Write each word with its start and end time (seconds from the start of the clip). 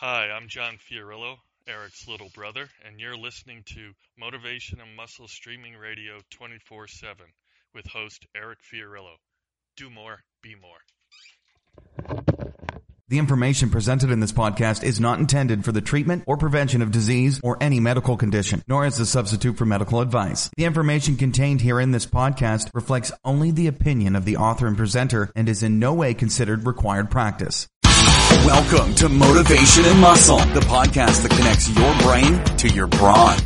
Hi, 0.00 0.30
I'm 0.30 0.46
John 0.46 0.78
Fiorillo, 0.78 1.38
Eric's 1.66 2.06
little 2.06 2.28
brother, 2.32 2.68
and 2.86 3.00
you're 3.00 3.16
listening 3.16 3.64
to 3.74 3.94
Motivation 4.16 4.80
and 4.80 4.94
Muscle 4.94 5.26
Streaming 5.26 5.74
Radio 5.74 6.20
24 6.30 6.86
7 6.86 7.16
with 7.74 7.84
host 7.88 8.24
Eric 8.36 8.60
Fiorillo. 8.62 9.16
Do 9.76 9.90
more, 9.90 10.20
be 10.40 10.54
more. 10.54 10.78
The 13.08 13.18
information 13.18 13.70
presented 13.70 14.10
in 14.10 14.20
this 14.20 14.32
podcast 14.32 14.84
is 14.84 15.00
not 15.00 15.18
intended 15.18 15.64
for 15.64 15.72
the 15.72 15.80
treatment 15.80 16.24
or 16.26 16.36
prevention 16.36 16.82
of 16.82 16.92
disease 16.92 17.40
or 17.42 17.56
any 17.60 17.80
medical 17.80 18.18
condition, 18.18 18.62
nor 18.68 18.84
is 18.84 19.00
a 19.00 19.06
substitute 19.06 19.56
for 19.56 19.64
medical 19.64 20.02
advice. 20.02 20.50
The 20.58 20.66
information 20.66 21.16
contained 21.16 21.62
here 21.62 21.80
in 21.80 21.90
this 21.90 22.04
podcast 22.04 22.70
reflects 22.74 23.10
only 23.24 23.50
the 23.50 23.66
opinion 23.66 24.14
of 24.14 24.26
the 24.26 24.36
author 24.36 24.66
and 24.66 24.76
presenter 24.76 25.32
and 25.34 25.48
is 25.48 25.62
in 25.62 25.78
no 25.78 25.94
way 25.94 26.12
considered 26.12 26.66
required 26.66 27.10
practice. 27.10 27.66
Welcome 28.48 28.94
to 28.94 29.10
Motivation 29.10 29.84
and 29.84 30.00
Muscle, 30.00 30.38
the 30.38 30.60
podcast 30.60 31.22
that 31.22 31.32
connects 31.32 31.68
your 31.68 31.98
brain 31.98 32.42
to 32.56 32.68
your 32.70 32.86
brawn. 32.86 33.36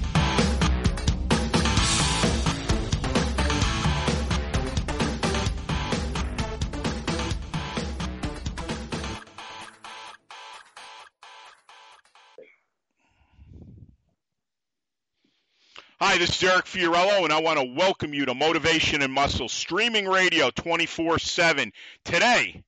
Hi, 15.98 16.16
this 16.18 16.30
is 16.30 16.44
Eric 16.44 16.66
Fiorillo, 16.66 17.24
and 17.24 17.32
I 17.32 17.40
want 17.40 17.58
to 17.58 17.64
welcome 17.64 18.14
you 18.14 18.26
to 18.26 18.34
Motivation 18.34 19.02
and 19.02 19.12
Muscle 19.12 19.48
Streaming 19.48 20.06
Radio 20.06 20.50
24 20.50 21.18
7. 21.18 21.72
Today 22.04 22.62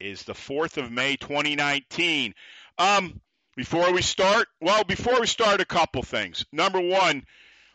is 0.00 0.22
the 0.22 0.32
4th 0.32 0.76
of 0.76 0.90
May, 0.90 1.16
2019. 1.16 2.34
Um, 2.78 3.20
before 3.56 3.92
we 3.92 4.02
start, 4.02 4.48
well, 4.60 4.84
before 4.84 5.20
we 5.20 5.26
start, 5.26 5.60
a 5.60 5.66
couple 5.66 6.02
things. 6.02 6.46
Number 6.52 6.80
one, 6.80 7.24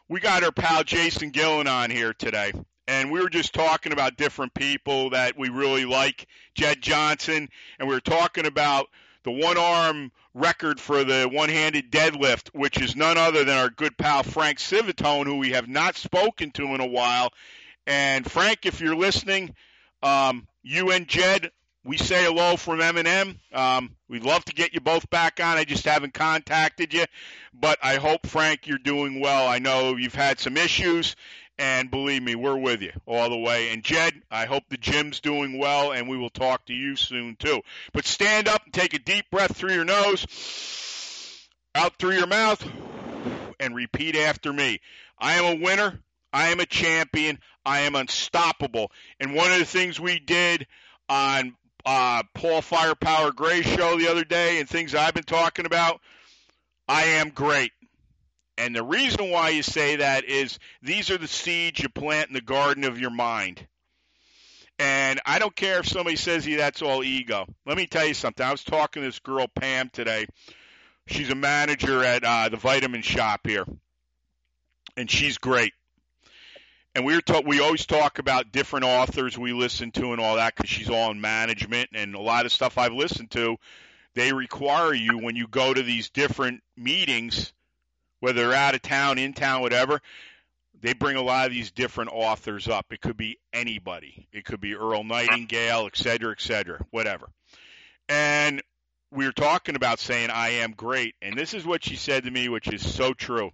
we 0.09 0.19
got 0.19 0.43
our 0.43 0.51
pal 0.51 0.83
Jason 0.83 1.29
Gillen 1.29 1.67
on 1.67 1.91
here 1.91 2.13
today, 2.13 2.53
and 2.87 3.11
we 3.11 3.21
were 3.21 3.29
just 3.29 3.53
talking 3.53 3.91
about 3.91 4.17
different 4.17 4.53
people 4.53 5.11
that 5.11 5.37
we 5.37 5.49
really 5.49 5.85
like. 5.85 6.27
Jed 6.55 6.81
Johnson, 6.81 7.49
and 7.79 7.87
we 7.87 7.93
were 7.93 8.01
talking 8.01 8.45
about 8.45 8.87
the 9.23 9.31
one 9.31 9.57
arm 9.57 10.11
record 10.33 10.79
for 10.79 11.03
the 11.03 11.29
one 11.31 11.49
handed 11.49 11.91
deadlift, 11.91 12.49
which 12.53 12.81
is 12.81 12.95
none 12.95 13.17
other 13.17 13.43
than 13.43 13.57
our 13.57 13.69
good 13.69 13.97
pal 13.97 14.23
Frank 14.23 14.59
Civitone, 14.59 15.25
who 15.25 15.37
we 15.37 15.51
have 15.51 15.67
not 15.67 15.95
spoken 15.95 16.51
to 16.51 16.75
in 16.75 16.81
a 16.81 16.87
while. 16.87 17.31
And 17.87 18.29
Frank, 18.29 18.65
if 18.65 18.81
you're 18.81 18.95
listening, 18.95 19.55
um, 20.01 20.47
you 20.63 20.91
and 20.91 21.07
Jed, 21.07 21.51
we 21.85 21.97
say 21.97 22.23
hello 22.23 22.57
from 22.57 22.81
M&M. 22.81 23.39
Um, 23.53 23.95
we'd 24.09 24.23
love 24.23 24.43
to 24.45 24.53
get 24.53 24.73
you 24.73 24.81
both 24.81 25.07
back 25.11 25.39
on. 25.39 25.57
I 25.57 25.65
just 25.65 25.85
haven't 25.85 26.15
contacted 26.15 26.95
you, 26.95 27.05
but 27.53 27.77
I 27.81 27.97
hope 27.97 28.25
Frank 28.25 28.65
you're 28.65 28.79
doing 28.79 29.21
well. 29.21 29.47
I 29.47 29.59
know 29.59 29.95
you've 29.95 30.15
had 30.15 30.39
some 30.39 30.57
issues, 30.57 31.15
and 31.59 31.91
believe 31.91 32.23
me, 32.23 32.33
we're 32.33 32.57
with 32.57 32.81
you 32.81 32.91
all 33.05 33.29
the 33.29 33.37
way. 33.37 33.69
And 33.69 33.83
Jed, 33.83 34.15
I 34.31 34.45
hope 34.45 34.63
the 34.67 34.77
gym's 34.77 35.19
doing 35.19 35.59
well, 35.59 35.91
and 35.91 36.09
we 36.09 36.17
will 36.17 36.31
talk 36.31 36.65
to 36.65 36.73
you 36.73 36.95
soon 36.95 37.35
too. 37.35 37.61
But 37.93 38.05
stand 38.05 38.47
up 38.47 38.63
and 38.65 38.73
take 38.73 38.95
a 38.95 38.99
deep 38.99 39.29
breath 39.29 39.55
through 39.55 39.73
your 39.73 39.85
nose, 39.85 40.25
out 41.75 41.99
through 41.99 42.17
your 42.17 42.27
mouth, 42.27 42.67
and 43.59 43.75
repeat 43.75 44.15
after 44.15 44.51
me. 44.51 44.79
I 45.19 45.35
am 45.35 45.59
a 45.59 45.63
winner. 45.63 45.99
I 46.33 46.47
am 46.47 46.59
a 46.59 46.65
champion. 46.65 47.37
I 47.63 47.81
am 47.81 47.95
unstoppable. 47.95 48.91
And 49.19 49.35
one 49.35 49.51
of 49.51 49.59
the 49.59 49.65
things 49.65 49.99
we 49.99 50.19
did 50.19 50.65
on 51.07 51.55
uh, 51.85 52.23
Paul 52.33 52.61
Firepower 52.61 53.31
Gray 53.31 53.61
show 53.61 53.97
the 53.97 54.09
other 54.09 54.23
day 54.23 54.59
and 54.59 54.67
things 54.67 54.95
I've 54.95 55.13
been 55.13 55.23
talking 55.23 55.65
about, 55.65 56.01
I 56.87 57.03
am 57.03 57.29
great. 57.29 57.71
And 58.57 58.75
the 58.75 58.83
reason 58.83 59.31
why 59.31 59.49
you 59.49 59.63
say 59.63 59.97
that 59.97 60.25
is 60.25 60.59
these 60.81 61.11
are 61.11 61.17
the 61.17 61.27
seeds 61.27 61.81
you 61.81 61.89
plant 61.89 62.29
in 62.29 62.33
the 62.33 62.41
garden 62.41 62.85
of 62.85 62.99
your 62.99 63.11
mind. 63.11 63.65
And 64.79 65.21
I 65.25 65.39
don't 65.39 65.55
care 65.55 65.79
if 65.79 65.87
somebody 65.87 66.15
says 66.15 66.47
yeah, 66.47 66.57
that's 66.57 66.81
all 66.81 67.03
ego. 67.03 67.45
Let 67.65 67.77
me 67.77 67.87
tell 67.87 68.05
you 68.05 68.13
something. 68.13 68.45
I 68.45 68.51
was 68.51 68.63
talking 68.63 69.03
to 69.03 69.07
this 69.07 69.19
girl, 69.19 69.47
Pam, 69.47 69.89
today. 69.89 70.25
She's 71.07 71.29
a 71.29 71.35
manager 71.35 72.03
at 72.03 72.23
uh, 72.23 72.49
the 72.49 72.57
vitamin 72.57 73.01
shop 73.01 73.41
here. 73.45 73.65
And 74.97 75.09
she's 75.09 75.37
great. 75.37 75.73
And 76.95 77.05
we 77.05 77.13
were 77.13 77.21
talk, 77.21 77.45
we 77.45 77.59
always 77.59 77.85
talk 77.85 78.19
about 78.19 78.53
different 78.53 78.85
authors 78.85 79.37
we 79.37 79.51
listen 79.51 79.91
to 79.91 80.13
and 80.13 80.21
all 80.21 80.37
that 80.37 80.55
because 80.55 80.69
she's 80.69 80.89
all 80.89 81.11
in 81.11 81.19
management 81.19 81.89
and 81.93 82.15
a 82.15 82.21
lot 82.21 82.45
of 82.45 82.53
stuff 82.53 82.77
I've 82.77 82.93
listened 82.93 83.31
to. 83.31 83.57
They 84.13 84.31
require 84.31 84.93
you 84.93 85.17
when 85.17 85.35
you 85.35 85.45
go 85.45 85.73
to 85.73 85.83
these 85.83 86.09
different 86.09 86.63
meetings 86.77 87.51
whether 88.25 88.47
they're 88.47 88.57
out 88.57 88.73
of 88.73 88.81
town, 88.81 89.19
in 89.19 89.33
town, 89.33 89.61
whatever, 89.61 90.01
they 90.81 90.93
bring 90.93 91.15
a 91.15 91.21
lot 91.21 91.45
of 91.45 91.51
these 91.51 91.69
different 91.69 92.11
authors 92.11 92.67
up. 92.67 92.87
It 92.91 93.01
could 93.01 93.17
be 93.17 93.37
anybody. 93.53 94.27
It 94.31 94.45
could 94.45 94.59
be 94.59 94.73
Earl 94.73 95.03
Nightingale, 95.03 95.85
et 95.85 95.95
cetera, 95.95 96.31
et 96.31 96.41
cetera, 96.41 96.83
whatever. 96.89 97.27
And 98.09 98.63
we 99.11 99.25
were 99.25 99.31
talking 99.31 99.75
about 99.75 99.99
saying, 99.99 100.29
I 100.31 100.49
am 100.49 100.71
great. 100.71 101.13
And 101.21 101.37
this 101.37 101.53
is 101.53 101.65
what 101.65 101.83
she 101.83 101.97
said 101.97 102.23
to 102.23 102.31
me, 102.31 102.49
which 102.49 102.67
is 102.67 102.95
so 102.95 103.13
true. 103.13 103.51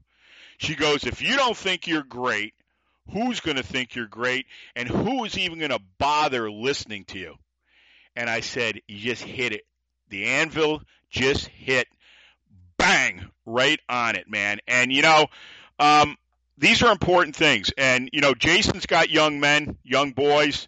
She 0.57 0.75
goes, 0.75 1.05
If 1.05 1.21
you 1.21 1.35
don't 1.35 1.57
think 1.57 1.87
you're 1.87 2.03
great, 2.03 2.53
who's 3.09 3.39
going 3.39 3.57
to 3.57 3.63
think 3.63 3.95
you're 3.95 4.07
great? 4.07 4.45
And 4.75 4.87
who 4.87 5.23
is 5.25 5.37
even 5.37 5.59
going 5.59 5.71
to 5.71 5.81
bother 5.97 6.51
listening 6.51 7.05
to 7.05 7.19
you? 7.19 7.35
And 8.15 8.29
I 8.29 8.41
said, 8.41 8.81
You 8.87 8.97
just 8.97 9.23
hit 9.23 9.53
it. 9.53 9.65
The 10.09 10.25
anvil 10.25 10.81
just 11.09 11.47
hit 11.47 11.87
bang, 12.77 13.29
right 13.45 13.79
on 13.87 14.15
it, 14.15 14.29
man. 14.29 14.59
And 14.67 14.91
you 14.91 15.01
know, 15.01 15.27
um, 15.79 16.17
these 16.57 16.83
are 16.83 16.91
important 16.91 17.35
things. 17.35 17.71
And 17.77 18.09
you 18.11 18.21
know, 18.21 18.33
Jason's 18.33 18.85
got 18.85 19.09
young 19.09 19.39
men, 19.39 19.77
young 19.83 20.11
boys. 20.11 20.67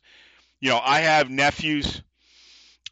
You 0.60 0.70
know, 0.70 0.80
I 0.82 1.02
have 1.02 1.30
nephews, 1.30 2.02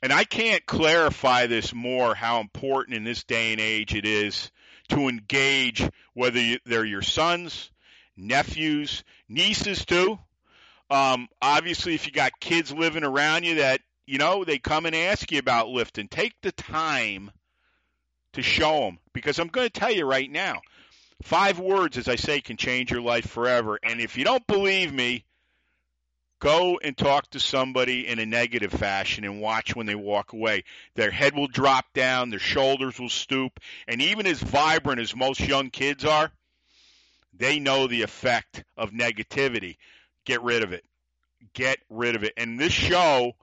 and 0.02 0.12
I 0.12 0.24
can't 0.24 0.66
clarify 0.66 1.48
this 1.48 1.74
more 1.74 2.14
how 2.14 2.42
important 2.42 2.98
in 2.98 3.04
this 3.04 3.24
day 3.24 3.54
and 3.54 3.62
age 3.62 3.96
it 3.96 4.06
is 4.06 4.52
to 4.90 5.08
engage 5.08 5.88
whether 6.14 6.58
they're 6.66 6.84
your 6.84 7.02
sons, 7.02 7.72
nephews, 8.18 9.04
nieces 9.30 9.86
too. 9.86 10.20
Um, 10.90 11.30
obviously, 11.42 11.96
if 11.96 12.06
you 12.06 12.12
got 12.12 12.40
kids 12.40 12.72
living 12.72 13.04
around 13.04 13.44
you 13.44 13.56
that 13.56 13.82
you 14.06 14.18
know 14.18 14.44
they 14.44 14.60
come 14.60 14.86
and 14.86 14.96
ask 14.96 15.32
you 15.32 15.40
about 15.40 15.70
lifting, 15.70 16.08
take 16.08 16.34
the 16.42 16.52
time 16.52 17.32
to 18.34 18.42
show 18.42 18.82
them. 18.82 19.00
Because 19.14 19.40
I'm 19.40 19.48
going 19.48 19.70
to 19.70 19.80
tell 19.80 19.92
you 19.92 20.06
right 20.06 20.30
now, 20.30 20.62
five 21.24 21.60
words, 21.60 21.98
as 21.98 22.08
I 22.08 22.16
say, 22.16 22.42
can 22.42 22.58
change 22.58 22.92
your 22.92 23.02
life 23.02 23.30
forever. 23.30 23.80
And 23.82 24.02
if 24.02 24.18
you 24.18 24.24
don't 24.24 24.46
believe 24.48 24.94
me, 24.94 25.26
go 26.40 26.80
and 26.84 26.98
talk 26.98 27.30
to 27.30 27.40
somebody 27.40 28.08
in 28.08 28.20
a 28.20 28.26
negative 28.26 28.72
fashion 28.72 29.24
and 29.24 29.40
watch 29.40 29.76
when 29.76 29.86
they 29.86 29.96
walk 29.96 30.34
away. 30.34 30.64
Their 30.96 31.12
head 31.12 31.36
will 31.36 31.48
drop 31.48 31.86
down, 31.94 32.30
their 32.30 32.40
shoulders 32.40 33.00
will 33.00 33.10
stoop, 33.10 33.60
and 33.88 34.02
even 34.02 34.28
as 34.28 34.42
vibrant 34.42 35.00
as 35.00 35.16
most 35.16 35.40
young 35.40 35.70
kids 35.70 36.04
are, 36.04 36.32
they 37.34 37.60
know 37.60 37.88
the 37.88 38.02
effect 38.02 38.64
of 38.78 38.92
negativity. 38.92 39.78
Get 40.26 40.42
rid 40.44 40.64
of 40.64 40.74
it. 40.74 40.84
Get 41.54 41.80
rid 41.90 42.16
of 42.16 42.24
it. 42.24 42.34
And 42.38 42.60
this 42.60 42.74
show 42.74 43.34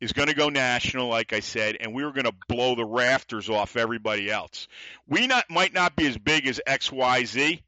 is 0.00 0.12
going 0.12 0.28
to 0.28 0.34
go 0.34 0.48
national, 0.48 1.08
like 1.08 1.32
I 1.32 1.40
said, 1.40 1.76
and 1.80 1.94
we 1.94 2.04
were 2.04 2.12
going 2.12 2.26
to 2.26 2.34
blow 2.48 2.74
the 2.74 2.84
rafters 2.84 3.48
off 3.48 3.76
everybody 3.76 4.30
else. 4.30 4.68
We 5.06 5.26
not 5.26 5.48
might 5.48 5.72
not 5.72 5.96
be 5.96 6.06
as 6.06 6.18
big 6.18 6.46
as 6.46 6.60
XYZ, 6.66 7.62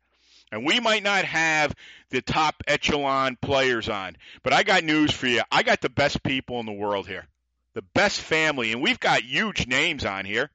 and 0.53 0.67
we 0.67 0.81
might 0.81 1.03
not 1.03 1.25
have 1.25 1.75
the 2.11 2.23
top 2.23 2.63
echelon 2.67 3.37
players 3.41 3.89
on. 3.89 4.17
But 4.43 4.53
I 4.53 4.65
got 4.65 4.85
news 4.85 5.13
for 5.13 5.27
you. 5.27 5.43
I 5.51 5.63
got 5.63 5.81
the 5.81 5.89
best 5.89 6.23
people 6.23 6.61
in 6.61 6.67
the 6.67 6.73
world 6.73 7.07
here, 7.07 7.27
the 7.75 7.85
best 7.95 8.21
family, 8.21 8.73
and 8.73 8.83
we've 8.83 9.01
got 9.01 9.23
huge 9.23 9.67
names 9.67 10.05
on 10.05 10.25
here. 10.25 10.51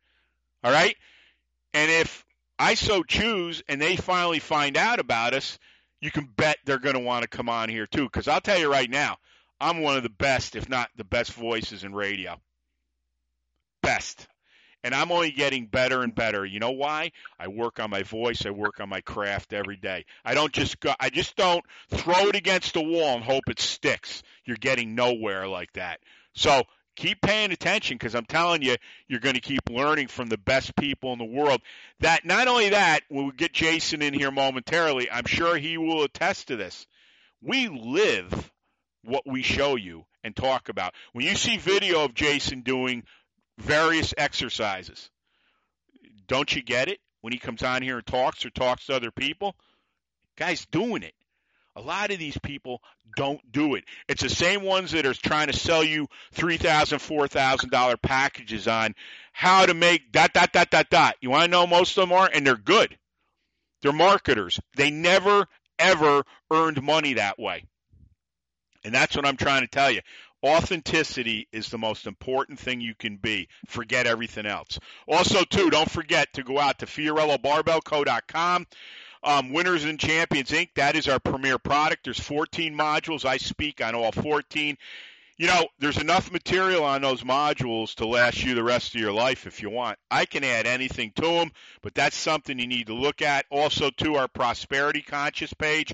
All 0.63 0.71
right, 0.71 0.95
and 1.73 1.89
if 1.89 2.25
I 2.61 2.75
so 2.75 3.01
choose, 3.01 3.63
and 3.67 3.81
they 3.81 3.95
finally 3.95 4.37
find 4.37 4.77
out 4.77 4.99
about 4.99 5.33
us, 5.33 5.57
you 5.99 6.11
can 6.11 6.25
bet 6.25 6.59
they're 6.63 6.77
going 6.77 6.93
to 6.93 7.01
want 7.01 7.23
to 7.23 7.27
come 7.27 7.49
on 7.49 7.69
here 7.69 7.87
too. 7.87 8.03
Because 8.03 8.27
I'll 8.27 8.39
tell 8.39 8.59
you 8.59 8.71
right 8.71 8.89
now 8.89 9.17
I'm 9.59 9.81
one 9.81 9.97
of 9.97 10.03
the 10.03 10.09
best, 10.09 10.55
if 10.55 10.69
not 10.69 10.91
the 10.95 11.03
best 11.03 11.33
voices 11.33 11.83
in 11.83 11.95
radio. 11.95 12.39
Best. 13.81 14.27
And 14.83 14.93
I'm 14.93 15.11
only 15.11 15.31
getting 15.31 15.65
better 15.65 16.03
and 16.03 16.13
better. 16.13 16.45
You 16.45 16.59
know 16.59 16.71
why? 16.71 17.13
I 17.39 17.47
work 17.47 17.79
on 17.79 17.89
my 17.89 18.03
voice, 18.03 18.45
I 18.45 18.51
work 18.51 18.79
on 18.79 18.89
my 18.89 19.01
craft 19.01 19.53
every 19.53 19.77
day. 19.77 20.05
I 20.23 20.35
don't 20.35 20.53
just 20.53 20.79
go 20.79 20.93
I 20.99 21.09
just 21.09 21.35
don't 21.35 21.65
throw 21.89 22.27
it 22.27 22.35
against 22.35 22.75
the 22.75 22.83
wall 22.83 23.15
and 23.15 23.23
hope 23.23 23.49
it 23.49 23.59
sticks. 23.59 24.21
You're 24.45 24.57
getting 24.57 24.93
nowhere 24.93 25.47
like 25.47 25.73
that. 25.73 25.99
So 26.33 26.61
keep 26.95 27.21
paying 27.21 27.51
attention 27.51 27.97
because 27.97 28.15
I'm 28.15 28.25
telling 28.25 28.61
you, 28.61 28.75
you're 29.07 29.19
going 29.19 29.35
to 29.35 29.41
keep 29.41 29.69
learning 29.69 30.07
from 30.07 30.27
the 30.27 30.37
best 30.37 30.75
people 30.75 31.13
in 31.13 31.19
the 31.19 31.25
world. 31.25 31.61
That 31.99 32.25
not 32.25 32.47
only 32.47 32.69
that, 32.69 33.01
we'll 33.09 33.31
get 33.31 33.53
Jason 33.53 34.01
in 34.01 34.13
here 34.13 34.31
momentarily. 34.31 35.09
I'm 35.09 35.25
sure 35.25 35.57
he 35.57 35.77
will 35.77 36.03
attest 36.03 36.49
to 36.49 36.55
this. 36.55 36.87
We 37.41 37.67
live 37.67 38.51
what 39.03 39.23
we 39.25 39.41
show 39.41 39.75
you 39.75 40.05
and 40.23 40.35
talk 40.35 40.69
about. 40.69 40.93
When 41.13 41.25
you 41.25 41.35
see 41.35 41.57
video 41.57 42.05
of 42.05 42.13
Jason 42.13 42.61
doing 42.61 43.03
various 43.57 44.13
exercises, 44.17 45.09
Don't 46.27 46.55
you 46.55 46.61
get 46.63 46.87
it 46.87 46.99
when 47.21 47.33
he 47.33 47.39
comes 47.39 47.61
on 47.61 47.81
here 47.81 47.97
and 47.97 48.05
talks 48.05 48.45
or 48.45 48.49
talks 48.51 48.85
to 48.85 48.95
other 48.95 49.11
people? 49.11 49.55
Guy's 50.37 50.65
doing 50.67 51.03
it. 51.03 51.13
A 51.75 51.81
lot 51.81 52.11
of 52.11 52.19
these 52.19 52.37
people 52.37 52.81
don't 53.15 53.39
do 53.51 53.75
it. 53.75 53.85
It's 54.09 54.23
the 54.23 54.29
same 54.29 54.63
ones 54.63 54.91
that 54.91 55.05
are 55.05 55.13
trying 55.13 55.47
to 55.47 55.57
sell 55.57 55.83
you 55.83 56.07
three 56.33 56.57
thousand, 56.57 56.99
four 56.99 57.27
thousand 57.27 57.71
dollar 57.71 57.97
packages 57.97 58.67
on 58.67 58.93
how 59.31 59.65
to 59.65 59.73
make 59.73 60.11
dot 60.11 60.33
dot 60.33 60.51
dot 60.51 60.69
dot 60.69 60.89
dot. 60.89 61.15
You 61.21 61.29
want 61.29 61.45
to 61.45 61.51
know 61.51 61.67
most 61.67 61.97
of 61.97 62.07
them 62.07 62.17
are, 62.17 62.29
and 62.31 62.45
they're 62.45 62.55
good. 62.55 62.97
They're 63.81 63.93
marketers. 63.93 64.59
They 64.75 64.91
never 64.91 65.47
ever 65.79 66.23
earned 66.51 66.83
money 66.83 67.13
that 67.13 67.39
way. 67.39 67.65
And 68.83 68.93
that's 68.93 69.15
what 69.15 69.25
I'm 69.25 69.37
trying 69.37 69.61
to 69.61 69.67
tell 69.67 69.91
you. 69.91 70.01
Authenticity 70.43 71.47
is 71.51 71.69
the 71.69 71.77
most 71.77 72.07
important 72.07 72.59
thing 72.59 72.81
you 72.81 72.95
can 72.95 73.17
be. 73.17 73.47
Forget 73.67 74.07
everything 74.07 74.47
else. 74.47 74.79
Also, 75.07 75.43
too, 75.43 75.69
don't 75.69 75.89
forget 75.89 76.33
to 76.33 76.43
go 76.43 76.59
out 76.59 76.79
to 76.79 76.87
FiorilloBarbellCo.com. 76.87 78.65
Um, 79.23 79.51
Winners 79.51 79.83
and 79.83 79.99
Champions 79.99 80.51
Inc. 80.51 80.69
That 80.75 80.95
is 80.95 81.07
our 81.07 81.19
premier 81.19 81.57
product. 81.57 82.05
There's 82.05 82.19
14 82.19 82.75
modules. 82.75 83.25
I 83.25 83.37
speak 83.37 83.83
on 83.83 83.95
all 83.95 84.11
14. 84.11 84.77
You 85.37 85.47
know, 85.47 85.67
there's 85.79 85.97
enough 85.97 86.31
material 86.31 86.83
on 86.83 87.01
those 87.01 87.23
modules 87.23 87.95
to 87.95 88.05
last 88.05 88.43
you 88.43 88.53
the 88.53 88.63
rest 88.63 88.93
of 88.93 89.01
your 89.01 89.11
life 89.11 89.47
if 89.47 89.61
you 89.61 89.71
want. 89.71 89.97
I 90.11 90.25
can 90.25 90.43
add 90.43 90.67
anything 90.67 91.13
to 91.15 91.21
them, 91.21 91.51
but 91.81 91.95
that's 91.95 92.15
something 92.15 92.59
you 92.59 92.67
need 92.67 92.87
to 92.87 92.93
look 92.93 93.21
at. 93.23 93.45
Also, 93.49 93.89
to 93.89 94.15
our 94.15 94.27
prosperity 94.27 95.01
conscious 95.01 95.53
page 95.53 95.93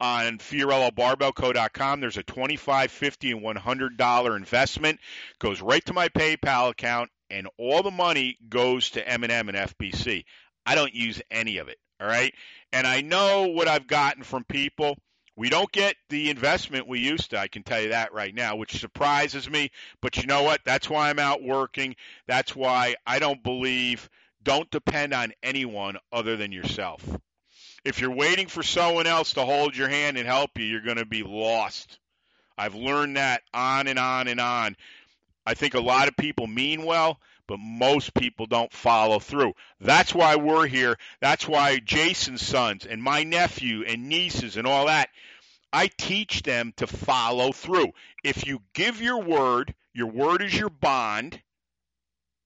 on 0.00 0.38
FiorilloBarbellCo.com. 0.38 2.00
There's 2.00 2.16
a 2.16 2.22
$25, 2.22 2.90
50 2.90 3.32
and 3.32 3.42
$100 3.42 4.36
investment. 4.36 5.00
Goes 5.38 5.60
right 5.60 5.84
to 5.86 5.92
my 5.92 6.08
PayPal 6.08 6.70
account, 6.70 7.10
and 7.30 7.48
all 7.58 7.82
the 7.82 7.90
money 7.90 8.38
goes 8.48 8.90
to 8.90 9.08
M&M 9.08 9.48
and 9.48 9.58
FBC. 9.58 10.24
I 10.66 10.74
don't 10.74 10.94
use 10.94 11.20
any 11.30 11.58
of 11.58 11.68
it, 11.68 11.78
all 12.00 12.06
right? 12.06 12.34
And 12.72 12.86
I 12.86 13.00
know 13.00 13.48
what 13.48 13.68
I've 13.68 13.86
gotten 13.86 14.22
from 14.22 14.44
people. 14.44 14.96
We 15.36 15.48
don't 15.48 15.70
get 15.70 15.94
the 16.08 16.30
investment 16.30 16.88
we 16.88 16.98
used 16.98 17.30
to, 17.30 17.38
I 17.38 17.46
can 17.46 17.62
tell 17.62 17.80
you 17.80 17.90
that 17.90 18.12
right 18.12 18.34
now, 18.34 18.56
which 18.56 18.80
surprises 18.80 19.48
me. 19.48 19.70
But 20.02 20.16
you 20.16 20.26
know 20.26 20.42
what? 20.42 20.62
That's 20.64 20.90
why 20.90 21.10
I'm 21.10 21.20
out 21.20 21.42
working. 21.44 21.94
That's 22.26 22.56
why 22.56 22.96
I 23.06 23.20
don't 23.20 23.42
believe, 23.42 24.10
don't 24.42 24.68
depend 24.70 25.14
on 25.14 25.32
anyone 25.42 25.96
other 26.12 26.36
than 26.36 26.50
yourself. 26.50 27.02
If 27.84 28.00
you're 28.00 28.10
waiting 28.10 28.48
for 28.48 28.64
someone 28.64 29.06
else 29.06 29.34
to 29.34 29.44
hold 29.44 29.76
your 29.76 29.88
hand 29.88 30.18
and 30.18 30.26
help 30.26 30.58
you, 30.58 30.64
you're 30.64 30.80
going 30.80 30.96
to 30.96 31.06
be 31.06 31.22
lost. 31.22 31.98
I've 32.58 32.74
learned 32.74 33.16
that 33.16 33.42
on 33.54 33.86
and 33.86 33.98
on 33.98 34.26
and 34.26 34.40
on. 34.40 34.76
I 35.46 35.54
think 35.54 35.74
a 35.74 35.80
lot 35.80 36.08
of 36.08 36.16
people 36.16 36.48
mean 36.48 36.84
well, 36.84 37.20
but 37.48 37.58
most 37.58 38.14
people 38.14 38.46
don't 38.46 38.72
follow 38.72 39.18
through. 39.18 39.54
That's 39.80 40.14
why 40.14 40.36
we're 40.36 40.66
here. 40.66 40.96
That's 41.20 41.48
why 41.48 41.80
Jason's 41.80 42.46
sons 42.46 42.86
and 42.86 43.02
my 43.02 43.24
nephew 43.24 43.82
and 43.84 44.08
nieces 44.08 44.56
and 44.56 44.66
all 44.66 44.86
that, 44.86 45.08
I 45.72 45.88
teach 45.88 46.42
them 46.42 46.72
to 46.76 46.86
follow 46.86 47.50
through. 47.50 47.88
If 48.22 48.46
you 48.46 48.60
give 48.74 49.00
your 49.00 49.22
word, 49.22 49.74
your 49.94 50.08
word 50.08 50.42
is 50.42 50.56
your 50.56 50.70
bond. 50.70 51.40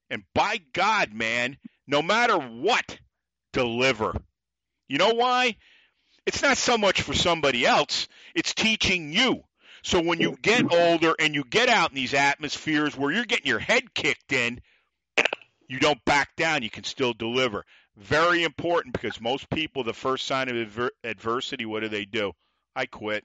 And 0.09 0.23
by 0.35 0.61
God, 0.73 1.13
man, 1.13 1.59
no 1.87 2.01
matter 2.01 2.39
what, 2.39 2.99
deliver. 3.53 4.17
You 4.89 4.99
know 4.99 5.15
why? 5.15 5.57
It's 6.27 6.43
not 6.43 6.59
so 6.59 6.79
much 6.79 7.03
for 7.03 7.15
somebody 7.15 7.67
else, 7.67 8.07
it's 8.35 8.55
teaching 8.55 9.13
you. 9.13 9.43
So 9.83 10.01
when 10.01 10.21
you 10.21 10.37
get 10.41 10.73
older 10.73 11.17
and 11.19 11.35
you 11.35 11.43
get 11.43 11.69
out 11.69 11.91
in 11.91 11.97
these 11.97 12.15
atmospheres 12.15 12.97
where 12.97 13.11
you're 13.11 13.25
getting 13.25 13.49
your 13.49 13.59
head 13.59 13.93
kicked 13.95 14.33
in, 14.33 14.61
you 15.69 15.79
don't 15.79 16.05
back 16.05 16.37
down. 16.37 16.63
You 16.63 16.71
can 16.71 16.85
still 16.85 17.13
deliver. 17.13 17.65
Very 17.97 18.43
important 18.43 18.95
because 18.95 19.21
most 19.21 19.51
people, 19.51 19.85
the 19.85 19.93
first 19.93 20.27
sign 20.27 20.49
of 20.49 20.57
adver- 20.57 20.93
adversity, 21.05 21.67
what 21.67 21.81
do 21.81 21.89
they 21.89 22.05
do? 22.05 22.33
I 22.75 22.87
quit. 22.87 23.25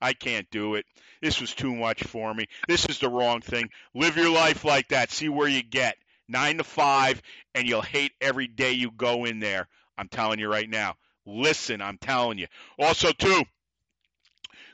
I 0.00 0.14
can't 0.14 0.50
do 0.50 0.74
it. 0.74 0.86
This 1.20 1.40
was 1.40 1.54
too 1.54 1.74
much 1.74 2.02
for 2.04 2.32
me. 2.32 2.46
This 2.66 2.86
is 2.86 2.98
the 2.98 3.10
wrong 3.10 3.40
thing. 3.40 3.68
Live 3.94 4.16
your 4.16 4.30
life 4.30 4.64
like 4.64 4.88
that. 4.88 5.10
See 5.10 5.28
where 5.28 5.48
you 5.48 5.62
get. 5.62 5.96
Nine 6.26 6.58
to 6.58 6.64
five, 6.64 7.20
and 7.54 7.68
you'll 7.68 7.82
hate 7.82 8.12
every 8.20 8.46
day 8.46 8.72
you 8.72 8.90
go 8.90 9.24
in 9.24 9.40
there. 9.40 9.68
I'm 9.98 10.08
telling 10.08 10.38
you 10.38 10.48
right 10.48 10.68
now. 10.68 10.94
Listen, 11.26 11.82
I'm 11.82 11.98
telling 11.98 12.38
you. 12.38 12.46
Also, 12.78 13.12
too, 13.12 13.44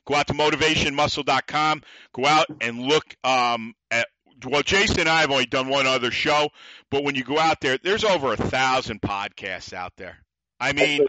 go 0.06 0.14
out 0.14 0.28
to 0.28 0.34
motivationmuscle.com. 0.34 1.82
Go 2.12 2.26
out 2.26 2.46
and 2.60 2.80
look 2.80 3.04
um, 3.24 3.74
at. 3.90 4.06
Well, 4.44 4.62
Jason 4.62 5.00
and 5.00 5.08
I 5.08 5.22
have 5.22 5.30
only 5.30 5.46
done 5.46 5.68
one 5.68 5.86
other 5.86 6.10
show, 6.10 6.50
but 6.90 7.04
when 7.04 7.14
you 7.14 7.24
go 7.24 7.38
out 7.38 7.60
there, 7.60 7.78
there's 7.82 8.04
over 8.04 8.32
a 8.32 8.36
thousand 8.36 9.00
podcasts 9.00 9.72
out 9.72 9.92
there. 9.96 10.18
I 10.60 10.72
mean, 10.72 11.02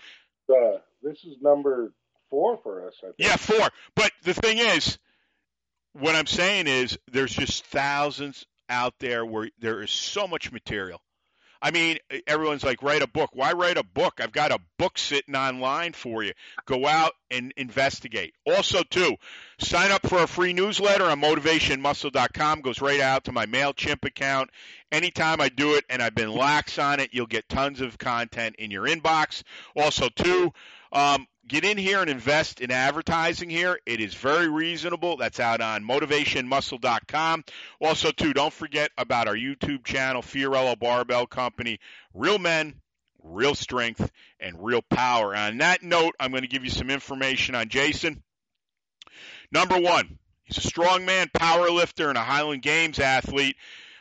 uh, 0.50 0.78
this 1.02 1.18
is 1.24 1.38
number 1.42 1.94
four 2.30 2.58
for 2.64 2.88
us. 2.88 2.96
I 3.04 3.08
think. 3.08 3.16
Yeah, 3.20 3.36
four. 3.36 3.70
But 3.96 4.12
the 4.24 4.34
thing 4.34 4.60
is, 4.60 4.98
what 5.94 6.16
I'm 6.16 6.28
saying 6.28 6.68
is, 6.68 6.98
there's 7.12 7.34
just 7.34 7.66
thousands 7.66 8.46
out 8.70 8.94
there 9.00 9.26
where 9.26 9.50
there 9.60 9.82
is 9.82 9.92
so 9.92 10.28
much 10.28 10.52
material. 10.52 11.02
I 11.62 11.72
mean, 11.72 11.98
everyone's 12.28 12.64
like, 12.64 12.84
write 12.84 13.02
a 13.02 13.08
book. 13.08 13.32
Why 13.34 13.54
write 13.54 13.78
a 13.78 13.84
book? 13.84 14.20
I've 14.20 14.32
got 14.32 14.52
a 14.52 14.60
book 14.78 14.98
sitting 14.98 15.36
online 15.36 15.94
for 15.94 16.24
you. 16.24 16.34
Go 16.66 16.86
out 16.86 17.14
and 17.32 17.54
investigate. 17.58 18.34
Also, 18.46 18.84
too, 18.84 19.16
sign 19.60 19.92
up 19.92 20.08
for 20.08 20.24
a 20.24 20.28
free 20.28 20.54
newsletter 20.54 21.06
on 21.06 21.22
motivationmuscle.com. 21.22 22.62
Goes 22.62 22.82
right 22.82 23.00
out 23.00 23.26
to 23.26 23.32
my 23.32 23.46
MailChimp 23.46 24.06
account. 24.06 24.50
Anytime 24.92 25.42
I 25.42 25.50
do 25.50 25.76
it 25.76 25.86
and 25.90 26.02
I've 26.02 26.16
been 26.16 26.32
lax 26.32 26.80
on 26.80 27.00
it, 27.00 27.10
you'll 27.12 27.26
get 27.26 27.50
tons 27.50 27.82
of 27.82 27.98
content 27.98 28.56
in 28.58 28.72
your 28.72 28.86
inbox. 28.86 29.44
Also, 29.76 30.10
too, 30.10 30.54
um, 30.92 31.28
get 31.48 31.64
in 31.64 31.78
here 31.78 32.02
and 32.02 32.10
invest 32.10 32.62
in 32.62 32.72
advertising 32.72 33.50
here. 33.50 33.80
It 33.86 34.02
is 34.02 34.14
very 34.14 34.50
reasonable. 34.50 35.18
That's 35.18 35.40
out 35.40 35.62
on 35.62 35.84
motivationmuscle.com. 35.84 37.44
Also, 37.80 38.12
too, 38.12 38.34
don't 38.34 38.54
forget 38.54 38.92
about 38.98 39.28
our 39.28 39.36
YouTube 39.36 39.86
channel, 39.86 40.22
Fiorillo 40.22 40.78
Barbell 40.78 41.28
Company. 41.28 41.80
Real 42.14 42.40
men, 42.40 42.76
real 43.24 43.56
strength, 43.56 44.12
and 44.40 44.64
real 44.64 44.82
power. 44.82 45.36
On 45.36 45.58
that 45.60 45.84
note, 45.84 46.16
I'm 46.20 46.32
going 46.32 46.44
to 46.44 46.50
give 46.50 46.64
you 46.64 46.72
some 46.72 46.90
information 46.90 47.56
on 47.56 47.70
Jason. 47.70 48.24
Number 49.52 49.80
one, 49.80 50.20
he's 50.44 50.58
a 50.58 50.68
strong 50.68 51.06
man, 51.06 51.30
power 51.34 51.70
lifter, 51.70 52.10
and 52.10 52.18
a 52.18 52.24
Highland 52.24 52.62
Games 52.62 53.00
athlete. 53.00 53.56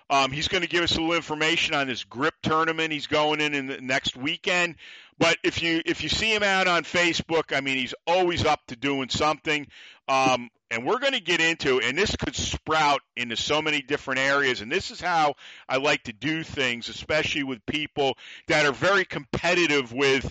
Um, 0.08 0.30
he's 0.30 0.46
going 0.48 0.62
to 0.62 0.68
give 0.68 0.84
us 0.84 0.96
a 0.96 1.00
little 1.00 1.16
information 1.16 1.74
on 1.74 1.88
this 1.88 2.04
grip 2.04 2.34
tournament 2.42 2.92
he's 2.92 3.08
going 3.08 3.40
in 3.40 3.54
in 3.54 3.66
the 3.66 3.80
next 3.80 4.16
weekend. 4.16 4.76
But 5.18 5.38
if 5.42 5.62
you 5.62 5.82
if 5.86 6.02
you 6.02 6.08
see 6.08 6.34
him 6.34 6.42
out 6.42 6.68
on 6.68 6.84
Facebook, 6.84 7.56
I 7.56 7.60
mean, 7.60 7.76
he's 7.76 7.94
always 8.06 8.44
up 8.44 8.60
to 8.68 8.76
doing 8.76 9.08
something. 9.08 9.66
Um, 10.08 10.50
and 10.70 10.84
we're 10.84 10.98
going 10.98 11.12
to 11.12 11.20
get 11.20 11.40
into, 11.40 11.80
and 11.80 11.96
this 11.96 12.16
could 12.16 12.34
sprout 12.34 13.00
into 13.16 13.36
so 13.36 13.62
many 13.62 13.82
different 13.82 14.20
areas. 14.20 14.60
And 14.60 14.70
this 14.70 14.90
is 14.90 15.00
how 15.00 15.34
I 15.68 15.76
like 15.76 16.04
to 16.04 16.12
do 16.12 16.42
things, 16.42 16.88
especially 16.88 17.44
with 17.44 17.64
people 17.66 18.16
that 18.48 18.66
are 18.66 18.72
very 18.72 19.04
competitive 19.04 19.92
with 19.92 20.30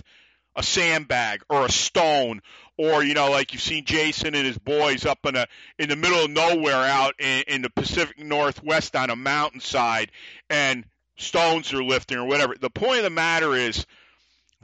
a 0.54 0.62
sandbag 0.62 1.42
or 1.50 1.66
a 1.66 1.70
stone 1.70 2.40
or 2.78 3.04
you 3.04 3.14
know 3.14 3.30
like 3.30 3.52
you've 3.52 3.62
seen 3.62 3.84
Jason 3.84 4.34
and 4.34 4.46
his 4.46 4.56
boys 4.56 5.04
up 5.04 5.18
in 5.26 5.36
a 5.36 5.46
in 5.78 5.90
the 5.90 5.96
middle 5.96 6.24
of 6.24 6.30
nowhere 6.30 6.74
out 6.74 7.14
in, 7.18 7.44
in 7.46 7.62
the 7.62 7.70
Pacific 7.70 8.18
Northwest 8.18 8.96
on 8.96 9.10
a 9.10 9.16
mountainside 9.16 10.10
and 10.48 10.84
stones 11.16 11.72
are 11.72 11.84
lifting 11.84 12.18
or 12.18 12.24
whatever. 12.24 12.54
The 12.58 12.70
point 12.70 12.98
of 12.98 13.04
the 13.04 13.10
matter 13.10 13.54
is 13.54 13.86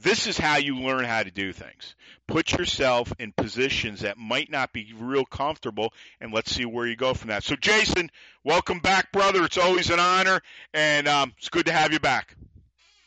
this 0.03 0.27
is 0.27 0.37
how 0.37 0.57
you 0.57 0.77
learn 0.77 1.05
how 1.05 1.23
to 1.23 1.31
do 1.31 1.53
things. 1.53 1.95
Put 2.27 2.53
yourself 2.53 3.13
in 3.19 3.33
positions 3.33 4.01
that 4.01 4.19
might 4.19 4.51
not 4.51 4.73
be 4.73 4.93
real 4.99 5.25
comfortable, 5.25 5.93
and 6.21 6.33
let's 6.33 6.53
see 6.53 6.65
where 6.65 6.87
you 6.87 6.97
go 6.97 7.15
from 7.15 7.29
that. 7.29 7.45
So, 7.45 7.57
Jason, 7.57 8.11
welcome 8.45 8.81
back, 8.81 9.13
brother. 9.13 9.45
It's 9.45 9.59
always 9.59 9.91
an 9.91 10.01
honor, 10.01 10.41
and 10.73 11.09
um, 11.09 11.33
it's 11.39 11.49
good 11.49 11.67
to 11.67 11.73
have 11.73 11.93
you 11.93 12.01
back. 12.01 12.37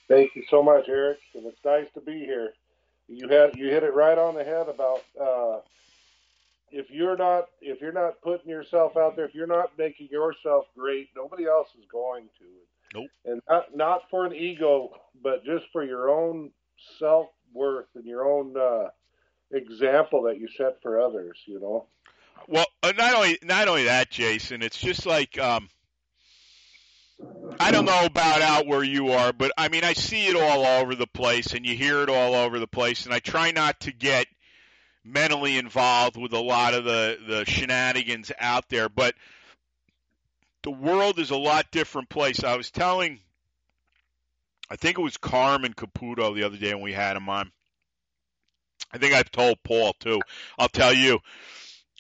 Thank 0.08 0.36
you 0.36 0.44
so 0.50 0.62
much, 0.62 0.88
Eric, 0.88 1.20
and 1.34 1.46
it's 1.46 1.64
nice 1.66 1.88
to 1.96 2.02
be 2.02 2.20
here. 2.20 2.54
You 3.08 3.28
had 3.30 3.56
you 3.56 3.68
hit 3.70 3.84
it 3.84 3.94
right 3.94 4.18
on 4.18 4.36
the 4.36 4.44
head 4.44 4.68
about 4.68 5.04
uh, 5.20 5.60
if 6.72 6.90
you're 6.90 7.18
not 7.18 7.46
if 7.62 7.82
you're 7.82 7.92
not 7.92 8.22
putting 8.22 8.50
yourself 8.50 8.98
out 8.98 9.16
there, 9.16 9.26
if 9.26 9.36
you're 9.36 9.48
not 9.48 9.72
making 9.78 10.10
yourself 10.12 10.66
great, 10.78 11.10
nobody 11.16 11.46
else 11.46 11.70
is 11.78 11.86
going 11.92 12.26
to. 12.40 13.00
Nope. 13.00 13.10
And 13.26 13.42
not, 13.50 13.76
not 13.76 14.02
for 14.10 14.26
an 14.26 14.34
ego, 14.34 14.92
but 15.22 15.44
just 15.44 15.66
for 15.72 15.84
your 15.84 16.10
own 16.10 16.52
self 17.00 17.28
worth 17.54 17.88
and 17.96 18.06
your 18.06 18.26
own 18.26 18.56
uh, 18.58 18.90
example 19.52 20.24
that 20.24 20.40
you 20.40 20.48
set 20.58 20.82
for 20.82 21.02
others. 21.02 21.38
You 21.46 21.60
know. 21.60 21.86
Well, 22.48 22.66
uh, 22.84 22.94
not 22.98 23.16
only 23.16 23.40
not 23.44 23.68
only 23.68 23.86
that, 23.86 24.10
Jason. 24.12 24.62
It's 24.62 24.78
just 24.78 25.06
like 25.06 25.40
um, 25.40 25.70
I 27.60 27.72
don't 27.72 27.86
know 27.86 28.06
about 28.06 28.42
out 28.42 28.68
where 28.68 28.84
you 28.84 29.12
are, 29.12 29.34
but 29.34 29.52
I 29.58 29.70
mean 29.70 29.84
I 29.84 29.94
see 29.94 30.28
it 30.28 30.36
all 30.36 30.66
over 30.66 30.96
the 30.96 31.08
place, 31.08 31.54
and 31.54 31.66
you 31.66 31.76
hear 31.76 32.02
it 32.02 32.10
all 32.10 32.36
over 32.36 32.60
the 32.60 32.68
place, 32.68 33.06
and 33.06 33.14
I 33.14 33.20
try 33.20 33.52
not 33.52 33.82
to 33.82 33.92
get 33.92 34.28
mentally 35.04 35.58
involved 35.58 36.18
with 36.18 36.34
a 36.34 36.40
lot 36.40 36.74
of 36.74 36.84
the 36.84 37.18
the 37.28 37.46
shenanigans 37.46 38.32
out 38.40 38.70
there, 38.70 38.90
but 38.90 39.16
the 40.64 40.72
world 40.72 41.20
is 41.20 41.30
a 41.30 41.38
lot 41.38 41.72
different 41.72 42.10
place. 42.10 42.44
I 42.44 42.58
was 42.58 42.72
telling 42.72 43.20
I 44.70 44.76
think 44.76 44.98
it 44.98 45.02
was 45.02 45.18
Carmen 45.18 45.74
Caputo 45.74 46.34
the 46.34 46.44
other 46.44 46.58
day 46.58 46.74
when 46.74 46.84
we 46.84 46.94
had 46.94 47.16
him 47.16 47.30
on. 47.30 47.52
I 48.92 48.98
think 48.98 49.14
I've 49.14 49.32
told 49.32 49.58
Paul 49.64 49.94
too. 50.00 50.22
I'll 50.58 50.70
tell 50.70 50.94
you. 50.94 51.20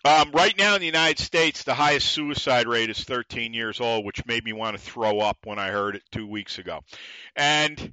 Um, 0.06 0.32
right 0.34 0.56
now 0.56 0.76
in 0.76 0.82
the 0.82 0.86
United 0.86 1.20
States, 1.20 1.64
the 1.64 1.74
highest 1.74 2.08
suicide 2.12 2.68
rate 2.68 2.92
is 2.92 3.04
13 3.04 3.54
years 3.56 3.82
old, 3.82 4.06
which 4.06 4.26
made 4.28 4.44
me 4.44 4.54
want 4.54 4.78
to 4.78 4.82
throw 4.82 5.20
up 5.20 5.40
when 5.46 5.58
I 5.58 5.70
heard 5.70 5.96
it 5.96 6.04
two 6.12 6.28
weeks 6.28 6.60
ago. 6.60 6.82
And 7.36 7.92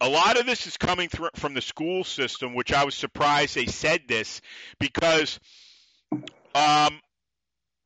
a 0.00 0.08
lot 0.08 0.38
of 0.38 0.46
this 0.46 0.66
is 0.66 0.76
coming 0.76 1.08
through 1.08 1.30
from 1.36 1.54
the 1.54 1.60
school 1.60 2.02
system, 2.02 2.52
which 2.52 2.72
I 2.72 2.84
was 2.84 2.96
surprised 2.96 3.54
they 3.54 3.66
said 3.66 4.02
this 4.08 4.40
because 4.80 5.38
um, 6.54 7.00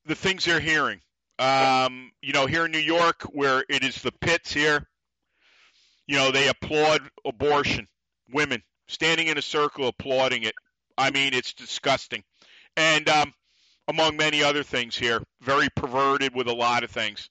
the 0.06 0.14
things 0.14 0.44
they're 0.44 0.60
hearing. 0.60 1.00
Um, 1.38 2.12
you 2.20 2.32
know, 2.32 2.46
here 2.46 2.66
in 2.66 2.72
New 2.72 2.78
York, 2.78 3.22
where 3.32 3.64
it 3.68 3.82
is 3.82 4.02
the 4.02 4.12
pits 4.12 4.52
here, 4.52 4.86
you 6.10 6.16
know, 6.16 6.32
they 6.32 6.48
applaud 6.48 7.02
abortion, 7.24 7.86
women 8.32 8.64
standing 8.88 9.28
in 9.28 9.38
a 9.38 9.42
circle 9.42 9.86
applauding 9.86 10.42
it. 10.42 10.56
I 10.98 11.12
mean, 11.12 11.34
it's 11.34 11.52
disgusting. 11.54 12.24
And 12.76 13.08
um, 13.08 13.32
among 13.86 14.16
many 14.16 14.42
other 14.42 14.64
things 14.64 14.96
here, 14.96 15.22
very 15.40 15.68
perverted 15.76 16.34
with 16.34 16.48
a 16.48 16.52
lot 16.52 16.82
of 16.82 16.90
things. 16.90 17.30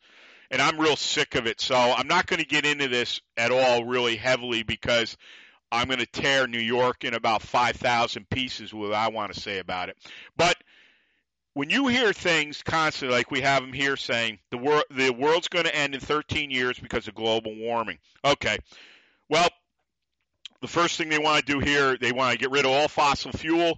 And 0.50 0.62
I'm 0.62 0.80
real 0.80 0.96
sick 0.96 1.36
of 1.36 1.46
it. 1.46 1.60
So 1.60 1.76
I'm 1.76 2.08
not 2.08 2.26
going 2.26 2.40
to 2.40 2.46
get 2.46 2.66
into 2.66 2.88
this 2.88 3.20
at 3.36 3.52
all 3.52 3.84
really 3.84 4.16
heavily 4.16 4.64
because 4.64 5.18
I'm 5.74 5.88
going 5.88 6.00
to 6.00 6.06
tear 6.06 6.48
New 6.48 6.58
York 6.58 7.04
in 7.04 7.14
about 7.14 7.42
5,000 7.42 8.30
pieces 8.30 8.74
with 8.74 8.92
what 8.92 8.98
I 8.98 9.10
want 9.10 9.34
to 9.34 9.42
say 9.42 9.60
about 9.60 9.90
it. 9.90 9.98
But 10.38 10.56
when 11.60 11.70
you 11.70 11.88
hear 11.88 12.14
things 12.14 12.64
constantly, 12.64 13.18
like 13.18 13.32
we 13.32 13.42
have 13.42 13.62
them 13.62 13.74
here 13.74 13.98
saying 13.98 14.40
the 14.50 14.58
world 14.58 14.86
the 14.92 15.10
world's 15.10 15.50
going 15.50 15.66
to 15.66 15.76
end 15.76 15.94
in 15.94 16.00
13 16.00 16.52
years 16.52 16.80
because 16.80 17.06
of 17.10 17.14
global 17.14 17.54
warming. 17.54 17.98
Okay, 18.24 18.58
well, 19.28 19.50
the 20.62 20.70
first 20.70 20.98
thing 20.98 21.10
they 21.10 21.20
want 21.20 21.46
to 21.46 21.52
do 21.52 21.60
here, 21.60 21.98
they 21.98 22.14
want 22.14 22.32
to 22.32 22.38
get 22.38 22.52
rid 22.52 22.64
of 22.64 22.72
all 22.72 22.88
fossil 22.88 23.34
fuel. 23.34 23.78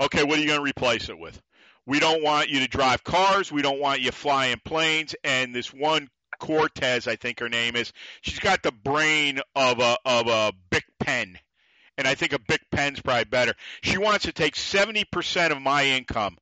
Okay, 0.00 0.24
what 0.24 0.36
are 0.36 0.40
you 0.40 0.48
going 0.48 0.58
to 0.58 0.64
replace 0.64 1.08
it 1.08 1.16
with? 1.16 1.40
We 1.86 2.00
don't 2.00 2.24
want 2.24 2.48
you 2.48 2.58
to 2.58 2.66
drive 2.66 3.04
cars. 3.04 3.52
We 3.52 3.62
don't 3.62 3.78
want 3.78 4.00
you 4.00 4.10
flying 4.10 4.60
planes. 4.64 5.14
And 5.22 5.54
this 5.54 5.72
one 5.72 6.08
Cortez, 6.40 7.06
I 7.06 7.14
think 7.14 7.38
her 7.38 7.48
name 7.48 7.76
is, 7.76 7.92
she's 8.22 8.40
got 8.40 8.64
the 8.64 8.72
brain 8.72 9.38
of 9.54 9.78
a 9.78 9.96
of 10.04 10.26
a 10.26 10.52
Bic 10.70 10.86
pen, 10.98 11.38
and 11.96 12.08
I 12.08 12.16
think 12.16 12.32
a 12.32 12.40
Bic 12.40 12.62
pen's 12.72 13.00
probably 13.00 13.26
better. 13.26 13.54
She 13.82 13.96
wants 13.96 14.24
to 14.24 14.32
take 14.32 14.56
70% 14.56 15.52
of 15.52 15.62
my 15.62 15.84
income 15.84 16.36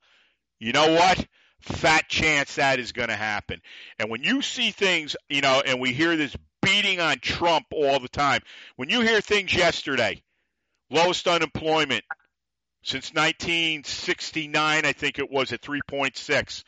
you 0.58 0.72
know 0.72 0.92
what? 0.92 1.26
Fat 1.60 2.08
chance 2.08 2.56
that 2.56 2.78
is 2.78 2.92
going 2.92 3.08
to 3.08 3.16
happen. 3.16 3.60
And 3.98 4.10
when 4.10 4.22
you 4.22 4.42
see 4.42 4.70
things, 4.70 5.16
you 5.28 5.40
know, 5.40 5.62
and 5.64 5.80
we 5.80 5.92
hear 5.92 6.16
this 6.16 6.36
beating 6.62 7.00
on 7.00 7.18
Trump 7.18 7.66
all 7.72 8.00
the 8.00 8.08
time, 8.08 8.40
when 8.76 8.90
you 8.90 9.00
hear 9.00 9.20
things 9.20 9.54
yesterday, 9.54 10.22
lowest 10.90 11.26
unemployment 11.26 12.04
since 12.82 13.12
1969, 13.14 14.84
I 14.84 14.92
think 14.92 15.18
it 15.18 15.30
was 15.30 15.52
at 15.52 15.62
3.6, 15.62 16.64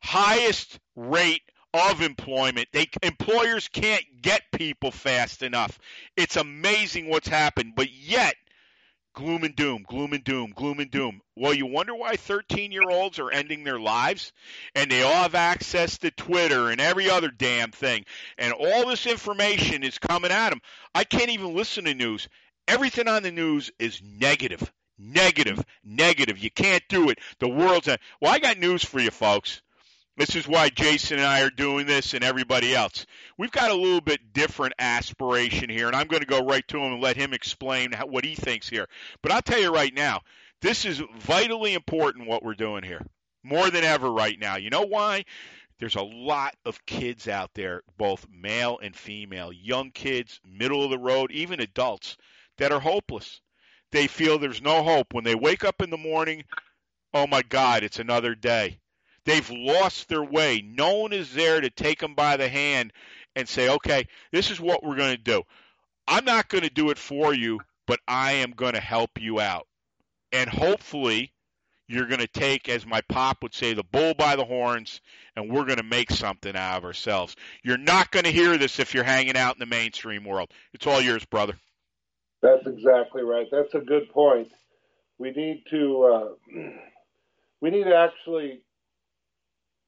highest 0.00 0.78
rate 0.94 1.42
of 1.74 2.02
employment. 2.02 2.68
They 2.72 2.88
employers 3.02 3.68
can't 3.68 4.04
get 4.22 4.42
people 4.52 4.90
fast 4.90 5.42
enough. 5.42 5.78
It's 6.16 6.36
amazing 6.36 7.08
what's 7.08 7.28
happened, 7.28 7.74
but 7.74 7.92
yet 7.92 8.36
gloom 9.16 9.44
and 9.44 9.56
doom, 9.56 9.84
gloom 9.88 10.12
and 10.12 10.22
doom, 10.22 10.52
gloom 10.54 10.78
and 10.78 10.90
doom. 10.90 11.20
Well, 11.34 11.54
you 11.54 11.66
wonder 11.66 11.94
why 11.94 12.16
13 12.16 12.70
year 12.70 12.88
olds 12.88 13.18
are 13.18 13.30
ending 13.30 13.64
their 13.64 13.80
lives? 13.80 14.32
And 14.74 14.90
they 14.90 15.02
all 15.02 15.22
have 15.22 15.34
access 15.34 15.98
to 15.98 16.10
Twitter 16.12 16.70
and 16.70 16.80
every 16.80 17.10
other 17.10 17.30
damn 17.30 17.72
thing. 17.72 18.04
And 18.38 18.52
all 18.52 18.86
this 18.86 19.06
information 19.06 19.82
is 19.82 19.98
coming 19.98 20.30
at 20.30 20.50
them. 20.50 20.60
I 20.94 21.04
can't 21.04 21.30
even 21.30 21.56
listen 21.56 21.84
to 21.86 21.94
news. 21.94 22.28
Everything 22.68 23.08
on 23.08 23.22
the 23.22 23.32
news 23.32 23.70
is 23.78 24.02
negative, 24.04 24.70
negative, 24.98 25.64
negative. 25.82 26.38
You 26.38 26.50
can't 26.50 26.84
do 26.88 27.08
it. 27.08 27.18
The 27.40 27.48
world's. 27.48 27.88
A, 27.88 27.98
well, 28.20 28.32
I 28.32 28.38
got 28.38 28.58
news 28.58 28.84
for 28.84 29.00
you, 29.00 29.10
folks. 29.10 29.62
This 30.16 30.34
is 30.34 30.48
why 30.48 30.70
Jason 30.70 31.18
and 31.18 31.26
I 31.26 31.42
are 31.42 31.50
doing 31.50 31.86
this 31.86 32.14
and 32.14 32.24
everybody 32.24 32.74
else. 32.74 33.04
We've 33.36 33.50
got 33.50 33.70
a 33.70 33.74
little 33.74 34.00
bit 34.00 34.32
different 34.32 34.72
aspiration 34.78 35.68
here, 35.68 35.88
and 35.88 35.94
I'm 35.94 36.06
going 36.06 36.22
to 36.22 36.26
go 36.26 36.40
right 36.40 36.66
to 36.68 36.78
him 36.78 36.94
and 36.94 37.02
let 37.02 37.18
him 37.18 37.34
explain 37.34 37.92
how, 37.92 38.06
what 38.06 38.24
he 38.24 38.34
thinks 38.34 38.66
here. 38.66 38.88
But 39.20 39.32
I'll 39.32 39.42
tell 39.42 39.60
you 39.60 39.70
right 39.70 39.92
now, 39.92 40.22
this 40.62 40.86
is 40.86 41.02
vitally 41.18 41.74
important 41.74 42.28
what 42.28 42.42
we're 42.42 42.54
doing 42.54 42.82
here, 42.82 43.04
more 43.44 43.68
than 43.68 43.84
ever 43.84 44.10
right 44.10 44.38
now. 44.38 44.56
You 44.56 44.70
know 44.70 44.86
why? 44.86 45.26
There's 45.78 45.96
a 45.96 46.02
lot 46.02 46.54
of 46.64 46.86
kids 46.86 47.28
out 47.28 47.50
there, 47.52 47.82
both 47.98 48.26
male 48.32 48.78
and 48.82 48.96
female, 48.96 49.52
young 49.52 49.90
kids, 49.90 50.40
middle 50.46 50.82
of 50.82 50.88
the 50.88 50.98
road, 50.98 51.30
even 51.30 51.60
adults, 51.60 52.16
that 52.56 52.72
are 52.72 52.80
hopeless. 52.80 53.42
They 53.92 54.06
feel 54.06 54.38
there's 54.38 54.62
no 54.62 54.82
hope. 54.82 55.12
When 55.12 55.24
they 55.24 55.34
wake 55.34 55.62
up 55.62 55.82
in 55.82 55.90
the 55.90 55.98
morning, 55.98 56.44
oh 57.12 57.26
my 57.26 57.42
God, 57.42 57.82
it's 57.82 57.98
another 57.98 58.34
day 58.34 58.78
They've 59.26 59.50
lost 59.50 60.08
their 60.08 60.22
way. 60.22 60.64
No 60.64 60.98
one 60.98 61.12
is 61.12 61.34
there 61.34 61.60
to 61.60 61.68
take 61.68 61.98
them 61.98 62.14
by 62.14 62.36
the 62.36 62.48
hand 62.48 62.92
and 63.34 63.48
say, 63.48 63.68
okay, 63.68 64.06
this 64.32 64.50
is 64.50 64.60
what 64.60 64.82
we're 64.82 64.96
going 64.96 65.16
to 65.16 65.22
do. 65.22 65.42
I'm 66.08 66.24
not 66.24 66.48
going 66.48 66.62
to 66.62 66.70
do 66.70 66.90
it 66.90 66.98
for 66.98 67.34
you, 67.34 67.60
but 67.86 67.98
I 68.06 68.32
am 68.34 68.52
going 68.52 68.74
to 68.74 68.80
help 68.80 69.20
you 69.20 69.40
out. 69.40 69.66
And 70.32 70.48
hopefully, 70.48 71.32
you're 71.88 72.06
going 72.06 72.20
to 72.20 72.28
take, 72.28 72.68
as 72.68 72.86
my 72.86 73.00
pop 73.08 73.42
would 73.42 73.54
say, 73.54 73.74
the 73.74 73.82
bull 73.82 74.14
by 74.14 74.36
the 74.36 74.44
horns, 74.44 75.00
and 75.34 75.50
we're 75.50 75.64
going 75.64 75.78
to 75.78 75.84
make 75.84 76.10
something 76.10 76.54
out 76.54 76.78
of 76.78 76.84
ourselves. 76.84 77.34
You're 77.64 77.78
not 77.78 78.12
going 78.12 78.24
to 78.24 78.32
hear 78.32 78.56
this 78.56 78.78
if 78.78 78.94
you're 78.94 79.04
hanging 79.04 79.36
out 79.36 79.56
in 79.56 79.60
the 79.60 79.66
mainstream 79.66 80.24
world. 80.24 80.50
It's 80.72 80.86
all 80.86 81.00
yours, 81.00 81.24
brother. 81.24 81.56
That's 82.42 82.66
exactly 82.66 83.22
right. 83.22 83.46
That's 83.50 83.74
a 83.74 83.80
good 83.80 84.08
point. 84.10 84.48
We 85.18 85.32
need 85.32 85.64
to 85.70 86.36
uh, 86.54 86.60
we 87.60 87.70
need 87.70 87.84
to 87.84 87.96
actually 87.96 88.60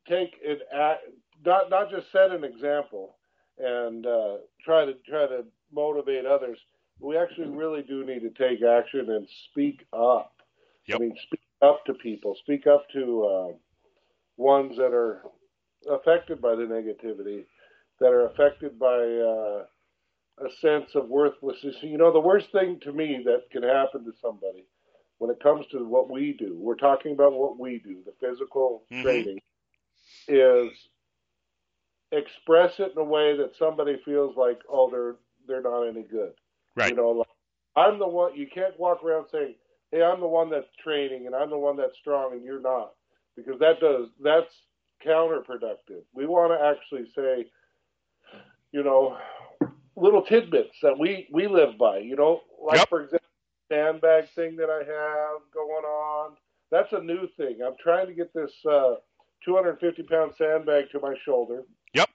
take 0.09 0.35
it 0.43 0.61
at, 0.73 1.01
not 1.45 1.71
not 1.71 1.91
just 1.91 2.11
set 2.13 2.31
an 2.31 2.45
example 2.45 3.17
and 3.59 4.07
uh, 4.07 4.37
try 4.65 4.85
to 4.85 4.95
try 5.09 5.27
to 5.27 5.45
motivate 5.73 6.27
others. 6.27 6.59
We 7.01 7.17
actually 7.17 7.49
really 7.49 7.83
do 7.83 8.05
need 8.05 8.21
to 8.21 8.31
take 8.31 8.63
action 8.63 9.11
and 9.11 9.27
speak 9.51 9.87
up. 9.93 10.33
Yep. 10.87 10.97
I 10.97 11.01
mean, 11.01 11.15
speak 11.27 11.41
up 11.63 11.85
to 11.87 11.95
people. 11.95 12.37
Speak 12.43 12.67
up 12.67 12.87
to 12.93 13.25
uh, 13.25 13.53
ones 14.37 14.77
that 14.77 14.93
are 14.93 15.23
affected 15.89 16.41
by 16.41 16.57
the 16.57 16.63
negativity, 16.65 17.45
that 18.01 18.09
are 18.09 18.27
affected 18.27 18.79
by 18.79 18.87
uh, 18.87 19.65
a 20.45 20.51
sense 20.61 20.91
of 20.95 21.09
worthlessness. 21.09 21.77
You 21.83 21.99
know, 21.99 22.13
the 22.13 22.21
worst 22.21 22.51
thing 22.53 22.81
to 22.83 22.93
me 22.93 23.23
that 23.25 23.51
can 23.53 23.63
happen 23.63 24.05
to 24.05 24.13
somebody 24.21 24.65
when 25.19 25.31
it 25.31 25.43
comes 25.43 25.67
to 25.73 25.85
what 25.85 26.11
we 26.11 26.33
do, 26.39 26.57
we're 26.61 26.77
talking 26.77 27.13
about 27.13 27.33
what 27.33 27.59
we 27.59 27.79
do, 27.79 28.03
the 28.07 28.13
physical 28.21 28.85
Mhm. 28.91 29.03
training, 29.03 29.41
is 30.29 30.71
express 32.13 32.75
it 32.79 32.93
in 32.95 32.99
a 32.99 33.05
way 33.05 33.37
that 33.37 33.57
somebody 33.59 33.99
feels 34.05 34.37
like, 34.37 34.61
oh, 34.71 34.91
they're 34.91 35.17
they're 35.47 35.63
not 35.63 35.85
any 35.85 36.03
good. 36.03 36.33
Right. 36.77 36.91
You 36.91 36.97
know, 36.97 37.11
like, 37.11 37.29
I'm 37.77 37.99
the 37.99 38.09
one. 38.09 38.37
You 38.37 38.47
can't 38.53 38.79
walk 38.79 39.03
around 39.05 39.27
saying, 39.31 39.55
"Hey, 39.93 40.03
I'm 40.03 40.21
the 40.21 40.27
one 40.27 40.51
that's 40.51 40.69
training 40.83 41.27
and 41.27 41.35
I'm 41.35 41.51
the 41.51 41.59
one 41.59 41.77
that's 41.77 41.97
strong 41.99 42.33
and 42.33 42.45
you're 42.45 42.61
not," 42.61 42.93
because 43.37 43.59
that 43.61 43.81
does 43.81 44.09
that's 44.23 44.55
counterproductive. 45.07 46.03
We 46.15 46.27
want 46.27 46.53
to 46.53 46.65
actually 46.67 47.11
say, 47.15 47.47
you 48.73 48.83
know, 48.83 49.17
little 49.97 50.23
tidbits 50.23 50.77
that 50.83 50.99
we 50.99 51.29
we 51.33 51.47
live 51.49 51.79
by. 51.79 51.99
You 51.99 52.17
know, 52.17 52.43
like 52.63 52.79
Yep. 52.79 52.89
for 52.89 53.03
example, 53.03 53.29
sandbag 53.73 54.29
thing 54.35 54.57
that 54.57 54.71
I 54.71 54.79
have 54.79 55.41
going 55.55 55.85
on. 55.85 56.37
That's 56.71 56.93
a 56.93 57.01
new 57.01 57.29
thing. 57.37 57.61
I'm 57.67 57.77
trying 57.83 58.09
to 58.09 58.15
get 58.15 58.35
this 58.35 58.53
uh, 58.71 58.97
250 59.49 60.03
pound 60.03 60.33
sandbag 60.37 60.91
to 60.91 61.01
my 61.01 61.15
shoulder. 61.25 61.63
Yep. 61.95 62.11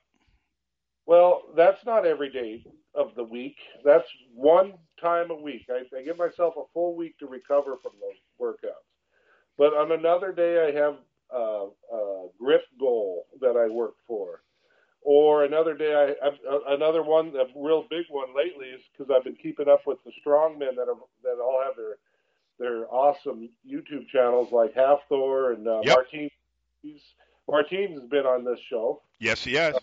Well, 1.04 1.42
that's 1.56 1.84
not 1.84 2.06
every 2.06 2.30
day 2.30 2.64
of 2.94 3.12
the 3.16 3.24
week. 3.24 3.56
That's 3.84 4.06
one 4.32 4.74
time 5.00 5.32
a 5.32 5.34
week. 5.34 5.66
I, 5.68 5.82
I 5.96 6.02
give 6.04 6.16
myself 6.16 6.54
a 6.56 6.62
full 6.72 6.94
week 6.94 7.18
to 7.18 7.26
recover 7.26 7.76
from 7.82 7.92
those 8.00 8.14
workouts. 8.40 8.86
But 9.58 9.74
on 9.74 9.90
another 9.90 10.30
day, 10.32 10.68
I 10.68 10.78
have 10.78 10.94
uh, 11.34 11.66
a 11.92 12.28
grip 12.38 12.62
goal 12.78 13.26
that 13.40 13.56
I 13.56 13.68
work 13.68 13.94
for. 14.06 14.42
Or 15.02 15.44
another 15.44 15.74
day, 15.74 15.92
I 15.92 16.24
have 16.24 16.34
uh, 16.48 16.60
another 16.68 17.02
one, 17.02 17.34
a 17.36 17.46
real 17.60 17.84
big 17.90 18.06
one 18.10 18.28
lately, 18.34 18.68
is 18.68 18.82
because 18.92 19.12
I've 19.14 19.24
been 19.24 19.34
keeping 19.36 19.68
up 19.68 19.82
with 19.86 19.98
the 20.04 20.12
strongmen 20.24 20.76
that 20.76 20.86
have, 20.86 21.02
that 21.24 21.42
all 21.42 21.60
have 21.66 21.76
their 21.76 21.96
their 22.60 22.86
awesome 22.86 23.48
YouTube 23.68 24.06
channels 24.06 24.52
like 24.52 24.74
Hafthor 24.74 25.54
and 25.54 25.66
uh, 25.66 25.80
Yep. 25.82 25.96
Martine. 25.96 26.30
Martine 27.48 27.92
has 27.92 28.02
been 28.10 28.26
on 28.26 28.44
this 28.44 28.58
show 28.70 29.02
Yes, 29.20 29.42
he 29.44 29.54
has. 29.54 29.74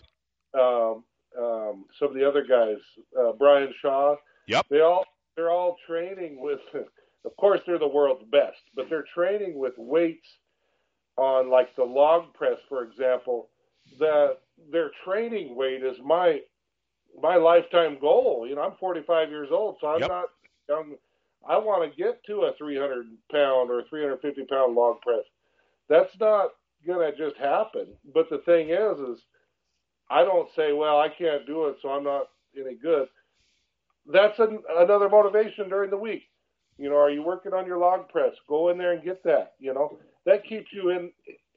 um, 0.54 1.04
um, 1.38 1.84
some 1.98 2.08
of 2.08 2.14
the 2.14 2.26
other 2.28 2.44
guys, 2.44 2.76
uh, 3.18 3.32
Brian 3.32 3.72
Shaw. 3.80 4.16
Yep. 4.46 4.66
They 4.70 4.80
all 4.80 5.04
they're 5.36 5.50
all 5.50 5.76
training 5.86 6.40
with. 6.40 6.60
Of 7.24 7.36
course, 7.36 7.60
they're 7.64 7.78
the 7.78 7.86
world's 7.86 8.24
best, 8.32 8.58
but 8.74 8.90
they're 8.90 9.04
training 9.14 9.56
with 9.56 9.74
weights 9.78 10.26
on 11.16 11.50
like 11.50 11.68
the 11.76 11.84
log 11.84 12.34
press, 12.34 12.56
for 12.68 12.82
example. 12.82 13.48
The 14.00 14.36
their 14.72 14.90
training 15.04 15.54
weight 15.54 15.84
is 15.84 15.96
my 16.04 16.40
my 17.22 17.36
lifetime 17.36 17.98
goal. 18.00 18.44
You 18.48 18.56
know, 18.56 18.62
I'm 18.62 18.74
45 18.80 19.28
years 19.30 19.50
old, 19.52 19.76
so 19.80 19.86
I'm 19.86 20.00
Yep. 20.00 20.08
not 20.08 20.24
young. 20.68 20.96
I 21.48 21.58
want 21.58 21.88
to 21.88 21.96
get 21.96 22.24
to 22.24 22.40
a 22.42 22.54
300 22.58 23.06
pound 23.30 23.70
or 23.70 23.84
350 23.88 24.44
pound 24.46 24.74
log 24.74 25.00
press. 25.02 25.22
That's 25.88 26.18
not 26.18 26.50
gonna 26.86 27.10
just 27.16 27.36
happen. 27.36 27.86
But 28.14 28.28
the 28.30 28.38
thing 28.38 28.70
is, 28.70 28.98
is 28.98 29.24
I 30.10 30.24
don't 30.24 30.48
say, 30.54 30.72
well, 30.72 30.98
I 30.98 31.08
can't 31.08 31.46
do 31.46 31.66
it, 31.66 31.76
so 31.82 31.90
I'm 31.90 32.04
not 32.04 32.28
any 32.58 32.74
good. 32.74 33.08
That's 34.06 34.38
an, 34.38 34.62
another 34.76 35.08
motivation 35.08 35.68
during 35.68 35.90
the 35.90 35.96
week. 35.96 36.24
You 36.78 36.90
know, 36.90 36.96
are 36.96 37.10
you 37.10 37.22
working 37.22 37.52
on 37.52 37.66
your 37.66 37.78
log 37.78 38.08
press? 38.08 38.32
Go 38.48 38.70
in 38.70 38.78
there 38.78 38.92
and 38.92 39.04
get 39.04 39.22
that. 39.24 39.52
You 39.58 39.74
know, 39.74 39.98
that 40.26 40.44
keeps 40.44 40.72
you 40.72 40.90
in 40.90 41.10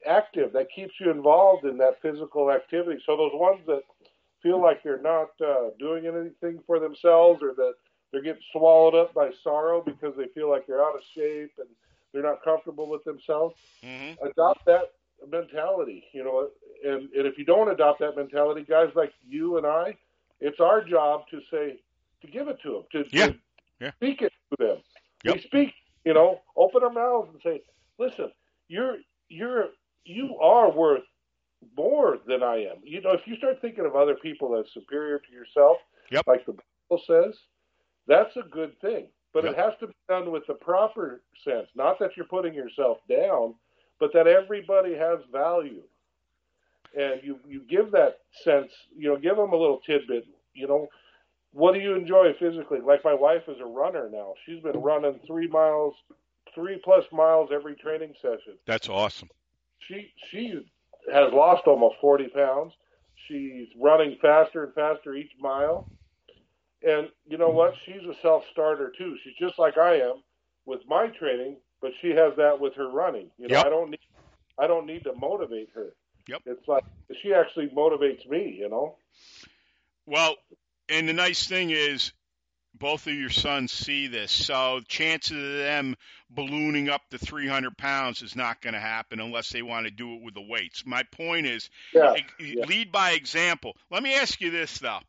active. 0.06 0.52
That 0.52 0.68
keeps 0.74 0.94
you 1.00 1.10
involved 1.10 1.64
in 1.64 1.76
that 1.78 2.00
physical 2.02 2.50
activity. 2.50 3.00
So 3.04 3.16
those 3.16 3.32
ones 3.34 3.60
that 3.66 3.82
feel 4.42 4.62
like 4.62 4.82
they're 4.82 5.02
not 5.02 5.30
uh, 5.44 5.70
doing 5.78 6.06
anything 6.06 6.62
for 6.66 6.78
themselves 6.78 7.42
or 7.42 7.54
that 7.56 7.72
they're 8.12 8.22
getting 8.22 8.42
swallowed 8.52 8.94
up 8.94 9.12
by 9.14 9.30
sorrow 9.42 9.82
because 9.84 10.14
they 10.16 10.26
feel 10.34 10.48
like 10.48 10.66
they're 10.66 10.82
out 10.82 10.94
of 10.94 11.02
shape 11.14 11.52
and 11.58 11.68
they're 12.12 12.22
not 12.22 12.44
comfortable 12.44 12.88
with 12.88 13.04
themselves, 13.04 13.54
hmm 13.82 14.12
adopt 14.22 14.64
that 14.64 14.92
mentality, 15.28 16.04
you 16.12 16.24
know. 16.24 16.48
And, 16.84 17.08
and 17.12 17.26
if 17.26 17.38
you 17.38 17.44
don't 17.44 17.70
adopt 17.70 18.00
that 18.00 18.16
mentality, 18.16 18.64
guys 18.68 18.90
like 18.94 19.12
you 19.26 19.56
and 19.58 19.66
I, 19.66 19.96
it's 20.40 20.60
our 20.60 20.82
job 20.84 21.22
to 21.30 21.40
say, 21.50 21.80
to 22.22 22.26
give 22.26 22.48
it 22.48 22.58
to 22.62 22.72
them, 22.72 22.82
to, 22.92 23.04
Yeah. 23.16 23.26
to 23.28 23.36
Yeah. 23.80 23.90
speak 23.92 24.22
it 24.22 24.32
to 24.50 24.56
them. 24.64 24.78
Yep. 25.24 25.34
We 25.34 25.40
speak, 25.42 25.74
you 26.04 26.14
know, 26.14 26.40
open 26.56 26.82
our 26.82 26.90
mouths 26.90 27.30
and 27.32 27.40
say, 27.42 27.62
listen, 27.98 28.30
you're, 28.68 28.96
you're, 29.28 29.68
you 30.04 30.36
are 30.38 30.70
worth 30.70 31.02
more 31.76 32.18
than 32.26 32.42
I 32.42 32.56
am. 32.64 32.76
You 32.84 33.00
know, 33.00 33.12
if 33.12 33.26
you 33.26 33.36
start 33.36 33.60
thinking 33.60 33.86
of 33.86 33.96
other 33.96 34.14
people 34.14 34.56
as 34.58 34.66
superior 34.72 35.18
to 35.18 35.32
yourself, 35.32 35.78
Yep. 36.10 36.24
like 36.26 36.46
the 36.46 36.52
Bible 36.52 37.02
says, 37.06 37.34
that's 38.06 38.36
a 38.36 38.42
good 38.42 38.78
thing. 38.80 39.08
But 39.32 39.44
Yep. 39.44 39.52
it 39.54 39.58
has 39.58 39.72
to 39.80 39.86
be 39.88 39.94
done 40.08 40.30
with 40.30 40.46
the 40.46 40.54
proper 40.54 41.22
sense. 41.42 41.68
Not 41.74 41.98
that 41.98 42.16
you're 42.16 42.26
putting 42.26 42.54
yourself 42.54 42.98
down, 43.08 43.54
but 43.98 44.12
that 44.12 44.26
everybody 44.26 44.94
has 44.94 45.20
value. 45.32 45.82
And 46.96 47.20
you, 47.22 47.38
you 47.46 47.62
give 47.68 47.90
that 47.92 48.18
sense, 48.44 48.72
you 48.96 49.08
know, 49.08 49.16
give 49.16 49.36
them 49.36 49.52
a 49.52 49.56
little 49.56 49.80
tidbit, 49.86 50.26
you 50.54 50.66
know, 50.66 50.86
what 51.52 51.74
do 51.74 51.80
you 51.80 51.94
enjoy 51.94 52.32
physically? 52.38 52.80
Like 52.80 53.04
my 53.04 53.14
wife 53.14 53.42
is 53.48 53.56
a 53.60 53.66
runner 53.66 54.08
now. 54.10 54.34
She's 54.44 54.62
been 54.62 54.80
running 54.80 55.20
three 55.26 55.46
miles, 55.48 55.94
three 56.54 56.80
plus 56.82 57.04
miles 57.12 57.50
every 57.52 57.74
training 57.76 58.14
session 58.20 58.56
That's 58.66 58.88
awesome. 58.88 59.28
she 59.86 60.12
she 60.30 60.60
has 61.12 61.32
lost 61.32 61.62
almost 61.66 61.96
40 62.00 62.28
pounds. 62.28 62.72
She's 63.28 63.68
running 63.80 64.16
faster 64.20 64.64
and 64.64 64.74
faster 64.74 65.14
each 65.14 65.32
mile. 65.40 65.88
And 66.82 67.08
you 67.26 67.38
know 67.38 67.48
what? 67.50 67.74
She's 67.84 68.04
a 68.08 68.14
self 68.22 68.44
starter 68.52 68.92
too. 68.96 69.16
She's 69.24 69.34
just 69.38 69.58
like 69.58 69.76
I 69.78 69.96
am 69.96 70.22
with 70.66 70.80
my 70.88 71.08
training, 71.08 71.56
but 71.80 71.92
she 72.00 72.08
has 72.10 72.32
that 72.36 72.60
with 72.60 72.74
her 72.74 72.88
running. 72.88 73.30
You 73.38 73.48
know, 73.48 73.56
Yep. 73.56 73.66
I 73.66 73.68
don't 73.68 73.90
need 73.90 74.00
I 74.58 74.66
don't 74.66 74.86
need 74.86 75.04
to 75.04 75.12
motivate 75.14 75.68
her. 75.74 75.92
Yep. 76.28 76.42
It's 76.46 76.66
like 76.68 76.84
she 77.22 77.34
actually 77.34 77.68
motivates 77.68 78.28
me, 78.28 78.56
you 78.58 78.68
know. 78.68 78.96
Well, 80.06 80.36
and 80.88 81.08
the 81.08 81.12
nice 81.12 81.46
thing 81.46 81.70
is, 81.70 82.12
both 82.78 83.06
of 83.06 83.14
your 83.14 83.30
sons 83.30 83.72
see 83.72 84.06
this, 84.06 84.30
so 84.32 84.80
chances 84.86 85.36
of 85.36 85.58
them 85.58 85.96
ballooning 86.30 86.88
up 86.88 87.02
to 87.10 87.18
300 87.18 87.76
pounds 87.76 88.22
is 88.22 88.36
not 88.36 88.60
going 88.60 88.74
to 88.74 88.80
happen 88.80 89.18
unless 89.20 89.48
they 89.50 89.62
want 89.62 89.86
to 89.86 89.90
do 89.90 90.14
it 90.14 90.22
with 90.22 90.34
the 90.34 90.42
weights. 90.46 90.84
My 90.84 91.02
point 91.04 91.46
is, 91.46 91.70
Yeah. 91.94 92.14
yeah. 92.38 92.64
lead 92.66 92.92
by 92.92 93.12
example. 93.12 93.76
Let 93.90 94.02
me 94.02 94.14
ask 94.14 94.40
you 94.40 94.50
this 94.50 94.78
though, 94.78 95.00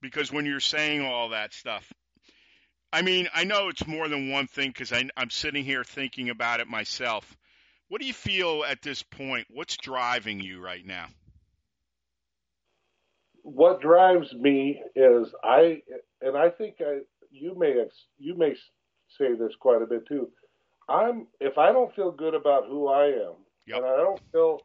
because 0.00 0.32
when 0.32 0.46
you're 0.46 0.60
saying 0.60 1.04
all 1.04 1.30
that 1.30 1.52
stuff, 1.52 1.92
I 2.96 3.02
mean, 3.02 3.28
I 3.34 3.44
know 3.44 3.68
it's 3.68 3.86
more 3.86 4.08
than 4.08 4.30
one 4.30 4.46
thing 4.46 4.70
because 4.70 4.92
I'm 4.92 5.30
sitting 5.30 5.64
here 5.64 5.84
thinking 5.84 6.30
about 6.30 6.60
it 6.60 6.66
myself. 6.66 7.36
What 7.88 8.00
do 8.00 8.06
you 8.06 8.14
feel 8.14 8.64
at 8.66 8.80
this 8.80 9.02
point? 9.02 9.46
What's 9.50 9.76
driving 9.76 10.40
you 10.40 10.60
right 10.60 10.84
now? 10.84 11.06
what 13.46 13.80
drives 13.80 14.32
me 14.34 14.82
is 14.96 15.28
I 15.44 15.80
and 16.20 16.36
I 16.36 16.50
think 16.50 16.76
I 16.80 16.98
you 17.30 17.56
may 17.56 17.74
you 18.18 18.36
may 18.36 18.54
say 19.16 19.34
this 19.34 19.52
quite 19.60 19.82
a 19.82 19.86
bit 19.86 20.06
too. 20.08 20.30
I'm 20.88 21.28
if 21.38 21.56
I 21.56 21.70
don't 21.72 21.94
feel 21.94 22.10
good 22.10 22.34
about 22.34 22.66
who 22.66 22.88
I 22.88 23.06
am 23.06 23.34
Yep. 23.66 23.76
and 23.78 23.86
I 23.86 23.96
don't 23.98 24.20
feel 24.32 24.60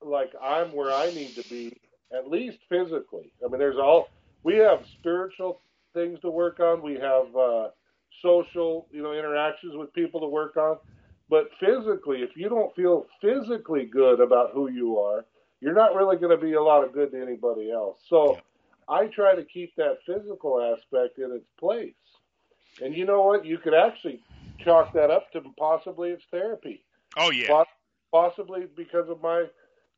like 0.00 0.32
I'm 0.42 0.72
where 0.72 0.90
I 0.90 1.10
need 1.10 1.34
to 1.34 1.48
be, 1.50 1.76
at 2.16 2.30
least 2.30 2.58
physically. 2.70 3.30
I 3.44 3.48
mean, 3.48 3.58
there's 3.58 3.76
all 3.76 4.08
we 4.42 4.56
have 4.56 4.86
spiritual 5.00 5.60
things 5.94 6.20
to 6.20 6.30
work 6.30 6.60
on. 6.60 6.82
We 6.82 6.94
have 6.94 7.34
uh, 7.36 7.68
social, 8.22 8.86
you 8.90 9.02
know, 9.02 9.12
interactions 9.12 9.74
with 9.76 9.92
people 9.92 10.20
to 10.20 10.26
work 10.28 10.56
on. 10.56 10.78
But 11.30 11.50
physically, 11.60 12.22
if 12.22 12.30
you 12.36 12.48
don't 12.48 12.74
feel 12.74 13.06
physically 13.20 13.84
good 13.84 14.20
about 14.20 14.50
who 14.54 14.70
you 14.70 14.98
are, 14.98 15.26
you're 15.60 15.74
not 15.74 15.94
really 15.94 16.16
going 16.16 16.36
to 16.36 16.42
be 16.42 16.54
a 16.54 16.62
lot 16.62 16.84
of 16.84 16.92
good 16.92 17.10
to 17.12 17.20
anybody 17.20 17.70
else. 17.70 17.98
So 18.08 18.34
Yeah. 18.34 18.40
I 18.88 19.06
try 19.06 19.34
to 19.34 19.44
keep 19.44 19.74
that 19.76 19.98
physical 20.06 20.60
aspect 20.60 21.18
in 21.18 21.32
its 21.32 21.48
place. 21.58 21.94
And 22.82 22.94
you 22.94 23.04
know 23.04 23.22
what? 23.22 23.44
You 23.44 23.58
could 23.58 23.74
actually 23.74 24.20
chalk 24.58 24.92
that 24.94 25.10
up 25.10 25.30
to 25.32 25.42
possibly 25.58 26.10
it's 26.10 26.24
therapy. 26.30 26.84
Oh 27.16 27.30
yeah, 27.30 27.48
Poss- 27.48 27.66
Possibly 28.10 28.66
because 28.74 29.08
of 29.10 29.20
my 29.20 29.44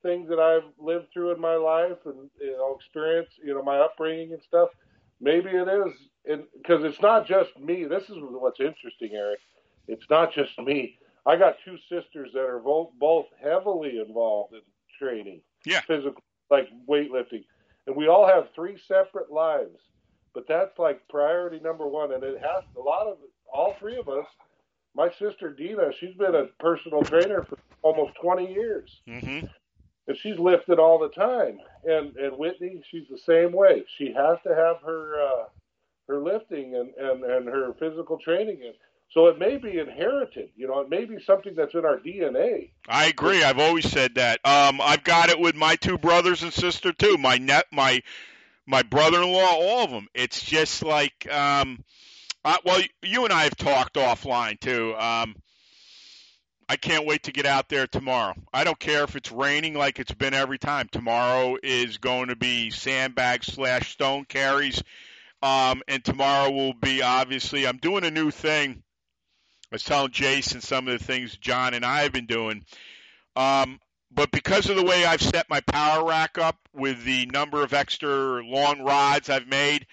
things 0.03 0.29
that 0.29 0.41
I've 0.41 0.69
lived 0.79 1.13
through 1.13 1.33
in 1.33 1.41
my 1.41 1.55
life 1.55 1.99
and 2.07 2.29
you 2.41 2.53
know 2.57 2.75
experience, 2.75 3.29
you 3.45 3.55
know 3.55 3.63
my 3.63 3.79
upbringing 3.79 4.33
and 4.33 4.43
stuff. 4.43 4.71
Maybe 5.21 5.51
it 5.51 5.69
is, 5.69 5.93
because 6.57 6.85
it's 6.85 7.01
not 7.01 7.27
just 7.27 7.51
me. 7.59 7.85
This 7.85 8.05
is 8.05 8.17
what's 8.19 8.61
interesting, 8.61 9.11
Eric. 9.15 9.41
It's 9.89 10.07
not 10.11 10.33
just 10.33 10.59
me. 10.59 10.99
I 11.27 11.37
got 11.37 11.57
two 11.65 11.77
sisters 11.89 12.31
that 12.33 12.41
are 12.47 12.61
both 12.61 12.91
both 12.99 13.27
heavily 13.43 13.99
involved 14.07 14.55
in 14.55 14.61
training, 14.99 15.43
Yeah. 15.67 15.81
physical, 15.87 16.23
like 16.51 16.69
weightlifting, 16.89 17.45
and 17.87 17.95
we 17.97 18.09
all 18.09 18.27
have 18.27 18.49
three 18.55 18.79
separate 18.89 19.31
lives. 19.31 19.79
But 20.35 20.47
that's 20.49 20.79
like 20.79 21.07
priority 21.09 21.61
number 21.61 21.87
one, 21.87 22.13
and 22.13 22.23
it 22.23 22.39
has 22.39 22.65
a 22.77 22.81
lot 22.81 23.07
of 23.07 23.19
all 23.53 23.75
three 23.79 23.99
of 23.99 24.09
us. 24.09 24.27
My 24.95 25.11
sister 25.19 25.53
Dina, 25.53 25.91
she's 26.01 26.15
been 26.17 26.35
a 26.35 26.47
personal 26.61 27.05
trainer 27.05 27.45
for 27.49 27.59
almost 27.83 28.13
20 28.23 28.53
years 28.53 28.91
hmm 29.07 29.41
and 30.11 30.19
she's 30.19 30.39
lifted 30.39 30.81
all 30.81 30.99
the 30.99 31.09
time. 31.09 31.59
And 31.85 32.17
and 32.17 32.37
Whitney, 32.37 32.83
she's 32.91 33.07
the 33.09 33.19
same 33.19 33.53
way. 33.53 33.85
She 33.97 34.07
has 34.07 34.39
to 34.43 34.55
have 34.55 34.83
her 34.85 35.23
uh, 35.23 35.45
her 36.09 36.21
lifting 36.21 36.75
and, 36.75 36.91
and 36.95 37.25
and 37.25 37.47
her 37.47 37.73
physical 37.79 38.19
training, 38.19 38.61
and 38.65 38.75
so 39.13 39.29
it 39.29 39.39
may 39.39 39.57
be 39.57 39.79
inherited. 39.79 40.51
You 40.57 40.67
know, 40.67 40.81
it 40.81 40.91
may 40.91 41.05
be 41.05 41.21
something 41.21 41.55
that's 41.55 41.75
in 41.75 41.85
our 41.85 41.99
DNA. 41.99 42.71
I 42.89 43.07
agree. 43.07 43.45
I've 43.45 43.61
always 43.61 43.89
said 43.89 44.17
that. 44.17 44.41
Um, 44.45 44.81
I've 44.81 45.05
got 45.05 45.31
it 45.31 45.39
with 45.39 45.55
my 45.55 45.77
two 45.77 45.97
brothers 45.97 46.43
and 46.43 46.53
sister 46.53 46.93
too. 46.93 47.17
My 47.17 47.39
net, 47.39 47.67
my 47.73 48.03
my 48.67 48.83
brother-in-law, 48.83 49.55
all 49.55 49.85
of 49.85 49.91
them. 49.91 50.09
It's 50.13 50.43
just 50.43 50.85
like, 50.85 51.33
um, 51.33 51.85
uh, 52.45 52.59
well, 52.65 52.83
you 53.03 53.25
and 53.25 53.33
I 53.33 53.45
have 53.45 53.57
talked 53.57 53.95
offline 53.95 54.59
too. 54.59 54.95
Um, 54.97 55.37
I 56.71 56.77
can't 56.77 57.05
wait 57.05 57.25
to 57.25 57.33
get 57.33 57.47
out 57.47 57.69
there 57.69 57.89
tomorrow. 57.89 58.33
I 58.55 58.63
don't 58.63 58.79
care 58.79 59.03
if 59.03 59.17
it's 59.17 59.33
raining 59.33 59.75
like 59.75 59.99
it's 59.99 60.15
been 60.15 60.35
every 60.35 60.57
time. 60.57 60.87
Tomorrow 60.89 61.57
is 61.65 61.99
going 61.99 62.29
to 62.29 62.37
be 62.37 62.71
sandbag 62.71 63.43
slash 63.43 63.91
stone 63.91 64.25
carries, 64.25 64.81
um, 65.43 65.83
and 65.89 66.05
tomorrow 66.05 66.49
will 66.53 66.75
be 66.75 67.03
obviously. 67.03 67.67
I'm 67.67 67.79
doing 67.79 68.05
a 68.05 68.11
new 68.13 68.31
thing. 68.31 68.85
I 69.65 69.75
was 69.75 69.83
telling 69.83 70.13
Jason 70.13 70.61
some 70.61 70.87
of 70.87 70.97
the 70.97 71.05
things 71.05 71.37
John 71.37 71.75
and 71.75 71.85
I 71.85 72.03
have 72.03 72.13
been 72.13 72.27
doing. 72.27 72.65
Um, 73.35 73.81
but 74.13 74.31
because 74.31 74.71
of 74.71 74.77
the 74.77 74.85
way 74.85 75.05
I've 75.05 75.21
set 75.21 75.51
my 75.51 75.63
power 75.63 76.07
rack 76.07 76.39
up 76.39 76.57
with 76.73 77.03
the 77.03 77.27
number 77.27 77.65
of 77.65 77.75
extra 77.75 78.45
long 78.45 78.81
rods 78.81 79.29
I've 79.29 79.49
made, 79.49 79.89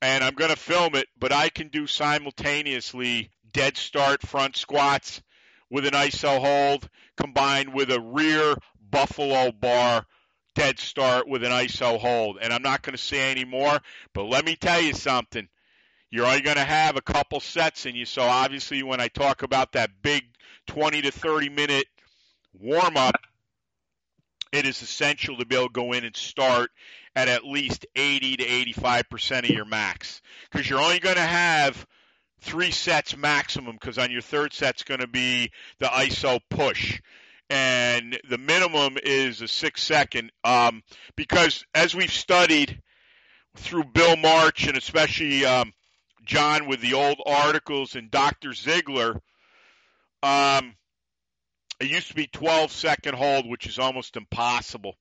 and 0.00 0.24
I'm 0.24 0.36
going 0.36 0.50
to 0.50 0.56
film 0.56 0.94
it, 0.94 1.08
but 1.18 1.34
I 1.34 1.50
can 1.50 1.68
do 1.68 1.86
simultaneously 1.86 3.30
dead 3.52 3.76
start 3.76 4.22
front 4.22 4.56
squats 4.56 5.20
with 5.70 5.86
an 5.86 5.94
ISO 5.94 6.38
hold 6.38 6.88
combined 7.16 7.74
with 7.74 7.90
a 7.90 8.00
rear 8.00 8.56
buffalo 8.90 9.50
bar 9.52 10.06
dead 10.54 10.78
start 10.78 11.28
with 11.28 11.44
an 11.44 11.52
ISO 11.52 11.98
hold. 11.98 12.38
And 12.40 12.52
I'm 12.52 12.62
not 12.62 12.82
going 12.82 12.96
to 12.96 13.02
say 13.02 13.30
any 13.30 13.44
more, 13.44 13.78
but 14.14 14.24
let 14.24 14.44
me 14.44 14.56
tell 14.56 14.80
you 14.80 14.94
something. 14.94 15.48
You're 16.10 16.26
only 16.26 16.40
going 16.40 16.56
to 16.56 16.64
have 16.64 16.96
a 16.96 17.02
couple 17.02 17.40
sets 17.40 17.84
in 17.84 17.94
you. 17.94 18.06
So 18.06 18.22
obviously, 18.22 18.82
when 18.82 19.00
I 19.00 19.08
talk 19.08 19.42
about 19.42 19.72
that 19.72 19.90
big 20.02 20.24
20 20.68 21.02
to 21.02 21.10
30 21.10 21.50
minute 21.50 21.86
warm 22.54 22.96
up, 22.96 23.16
it 24.52 24.66
is 24.66 24.80
essential 24.80 25.36
to 25.36 25.46
be 25.46 25.56
able 25.56 25.66
to 25.66 25.72
go 25.72 25.92
in 25.92 26.04
and 26.04 26.16
start 26.16 26.70
at 27.14 27.28
at 27.28 27.44
least 27.44 27.86
80 27.94 28.36
to 28.36 28.44
85% 28.44 29.38
of 29.40 29.50
your 29.50 29.64
max. 29.64 30.22
Because 30.50 30.68
you're 30.68 30.80
only 30.80 31.00
going 31.00 31.16
to 31.16 31.20
have 31.20 31.86
three 32.46 32.70
sets 32.70 33.16
maximum, 33.16 33.76
because 33.78 33.98
on 33.98 34.10
your 34.10 34.22
third 34.22 34.52
set's 34.52 34.84
going 34.84 35.00
to 35.00 35.08
be 35.08 35.50
the 35.78 35.86
ISO 35.86 36.40
push. 36.48 37.00
And 37.50 38.18
the 38.28 38.38
minimum 38.38 38.96
is 39.02 39.42
a 39.42 39.48
six 39.48 39.82
second. 39.82 40.32
Um, 40.44 40.82
because 41.16 41.64
as 41.74 41.94
we've 41.94 42.12
studied, 42.12 42.80
through 43.56 43.84
Bill 43.84 44.16
March 44.16 44.66
and 44.66 44.76
especially 44.76 45.44
um, 45.44 45.72
John 46.24 46.66
with 46.66 46.80
the 46.80 46.94
old 46.94 47.20
articles 47.26 47.94
and 47.94 48.10
Dr. 48.10 48.52
Ziegler, 48.52 49.20
um, 50.22 50.74
it 51.80 51.88
used 51.88 52.08
to 52.08 52.14
be 52.14 52.26
12 52.26 52.70
second 52.72 53.14
hold, 53.14 53.48
which 53.48 53.66
is 53.66 53.78
almost 53.78 54.16
impossible. 54.16 54.94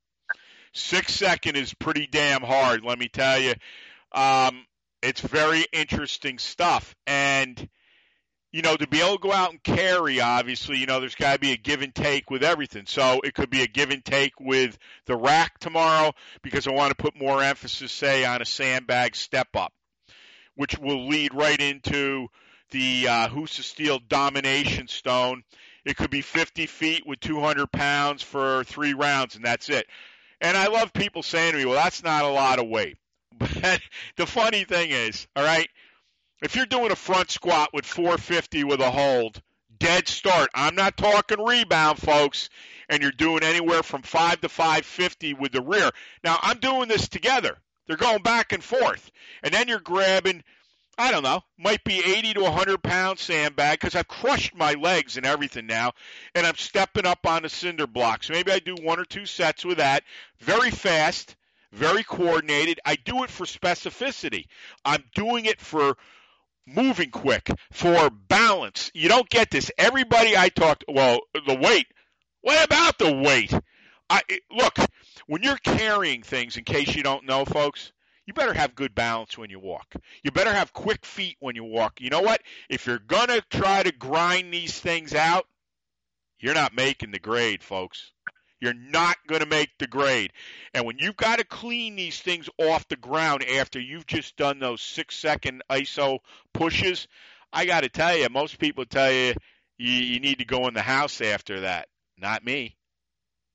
Six 0.74 1.14
second 1.14 1.56
is 1.56 1.74
pretty 1.74 2.08
damn 2.08 2.42
hard, 2.42 2.84
let 2.84 3.00
me 3.00 3.08
tell 3.08 3.40
you. 3.40 3.54
Um, 4.12 4.66
it's 5.06 5.22
very 5.22 5.66
interesting 5.72 6.40
stuff. 6.40 6.96
And, 7.06 7.70
you 8.52 8.62
know, 8.62 8.76
to 8.76 8.88
be 8.88 9.02
able 9.02 9.18
to 9.18 9.22
go 9.22 9.32
out 9.32 9.52
and 9.52 9.62
carry, 9.62 10.20
obviously, 10.20 10.78
you 10.78 10.88
know, 10.88 11.00
there's 11.00 11.16
got 11.16 11.34
to 11.34 11.40
be 11.40 11.52
a 11.52 11.58
give 11.58 11.82
and 11.82 11.94
take 11.94 12.32
with 12.32 12.44
everything. 12.44 12.86
So 12.88 13.22
it 13.24 13.34
could 13.34 13.50
be 13.50 13.62
a 13.62 13.68
give 13.68 13.92
and 13.92 14.04
take 14.04 14.34
with 14.40 14.78
the 15.06 15.16
rack 15.16 15.60
tomorrow 15.60 16.14
because 16.42 16.68
I 16.68 16.72
want 16.72 16.90
to 16.90 17.02
put 17.02 17.20
more 17.20 17.42
emphasis, 17.42 17.92
say, 17.92 18.26
on 18.26 18.42
a 18.42 18.46
sandbag 18.46 19.16
step 19.16 19.50
up, 19.56 19.74
which 20.56 20.78
will 20.80 21.08
lead 21.08 21.34
right 21.34 21.60
into 21.60 22.28
the 22.72 23.08
uh, 23.08 23.28
Husa 23.30 23.62
Steel 23.62 24.00
Domination 24.00 24.88
Stone. 24.88 25.44
It 25.86 25.98
could 25.98 26.10
be 26.10 26.22
50 26.22 26.66
feet 26.66 27.06
with 27.06 27.20
200 27.20 27.72
pounds 27.72 28.24
for 28.24 28.64
three 28.64 28.96
rounds, 28.96 29.36
and 29.36 29.46
that's 29.46 29.70
it. 29.70 29.86
And 30.42 30.58
I 30.58 30.68
love 30.68 30.92
people 30.94 31.22
saying 31.22 31.52
to 31.52 31.58
me, 31.60 31.66
well, 31.66 31.76
that's 31.76 32.04
not 32.04 32.26
a 32.26 32.30
lot 32.30 32.60
of 32.60 32.68
weight. 32.68 32.98
But 33.62 33.82
the 34.16 34.26
funny 34.26 34.64
thing 34.64 34.92
is, 34.92 35.28
all 35.36 35.44
right, 35.44 35.70
if 36.42 36.56
you're 36.56 36.66
doing 36.66 36.92
a 36.92 36.96
front 36.96 37.32
squat 37.32 37.70
with 37.74 37.86
450 37.86 38.64
with 38.64 38.80
a 38.80 38.92
hold, 38.92 39.42
dead 39.78 40.08
start. 40.08 40.50
I'm 40.54 40.76
not 40.76 40.98
talking 40.98 41.44
rebound, 41.44 42.00
folks, 42.00 42.50
and 42.90 43.02
you're 43.02 43.12
doing 43.12 43.44
anywhere 43.44 43.84
from 43.84 44.04
5 44.04 44.42
to 44.42 44.50
550 44.50 45.34
with 45.34 45.52
the 45.52 45.62
rear. 45.62 45.92
Now, 46.24 46.40
I'm 46.42 46.60
doing 46.60 46.88
this 46.88 47.08
together. 47.08 47.58
They're 47.88 47.98
going 47.98 48.22
back 48.22 48.52
and 48.52 48.64
forth. 48.64 49.12
And 49.44 49.54
then 49.54 49.68
you're 49.68 49.80
grabbing, 49.80 50.44
I 50.98 51.12
don't 51.12 51.24
know, 51.24 51.42
might 51.58 51.84
be 51.84 52.00
80 52.00 52.36
to 52.36 52.42
100 52.42 52.82
pound 52.84 53.20
sandbag 53.20 53.80
because 53.80 53.96
I've 53.96 54.08
crushed 54.08 54.56
my 54.56 54.74
legs 54.74 55.18
and 55.18 55.26
everything 55.26 55.68
now, 55.68 55.94
and 56.34 56.46
I'm 56.48 56.56
stepping 56.56 57.06
up 57.06 57.28
on 57.28 57.44
the 57.44 57.50
cinder 57.50 57.88
blocks. 57.88 58.30
Maybe 58.30 58.52
I 58.52 58.60
do 58.60 58.76
one 58.76 59.00
or 59.00 59.06
two 59.06 59.26
sets 59.26 59.66
with 59.66 59.78
that. 59.78 60.04
Very 60.40 60.72
fast 60.72 61.36
very 61.76 62.04
coordinated. 62.04 62.80
I 62.86 62.96
do 62.96 63.24
it 63.24 63.30
for 63.30 63.46
specificity. 63.46 64.46
I'm 64.84 65.04
doing 65.14 65.46
it 65.46 65.60
for 65.60 65.98
moving 66.66 67.12
quick, 67.12 67.50
for 67.72 68.10
balance. 68.10 68.92
You 68.94 69.10
don't 69.10 69.30
get 69.30 69.52
this. 69.52 69.72
Everybody 69.78 70.36
I 70.36 70.50
talked, 70.50 70.86
well, 70.88 71.20
the 71.34 71.56
weight. 71.56 71.88
What 72.42 72.64
about 72.66 72.98
the 72.98 73.14
weight? 73.14 73.54
I 74.10 74.22
look 74.52 74.78
when 75.28 75.44
you're 75.44 75.58
carrying 75.58 76.22
things. 76.22 76.58
In 76.58 76.64
case 76.64 76.96
you 76.96 77.04
don't 77.04 77.26
know, 77.26 77.46
folks, 77.46 77.92
you 78.26 78.34
better 78.34 78.54
have 78.54 78.76
good 78.76 78.96
balance 78.96 79.38
when 79.38 79.50
you 79.50 79.60
walk. 79.60 79.94
You 80.24 80.32
better 80.32 80.54
have 80.54 80.74
quick 80.74 81.06
feet 81.06 81.38
when 81.40 81.56
you 81.56 81.64
walk. 81.64 82.02
You 82.02 82.10
know 82.10 82.22
what? 82.22 82.42
If 82.70 82.88
you're 82.88 83.00
gonna 83.00 83.42
try 83.50 83.84
to 83.84 83.92
grind 83.92 84.54
these 84.54 84.80
things 84.80 85.14
out, 85.14 85.46
you're 86.40 86.54
not 86.54 86.76
making 86.76 87.12
the 87.12 87.20
grade, 87.20 87.64
folks. 87.64 88.12
You're 88.66 88.74
not 88.74 89.18
going 89.28 89.42
to 89.42 89.48
make 89.48 89.78
the 89.78 89.86
grade. 89.86 90.34
And 90.74 90.88
when 90.88 90.98
you've 90.98 91.16
got 91.16 91.38
to 91.38 91.46
clean 91.46 91.96
these 91.96 92.20
things 92.20 92.50
off 92.58 92.88
the 92.88 92.96
ground 92.96 93.44
after 93.44 93.80
you've 93.80 94.08
just 94.08 94.38
done 94.38 94.58
those 94.58 94.82
six 94.82 95.16
second 95.16 95.62
ISO 95.70 96.18
pushes, 96.52 97.08
I 97.54 97.68
got 97.68 97.82
to 97.82 97.90
tell 97.90 98.18
you, 98.18 98.28
most 98.32 98.58
people 98.58 98.84
tell 98.86 99.12
you, 99.12 99.36
you 99.78 99.92
you 99.92 100.20
need 100.20 100.40
to 100.40 100.46
go 100.46 100.68
in 100.68 100.74
the 100.74 100.82
house 100.82 101.22
after 101.22 101.60
that. 101.60 101.90
Not 102.18 102.44
me. 102.44 102.76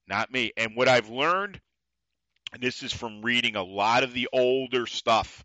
Not 0.06 0.30
me. 0.30 0.52
And 0.56 0.76
what 0.76 0.86
I've 0.86 1.08
learned, 1.08 1.60
and 2.52 2.62
this 2.62 2.84
is 2.84 2.92
from 2.92 3.22
reading 3.22 3.56
a 3.56 3.64
lot 3.64 4.04
of 4.04 4.12
the 4.12 4.28
older 4.32 4.86
stuff, 4.86 5.44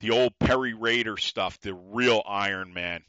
the 0.00 0.10
old 0.10 0.38
Peary 0.38 0.74
Rader 0.74 1.16
stuff, 1.16 1.58
the 1.60 1.72
real 1.72 2.22
Iron 2.28 2.74
Man 2.74 3.04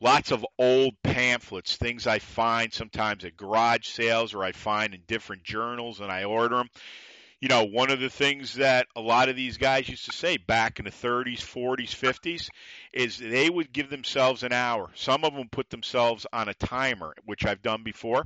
lots 0.00 0.30
of 0.30 0.44
old 0.58 0.94
pamphlets, 1.02 1.76
things 1.76 2.06
I 2.06 2.18
find 2.18 2.72
sometimes 2.72 3.24
at 3.24 3.36
garage 3.36 3.88
sales 3.88 4.34
or 4.34 4.44
I 4.44 4.52
find 4.52 4.94
in 4.94 5.02
different 5.06 5.42
journals 5.42 6.00
and 6.00 6.10
I 6.10 6.24
order 6.24 6.56
them. 6.56 6.68
You 7.40 7.48
know, 7.48 7.64
one 7.64 7.90
of 7.90 8.00
the 8.00 8.08
things 8.08 8.54
that 8.54 8.86
a 8.96 9.00
lot 9.00 9.28
of 9.28 9.36
these 9.36 9.58
guys 9.58 9.88
used 9.88 10.06
to 10.06 10.12
say 10.12 10.38
back 10.38 10.78
in 10.78 10.86
the 10.86 10.90
30s, 10.90 11.40
40s, 11.40 11.90
50s 11.90 12.48
is 12.92 13.18
they 13.18 13.50
would 13.50 13.72
give 13.72 13.90
themselves 13.90 14.42
an 14.42 14.52
hour. 14.52 14.90
Some 14.94 15.22
of 15.22 15.34
them 15.34 15.48
put 15.50 15.68
themselves 15.68 16.26
on 16.32 16.48
a 16.48 16.54
timer, 16.54 17.14
which 17.26 17.44
I've 17.44 17.62
done 17.62 17.82
before. 17.82 18.24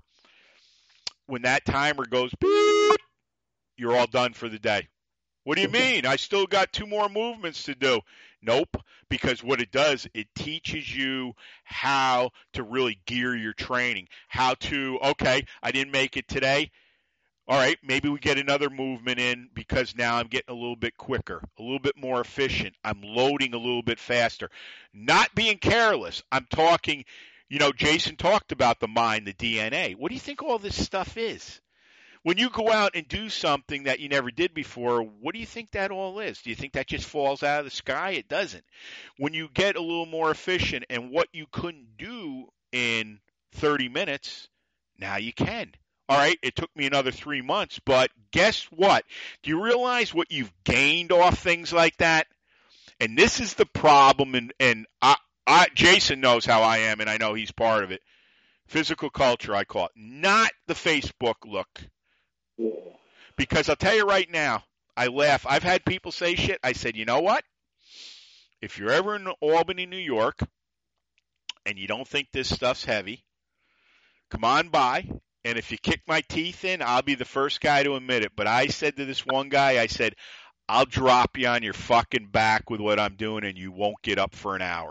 When 1.26 1.42
that 1.42 1.64
timer 1.64 2.06
goes 2.06 2.32
beep, 2.40 3.00
you're 3.76 3.96
all 3.96 4.06
done 4.06 4.32
for 4.32 4.48
the 4.48 4.58
day. 4.58 4.88
What 5.42 5.56
do 5.56 5.62
you 5.62 5.68
mean? 5.72 6.06
I 6.06 6.16
still 6.16 6.46
got 6.46 6.72
two 6.72 6.86
more 6.86 7.08
movements 7.08 7.64
to 7.64 7.74
do. 7.74 8.00
Nope, 8.42 8.76
because 9.10 9.44
what 9.44 9.60
it 9.60 9.70
does, 9.70 10.06
it 10.14 10.28
teaches 10.34 10.96
you 10.96 11.34
how 11.64 12.30
to 12.54 12.62
really 12.62 12.98
gear 13.04 13.36
your 13.36 13.52
training. 13.52 14.08
How 14.28 14.54
to, 14.54 14.98
okay, 15.02 15.44
I 15.62 15.72
didn't 15.72 15.92
make 15.92 16.16
it 16.16 16.28
today. 16.28 16.70
All 17.46 17.58
right, 17.58 17.76
maybe 17.82 18.08
we 18.08 18.20
get 18.20 18.38
another 18.38 18.70
movement 18.70 19.18
in 19.18 19.48
because 19.52 19.96
now 19.96 20.16
I'm 20.16 20.28
getting 20.28 20.54
a 20.54 20.58
little 20.58 20.76
bit 20.76 20.96
quicker, 20.96 21.42
a 21.58 21.62
little 21.62 21.80
bit 21.80 21.96
more 21.96 22.20
efficient. 22.20 22.76
I'm 22.84 23.02
loading 23.02 23.54
a 23.54 23.58
little 23.58 23.82
bit 23.82 23.98
faster. 23.98 24.50
Not 24.94 25.34
being 25.34 25.58
careless. 25.58 26.22
I'm 26.30 26.46
talking, 26.48 27.04
you 27.48 27.58
know, 27.58 27.72
Jason 27.72 28.14
talked 28.14 28.52
about 28.52 28.78
the 28.78 28.86
mind, 28.86 29.26
the 29.26 29.32
DNA. 29.32 29.96
What 29.96 30.10
do 30.10 30.14
you 30.14 30.20
think 30.20 30.44
all 30.44 30.60
this 30.60 30.80
stuff 30.80 31.16
is? 31.16 31.60
When 32.22 32.36
you 32.36 32.50
go 32.50 32.70
out 32.70 32.92
and 32.94 33.08
do 33.08 33.30
something 33.30 33.84
that 33.84 34.00
you 34.00 34.08
never 34.08 34.30
did 34.30 34.52
before, 34.52 35.02
what 35.02 35.32
do 35.34 35.40
you 35.40 35.46
think 35.46 35.70
that 35.70 35.90
all 35.90 36.20
is? 36.20 36.42
Do 36.42 36.50
you 36.50 36.56
think 36.56 36.74
that 36.74 36.86
just 36.86 37.06
falls 37.06 37.42
out 37.42 37.60
of 37.60 37.64
the 37.64 37.70
sky? 37.70 38.10
It 38.10 38.28
doesn't. 38.28 38.64
When 39.16 39.32
you 39.32 39.48
get 39.52 39.76
a 39.76 39.80
little 39.80 40.06
more 40.06 40.30
efficient 40.30 40.84
and 40.90 41.10
what 41.10 41.28
you 41.32 41.46
couldn't 41.50 41.96
do 41.96 42.48
in 42.72 43.20
30 43.52 43.88
minutes, 43.88 44.48
now 44.98 45.16
you 45.16 45.32
can. 45.32 45.72
All 46.10 46.18
right, 46.18 46.38
it 46.42 46.56
took 46.56 46.74
me 46.76 46.86
another 46.86 47.12
three 47.12 47.40
months, 47.40 47.80
but 47.86 48.10
guess 48.32 48.64
what? 48.64 49.04
Do 49.42 49.50
you 49.50 49.62
realize 49.62 50.12
what 50.12 50.30
you've 50.30 50.52
gained 50.64 51.12
off 51.12 51.38
things 51.38 51.72
like 51.72 51.96
that? 51.98 52.26
And 52.98 53.16
this 53.16 53.40
is 53.40 53.54
the 53.54 53.64
problem, 53.64 54.34
and, 54.34 54.52
and 54.60 54.86
I, 55.00 55.16
I, 55.46 55.68
Jason 55.74 56.20
knows 56.20 56.44
how 56.44 56.62
I 56.62 56.78
am, 56.78 57.00
and 57.00 57.08
I 57.08 57.16
know 57.16 57.32
he's 57.32 57.52
part 57.52 57.84
of 57.84 57.92
it. 57.92 58.02
Physical 58.66 59.08
culture, 59.08 59.54
I 59.54 59.64
call 59.64 59.86
it. 59.86 59.92
Not 59.96 60.50
the 60.66 60.74
Facebook 60.74 61.46
look 61.46 61.80
because 63.36 63.68
I'll 63.68 63.76
tell 63.76 63.94
you 63.94 64.04
right 64.04 64.30
now, 64.30 64.64
I 64.96 65.06
laugh. 65.06 65.46
I've 65.48 65.62
had 65.62 65.84
people 65.84 66.12
say 66.12 66.34
shit. 66.34 66.58
I 66.62 66.72
said, 66.72 66.96
you 66.96 67.04
know 67.04 67.20
what? 67.20 67.44
If 68.60 68.78
you're 68.78 68.90
ever 68.90 69.16
in 69.16 69.26
Albany, 69.40 69.86
New 69.86 69.96
York, 69.96 70.40
and 71.64 71.78
you 71.78 71.86
don't 71.86 72.06
think 72.06 72.28
this 72.32 72.52
stuff's 72.52 72.84
heavy, 72.84 73.24
come 74.30 74.44
on 74.44 74.68
by. 74.68 75.08
And 75.44 75.56
if 75.56 75.72
you 75.72 75.78
kick 75.78 76.02
my 76.06 76.20
teeth 76.20 76.64
in, 76.66 76.82
I'll 76.82 77.00
be 77.00 77.14
the 77.14 77.24
first 77.24 77.62
guy 77.62 77.82
to 77.82 77.94
admit 77.94 78.24
it. 78.24 78.32
But 78.36 78.46
I 78.46 78.66
said 78.66 78.96
to 78.96 79.06
this 79.06 79.24
one 79.24 79.48
guy, 79.48 79.80
I 79.80 79.86
said, 79.86 80.14
I'll 80.68 80.84
drop 80.84 81.38
you 81.38 81.48
on 81.48 81.62
your 81.62 81.72
fucking 81.72 82.26
back 82.26 82.68
with 82.68 82.80
what 82.80 83.00
I'm 83.00 83.14
doing, 83.14 83.44
and 83.44 83.56
you 83.56 83.72
won't 83.72 84.02
get 84.02 84.18
up 84.18 84.34
for 84.34 84.54
an 84.54 84.62
hour. 84.62 84.90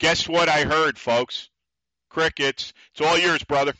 Guess 0.00 0.28
what 0.28 0.48
I 0.48 0.62
heard, 0.62 0.98
folks? 0.98 1.50
Crickets. 2.08 2.72
It's 2.92 3.06
all 3.06 3.18
yours, 3.18 3.44
brother. 3.44 3.74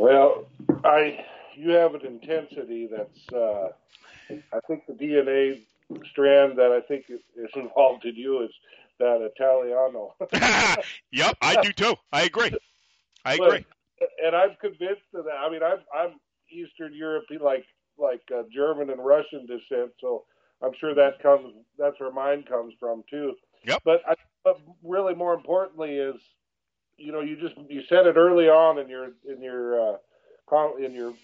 Well, 0.00 0.46
I 0.82 1.26
you 1.54 1.72
have 1.72 1.94
an 1.94 2.06
intensity 2.06 2.88
that's 2.90 3.32
uh, 3.34 3.68
I 4.30 4.60
think 4.66 4.86
the 4.86 4.94
DNA 4.94 5.60
strand 6.10 6.56
that 6.56 6.72
I 6.72 6.80
think 6.80 7.04
is 7.10 7.50
involved 7.54 8.06
in 8.06 8.14
you 8.14 8.42
is 8.42 8.50
that 8.98 9.20
Italiano. 9.20 10.14
yep, 11.12 11.36
I 11.42 11.60
do 11.60 11.70
too. 11.72 11.96
I 12.14 12.22
agree. 12.22 12.50
I 13.26 13.34
agree. 13.34 13.66
But, 13.98 14.08
and 14.24 14.34
I'm 14.34 14.56
convinced 14.58 15.02
of 15.14 15.26
that. 15.26 15.34
I 15.34 15.50
mean, 15.50 15.62
I'm 15.62 15.80
I'm 15.94 16.18
Eastern 16.50 16.94
European, 16.94 17.42
like 17.42 17.66
like 17.98 18.22
uh, 18.34 18.44
German 18.50 18.88
and 18.88 19.04
Russian 19.04 19.44
descent, 19.44 19.90
so 20.00 20.24
I'm 20.62 20.72
sure 20.80 20.94
that 20.94 21.22
comes. 21.22 21.52
That's 21.78 22.00
where 22.00 22.10
mine 22.10 22.44
comes 22.44 22.72
from 22.80 23.04
too. 23.10 23.34
Yep. 23.66 23.82
But 23.84 24.00
I, 24.08 24.14
but 24.44 24.58
really, 24.82 25.14
more 25.14 25.34
importantly, 25.34 25.96
is 25.96 26.16
you 27.00 27.12
know, 27.12 27.20
you 27.20 27.36
just 27.36 27.54
you 27.68 27.82
said 27.88 28.06
it 28.06 28.16
early 28.16 28.48
on 28.48 28.78
in 28.78 28.88
your 28.88 29.08
in 29.28 29.42
your 29.42 29.94
uh, 29.94 29.96
in 30.78 30.92
your 30.92 31.14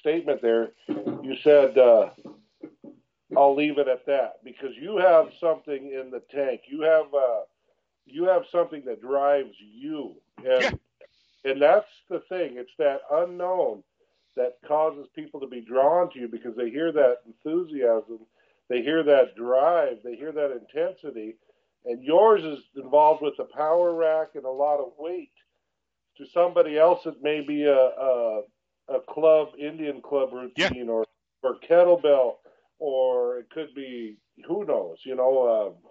statement 0.00 0.42
there. 0.42 0.72
You 0.88 1.36
said 1.42 1.78
uh, 1.78 2.10
I'll 3.36 3.54
leave 3.54 3.78
it 3.78 3.88
at 3.88 4.06
that 4.06 4.44
because 4.44 4.76
you 4.80 4.96
have 4.98 5.28
something 5.40 5.92
in 5.92 6.10
the 6.10 6.22
tank. 6.34 6.62
You 6.66 6.82
have 6.82 7.06
uh, 7.14 7.40
you 8.06 8.24
have 8.24 8.42
something 8.50 8.82
that 8.86 9.00
drives 9.00 9.54
you, 9.58 10.14
and 10.38 10.62
yeah. 10.62 10.70
and 11.44 11.62
that's 11.62 11.88
the 12.10 12.20
thing. 12.28 12.56
It's 12.56 12.74
that 12.78 13.00
unknown 13.10 13.82
that 14.36 14.58
causes 14.66 15.06
people 15.14 15.40
to 15.40 15.46
be 15.46 15.60
drawn 15.60 16.10
to 16.10 16.18
you 16.18 16.28
because 16.28 16.56
they 16.56 16.70
hear 16.70 16.90
that 16.92 17.18
enthusiasm, 17.26 18.20
they 18.68 18.82
hear 18.82 19.02
that 19.02 19.36
drive, 19.36 19.98
they 20.02 20.16
hear 20.16 20.32
that 20.32 20.52
intensity, 20.52 21.36
and 21.84 22.02
yours 22.02 22.44
is 22.44 22.64
involved 22.76 23.22
with 23.22 23.34
a 23.38 23.56
power 23.56 23.94
rack 23.94 24.28
and 24.34 24.44
a 24.44 24.50
lot 24.50 24.78
of 24.80 24.92
weight. 24.98 25.32
To 26.18 26.26
somebody 26.32 26.78
else, 26.78 27.06
it 27.06 27.22
may 27.22 27.40
be 27.40 27.64
a 27.64 27.74
a, 27.74 28.42
a 28.88 29.00
club 29.08 29.48
Indian 29.58 30.00
club 30.02 30.30
routine 30.32 30.86
yeah. 30.86 30.92
or 30.92 31.04
or 31.42 31.56
kettlebell 31.68 32.34
or 32.82 33.38
it 33.38 33.50
could 33.50 33.72
be 33.76 34.16
who 34.46 34.64
knows, 34.64 34.98
you 35.04 35.14
know, 35.14 35.76
uh, 35.78 35.88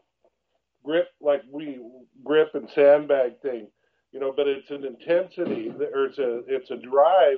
grip 0.83 1.07
like 1.21 1.41
we 1.49 1.79
grip 2.23 2.53
and 2.53 2.69
sandbag 2.75 3.39
thing, 3.41 3.67
you 4.11 4.19
know. 4.19 4.33
But 4.35 4.47
it's 4.47 4.69
an 4.71 4.83
intensity, 4.83 5.71
or 5.93 6.05
it's 6.05 6.17
a 6.17 6.41
it's 6.47 6.69
a 6.69 6.75
drive 6.75 7.37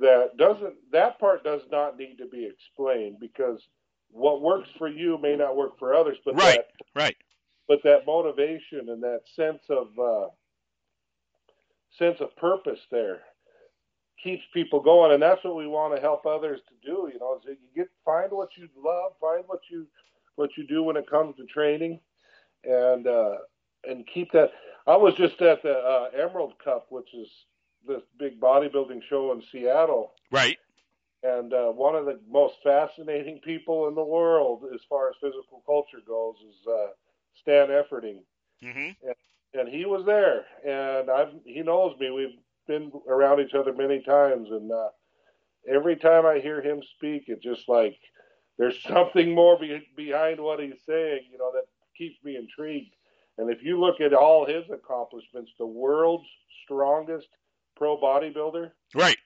that 0.00 0.36
doesn't 0.38 0.74
that 0.92 1.20
part 1.20 1.44
does 1.44 1.60
not 1.70 1.98
need 1.98 2.16
to 2.16 2.26
be 2.26 2.46
explained 2.46 3.16
because 3.20 3.62
what 4.10 4.40
works 4.40 4.70
for 4.78 4.88
you 4.88 5.18
may 5.18 5.36
not 5.36 5.54
work 5.54 5.78
for 5.78 5.94
others. 5.94 6.16
But 6.24 6.36
Right. 6.36 6.56
that, 6.56 6.68
Right. 6.94 7.16
But 7.68 7.80
that 7.84 8.06
motivation 8.06 8.88
and 8.88 9.02
that 9.02 9.20
sense 9.34 9.62
of 9.68 9.88
uh, 9.98 10.28
sense 11.98 12.20
of 12.20 12.34
purpose 12.36 12.80
there 12.90 13.20
keeps 14.22 14.42
people 14.52 14.80
going, 14.80 15.12
and 15.12 15.22
that's 15.22 15.42
what 15.44 15.56
we 15.56 15.66
want 15.66 15.94
to 15.94 16.00
help 16.00 16.26
others 16.26 16.60
to 16.68 16.74
do. 16.86 17.10
You 17.12 17.18
know, 17.20 17.36
is 17.36 17.44
that 17.44 17.58
you 17.60 17.68
get 17.74 17.88
find 18.04 18.30
what 18.30 18.48
you 18.56 18.68
love, 18.82 19.12
find 19.20 19.44
what 19.46 19.60
you 19.70 19.86
what 20.36 20.50
you 20.56 20.66
do 20.66 20.82
when 20.82 20.96
it 20.96 21.08
comes 21.08 21.36
to 21.36 21.44
training, 21.46 22.00
and 22.64 23.06
uh, 23.06 23.36
and 23.88 24.06
keep 24.12 24.32
that. 24.32 24.50
I 24.86 24.96
was 24.96 25.14
just 25.14 25.40
at 25.42 25.62
the 25.62 25.72
uh, 25.72 26.10
Emerald 26.16 26.54
Cup, 26.62 26.86
which 26.90 27.12
is 27.14 27.28
this 27.86 28.02
big 28.18 28.40
bodybuilding 28.40 29.00
show 29.08 29.32
in 29.32 29.42
Seattle, 29.52 30.12
Right. 30.30 30.58
and 31.22 31.52
uh, 31.52 31.66
one 31.66 31.94
of 31.94 32.04
the 32.04 32.20
most 32.30 32.54
fascinating 32.62 33.40
people 33.44 33.88
in 33.88 33.94
the 33.94 34.04
world 34.04 34.64
as 34.74 34.80
far 34.88 35.08
as 35.08 35.14
physical 35.20 35.62
culture 35.66 35.98
goes 36.06 36.36
is 36.48 36.66
uh, 36.68 36.86
Stan 37.40 37.68
Efferding 37.68 38.20
hmm 38.62 38.90
and 39.58 39.68
he 39.68 39.86
was 39.86 40.04
there, 40.04 40.44
and 40.66 41.10
I've 41.10 41.32
he 41.44 41.62
knows 41.62 41.96
me. 41.98 42.10
We've 42.10 42.38
been 42.66 42.92
around 43.08 43.40
each 43.40 43.54
other 43.54 43.72
many 43.72 44.02
times, 44.02 44.48
and 44.50 44.70
uh, 44.70 44.88
every 45.68 45.96
time 45.96 46.26
I 46.26 46.38
hear 46.40 46.60
him 46.60 46.82
speak, 46.96 47.24
it's 47.28 47.42
just 47.42 47.68
like 47.68 47.96
there's 48.58 48.82
something 48.88 49.34
more 49.34 49.58
be- 49.58 49.86
behind 49.96 50.40
what 50.40 50.60
he's 50.60 50.74
saying, 50.86 51.22
you 51.30 51.38
know, 51.38 51.52
that 51.52 51.64
keeps 51.96 52.22
me 52.22 52.36
intrigued. 52.36 52.94
And 53.38 53.50
if 53.50 53.62
you 53.62 53.78
look 53.78 54.00
at 54.00 54.14
all 54.14 54.46
his 54.46 54.64
accomplishments, 54.70 55.52
the 55.58 55.66
world's 55.66 56.26
strongest 56.64 57.28
pro 57.76 57.98
bodybuilder, 57.98 58.70
Right. 58.94 59.18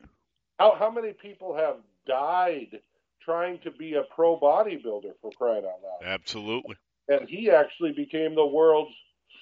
how 0.59 0.77
how 0.77 0.91
many 0.91 1.13
people 1.13 1.57
have 1.57 1.77
died 2.07 2.81
trying 3.23 3.59
to 3.61 3.71
be 3.71 3.95
a 3.95 4.03
pro 4.15 4.39
bodybuilder 4.39 5.13
for 5.21 5.31
crying 5.33 5.65
out 5.65 5.83
loud? 5.83 6.05
Absolutely. 6.05 6.77
And 7.09 7.29
he 7.29 7.51
actually 7.51 7.93
became 7.93 8.35
the 8.35 8.47
world's 8.47 8.95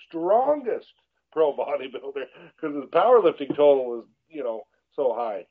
strongest 0.09 0.88
pro 1.33 1.53
bodybuilder 1.57 2.25
because 2.57 2.75
his 2.75 2.90
powerlifting 2.90 3.55
total 3.55 4.01
is 4.01 4.07
you 4.29 4.42
know 4.42 4.62
so 4.94 5.14
high. 5.14 5.47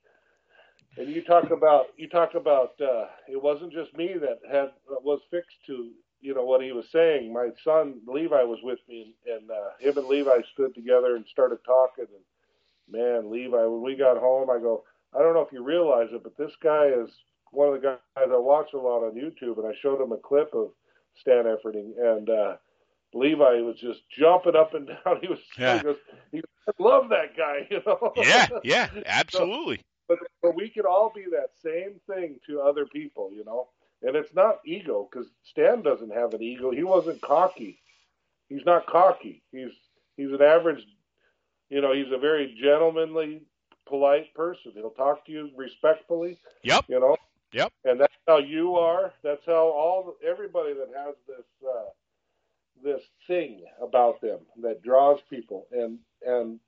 And 0.97 1.09
you 1.09 1.23
talk 1.23 1.51
about 1.51 1.87
you 1.97 2.09
talk 2.09 2.35
about 2.35 2.71
uh, 2.81 3.05
it 3.29 3.41
wasn't 3.41 3.73
just 3.73 3.95
me 3.95 4.15
that 4.19 4.39
had 4.51 4.71
was 4.87 5.21
fixed 5.29 5.57
to 5.67 5.91
you 6.21 6.33
know 6.33 6.43
what 6.43 6.63
he 6.63 6.71
was 6.71 6.85
saying. 6.91 7.31
My 7.31 7.49
son 7.63 8.01
Levi 8.07 8.43
was 8.43 8.59
with 8.63 8.79
me, 8.89 9.15
and, 9.25 9.41
and 9.43 9.51
uh, 9.51 9.69
him 9.79 9.97
and 9.97 10.07
Levi 10.07 10.39
stood 10.53 10.73
together 10.73 11.15
and 11.15 11.25
started 11.27 11.59
talking. 11.65 12.05
And 12.09 12.23
man, 12.89 13.31
Levi, 13.31 13.63
when 13.63 13.83
we 13.83 13.95
got 13.95 14.17
home, 14.17 14.49
I 14.49 14.59
go, 14.59 14.83
I 15.15 15.19
don't 15.19 15.33
know 15.33 15.41
if 15.41 15.51
you 15.51 15.63
realize 15.63 16.09
it, 16.11 16.23
but 16.23 16.37
this 16.37 16.53
guy 16.63 16.87
is 16.87 17.09
one 17.51 17.67
of 17.67 17.75
the 17.75 17.87
guys 17.87 17.97
I 18.17 18.37
watch 18.37 18.73
a 18.73 18.77
lot 18.77 19.05
on 19.05 19.15
YouTube, 19.15 19.57
and 19.57 19.67
I 19.67 19.73
showed 19.81 20.01
him 20.01 20.11
a 20.11 20.17
clip 20.17 20.53
of 20.53 20.71
Stan 21.19 21.45
Efferding, 21.45 21.93
and 21.99 22.29
uh, 22.29 22.55
Levi 23.13 23.61
was 23.61 23.77
just 23.79 24.01
jumping 24.09 24.55
up 24.55 24.73
and 24.73 24.87
down. 25.05 25.19
He 25.21 25.27
was, 25.27 25.39
Yeah. 25.57 25.77
he 25.77 25.83
goes, 25.83 25.97
he 26.31 26.41
I 26.67 26.71
love 26.83 27.09
that 27.09 27.35
guy, 27.37 27.67
you 27.71 27.81
know. 27.85 28.13
Yeah. 28.17 28.47
Yeah. 28.63 28.89
Absolutely. 29.05 29.81
but, 30.07 30.19
but 30.41 30.55
we 30.55 30.69
could 30.69 30.85
all 30.85 31.11
be 31.15 31.25
that 31.31 31.51
same 31.63 31.99
thing 32.09 32.39
to 32.47 32.61
other 32.61 32.85
people, 32.85 33.31
you 33.33 33.43
know. 33.45 33.69
And 34.03 34.15
it's 34.15 34.33
not 34.35 34.59
ego 34.65 35.07
because 35.11 35.27
Stan 35.43 35.81
doesn't 35.81 36.13
have 36.13 36.33
an 36.33 36.41
ego. 36.43 36.69
He 36.71 36.83
wasn't 36.83 37.19
cocky. 37.21 37.79
He's 38.47 38.63
not 38.65 38.85
cocky. 38.85 39.41
He's 39.51 39.71
he's 40.17 40.31
an 40.31 40.41
average. 40.41 40.83
You 41.69 41.81
know, 41.81 41.93
he's 41.93 42.11
a 42.13 42.17
very 42.19 42.55
gentlemanly, 42.61 43.41
polite 43.87 44.33
person. 44.35 44.71
He'll 44.75 44.91
talk 44.91 45.25
to 45.25 45.31
you 45.31 45.49
respectfully. 45.57 46.37
Yep. 46.63 46.85
You 46.89 46.99
know. 46.99 47.17
Yep. 47.53 47.71
And 47.85 47.99
that's 47.99 48.13
how 48.27 48.39
you 48.39 48.75
are. 48.75 49.13
That's 49.23 49.45
how 49.45 49.67
all 49.69 50.15
everybody 50.27 50.73
that 50.73 50.89
has 50.95 51.15
this 51.27 51.45
uh, 51.67 51.89
this 52.83 53.01
thing 53.27 53.63
about 53.81 54.21
them 54.21 54.39
that 54.61 54.83
draws 54.83 55.19
people. 55.29 55.67
And 55.71 55.99
and 56.25 56.59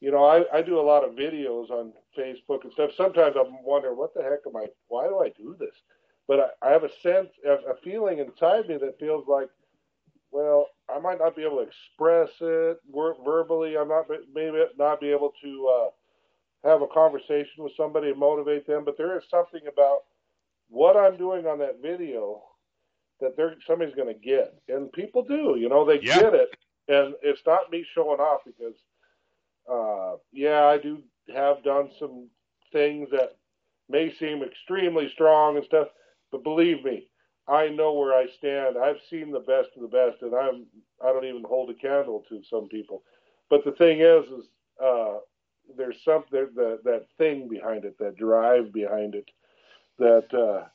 you 0.00 0.10
know, 0.10 0.24
I, 0.24 0.44
I 0.58 0.62
do 0.62 0.78
a 0.78 0.82
lot 0.82 1.04
of 1.04 1.12
videos 1.16 1.70
on 1.70 1.92
Facebook 2.18 2.64
and 2.64 2.72
stuff. 2.72 2.90
Sometimes 2.96 3.36
I'm 3.38 3.62
wondering, 3.64 3.96
what 3.96 4.14
the 4.14 4.22
heck 4.22 4.40
am 4.46 4.56
I? 4.56 4.66
Why 4.88 5.06
do 5.08 5.20
I 5.20 5.30
do 5.30 5.56
this? 5.58 5.74
But 6.28 6.54
I, 6.62 6.68
I 6.68 6.72
have 6.72 6.84
a 6.84 6.90
sense, 7.02 7.30
a 7.46 7.74
feeling 7.84 8.18
inside 8.18 8.68
me 8.68 8.78
that 8.78 8.98
feels 9.00 9.26
like, 9.28 9.48
well, 10.32 10.68
I 10.94 10.98
might 10.98 11.18
not 11.18 11.36
be 11.36 11.44
able 11.44 11.58
to 11.58 11.62
express 11.68 12.30
it 12.40 12.78
verbally. 13.24 13.76
I'm 13.78 13.88
not 13.88 14.06
maybe 14.34 14.64
not 14.78 15.00
be 15.00 15.10
able 15.10 15.32
to 15.42 15.68
uh, 15.68 15.90
have 16.64 16.82
a 16.82 16.86
conversation 16.88 17.64
with 17.64 17.72
somebody 17.76 18.10
and 18.10 18.18
motivate 18.18 18.66
them. 18.66 18.84
But 18.84 18.98
there 18.98 19.16
is 19.18 19.24
something 19.30 19.62
about 19.72 20.00
what 20.68 20.96
I'm 20.96 21.16
doing 21.18 21.46
on 21.46 21.58
that 21.60 21.82
video 21.82 22.42
that 23.20 23.36
they're 23.36 23.56
somebody's 23.66 23.94
going 23.94 24.08
to 24.14 24.20
get, 24.20 24.54
and 24.68 24.92
people 24.92 25.22
do. 25.24 25.56
You 25.58 25.68
know, 25.68 25.84
they 25.84 26.00
Yeah. 26.00 26.20
get 26.20 26.34
it, 26.34 26.50
and 26.88 27.14
it's 27.22 27.42
not 27.46 27.70
me 27.72 27.86
showing 27.94 28.20
off 28.20 28.42
because 28.46 28.74
uh, 29.70 30.16
yeah, 30.32 30.66
I 30.66 30.78
do 30.78 31.02
have 31.34 31.62
done 31.64 31.90
some 31.98 32.28
things 32.72 33.08
that 33.12 33.36
may 33.88 34.12
seem 34.14 34.42
extremely 34.42 35.10
strong 35.10 35.56
and 35.56 35.64
stuff, 35.64 35.88
but 36.32 36.44
believe 36.44 36.84
me, 36.84 37.08
I 37.48 37.68
know 37.68 37.94
where 37.94 38.14
I 38.14 38.26
stand. 38.38 38.76
I've 38.78 39.00
seen 39.10 39.30
the 39.32 39.40
best 39.40 39.70
of 39.76 39.82
the 39.82 39.88
best, 39.88 40.22
and 40.22 40.34
I'm 40.34 40.66
I 41.04 41.12
don't 41.12 41.24
even 41.26 41.44
hold 41.44 41.70
a 41.70 41.74
candle 41.74 42.24
to 42.28 42.42
some 42.48 42.68
people. 42.68 43.02
But 43.50 43.64
the 43.64 43.72
thing 43.72 44.00
is, 44.00 44.24
is 44.26 44.46
uh, 44.82 45.18
there's 45.76 46.02
something 46.04 46.48
that 46.54 46.80
that 46.84 47.06
thing 47.18 47.48
behind 47.48 47.84
it, 47.84 47.98
that 47.98 48.16
drive 48.16 48.72
behind 48.72 49.14
it, 49.14 49.30
that 49.98 50.32
uh, 50.34 50.66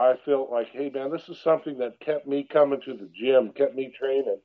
I 0.00 0.14
felt 0.24 0.50
like, 0.50 0.68
hey 0.72 0.90
man, 0.90 1.10
this 1.10 1.28
is 1.28 1.40
something 1.40 1.78
that 1.78 2.00
kept 2.00 2.26
me 2.26 2.46
coming 2.50 2.80
to 2.82 2.94
the 2.94 3.10
gym, 3.14 3.50
kept 3.50 3.74
me 3.74 3.92
training 3.98 4.40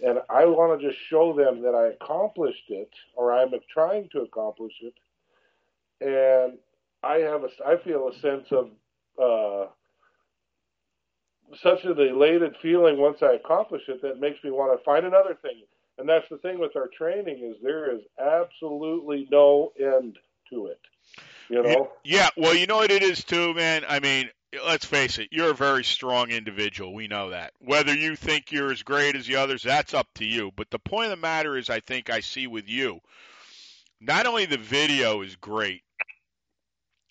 and 0.00 0.18
I 0.28 0.44
want 0.44 0.78
to 0.78 0.88
just 0.88 1.00
show 1.08 1.32
them 1.32 1.62
that 1.62 1.74
I 1.74 1.88
accomplished 1.88 2.64
it, 2.68 2.90
or 3.14 3.32
I'm 3.32 3.50
trying 3.72 4.08
to 4.12 4.20
accomplish 4.20 4.74
it, 4.82 4.94
and 6.00 6.58
I 7.02 7.16
have 7.18 7.44
a, 7.44 7.48
I 7.66 7.76
feel 7.82 8.08
a 8.08 8.18
sense 8.18 8.48
of 8.50 8.70
uh, 9.22 9.70
such 11.62 11.84
an 11.84 11.98
elated 11.98 12.56
feeling 12.60 12.98
once 12.98 13.22
I 13.22 13.34
accomplish 13.34 13.82
it 13.88 14.02
that 14.02 14.20
makes 14.20 14.42
me 14.44 14.50
want 14.50 14.78
to 14.78 14.84
find 14.84 15.06
another 15.06 15.36
thing. 15.40 15.62
And 15.98 16.08
that's 16.08 16.28
the 16.30 16.38
thing 16.38 16.58
with 16.58 16.76
our 16.76 16.88
training 16.88 17.38
is 17.42 17.56
there 17.62 17.94
is 17.94 18.02
absolutely 18.20 19.26
no 19.30 19.72
end 19.78 20.18
to 20.50 20.66
it. 20.66 20.80
You 21.48 21.62
know, 21.62 21.90
Yeah, 22.04 22.28
well, 22.36 22.54
you 22.54 22.66
know 22.66 22.76
what 22.76 22.90
it 22.90 23.02
is 23.02 23.24
too, 23.24 23.54
man. 23.54 23.84
I 23.88 24.00
mean, 24.00 24.28
let's 24.64 24.84
face 24.84 25.18
it, 25.18 25.28
you're 25.30 25.50
a 25.50 25.54
very 25.54 25.84
strong 25.84 26.30
individual. 26.30 26.92
We 26.92 27.08
know 27.08 27.30
that. 27.30 27.52
Whether 27.60 27.94
you 27.94 28.16
think 28.16 28.52
you're 28.52 28.72
as 28.72 28.82
great 28.82 29.16
as 29.16 29.26
the 29.26 29.36
others, 29.36 29.62
that's 29.62 29.94
up 29.94 30.08
to 30.16 30.24
you. 30.24 30.52
But 30.56 30.70
the 30.70 30.78
point 30.78 31.06
of 31.06 31.10
the 31.10 31.22
matter 31.22 31.56
is, 31.56 31.70
I 31.70 31.80
think 31.80 32.10
I 32.10 32.20
see 32.20 32.46
with 32.46 32.68
you, 32.68 33.00
not 34.00 34.26
only 34.26 34.46
the 34.46 34.58
video 34.58 35.22
is 35.22 35.36
great. 35.36 35.82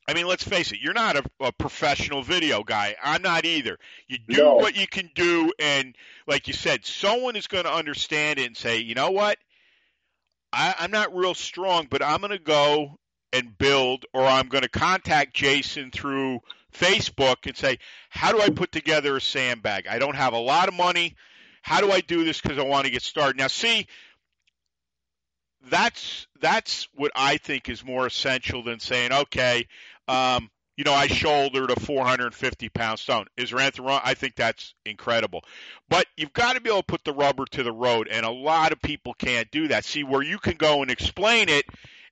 I 0.07 0.13
mean, 0.13 0.27
let's 0.27 0.43
face 0.43 0.71
it, 0.71 0.79
you're 0.81 0.93
not 0.93 1.15
a, 1.17 1.23
a 1.39 1.51
professional 1.51 2.21
video 2.21 2.63
guy. 2.63 2.95
I'm 3.03 3.23
not 3.23 3.43
either. 3.45 3.77
You 4.07 4.19
do 4.27 4.37
No. 4.37 4.55
what 4.55 4.75
you 4.75 4.87
can 4.87 5.09
do, 5.15 5.51
and 5.59 5.95
like 6.27 6.47
you 6.47 6.53
said, 6.53 6.85
someone 6.85 7.35
is 7.35 7.47
going 7.47 7.63
to 7.63 7.73
understand 7.73 8.39
it 8.39 8.45
and 8.45 8.55
say, 8.55 8.79
you 8.79 8.93
know 8.93 9.11
what? 9.11 9.39
I, 10.53 10.75
I'm 10.79 10.91
not 10.91 11.15
real 11.15 11.33
strong, 11.33 11.87
but 11.89 12.03
I'm 12.03 12.19
going 12.19 12.31
to 12.31 12.39
go 12.39 12.99
and 13.33 13.57
build, 13.57 14.05
or 14.13 14.25
I'm 14.25 14.47
going 14.47 14.61
to 14.61 14.69
contact 14.69 15.33
Jason 15.33 15.91
through 15.91 16.39
Facebook 16.71 17.47
and 17.47 17.57
say, 17.57 17.79
how 18.09 18.31
do 18.31 18.41
I 18.41 18.49
put 18.49 18.71
together 18.71 19.17
a 19.17 19.21
sandbag? 19.21 19.87
I 19.87 19.99
don't 19.99 20.15
have 20.15 20.33
a 20.33 20.39
lot 20.39 20.67
of 20.67 20.73
money. 20.75 21.15
How 21.61 21.81
do 21.81 21.91
I 21.91 21.99
do 22.01 22.23
this 22.23 22.39
because 22.39 22.59
I 22.59 22.63
want 22.63 22.85
to 22.85 22.91
get 22.91 23.01
started? 23.01 23.37
Now, 23.37 23.47
see, 23.47 23.87
that's 25.69 26.27
that's 26.41 26.87
what 26.95 27.11
I 27.15 27.37
think 27.37 27.69
is 27.69 27.83
more 27.83 28.05
essential 28.05 28.63
than 28.63 28.79
saying, 28.79 29.11
okay, 29.11 29.67
um, 30.07 30.49
you 30.77 30.83
know, 30.83 30.93
I 30.93 31.07
shouldered 31.07 31.71
a 31.71 31.79
450 31.79 32.69
pound 32.69 32.99
stone. 32.99 33.25
Is 33.37 33.49
there 33.49 33.59
anything 33.59 33.85
wrong? 33.85 34.01
I 34.03 34.13
think 34.13 34.35
that's 34.35 34.73
incredible. 34.85 35.43
But 35.89 36.05
you've 36.17 36.33
got 36.33 36.53
to 36.53 36.61
be 36.61 36.69
able 36.69 36.81
to 36.81 36.85
put 36.85 37.03
the 37.03 37.13
rubber 37.13 37.45
to 37.51 37.63
the 37.63 37.71
road, 37.71 38.07
and 38.09 38.25
a 38.25 38.31
lot 38.31 38.71
of 38.71 38.81
people 38.81 39.13
can't 39.13 39.49
do 39.51 39.69
that. 39.69 39.85
See, 39.85 40.03
where 40.03 40.21
you 40.21 40.37
can 40.37 40.57
go 40.57 40.81
and 40.81 40.91
explain 40.91 41.47
it, 41.49 41.65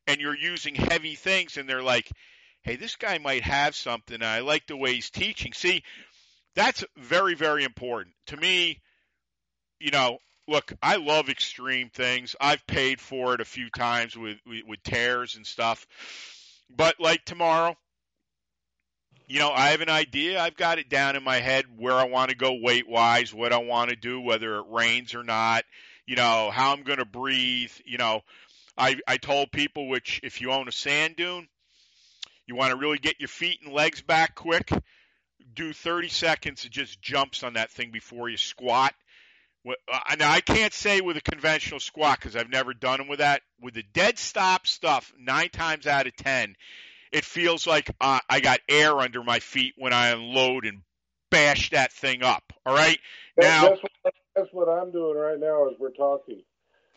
and 0.07 0.21
you're 0.21 0.37
using 0.37 0.75
heavy 0.75 1.15
things, 1.15 1.57
and 1.57 1.67
they're 1.67 1.83
like, 1.83 2.09
hey, 2.61 2.77
this 2.77 2.95
guy 2.95 3.17
might 3.17 3.43
have 3.43 3.75
something. 3.75 4.23
I 4.23 4.39
like 4.39 4.65
the 4.67 4.77
way 4.77 4.93
he's 4.93 5.09
teaching. 5.09 5.51
See, 5.53 5.83
that's 6.55 6.85
very, 6.97 7.35
very 7.35 7.65
important. 7.65 8.15
To 8.27 8.37
me, 8.37 8.81
you 9.79 9.91
know, 9.91 10.19
look, 10.47 10.73
I 10.81 10.97
love 10.97 11.29
extreme 11.29 11.89
things. 11.89 12.35
I've 12.39 12.65
paid 12.67 12.99
for 12.99 13.33
it 13.33 13.41
a 13.41 13.45
few 13.45 13.69
times 13.69 14.17
with, 14.17 14.37
with, 14.45 14.63
with 14.67 14.83
tears 14.83 15.35
and 15.35 15.45
stuff. 15.45 15.85
But 16.69 16.95
like 16.99 17.23
tomorrow, 17.25 17.75
you 19.27 19.39
know, 19.39 19.51
I 19.51 19.69
have 19.69 19.81
an 19.81 19.89
idea. 19.89 20.41
I've 20.41 20.57
got 20.57 20.79
it 20.79 20.89
down 20.89 21.15
in 21.15 21.23
my 21.23 21.39
head 21.39 21.65
where 21.77 21.93
I 21.93 22.05
want 22.05 22.29
to 22.29 22.35
go 22.35 22.59
weight 22.61 22.87
wise, 22.87 23.33
what 23.33 23.53
I 23.53 23.57
want 23.57 23.89
to 23.89 23.95
do, 23.95 24.19
whether 24.19 24.57
it 24.57 24.65
rains 24.69 25.15
or 25.15 25.23
not, 25.23 25.63
you 26.05 26.15
know, 26.15 26.51
how 26.51 26.73
I'm 26.73 26.83
going 26.83 26.99
to 26.99 27.05
breathe. 27.05 27.71
You 27.85 27.97
know, 27.97 28.21
I, 28.77 28.97
I 29.07 29.17
told 29.17 29.51
people, 29.51 29.87
which 29.87 30.19
if 30.23 30.41
you 30.41 30.51
own 30.51 30.67
a 30.67 30.71
sand 30.71 31.15
dune, 31.15 31.47
you 32.45 32.55
want 32.55 32.71
to 32.71 32.77
really 32.77 32.97
get 32.97 33.19
your 33.19 33.29
feet 33.29 33.59
and 33.63 33.73
legs 33.73 34.01
back 34.01 34.35
quick, 34.35 34.69
do 35.53 35.71
30 35.71 36.09
seconds 36.09 36.65
of 36.65 36.71
just 36.71 37.01
jumps 37.01 37.43
on 37.43 37.53
that 37.53 37.71
thing 37.71 37.91
before 37.91 38.27
you 38.27 38.37
squat. 38.37 38.93
Uh, 39.65 40.15
now 40.17 40.31
I 40.31 40.41
can't 40.41 40.73
say 40.73 41.01
with 41.01 41.17
a 41.17 41.21
conventional 41.21 41.79
squat 41.79 42.19
because 42.19 42.35
I've 42.35 42.49
never 42.49 42.73
done 42.73 42.97
them 42.97 43.07
with 43.07 43.19
that. 43.19 43.41
With 43.61 43.73
the 43.73 43.83
dead 43.93 44.17
stop 44.17 44.67
stuff, 44.67 45.13
nine 45.17 45.49
times 45.49 45.87
out 45.87 46.07
of 46.07 46.15
ten, 46.15 46.55
it 47.11 47.23
feels 47.23 47.65
like 47.65 47.89
uh, 48.01 48.19
I 48.29 48.39
got 48.41 48.59
air 48.67 48.99
under 48.99 49.23
my 49.23 49.39
feet 49.39 49.73
when 49.77 49.93
I 49.93 50.07
unload 50.09 50.65
and 50.65 50.81
bash 51.31 51.69
that 51.69 51.93
thing 51.93 52.23
up. 52.23 52.43
All 52.65 52.75
right, 52.75 52.99
now 53.37 53.69
that's 53.69 53.81
what, 53.81 54.13
that's 54.35 54.49
what 54.51 54.67
I'm 54.67 54.91
doing 54.91 55.17
right 55.17 55.39
now 55.39 55.69
as 55.69 55.75
we're 55.79 55.91
talking. 55.91 56.41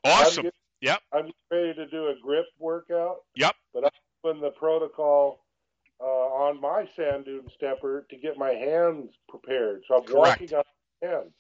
Awesome. 0.05 0.41
I'm 0.41 0.45
getting, 0.45 0.53
yep. 0.81 1.01
I'm 1.13 1.31
ready 1.51 1.75
to 1.75 1.87
do 1.87 2.09
a 2.09 2.15
grip 2.21 2.47
workout. 2.59 3.19
Yep. 3.37 3.55
But 3.75 3.85
I'm 3.85 3.91
doing 4.25 4.41
the 4.41 4.51
protocol 4.51 5.45
uh, 6.01 6.05
on 6.05 6.61
my 6.61 6.89
sand 6.97 7.27
dune 7.27 7.49
stepper 7.55 8.07
to 8.11 8.17
get 8.17 8.37
my 8.37 8.51
hands 8.51 9.11
prepared. 9.29 9.83
So 9.87 9.97
I'm 9.97 10.03
Correct. 10.05 10.41
walking 10.41 10.57
on 10.57 10.65
my 11.03 11.09
hands. 11.09 11.33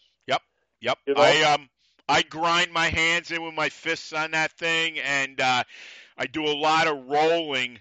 Yep. 0.80 0.98
You 1.06 1.14
know? 1.14 1.22
I 1.22 1.42
um 1.42 1.68
I 2.08 2.22
grind 2.22 2.72
my 2.72 2.88
hands 2.88 3.30
in 3.30 3.42
with 3.42 3.54
my 3.54 3.68
fists 3.68 4.12
on 4.12 4.30
that 4.30 4.52
thing, 4.52 4.98
and 5.00 5.40
uh, 5.40 5.64
I 6.16 6.26
do 6.26 6.44
a 6.44 6.54
lot 6.54 6.86
of 6.86 7.08
rolling. 7.08 7.80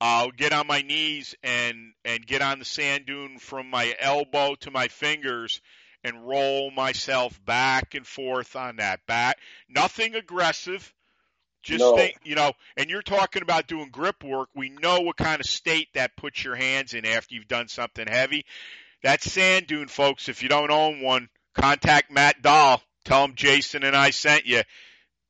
I'll 0.00 0.30
get 0.30 0.52
on 0.52 0.68
my 0.68 0.82
knees 0.82 1.34
and 1.42 1.92
and 2.04 2.24
get 2.24 2.40
on 2.40 2.60
the 2.60 2.64
sand 2.64 3.06
dune 3.06 3.38
from 3.38 3.68
my 3.68 3.94
elbow 3.98 4.54
to 4.60 4.70
my 4.70 4.88
fingers 4.88 5.60
and 6.04 6.28
roll 6.28 6.70
myself 6.70 7.44
back 7.44 7.94
and 7.94 8.06
forth 8.06 8.54
on 8.54 8.76
that 8.76 9.04
back. 9.06 9.38
Nothing 9.68 10.14
aggressive. 10.14 10.94
Just 11.64 11.84
No. 11.84 11.96
think, 11.96 12.16
you 12.22 12.36
know, 12.36 12.52
and 12.76 12.88
you're 12.88 13.02
talking 13.02 13.42
about 13.42 13.66
doing 13.66 13.90
grip 13.90 14.22
work. 14.22 14.48
We 14.54 14.70
know 14.70 15.00
what 15.00 15.16
kind 15.16 15.40
of 15.40 15.46
state 15.46 15.88
that 15.94 16.16
puts 16.16 16.44
your 16.44 16.54
hands 16.54 16.94
in 16.94 17.04
after 17.04 17.34
you've 17.34 17.48
done 17.48 17.66
something 17.66 18.06
heavy. 18.06 18.46
That 19.02 19.22
sand 19.22 19.66
dune, 19.66 19.88
folks, 19.88 20.28
if 20.28 20.42
you 20.42 20.48
don't 20.48 20.70
own 20.70 21.00
one, 21.00 21.28
contact 21.60 22.10
Matt 22.10 22.42
Dahl. 22.42 22.82
Tell 23.04 23.24
him 23.24 23.34
Jason 23.34 23.84
and 23.84 23.96
I 23.96 24.10
sent 24.10 24.46
you. 24.46 24.62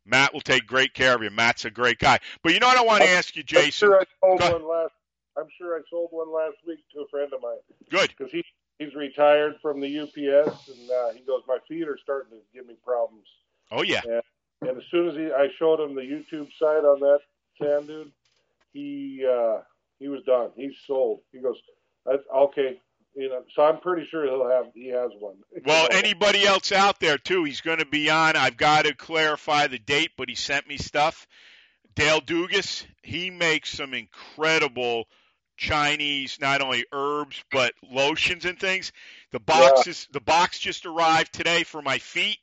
Matt 0.05 0.33
will 0.33 0.41
take 0.41 0.67
great 0.67 0.95
care 0.95 1.15
of 1.15 1.23
you. 1.23 1.31
Matt's 1.31 1.65
a 1.65 1.71
great 1.71 1.99
guy. 1.99 2.19
But 2.43 2.55
you 2.55 2.61
know 2.61 2.67
what 2.69 2.79
I 2.79 2.83
want 2.83 3.03
to 3.03 3.11
ask 3.11 3.37
you, 3.37 3.43
I'm 3.43 3.47
Jason? 3.47 3.89
sure 3.89 4.01
I 4.01 4.05
sold, 4.21 4.41
one 4.41 4.69
last, 4.69 4.93
I'm 5.37 5.47
sure 5.59 5.77
I 5.77 5.81
sold 5.91 6.09
one 6.11 6.33
last 6.33 6.57
week 6.67 6.79
to 6.95 7.01
a 7.01 7.09
friend 7.09 7.33
of 7.33 7.43
mine 7.43 7.59
Good. 7.91 8.13
because 8.17 8.33
he 8.33 8.43
he's 8.79 8.95
retired 8.95 9.57
from 9.61 9.81
the 9.81 9.99
UPS 10.01 10.69
and 10.69 10.91
uh, 10.91 11.13
he 11.13 11.21
goes, 11.21 11.43
my 11.47 11.59
feet 11.69 11.87
are 11.89 11.99
starting 12.03 12.39
to 12.39 12.45
give 12.55 12.67
me 12.67 12.75
problems. 12.85 13.27
Oh 13.71 13.83
yeah. 13.83 14.01
And 14.61 14.77
as 14.77 14.85
soon 14.91 15.09
as 15.09 15.15
he, 15.15 15.27
I 15.27 15.49
showed 15.59 15.79
him 15.81 15.95
the 15.95 16.03
YouTube 16.03 16.49
site 16.59 16.85
on 16.85 17.01
that 17.01 17.21
sand 17.61 17.87
dune, 17.87 18.13
he 18.73 19.25
uh, 19.29 19.61
he 19.99 20.09
was 20.09 20.23
done. 20.25 20.51
He's 20.57 20.75
sold. 20.87 21.21
He 21.33 21.41
goes, 21.41 21.57
That's, 22.07 22.23
okay, 22.35 22.81
you 23.15 23.29
know. 23.29 23.43
So 23.55 23.63
I'm 23.63 23.81
pretty 23.81 24.07
sure 24.11 24.25
he'll 24.25 24.49
have 24.49 24.67
he 24.75 24.89
has 24.89 25.11
one. 25.19 25.37
Well, 25.65 25.89
anybody 25.91 26.45
else 26.45 26.73
out 26.73 27.01
there 27.01 27.19
too? 27.19 27.45
He's 27.45 27.61
going 27.61 27.79
to 27.79 27.87
be 27.87 28.11
on. 28.11 28.37
I've 28.37 28.57
got 28.57 28.85
to 28.85 28.95
clarify 28.95 29.67
the 29.67 29.79
date, 29.79 30.13
but 30.17 30.29
he 30.29 30.35
sent 30.35 30.69
me 30.69 30.79
stuff. 30.79 31.27
Dale 31.95 32.21
Dugas, 32.21 32.85
he 33.03 33.31
makes 33.31 33.71
some 33.71 33.93
incredible 33.93 35.07
Chinese, 35.57 36.39
not 36.41 36.63
only 36.63 36.85
herbs 36.93 37.43
but 37.51 37.75
lotions 37.83 38.45
and 38.45 38.59
things. 38.59 38.93
The 39.33 39.41
box 39.41 39.87
is 39.87 40.09
the 40.13 40.21
box 40.21 40.59
just 40.59 40.87
arrived 40.87 41.33
today 41.33 41.65
for 41.65 41.83
my 41.83 41.99
feet. 41.99 42.39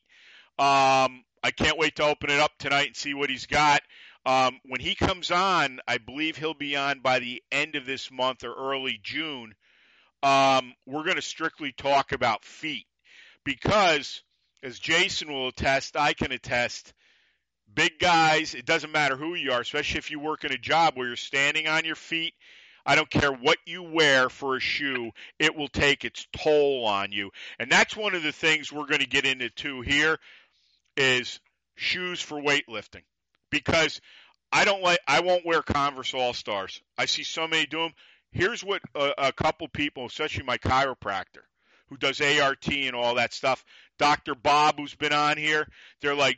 Um, 0.60 1.24
I 1.42 1.52
can't 1.56 1.78
wait 1.78 1.96
to 1.98 2.04
open 2.04 2.30
it 2.30 2.40
up 2.40 2.52
tonight 2.60 2.88
and 2.88 2.96
see 2.96 3.14
what 3.14 3.30
he's 3.30 3.46
got. 3.46 3.82
Um, 4.26 4.60
when 4.66 4.82
he 4.82 4.96
comes 4.96 5.32
on, 5.32 5.80
I 5.88 6.00
believe 6.00 6.36
he'll 6.36 6.54
be 6.54 6.76
on 6.76 7.00
by 7.00 7.20
the 7.20 7.44
end 7.52 7.76
of 7.76 7.86
this 7.86 8.12
month 8.12 8.44
or 8.44 8.54
early 8.54 9.00
June. 9.02 9.54
Um, 10.24 10.74
we're 10.86 11.04
going 11.04 11.18
to 11.18 11.22
strictly 11.22 11.72
talk 11.72 12.12
about 12.12 12.44
feet 12.44 12.86
because, 13.44 14.24
as 14.64 14.80
Jason 14.80 15.32
will 15.32 15.50
attest, 15.50 15.96
I 15.96 16.14
can 16.14 16.32
attest. 16.32 16.94
Big 17.74 18.00
guys, 18.00 18.56
it 18.56 18.66
doesn't 18.66 18.92
matter 18.92 19.18
who 19.18 19.36
you 19.36 19.52
are, 19.52 19.62
especially 19.62 19.98
if 19.98 20.12
you 20.12 20.20
work 20.20 20.44
in 20.44 20.52
a 20.52 20.58
job 20.58 20.96
where 20.96 21.08
you're 21.08 21.16
standing 21.16 21.68
on 21.68 21.84
your 21.84 21.96
feet. 21.96 22.34
I 22.86 22.96
don't 22.96 23.10
care 23.10 23.32
what 23.32 23.58
you 23.66 23.84
wear 23.84 24.30
for 24.30 24.56
a 24.56 24.60
shoe, 24.60 25.12
it 25.40 25.56
will 25.56 25.68
take 25.68 26.06
its 26.06 26.28
toll 26.32 26.86
on 26.86 27.12
you. 27.12 27.32
And 27.58 27.72
that's 27.72 27.98
one 27.98 28.14
of 28.14 28.22
the 28.22 28.32
things 28.32 28.72
we're 28.72 28.86
going 28.86 29.00
to 29.00 29.08
get 29.08 29.26
into 29.26 29.50
too 29.50 29.82
here 29.82 30.20
is 30.96 31.40
shoes 31.76 32.22
for 32.22 32.40
weightlifting. 32.40 33.02
Because 33.50 34.00
I 34.52 34.66
don't 34.66 34.84
like 34.84 35.00
I 35.08 35.22
won't 35.22 35.46
wear 35.46 35.62
Converse 35.62 36.14
All 36.14 36.34
Stars. 36.34 36.82
I 36.98 37.06
see 37.06 37.24
so 37.24 37.48
many 37.48 37.66
do 37.66 37.80
them. 37.80 37.94
Here's 38.36 38.64
what 38.66 38.82
a, 38.94 39.14
a 39.18 39.32
couple 39.32 39.70
people, 39.70 40.06
especially 40.06 40.44
my 40.44 40.58
chiropractor, 40.58 41.44
who 41.88 41.96
does 41.96 42.20
ART 42.20 42.68
and 42.68 42.94
all 42.94 43.16
that 43.16 43.34
stuff, 43.34 43.64
Dr. 43.98 44.36
Bob, 44.36 44.76
who's 44.78 44.94
been 44.94 45.14
on 45.14 45.38
here, 45.38 45.66
they're 46.02 46.16
like, 46.16 46.38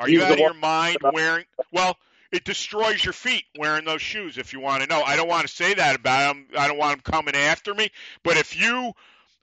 Are 0.00 0.08
you 0.08 0.24
out 0.24 0.32
of 0.32 0.38
your 0.40 0.54
mind 0.54 0.96
wearing 1.14 1.44
well, 1.72 1.96
it 2.32 2.44
destroys 2.44 3.04
your 3.04 3.12
feet 3.12 3.44
wearing 3.56 3.84
those 3.84 4.02
shoes 4.02 4.38
if 4.38 4.52
you 4.52 4.58
want 4.58 4.82
to 4.82 4.88
know. 4.88 5.02
I 5.02 5.14
don't 5.14 5.28
want 5.28 5.46
to 5.46 5.54
say 5.54 5.72
that 5.74 5.94
about 5.94 6.34
them. 6.34 6.46
I 6.58 6.66
don't 6.66 6.78
want 6.78 7.04
them 7.04 7.12
coming 7.12 7.36
after 7.36 7.74
me. 7.74 7.90
But 8.24 8.36
if 8.36 8.60
you 8.60 8.92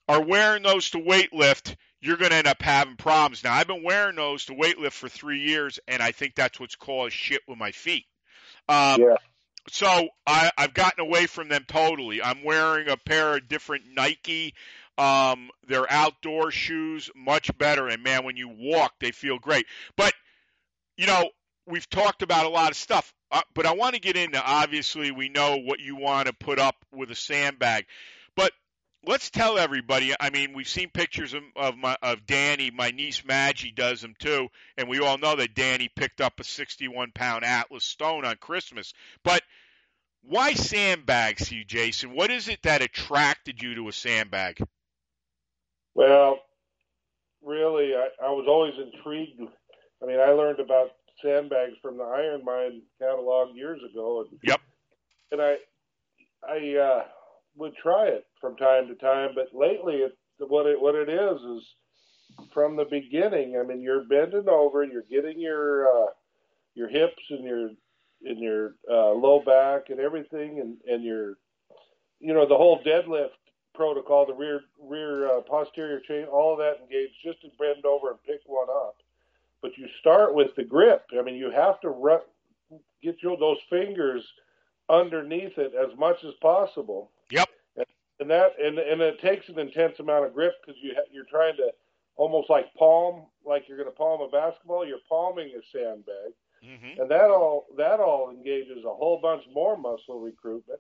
are 0.10 0.22
wearing 0.22 0.64
those 0.64 0.90
to 0.90 0.98
weightlift, 0.98 1.76
you're 2.02 2.18
going 2.18 2.32
to 2.32 2.38
end 2.38 2.48
up 2.48 2.62
having 2.62 2.98
problems. 2.98 3.46
Now, 3.46 3.54
I've 3.54 3.68
been 3.68 3.84
wearing 3.84 4.18
those 4.18 4.46
to 4.46 4.54
weightlift 4.54 4.92
for 4.92 5.08
three 5.08 5.40
years, 5.40 5.80
and 5.88 6.04
I 6.04 6.12
think 6.12 6.36
that's 6.36 6.60
what's 6.60 6.76
caused 6.76 7.14
shit 7.14 7.42
with 7.48 7.58
my 7.58 7.72
feet. 7.72 8.06
Um, 8.68 9.02
Yeah. 9.02 9.16
So 9.70 10.08
I, 10.26 10.52
I've 10.58 10.74
gotten 10.74 11.06
away 11.06 11.26
from 11.26 11.50
them 11.50 11.66
totally. 11.68 12.22
I'm 12.22 12.44
wearing 12.44 12.90
a 12.90 12.98
pair 12.98 13.36
of 13.36 13.48
different 13.48 13.84
Nike. 13.94 14.54
Um, 14.98 15.50
they're 15.68 15.92
outdoor 15.92 16.52
shoes, 16.52 17.10
much 17.16 17.56
better. 17.58 17.88
And 17.88 18.04
man, 18.04 18.24
when 18.24 18.38
you 18.38 18.50
walk, 18.50 18.94
they 19.00 19.12
feel 19.12 19.38
great. 19.38 19.66
But 19.96 20.14
you 20.98 21.06
know, 21.06 21.30
we've 21.68 21.90
talked 21.90 22.24
about 22.24 22.46
a 22.46 22.50
lot 22.50 22.72
of 22.72 22.78
stuff, 22.78 23.14
uh, 23.32 23.42
but 23.54 23.66
I 23.66 23.74
want 23.74 23.94
to 23.94 24.02
get 24.02 24.18
into. 24.18 24.42
Obviously, 24.42 25.12
we 25.12 25.30
know 25.30 25.58
what 25.58 25.80
you 25.80 25.96
want 25.96 26.28
to 26.28 26.34
put 26.34 26.60
up 26.60 26.76
with 26.92 27.12
a 27.12 27.16
sandbag, 27.16 27.86
but 28.36 28.52
let's 29.08 29.30
tell 29.30 29.58
everybody. 29.58 30.14
I 30.20 30.30
mean, 30.30 30.54
we've 30.54 30.68
seen 30.68 30.90
pictures 30.90 31.34
of, 31.34 31.44
of 31.56 31.78
my 31.78 31.98
of 32.02 32.26
Danny. 32.26 32.72
My 32.72 32.92
niece 32.92 33.24
Maggie 33.26 33.72
does 33.72 34.02
them 34.02 34.14
too, 34.20 34.50
and 34.78 34.88
we 34.88 35.00
all 35.00 35.18
know 35.18 35.36
that 35.36 35.56
Danny 35.56 35.90
picked 35.96 36.22
up 36.22 36.40
a 36.40 36.44
61 36.44 37.12
pound 37.14 37.46
Atlas 37.46 37.86
Stone 37.86 38.26
on 38.26 38.36
Christmas. 38.36 38.94
But 39.24 39.42
why 40.24 40.54
sandbags, 40.54 41.52
you, 41.52 41.64
Jason? 41.64 42.14
What 42.14 42.32
is 42.32 42.50
it 42.50 42.62
that 42.64 42.82
attracted 42.82 43.62
you 43.62 43.76
to 43.76 43.88
a 43.88 43.94
sandbag? 43.94 44.60
Well, 45.96 46.40
really, 47.44 47.94
I, 47.96 48.10
I 48.24 48.30
was 48.32 48.46
always 48.48 48.74
intrigued. 48.78 49.42
I 50.04 50.06
mean, 50.06 50.20
I 50.20 50.32
learned 50.32 50.60
about 50.60 50.92
sandbags 51.24 51.74
from 51.82 51.98
the 51.98 52.04
IronMind 52.04 52.82
catalog 53.00 53.56
years 53.56 53.80
ago, 53.90 54.26
and 54.30 54.40
Yep. 54.44 54.62
and 55.32 55.42
I 55.42 55.56
I 56.48 56.76
uh, 56.76 57.04
would 57.58 57.76
try 57.76 58.08
it 58.08 58.26
from 58.40 58.56
time 58.56 58.88
to 58.88 58.96
time, 58.96 59.32
but 59.36 59.48
lately, 59.54 59.96
it, 59.96 60.18
what 60.40 60.66
it 60.66 60.80
what 60.80 60.96
it 60.96 61.10
is 61.10 61.42
is 61.42 61.76
from 62.54 62.76
the 62.76 62.86
beginning. 62.86 63.58
I 63.58 63.64
mean, 63.64 63.82
you're 63.82 64.04
bending 64.04 64.48
over, 64.48 64.84
you're 64.84 65.04
getting 65.10 65.40
your 65.40 65.88
uh, 65.88 66.12
your 66.76 66.88
hips 66.88 67.24
and 67.30 67.44
your 67.44 67.72
and 68.24 68.40
your 68.40 68.76
uh, 68.90 69.12
low 69.12 69.42
back 69.46 69.90
and 69.90 70.00
everything, 70.00 70.60
and 70.60 70.78
and 70.88 71.04
your 71.04 71.38
you 72.20 72.34
know 72.34 72.48
the 72.48 72.58
whole 72.58 72.82
deadlift 72.84 73.30
protocol, 73.74 74.26
the 74.26 74.34
rear 74.34 74.62
rear 74.82 75.28
uh, 75.38 75.42
posterior 75.42 76.00
chain, 76.08 76.26
all 76.26 76.54
of 76.54 76.60
that 76.60 76.82
engaged 76.82 77.14
just 77.24 77.42
to 77.42 77.50
bend 77.60 77.86
over 77.86 78.12
and 78.12 78.24
pick 78.24 78.42
one 78.46 78.68
up. 78.70 78.96
But 79.62 79.78
you 79.78 79.88
start 80.00 80.36
with 80.36 80.56
the 80.56 80.64
grip. 80.64 81.06
I 81.18 81.24
mean, 81.24 81.36
you 81.36 81.50
have 81.52 81.80
to 81.82 81.90
run, 81.90 82.20
get 83.02 83.24
your 83.24 83.38
those 83.38 83.58
fingers 83.70 84.24
underneath 84.90 85.58
it 85.58 85.74
as 85.74 85.98
much 85.98 86.24
as 86.24 86.34
possible. 86.42 87.12
Yep. 87.32 87.50
And, 88.20 88.30
that 88.32 88.54
and 88.60 88.80
and 88.80 89.02
it 89.02 89.20
takes 89.22 89.48
an 89.50 89.60
intense 89.60 90.00
amount 90.00 90.26
of 90.26 90.34
grip 90.34 90.54
because 90.66 90.82
you 90.82 90.94
ha- 90.96 91.10
you're 91.12 91.26
trying 91.26 91.56
to 91.58 91.72
almost 92.16 92.50
like 92.50 92.74
palm, 92.74 93.28
like 93.46 93.68
you're 93.68 93.78
going 93.78 93.90
to 93.90 93.96
palm 93.96 94.22
a 94.22 94.28
basketball. 94.28 94.88
You're 94.88 94.98
palming 95.08 95.50
a 95.50 95.62
sandbag 95.72 96.34
hmm 96.64 97.00
and 97.00 97.12
that 97.12 97.30
all 97.30 97.68
that 97.78 98.00
all 98.00 98.32
engages 98.32 98.84
a 98.84 98.94
whole 98.94 99.20
bunch 99.22 99.44
more 99.54 99.78
muscle 99.78 100.20
recruitment. 100.20 100.80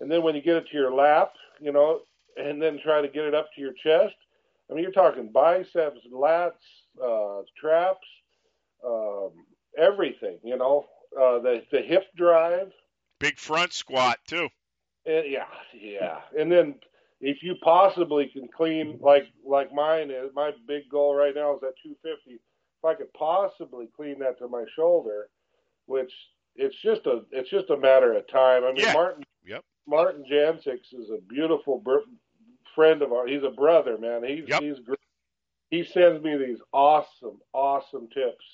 And 0.00 0.10
then 0.10 0.22
when 0.22 0.34
you 0.34 0.42
get 0.42 0.56
it 0.56 0.66
to 0.70 0.76
your 0.76 0.92
lap, 0.92 1.32
you 1.60 1.72
know, 1.72 2.00
and 2.36 2.60
then 2.60 2.80
try 2.82 3.00
to 3.00 3.08
get 3.08 3.24
it 3.24 3.34
up 3.34 3.48
to 3.54 3.60
your 3.60 3.72
chest, 3.72 4.16
I 4.68 4.74
mean, 4.74 4.82
you're 4.82 4.92
talking 4.92 5.30
biceps, 5.30 6.00
lats, 6.12 6.52
uh, 7.02 7.42
traps, 7.56 8.06
um, 8.84 9.30
everything. 9.78 10.38
You 10.42 10.56
know, 10.56 10.86
uh, 11.16 11.38
the 11.38 11.62
the 11.70 11.82
hip 11.82 12.04
drive. 12.16 12.72
Big 13.20 13.38
front 13.38 13.72
squat 13.72 14.18
too. 14.26 14.48
And 15.06 15.24
yeah, 15.30 15.46
yeah. 15.74 16.20
And 16.38 16.50
then 16.50 16.76
if 17.20 17.42
you 17.42 17.54
possibly 17.62 18.26
can 18.28 18.48
clean 18.48 18.98
like 19.00 19.24
like 19.44 19.72
mine 19.72 20.10
is, 20.10 20.30
my 20.34 20.52
big 20.66 20.88
goal 20.90 21.14
right 21.14 21.34
now 21.34 21.56
is 21.56 21.62
at 21.62 21.74
250. 21.82 22.32
If 22.34 22.40
I 22.84 22.94
could 22.94 23.12
possibly 23.14 23.88
clean 23.96 24.18
that 24.20 24.38
to 24.38 24.48
my 24.48 24.64
shoulder, 24.76 25.28
which 25.86 26.12
it's 26.56 26.76
just 26.82 27.06
a 27.06 27.22
it's 27.32 27.50
just 27.50 27.70
a 27.70 27.76
matter 27.76 28.12
of 28.14 28.28
time. 28.28 28.64
I 28.64 28.68
mean, 28.72 28.84
Yeah. 28.84 28.92
Martin 28.92 29.24
Yep. 29.44 29.64
Martin 29.88 30.24
Jansix 30.30 30.92
is 30.92 31.10
a 31.10 31.20
beautiful 31.28 31.78
br- 31.78 31.98
friend 32.74 33.02
of 33.02 33.12
ours. 33.12 33.30
He's 33.30 33.42
a 33.42 33.50
brother, 33.50 33.98
man. 33.98 34.22
He's 34.24 34.48
Yep. 34.48 34.62
he's 34.62 34.78
great. 34.80 34.98
He 35.70 35.84
sends 35.84 36.22
me 36.22 36.36
these 36.36 36.60
awesome, 36.72 37.40
awesome 37.52 38.08
tips, 38.08 38.44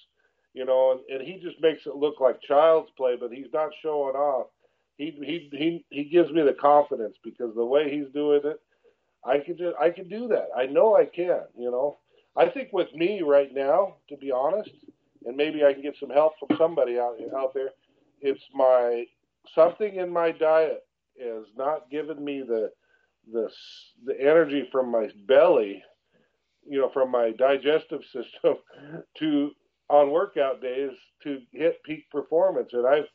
you 0.55 0.64
know, 0.64 0.92
and, 0.92 1.01
and 1.20 1.22
he 1.28 1.38
just 1.40 1.61
makes 1.61 1.86
it 1.86 1.96
look 1.96 2.20
like 2.20 2.40
child's 2.40 2.90
play, 2.96 3.16
but 3.16 3.32
he's 3.32 3.53
not 3.53 3.70
showing 3.82 4.14
off. 4.16 4.46
He 4.99 5.12
he 5.24 5.49
he 5.57 5.84
he 5.90 6.05
gives 6.05 6.30
me 6.32 6.42
the 6.42 6.53
confidence 6.53 7.16
because 7.24 7.55
the 7.55 7.64
way 7.64 7.88
he's 7.88 8.12
doing 8.12 8.40
it, 8.44 8.61
I 9.24 9.38
can 9.38 9.57
just 9.57 9.76
I 9.80 9.90
can 9.90 10.09
do 10.09 10.28
that. 10.28 10.49
I 10.57 10.66
know 10.66 10.96
I 10.96 11.07
can, 11.07 11.42
you 11.57 11.70
know. 11.70 11.99
I 12.36 12.49
think 12.49 12.72
with 12.72 12.92
me 12.94 13.22
right 13.22 13.53
now, 13.55 13.96
to 14.09 14.16
be 14.16 14.30
honest, 14.32 14.70
and 15.24 15.36
maybe 15.36 15.64
I 15.64 15.72
can 15.72 15.82
get 15.82 15.96
some 15.99 16.11
help 16.11 16.34
from 16.38 16.57
somebody 16.59 16.99
out 16.99 17.16
out 17.36 17.55
there. 17.55 17.70
It's 18.20 18.42
my 18.53 19.05
something 19.55 19.94
in 19.96 20.11
my 20.11 20.32
diet 20.32 20.84
is 21.16 21.46
not 21.57 21.90
giving 21.90 22.24
me 22.24 22.42
the 22.42 22.70
the 23.32 23.49
the 24.05 24.20
energy 24.20 24.68
from 24.72 24.90
my 24.90 25.09
belly, 25.28 25.82
you 26.68 26.80
know, 26.80 26.90
from 26.92 27.12
my 27.12 27.30
digestive 27.38 28.03
system 28.12 28.57
to 29.18 29.53
on 29.88 30.11
workout 30.11 30.61
days 30.61 30.90
to 31.22 31.38
hit 31.53 31.82
peak 31.84 32.11
performance. 32.11 32.70
And 32.72 32.86
I've 32.86 33.07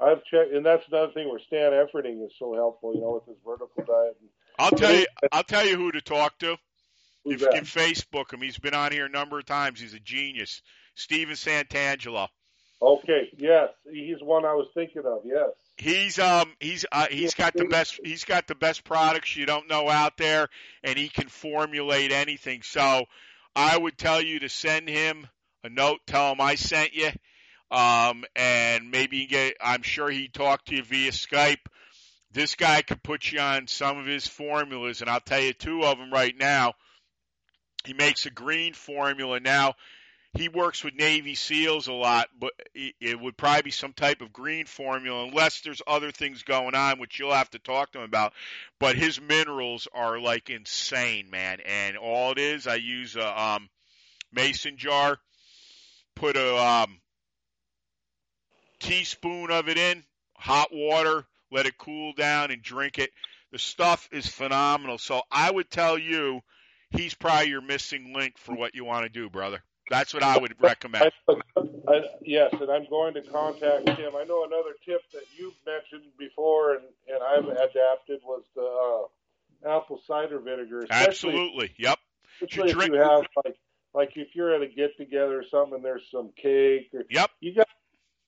I've 0.00 0.24
checked, 0.24 0.52
and 0.52 0.64
that's 0.64 0.86
another 0.88 1.12
thing 1.12 1.28
where 1.28 1.40
Stan 1.40 1.72
Efferding 1.72 2.24
is 2.24 2.32
so 2.38 2.54
helpful, 2.54 2.94
you 2.94 3.00
know, 3.00 3.12
with 3.12 3.26
his 3.26 3.36
vertical 3.44 3.84
diet. 3.84 4.16
I'll 4.58 4.70
tell 4.70 4.94
you. 4.94 5.06
I'll 5.32 5.42
tell 5.42 5.66
you 5.66 5.76
who 5.76 5.92
to 5.92 6.00
talk 6.00 6.38
to. 6.38 6.56
If 7.24 7.42
you 7.42 7.48
can 7.52 7.64
Facebook 7.64 8.32
him, 8.32 8.40
he's 8.40 8.58
been 8.58 8.74
on 8.74 8.92
here 8.92 9.06
a 9.06 9.10
number 9.10 9.38
of 9.38 9.44
times. 9.44 9.80
He's 9.80 9.94
a 9.94 10.00
genius. 10.00 10.62
Steven 10.94 11.34
Santangelo. 11.34 12.28
Okay, 12.82 13.28
yes, 13.36 13.68
he's 13.90 14.22
one 14.22 14.46
I 14.46 14.54
was 14.54 14.68
thinking 14.72 15.02
of. 15.04 15.20
Yes. 15.24 15.50
He's 15.76 16.18
um 16.18 16.54
he's 16.60 16.86
uh, 16.90 17.06
he's 17.10 17.34
got 17.34 17.54
the 17.54 17.66
best 17.66 18.00
he's 18.02 18.24
got 18.24 18.46
the 18.46 18.54
best 18.54 18.84
products 18.84 19.36
you 19.36 19.44
don't 19.44 19.68
know 19.68 19.88
out 19.88 20.16
there, 20.16 20.48
and 20.82 20.98
he 20.98 21.08
can 21.08 21.28
formulate 21.28 22.10
anything. 22.10 22.62
So 22.62 23.04
I 23.54 23.76
would 23.76 23.98
tell 23.98 24.22
you 24.22 24.40
to 24.40 24.48
send 24.48 24.88
him 24.88 25.26
a 25.62 25.68
note, 25.68 26.00
tell 26.06 26.32
him 26.32 26.40
I 26.40 26.54
sent 26.54 26.94
you, 26.94 27.10
um, 27.70 28.24
and 28.34 28.90
maybe 28.90 29.26
get. 29.26 29.56
I'm 29.60 29.82
sure 29.82 30.10
he 30.10 30.28
talked 30.28 30.68
to 30.68 30.76
you 30.76 30.82
via 30.82 31.12
Skype. 31.12 31.66
This 32.32 32.54
guy 32.54 32.82
could 32.82 33.02
put 33.02 33.30
you 33.32 33.40
on 33.40 33.66
some 33.66 33.98
of 33.98 34.06
his 34.06 34.26
formulas, 34.26 35.00
and 35.00 35.10
I'll 35.10 35.20
tell 35.20 35.40
you 35.40 35.52
two 35.52 35.84
of 35.84 35.98
them 35.98 36.12
right 36.12 36.36
now. 36.36 36.74
He 37.84 37.92
makes 37.92 38.26
a 38.26 38.30
green 38.30 38.74
formula 38.74 39.40
now. 39.40 39.74
He 40.32 40.48
works 40.48 40.84
with 40.84 40.94
Navy 40.94 41.34
SEALs 41.34 41.88
a 41.88 41.92
lot, 41.92 42.28
but 42.38 42.52
it 42.74 43.18
would 43.18 43.36
probably 43.36 43.62
be 43.62 43.70
some 43.72 43.92
type 43.92 44.20
of 44.20 44.32
green 44.32 44.64
formula, 44.66 45.24
unless 45.24 45.62
there's 45.62 45.82
other 45.88 46.12
things 46.12 46.44
going 46.44 46.76
on, 46.76 47.00
which 47.00 47.18
you'll 47.18 47.32
have 47.32 47.50
to 47.50 47.58
talk 47.58 47.90
to 47.92 47.98
him 47.98 48.04
about. 48.04 48.32
But 48.78 48.94
his 48.94 49.20
minerals 49.20 49.88
are 49.92 50.20
like 50.20 50.48
insane, 50.48 51.30
man. 51.30 51.58
And 51.66 51.96
all 51.96 52.30
it 52.30 52.38
is, 52.38 52.68
I 52.68 52.76
use 52.76 53.16
a 53.16 53.42
um, 53.42 53.68
mason 54.32 54.76
jar, 54.76 55.18
put 56.14 56.36
a 56.36 56.56
um, 56.56 57.00
teaspoon 58.80 59.50
of 59.50 59.68
it 59.68 59.78
in 59.78 60.02
hot 60.36 60.68
water, 60.72 61.24
let 61.52 61.66
it 61.66 61.78
cool 61.78 62.12
down, 62.14 62.50
and 62.50 62.62
drink 62.62 62.98
it. 62.98 63.10
The 63.52 63.58
stuff 63.58 64.08
is 64.12 64.26
phenomenal. 64.26 64.98
So 64.98 65.22
I 65.30 65.50
would 65.50 65.70
tell 65.70 65.98
you, 65.98 66.40
he's 66.90 67.14
probably 67.14 67.50
your 67.50 67.60
missing 67.60 68.14
link 68.14 68.38
for 68.38 68.54
what 68.54 68.74
you 68.74 68.84
want 68.84 69.04
to 69.04 69.08
do, 69.08 69.28
brother. 69.28 69.62
That's 69.90 70.14
what 70.14 70.22
I 70.22 70.38
would 70.38 70.54
recommend. 70.60 71.10
I, 71.28 71.34
I, 71.88 72.00
yes, 72.22 72.52
and 72.60 72.70
I'm 72.70 72.86
going 72.88 73.14
to 73.14 73.22
contact 73.22 73.88
him. 73.88 74.12
I 74.16 74.22
know 74.22 74.44
another 74.44 74.74
tip 74.84 75.02
that 75.12 75.24
you've 75.36 75.54
mentioned 75.66 76.12
before, 76.16 76.74
and, 76.74 76.84
and 77.08 77.22
I've 77.22 77.48
adapted 77.48 78.20
was 78.24 78.44
the 78.54 79.08
uh, 79.68 79.76
apple 79.76 80.00
cider 80.06 80.38
vinegar. 80.38 80.86
Absolutely. 80.88 81.74
Yep. 81.76 81.98
especially 82.42 82.70
if 82.70 82.76
drink- 82.76 82.94
you 82.94 83.00
have 83.00 83.26
like 83.44 83.56
like 83.92 84.12
if 84.16 84.28
you're 84.34 84.54
at 84.54 84.62
a 84.62 84.68
get 84.68 84.96
together 84.96 85.40
or 85.40 85.44
something, 85.44 85.74
and 85.74 85.84
there's 85.84 86.08
some 86.10 86.30
cake 86.36 86.90
or 86.94 87.02
Yep. 87.10 87.30
you 87.40 87.54
got 87.54 87.66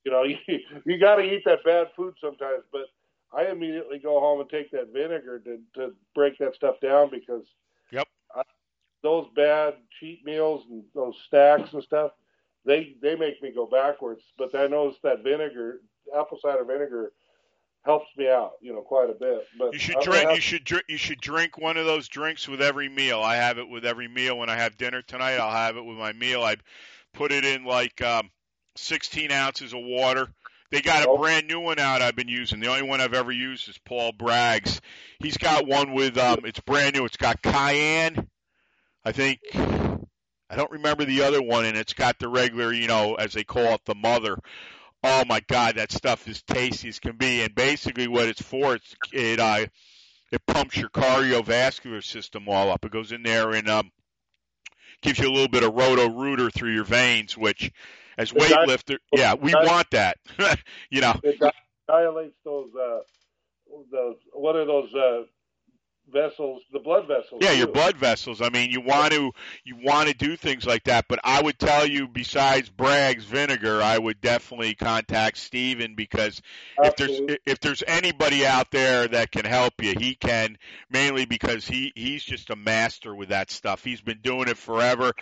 you 0.04 0.10
know 0.12 0.22
you, 0.24 0.36
you 0.84 0.98
got 0.98 1.16
to 1.16 1.22
eat 1.22 1.42
that 1.44 1.64
bad 1.64 1.88
food 1.96 2.14
sometimes. 2.20 2.64
But 2.72 2.86
I 3.32 3.46
immediately 3.50 3.98
go 3.98 4.20
home 4.20 4.40
and 4.40 4.48
take 4.50 4.70
that 4.72 4.92
vinegar 4.92 5.40
to 5.40 5.58
to 5.76 5.94
break 6.14 6.38
that 6.38 6.54
stuff 6.54 6.80
down 6.80 7.10
because 7.10 7.44
Yep. 7.90 8.08
I, 8.34 8.42
those 9.02 9.26
bad 9.34 9.74
cheat 10.00 10.24
meals 10.24 10.64
and 10.70 10.82
those 10.94 11.14
stacks 11.26 11.72
and 11.72 11.82
stuff 11.82 12.12
they 12.64 12.96
they 13.02 13.16
make 13.16 13.42
me 13.42 13.52
go 13.52 13.66
backwards. 13.66 14.22
But 14.38 14.54
I 14.54 14.66
notice 14.66 14.98
that 15.02 15.22
vinegar, 15.22 15.80
apple 16.16 16.38
cider 16.40 16.64
vinegar, 16.64 17.12
helps 17.84 18.06
me 18.16 18.28
out, 18.28 18.52
you 18.60 18.72
know, 18.72 18.80
quite 18.82 19.10
a 19.10 19.14
bit. 19.14 19.46
But 19.58 19.72
You 19.72 19.78
should 19.78 19.98
drink. 20.00 20.26
have- 20.26 20.36
You 20.36 20.40
should 20.40 20.64
drink. 20.64 20.84
You 20.88 20.96
should 20.98 21.20
drink 21.20 21.58
one 21.58 21.76
of 21.76 21.86
those 21.86 22.08
drinks 22.08 22.48
with 22.48 22.62
every 22.62 22.88
meal. 22.88 23.20
I 23.20 23.36
have 23.36 23.58
it 23.58 23.68
with 23.68 23.84
every 23.84 24.08
meal. 24.08 24.38
When 24.38 24.48
I 24.48 24.56
have 24.56 24.76
dinner 24.76 25.02
tonight, 25.02 25.36
I'll 25.36 25.50
have 25.50 25.76
it 25.76 25.82
with 25.84 25.96
my 25.98 26.12
meal. 26.12 26.42
I 26.42 26.56
put 27.12 27.32
it 27.32 27.44
in 27.44 27.64
like 27.64 28.00
um, 28.00 28.30
16 28.76 29.30
ounces 29.30 29.72
of 29.72 29.80
water. 29.82 30.28
They 30.70 30.80
got 30.80 31.06
a 31.06 31.18
brand 31.18 31.48
new 31.48 31.60
one 31.60 31.78
out. 31.78 32.00
I've 32.00 32.16
been 32.16 32.28
using. 32.28 32.60
The 32.60 32.68
only 32.68 32.82
one 32.82 33.00
I've 33.00 33.12
ever 33.12 33.30
used 33.30 33.68
is 33.68 33.76
Paul 33.78 34.12
Bragg's. 34.12 34.80
He's 35.18 35.36
got 35.36 35.66
one 35.66 35.92
with. 35.92 36.16
Um, 36.16 36.40
it's 36.44 36.60
brand 36.60 36.96
new. 36.96 37.04
It's 37.04 37.18
got 37.18 37.42
cayenne. 37.42 38.26
I 39.04 39.12
think. 39.12 39.40
I 39.54 40.56
don't 40.56 40.70
remember 40.70 41.04
the 41.04 41.22
other 41.22 41.42
one, 41.42 41.64
and 41.64 41.76
it's 41.76 41.94
got 41.94 42.18
the 42.18 42.28
regular, 42.28 42.72
you 42.72 42.86
know, 42.86 43.14
as 43.14 43.32
they 43.32 43.44
call 43.44 43.74
it, 43.74 43.82
the 43.84 43.94
mother. 43.94 44.38
Oh 45.04 45.24
my 45.26 45.40
God, 45.40 45.76
that 45.76 45.92
stuff 45.92 46.28
is 46.28 46.42
tasty 46.42 46.88
as 46.88 47.00
can 47.00 47.16
be. 47.16 47.42
And 47.42 47.54
basically, 47.54 48.08
what 48.08 48.28
it's 48.28 48.42
for, 48.42 48.74
it's 48.74 48.94
it 49.12 49.40
uh, 49.40 49.66
it 50.30 50.46
pumps 50.46 50.76
your 50.76 50.88
cardiovascular 50.88 52.02
system 52.02 52.48
all 52.48 52.70
up. 52.70 52.84
It 52.84 52.92
goes 52.92 53.12
in 53.12 53.22
there 53.22 53.50
and 53.50 53.68
um, 53.68 53.90
gives 55.02 55.18
you 55.18 55.28
a 55.28 55.30
little 55.30 55.48
bit 55.48 55.64
of 55.64 55.74
roto 55.74 56.08
rooter 56.08 56.50
through 56.50 56.72
your 56.72 56.84
veins, 56.84 57.36
which, 57.36 57.70
as 58.18 58.32
weightlifter, 58.32 58.98
yeah, 59.12 59.34
we 59.34 59.54
want 59.54 59.90
that. 59.90 60.18
you 60.90 61.00
know, 61.00 61.18
it 61.22 61.38
di- 61.38 61.52
dilates 61.88 62.36
those 62.44 62.70
uh 62.74 63.00
those 63.90 64.16
what 64.32 64.56
are 64.56 64.66
those 64.66 64.94
uh 64.94 65.22
vessels 66.12 66.62
the 66.72 66.78
blood 66.78 67.06
vessels 67.06 67.40
yeah, 67.40 67.52
your 67.52 67.68
blood 67.68 67.96
vessels. 67.96 68.42
I 68.42 68.50
mean, 68.50 68.70
you 68.70 68.80
want 68.80 69.12
to 69.12 69.32
you 69.64 69.76
want 69.82 70.08
to 70.08 70.14
do 70.14 70.36
things 70.36 70.66
like 70.66 70.84
that. 70.84 71.06
But 71.08 71.20
I 71.24 71.40
would 71.40 71.58
tell 71.58 71.86
you, 71.86 72.08
besides 72.08 72.68
Bragg's 72.68 73.24
vinegar, 73.24 73.80
I 73.82 73.98
would 73.98 74.20
definitely 74.20 74.74
contact 74.74 75.38
Steven 75.38 75.94
because 75.94 76.42
if 76.82 76.96
there's 76.96 77.20
if 77.46 77.60
there's 77.60 77.82
anybody 77.86 78.46
out 78.46 78.70
there 78.70 79.08
that 79.08 79.30
can 79.30 79.44
help 79.44 79.74
you, 79.80 79.94
he 79.98 80.14
can. 80.14 80.58
Mainly 80.90 81.24
because 81.24 81.66
he 81.66 81.92
he's 81.94 82.22
just 82.22 82.50
a 82.50 82.56
master 82.56 83.14
with 83.14 83.30
that 83.30 83.50
stuff. 83.50 83.82
He's 83.82 84.00
been 84.00 84.20
doing 84.22 84.48
it 84.48 84.58
forever. 84.58 85.12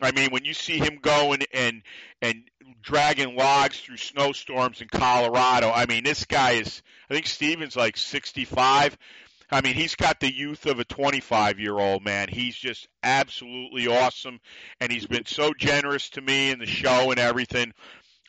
I 0.00 0.12
mean, 0.12 0.30
when 0.30 0.44
you 0.44 0.54
see 0.54 0.78
him 0.78 0.98
going 1.00 1.42
and 1.52 1.82
and 2.20 2.42
dragging 2.82 3.36
logs 3.36 3.80
through 3.80 3.96
snowstorms 3.96 4.80
in 4.80 4.88
Colorado, 4.88 5.70
I 5.70 5.86
mean, 5.86 6.04
this 6.04 6.24
guy 6.24 6.52
is. 6.52 6.82
I 7.10 7.14
think 7.14 7.26
Steven's 7.26 7.76
like 7.76 7.96
65. 7.96 8.96
I 9.50 9.60
mean, 9.60 9.74
he's 9.74 9.94
got 9.94 10.18
the 10.18 10.32
youth 10.32 10.66
of 10.66 10.80
a 10.80 10.84
25 10.84 11.60
year 11.60 11.78
old 11.78 12.04
man. 12.04 12.28
He's 12.28 12.56
just 12.56 12.88
absolutely 13.02 13.86
awesome, 13.86 14.40
and 14.80 14.90
he's 14.90 15.06
been 15.06 15.26
so 15.26 15.52
generous 15.56 16.10
to 16.10 16.20
me 16.20 16.50
and 16.50 16.60
the 16.60 16.66
show 16.66 17.10
and 17.10 17.20
everything. 17.20 17.72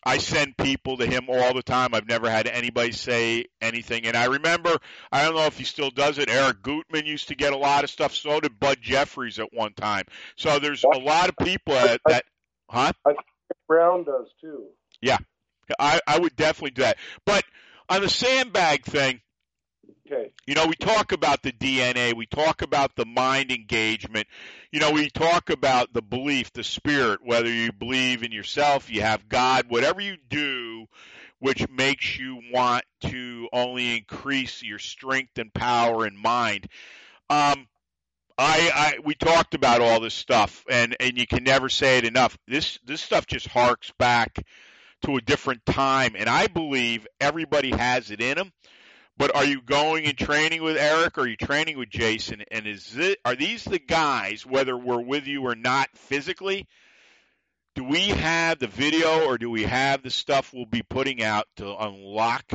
I 0.08 0.20
send 0.20 0.56
people 0.56 0.96
to 0.98 1.06
him 1.06 1.26
all 1.28 1.54
the 1.54 1.62
time. 1.62 1.94
I've 1.94 2.08
never 2.08 2.30
had 2.30 2.48
anybody 2.48 2.94
say 2.94 3.46
anything. 3.62 4.06
And 4.06 4.16
I 4.16 4.26
remember, 4.26 4.78
I 5.12 5.26
don't 5.26 5.36
know 5.36 5.48
if 5.48 5.58
he 5.58 5.66
still 5.66 5.90
does 5.90 6.18
it. 6.18 6.30
Eric 6.30 6.62
Gutman 6.62 7.06
used 7.06 7.28
to 7.28 7.36
get 7.36 7.52
a 7.52 7.58
lot 7.58 7.84
of 7.84 7.90
stuff. 7.90 8.16
So 8.16 8.40
did 8.40 8.58
Bud 8.58 8.78
Jeffries 8.82 9.38
at 9.38 9.54
one 9.54 9.74
time. 9.74 10.06
So 10.38 10.60
there's 10.60 10.86
a 10.86 10.98
lot 10.98 11.28
of 11.28 11.36
people 11.36 11.74
that, 11.74 12.00
that 12.08 12.24
huh? 12.70 12.94
brown 13.68 14.06
does 14.06 14.28
too 14.40 14.68
Yeah. 15.02 15.18
I, 15.78 16.00
I 16.08 16.20
would 16.20 16.38
definitely 16.38 16.72
do 16.72 16.84
that. 16.84 16.98
But 17.26 17.44
on 17.90 18.00
the 18.00 18.08
sandbag 18.08 18.86
thing, 18.86 19.20
okay 20.06 20.32
You 20.48 20.56
know, 20.56 20.66
we 20.68 20.76
talk 20.76 21.12
about 21.12 21.44
the 21.44 21.52
DNA, 21.52 22.14
we 22.14 22.26
talk 22.26 22.62
about 22.62 22.96
the 22.96 23.06
mind 23.06 23.52
engagement, 23.52 24.28
you 24.72 24.80
know, 24.80 24.92
we 24.92 25.10
talk 25.10 25.50
about 25.50 25.94
the 25.94 26.02
belief, 26.02 26.54
the 26.54 26.64
spirit, 26.64 27.20
whether 27.24 27.50
you 27.50 27.72
believe 27.72 28.24
in 28.24 28.32
yourself, 28.32 28.90
you 28.90 29.02
have 29.02 29.28
God, 29.30 29.66
whatever 29.70 30.02
you 30.02 30.18
do, 30.30 30.86
which 31.40 31.68
makes 31.70 32.18
you 32.18 32.42
want 32.52 32.84
to 33.02 33.48
only 33.54 33.98
increase 33.98 34.64
your 34.64 34.80
strength 34.80 35.38
and 35.38 35.54
power 35.54 36.06
and 36.06 36.18
mind. 36.18 36.68
Um, 37.30 37.68
I, 38.38 38.72
I 38.74 39.00
we 39.04 39.16
talked 39.16 39.56
about 39.56 39.82
all 39.82 40.00
this 40.00 40.14
stuff, 40.14 40.64
and 40.70 40.96
and 41.00 41.18
you 41.18 41.26
can 41.26 41.44
never 41.44 41.70
say 41.70 41.98
it 41.98 42.06
enough. 42.06 42.38
This 42.48 42.80
this 42.86 43.02
stuff 43.02 43.26
just 43.26 43.48
harks 43.48 43.92
back 43.98 44.46
to 45.04 45.18
a 45.18 45.22
different 45.22 45.66
time, 45.66 46.16
and 46.16 46.30
I 46.30 46.48
believe 46.48 47.08
everybody 47.20 47.72
has 47.72 48.12
it 48.12 48.22
in 48.22 48.38
them 48.38 48.52
But 49.18 49.36
are 49.36 49.46
you 49.46 49.62
going 49.62 50.06
and 50.06 50.18
training 50.18 50.62
with 50.62 50.78
Eric 50.78 51.18
or 51.18 51.22
are 51.22 51.28
you 51.28 51.38
training 51.38 51.78
with 51.78 51.90
Jason? 51.90 52.44
And 52.52 52.68
is 52.68 52.96
it, 52.96 53.18
are 53.26 53.36
these 53.36 53.64
the 53.64 53.80
guys, 53.80 54.46
whether 54.46 54.78
we're 54.78 55.02
with 55.02 55.26
you 55.26 55.44
or 55.44 55.56
not 55.56 55.90
physically? 55.96 56.68
Do 57.74 57.84
we 57.84 58.10
have 58.10 58.60
the 58.60 58.68
video 58.68 59.26
or 59.26 59.40
do 59.40 59.50
we 59.50 59.64
have 59.64 60.04
the 60.04 60.12
stuff 60.12 60.54
we'll 60.54 60.66
be 60.68 60.84
putting 60.84 61.24
out 61.24 61.48
to 61.58 61.78
unlock 61.78 62.46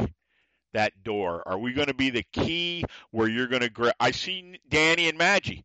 that 0.72 1.02
door? 1.02 1.42
Are 1.46 1.58
we 1.58 1.72
going 1.72 1.88
to 1.88 1.94
be 1.94 2.10
the 2.10 2.24
key 2.32 2.84
where 3.10 3.28
you're 3.28 3.48
going 3.48 3.62
to 3.62 3.70
grab? 3.70 3.94
I 3.98 4.12
see 4.12 4.60
Danny 4.68 5.08
and 5.08 5.18
Maggie. 5.18 5.64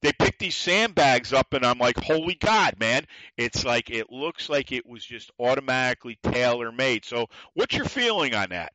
They 0.00 0.12
pick 0.12 0.36
these 0.36 0.56
sandbags 0.56 1.32
up, 1.32 1.52
and 1.52 1.64
I'm 1.64 1.78
like, 1.78 1.96
holy 1.96 2.34
God, 2.34 2.74
man! 2.80 3.06
It's 3.36 3.64
like 3.64 3.88
it 3.88 4.10
looks 4.10 4.48
like 4.48 4.72
it 4.72 4.84
was 4.84 5.04
just 5.04 5.30
automatically 5.38 6.18
tailor 6.24 6.72
made. 6.72 7.04
So, 7.04 7.28
what's 7.54 7.76
your 7.76 7.84
feeling 7.84 8.34
on 8.34 8.48
that? 8.50 8.72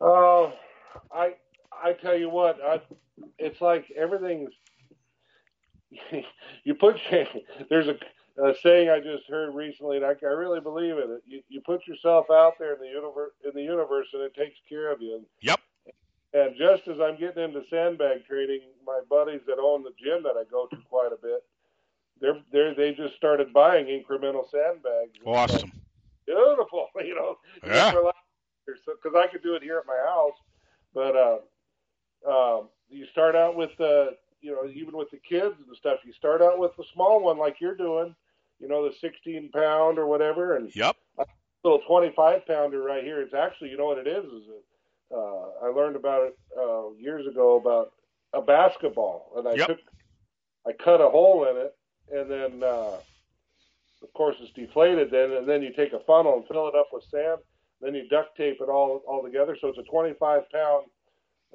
Uh, 0.00 0.50
I 1.12 1.34
I 1.72 1.92
tell 2.00 2.16
you 2.16 2.30
what, 2.30 2.58
I, 2.62 2.80
it's 3.38 3.60
like 3.60 3.86
everything's. 3.96 4.50
you 6.64 6.74
put 6.74 6.96
there's 7.70 7.88
a, 7.88 7.96
a 8.42 8.54
saying 8.62 8.90
I 8.90 8.98
just 9.00 9.24
heard 9.28 9.54
recently, 9.54 9.96
and 9.96 10.04
I, 10.04 10.14
I 10.22 10.30
really 10.32 10.60
believe 10.60 10.94
in 10.98 11.10
it. 11.10 11.22
You, 11.26 11.40
you 11.48 11.60
put 11.64 11.86
yourself 11.86 12.26
out 12.30 12.54
there 12.58 12.74
in 12.74 12.80
the 12.80 12.88
universe, 12.88 13.32
in 13.44 13.52
the 13.54 13.62
universe, 13.62 14.08
and 14.12 14.22
it 14.22 14.34
takes 14.34 14.56
care 14.68 14.92
of 14.92 15.00
you. 15.00 15.24
Yep. 15.40 15.60
and 16.34 16.54
just 16.58 16.86
as 16.88 17.00
I'm 17.00 17.18
getting 17.18 17.44
into 17.44 17.62
sandbag 17.70 18.26
trading, 18.26 18.60
my 18.84 19.00
buddies 19.08 19.40
that 19.46 19.58
own 19.58 19.82
the 19.82 19.92
gym 20.02 20.22
that 20.24 20.36
I 20.36 20.44
go 20.50 20.66
to 20.66 20.76
quite 20.90 21.12
a 21.12 21.22
bit, 21.22 21.42
they're 22.20 22.40
they're 22.52 22.74
they 22.74 22.92
just 22.92 23.14
started 23.16 23.52
buying 23.52 23.86
incremental 23.86 24.50
sandbags. 24.50 25.12
It's 25.14 25.24
like, 25.24 25.50
Awesome. 25.50 25.72
beautiful, 26.26 26.88
you 27.04 27.14
know. 27.14 27.38
Yeah. 27.64 27.92
Because 28.66 29.14
I 29.16 29.26
could 29.30 29.42
do 29.42 29.54
it 29.54 29.62
here 29.62 29.78
at 29.78 29.86
my 29.86 29.96
house, 30.04 30.34
but 30.94 31.16
uh, 31.16 31.38
um, 32.28 32.68
you 32.88 33.06
start 33.12 33.36
out 33.36 33.56
with 33.56 33.70
the, 33.78 34.16
you 34.40 34.52
know, 34.52 34.68
even 34.68 34.96
with 34.96 35.10
the 35.10 35.18
kids 35.18 35.54
and 35.66 35.76
stuff, 35.76 36.00
you 36.04 36.12
start 36.12 36.42
out 36.42 36.58
with 36.58 36.72
the 36.76 36.84
small 36.94 37.22
one 37.22 37.38
like 37.38 37.56
you're 37.60 37.76
doing, 37.76 38.14
you 38.60 38.68
know, 38.68 38.88
the 38.88 38.94
16 39.00 39.50
pound 39.52 39.98
or 39.98 40.06
whatever, 40.06 40.56
and 40.56 40.70
Yep. 40.74 40.96
little 41.64 41.80
25 41.86 42.46
pounder 42.46 42.80
right 42.82 43.02
here. 43.02 43.20
It's 43.20 43.34
actually, 43.34 43.70
you 43.70 43.76
know 43.76 43.86
what 43.86 43.98
it 43.98 44.06
is? 44.06 44.24
Is 44.24 44.48
it? 44.48 44.64
Uh, 45.12 45.64
I 45.64 45.68
learned 45.68 45.96
about 45.96 46.28
it 46.28 46.38
uh, 46.58 46.90
years 46.98 47.26
ago 47.26 47.56
about 47.56 47.92
a 48.32 48.42
basketball, 48.42 49.32
and 49.36 49.48
I 49.48 49.56
Yep. 49.56 49.66
took, 49.68 49.78
I 50.66 50.72
cut 50.72 51.00
a 51.00 51.08
hole 51.08 51.46
in 51.48 51.56
it, 51.56 51.76
and 52.12 52.30
then, 52.30 52.62
uh, 52.62 52.98
of 54.02 54.12
course, 54.14 54.36
it's 54.40 54.52
deflated. 54.52 55.10
Then, 55.10 55.32
and 55.32 55.48
then 55.48 55.62
you 55.62 55.72
take 55.72 55.92
a 55.92 56.00
funnel 56.00 56.36
and 56.36 56.46
fill 56.46 56.68
it 56.68 56.74
up 56.74 56.88
with 56.92 57.04
sand. 57.10 57.40
Then 57.80 57.94
you 57.94 58.08
duct 58.08 58.36
tape 58.36 58.58
it 58.60 58.68
all 58.68 59.02
all 59.06 59.22
together, 59.22 59.56
so 59.60 59.68
it's 59.68 59.78
a 59.78 59.82
25 59.84 60.50
pound 60.50 60.86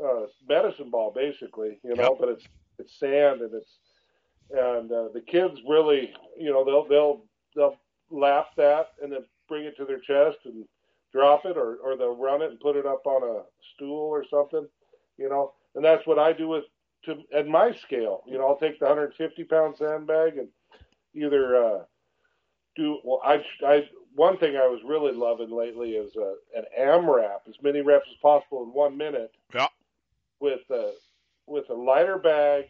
uh, 0.04 0.26
medicine 0.48 0.90
ball, 0.92 1.12
basically. 1.16 1.80
You 1.84 1.96
know, 1.96 2.12
Yep. 2.12 2.18
but 2.20 2.30
it's 2.30 2.46
it's 2.80 3.00
sand 3.00 3.42
and 3.42 3.54
it's 3.54 3.80
and 4.52 4.92
uh, 4.92 5.10
the 5.14 5.22
kids 5.22 5.60
really, 5.68 6.14
you 6.38 6.52
know, 6.52 6.64
they'll 6.66 6.88
they'll 6.88 7.26
they'll 7.56 7.78
lap 8.12 8.48
that 8.58 8.88
and 9.02 9.12
then 9.12 9.26
bring 9.48 9.66
it 9.66 9.76
to 9.78 9.86
their 9.86 10.00
chest 10.00 10.40
and 10.46 10.66
drop 11.14 11.46
it, 11.46 11.58
or 11.58 11.78
or 11.78 11.98
they'll 11.98 12.16
run 12.16 12.42
it 12.42 12.52
and 12.52 12.60
put 12.60 12.76
it 12.76 12.86
up 12.86 13.06
on 13.06 13.24
a 13.24 13.44
stool 13.76 14.08
or 14.10 14.26
something, 14.30 14.68
you 15.18 15.30
know. 15.30 15.54
And 15.76 15.84
that's 15.86 16.06
what 16.06 16.20
I 16.20 16.34
do 16.34 16.50
with 16.50 16.66
to 17.06 17.18
at 17.36 17.48
my 17.48 17.72
scale. 17.74 18.24
You 18.28 18.38
know, 18.38 18.48
I'll 18.48 18.58
take 18.58 18.80
the 18.80 18.86
150 18.86 19.44
pound 19.46 19.76
sandbag 19.78 20.38
and 20.38 20.50
either 21.16 21.64
uh, 21.64 21.80
do 22.76 23.00
well. 23.04 23.22
I 23.24 23.44
I 23.66 23.84
one 24.16 24.38
thing 24.38 24.56
I 24.56 24.68
was 24.68 24.82
really 24.86 25.14
loving 25.14 25.52
lately 25.52 25.92
is 25.92 26.12
uh, 26.16 26.34
an 26.56 26.66
AMRAP, 26.80 27.48
as 27.48 27.56
many 27.62 27.82
reps 27.82 28.08
as 28.10 28.18
possible 28.22 28.64
in 28.64 28.70
one 28.70 28.98
minute. 28.98 29.32
Yeah. 29.54 29.68
With 30.40 30.62
uh, 30.72 30.92
with 31.48 31.70
a 31.70 31.74
lighter 31.74 32.18
bag, 32.18 32.66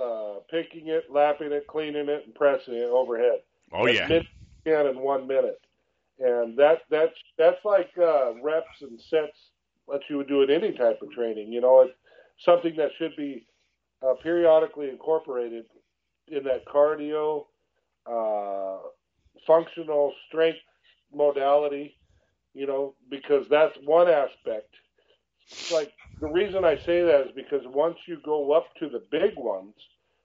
uh, 0.00 0.34
picking 0.50 0.88
it, 0.88 1.04
lapping 1.10 1.52
it, 1.52 1.66
cleaning 1.66 2.08
it, 2.08 2.24
and 2.26 2.34
pressing 2.34 2.74
it 2.74 2.90
overhead. 2.90 3.40
Oh 3.72 3.86
yeah. 3.86 4.08
you 4.08 4.20
in 4.66 4.98
one 4.98 5.26
minute, 5.26 5.60
and 6.18 6.56
that 6.58 6.82
that's 6.90 7.14
that's 7.38 7.64
like 7.64 7.90
uh, 7.98 8.34
reps 8.42 8.82
and 8.82 9.00
sets 9.00 9.36
that 9.88 10.00
you 10.08 10.16
would 10.16 10.28
do 10.28 10.42
in 10.42 10.50
any 10.50 10.72
type 10.72 11.00
of 11.02 11.10
training. 11.12 11.52
You 11.52 11.60
know, 11.60 11.82
it's 11.82 11.94
something 12.44 12.74
that 12.76 12.90
should 12.98 13.14
be 13.16 13.46
uh, 14.02 14.14
periodically 14.22 14.88
incorporated 14.88 15.66
in 16.28 16.44
that 16.44 16.64
cardio, 16.66 17.46
uh, 18.06 18.88
functional 19.46 20.12
strength 20.28 20.58
modality. 21.14 21.96
You 22.54 22.68
know, 22.68 22.94
because 23.10 23.48
that's 23.48 23.76
one 23.84 24.08
aspect. 24.08 24.68
It's 25.50 25.72
like 25.72 25.92
the 26.20 26.28
reason 26.28 26.64
I 26.64 26.76
say 26.76 27.02
that 27.02 27.26
is 27.26 27.32
because 27.34 27.62
once 27.66 27.98
you 28.06 28.18
go 28.24 28.52
up 28.52 28.72
to 28.78 28.88
the 28.88 29.02
big 29.10 29.36
ones, 29.36 29.74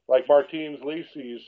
like 0.07 0.27
Martins 0.27 0.79
Licis's, 0.83 1.41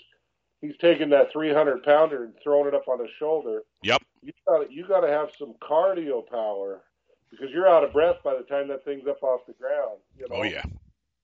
he's 0.60 0.78
taking 0.80 1.10
that 1.10 1.32
300 1.32 1.84
pounder 1.84 2.24
and 2.24 2.34
throwing 2.44 2.68
it 2.68 2.74
up 2.74 2.88
on 2.88 3.00
his 3.00 3.10
shoulder. 3.20 3.62
Yep. 3.84 4.02
You 4.24 4.34
got 4.48 4.58
to 4.58 4.74
you 4.74 4.88
got 4.88 5.02
to 5.02 5.08
have 5.08 5.30
some 5.38 5.54
cardio 5.62 6.28
power 6.28 6.82
because 7.30 7.50
you're 7.52 7.68
out 7.68 7.84
of 7.84 7.94
breath 7.94 8.18
by 8.24 8.36
the 8.36 8.44
time 8.44 8.68
that 8.68 8.84
thing's 8.86 9.08
up 9.08 9.22
off 9.24 9.42
the 9.48 9.54
ground. 9.54 10.00
You 10.18 10.28
oh, 10.30 10.36
know? 10.36 10.42
Oh 10.42 10.44
yeah. 10.44 10.64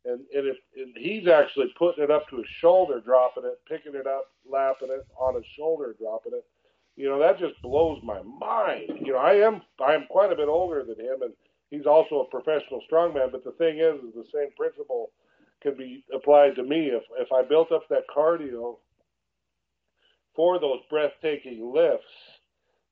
And 0.07 0.21
and 0.33 0.47
if 0.47 0.57
and 0.75 0.95
he's 0.97 1.27
actually 1.27 1.73
putting 1.77 2.03
it 2.03 2.11
up 2.11 2.29
to 2.29 2.37
his 2.37 2.47
shoulder, 2.59 3.01
dropping 3.01 3.43
it, 3.45 3.59
picking 3.67 3.95
it 3.95 4.07
up, 4.07 4.31
lapping 4.49 4.89
it 4.89 5.05
on 5.19 5.35
his 5.35 5.45
shoulder, 5.57 5.95
dropping 5.99 6.33
it. 6.33 6.45
You 6.95 7.09
know 7.09 7.19
that 7.19 7.39
just 7.39 7.61
blows 7.61 8.01
my 8.03 8.21
mind. 8.23 9.05
You 9.05 9.13
know 9.13 9.19
I 9.19 9.33
am 9.35 9.61
I 9.79 9.93
am 9.93 10.05
quite 10.09 10.31
a 10.31 10.35
bit 10.35 10.47
older 10.47 10.83
than 10.83 10.99
him, 10.99 11.21
and 11.21 11.33
he's 11.69 11.85
also 11.85 12.21
a 12.21 12.29
professional 12.29 12.81
strongman. 12.89 13.31
But 13.31 13.43
the 13.43 13.51
thing 13.51 13.79
is, 13.79 14.01
is 14.03 14.15
the 14.15 14.25
same 14.33 14.49
principle 14.57 15.11
can 15.61 15.75
be 15.75 16.03
applied 16.13 16.55
to 16.55 16.63
me. 16.63 16.87
If 16.87 17.03
if 17.19 17.31
I 17.31 17.43
built 17.43 17.71
up 17.71 17.83
that 17.89 18.07
cardio 18.15 18.77
for 20.35 20.59
those 20.59 20.79
breathtaking 20.89 21.73
lifts, 21.73 22.05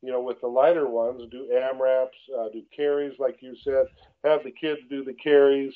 you 0.02 0.12
know, 0.12 0.22
with 0.22 0.42
the 0.42 0.48
lighter 0.48 0.88
ones, 0.88 1.22
do 1.32 1.48
AMRAPs, 1.54 2.10
uh, 2.38 2.50
do 2.50 2.62
carries, 2.76 3.18
like 3.20 3.38
you 3.42 3.56
said, 3.64 3.86
have 4.24 4.44
the 4.44 4.52
kids 4.52 4.82
do 4.90 5.04
the 5.04 5.14
carries, 5.14 5.74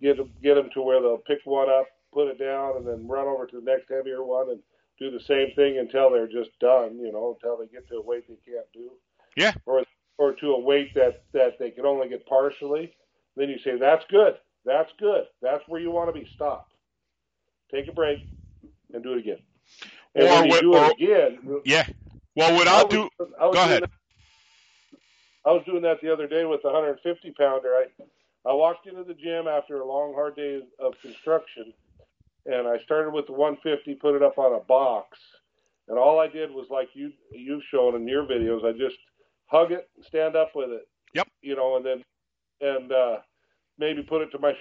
get 0.00 0.16
them, 0.16 0.30
get 0.42 0.54
them 0.54 0.70
to 0.74 0.82
where 0.82 1.00
they'll 1.00 1.18
pick 1.18 1.40
one 1.44 1.68
up, 1.70 1.86
put 2.12 2.28
it 2.28 2.38
down, 2.38 2.76
and 2.76 2.86
then 2.86 3.06
run 3.08 3.26
over 3.26 3.46
to 3.46 3.60
the 3.60 3.64
next 3.70 3.88
heavier 3.90 4.22
one 4.24 4.50
and 4.50 4.60
do 4.98 5.10
the 5.10 5.20
same 5.24 5.48
thing 5.56 5.78
until 5.78 6.10
they're 6.10 6.28
just 6.28 6.56
done, 6.60 6.98
you 6.98 7.10
know, 7.12 7.34
until 7.34 7.56
they 7.58 7.66
get 7.66 7.86
to 7.88 7.96
a 7.96 8.02
weight 8.02 8.24
they 8.28 8.36
can't 8.50 8.66
do. 8.72 8.90
Yeah. 9.36 9.52
Or 9.66 9.84
or 10.18 10.32
to 10.34 10.52
a 10.52 10.58
weight 10.60 10.94
that 10.94 11.24
that 11.32 11.58
they 11.58 11.70
can 11.70 11.84
only 11.86 12.08
get 12.08 12.24
partially. 12.26 12.94
Then 13.36 13.48
you 13.48 13.58
say 13.58 13.76
that's 13.78 14.04
good, 14.10 14.34
that's 14.64 14.92
good, 15.00 15.24
that's 15.42 15.64
where 15.66 15.80
you 15.80 15.90
want 15.90 16.14
to 16.14 16.20
be. 16.20 16.28
Stop, 16.36 16.68
take 17.72 17.88
a 17.88 17.92
break, 17.92 18.20
and 18.92 19.02
do 19.02 19.14
it 19.14 19.18
again. 19.18 19.38
And 20.14 20.24
Or 20.28 20.30
when 20.30 20.44
you 20.44 20.50
what- 20.50 20.60
do 20.60 20.74
or- 20.74 20.84
it 20.84 21.02
again, 21.02 21.60
Yeah. 21.64 21.86
Well, 22.36 22.54
what 22.54 22.68
I 22.68 22.78
I'll 22.78 22.86
do. 22.88 23.08
I 23.40 23.46
was 23.46 23.54
Go 23.56 23.62
ahead. 23.64 23.82
that- 23.82 23.90
I 25.44 25.52
was 25.52 25.64
doing 25.66 25.82
that 25.82 26.00
the 26.00 26.12
other 26.12 26.26
day 26.26 26.44
with 26.44 26.62
the 26.62 26.68
150 26.70 27.32
pounder. 27.32 27.74
I 27.74 27.86
I 28.46 28.52
walked 28.52 28.86
into 28.86 29.04
the 29.04 29.14
gym 29.14 29.46
after 29.48 29.80
a 29.80 29.86
long, 29.86 30.12
hard 30.14 30.36
day 30.36 30.60
of 30.78 30.92
construction, 31.00 31.72
and 32.46 32.68
I 32.68 32.78
started 32.84 33.12
with 33.12 33.26
the 33.26 33.32
150, 33.32 33.94
put 33.94 34.14
it 34.14 34.22
up 34.22 34.38
on 34.38 34.54
a 34.54 34.64
box, 34.64 35.18
and 35.88 35.98
all 35.98 36.18
I 36.18 36.28
did 36.28 36.50
was 36.50 36.66
like 36.70 36.88
you 36.94 37.12
you've 37.32 37.62
shown 37.70 37.94
in 37.94 38.06
your 38.06 38.24
videos. 38.24 38.64
I 38.64 38.72
just 38.72 38.96
hug 39.46 39.72
it, 39.72 39.88
stand 40.02 40.36
up 40.36 40.52
with 40.54 40.70
it. 40.70 40.86
Yep. 41.14 41.28
You 41.42 41.56
know, 41.56 41.76
and 41.76 41.86
then 41.86 42.02
and 42.60 42.92
uh, 42.92 43.16
maybe 43.78 44.02
put 44.02 44.22
it 44.22 44.30
to 44.32 44.38
my 44.38 44.52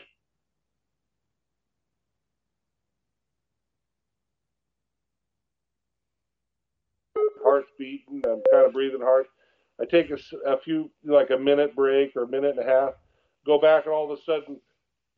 heart's 7.43 7.69
beating. 7.77 8.21
I'm 8.25 8.41
kind 8.51 8.65
of 8.65 8.73
breathing 8.73 9.01
hard. 9.01 9.25
I 9.81 9.85
take 9.85 10.11
a 10.11 10.57
few, 10.63 10.89
like 11.03 11.31
a 11.31 11.37
minute 11.37 11.75
break 11.75 12.15
or 12.15 12.23
a 12.23 12.27
minute 12.27 12.57
and 12.57 12.67
a 12.67 12.69
half, 12.69 12.93
go 13.45 13.59
back, 13.59 13.85
and 13.85 13.93
all 13.93 14.11
of 14.11 14.17
a 14.17 14.21
sudden, 14.23 14.59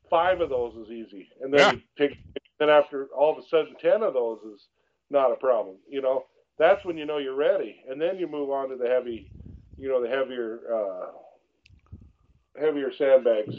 five 0.10 0.42
of 0.42 0.50
those 0.50 0.76
is 0.76 0.90
easy. 0.92 1.30
And 1.42 1.54
then 1.54 1.62
Yeah. 1.62 1.72
you 1.72 1.82
take, 1.98 2.18
then 2.60 2.70
after 2.70 3.08
all 3.16 3.32
of 3.38 3.44
a 3.44 3.48
sudden, 3.48 3.76
10 3.82 4.04
of 4.04 4.14
those 4.14 4.40
is 4.54 4.62
not 5.10 5.32
a 5.32 5.36
problem. 5.36 5.78
You 5.90 6.02
know, 6.02 6.26
that's 6.58 6.84
when 6.86 6.98
you 6.98 7.06
know 7.06 7.18
you're 7.18 7.36
ready. 7.36 7.84
And 7.90 8.02
then 8.02 8.18
you 8.18 8.28
move 8.28 8.50
on 8.50 8.70
to 8.70 8.76
the 8.76 8.88
heavy, 8.88 9.32
you 9.78 9.90
know, 9.90 10.02
the 10.02 10.10
heavier, 10.10 10.60
uh, 10.74 11.08
heavier 12.60 12.92
sandbags. 12.98 13.56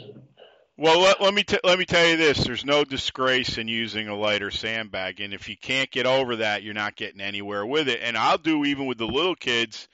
Well, 0.77 0.99
let, 1.01 1.21
let 1.21 1.33
me 1.33 1.43
t- 1.43 1.59
let 1.63 1.79
me 1.79 1.85
tell 1.85 2.05
you 2.07 2.17
this: 2.17 2.43
there's 2.43 2.65
no 2.65 2.83
disgrace 2.83 3.57
in 3.57 3.67
using 3.67 4.07
a 4.07 4.15
lighter 4.15 4.51
sandbag, 4.51 5.21
and 5.21 5.33
if 5.33 5.49
you 5.49 5.57
can't 5.57 5.89
get 5.89 6.05
over 6.05 6.37
that, 6.37 6.63
you're 6.63 6.75
not 6.75 6.95
getting 6.95 7.21
anywhere 7.21 7.65
with 7.65 7.87
it. 7.89 7.99
And 8.03 8.15
I'll 8.17 8.37
do 8.37 8.63
even 8.65 8.85
with 8.85 8.99
the 8.99 9.07
little 9.07 9.35
kids. 9.35 9.87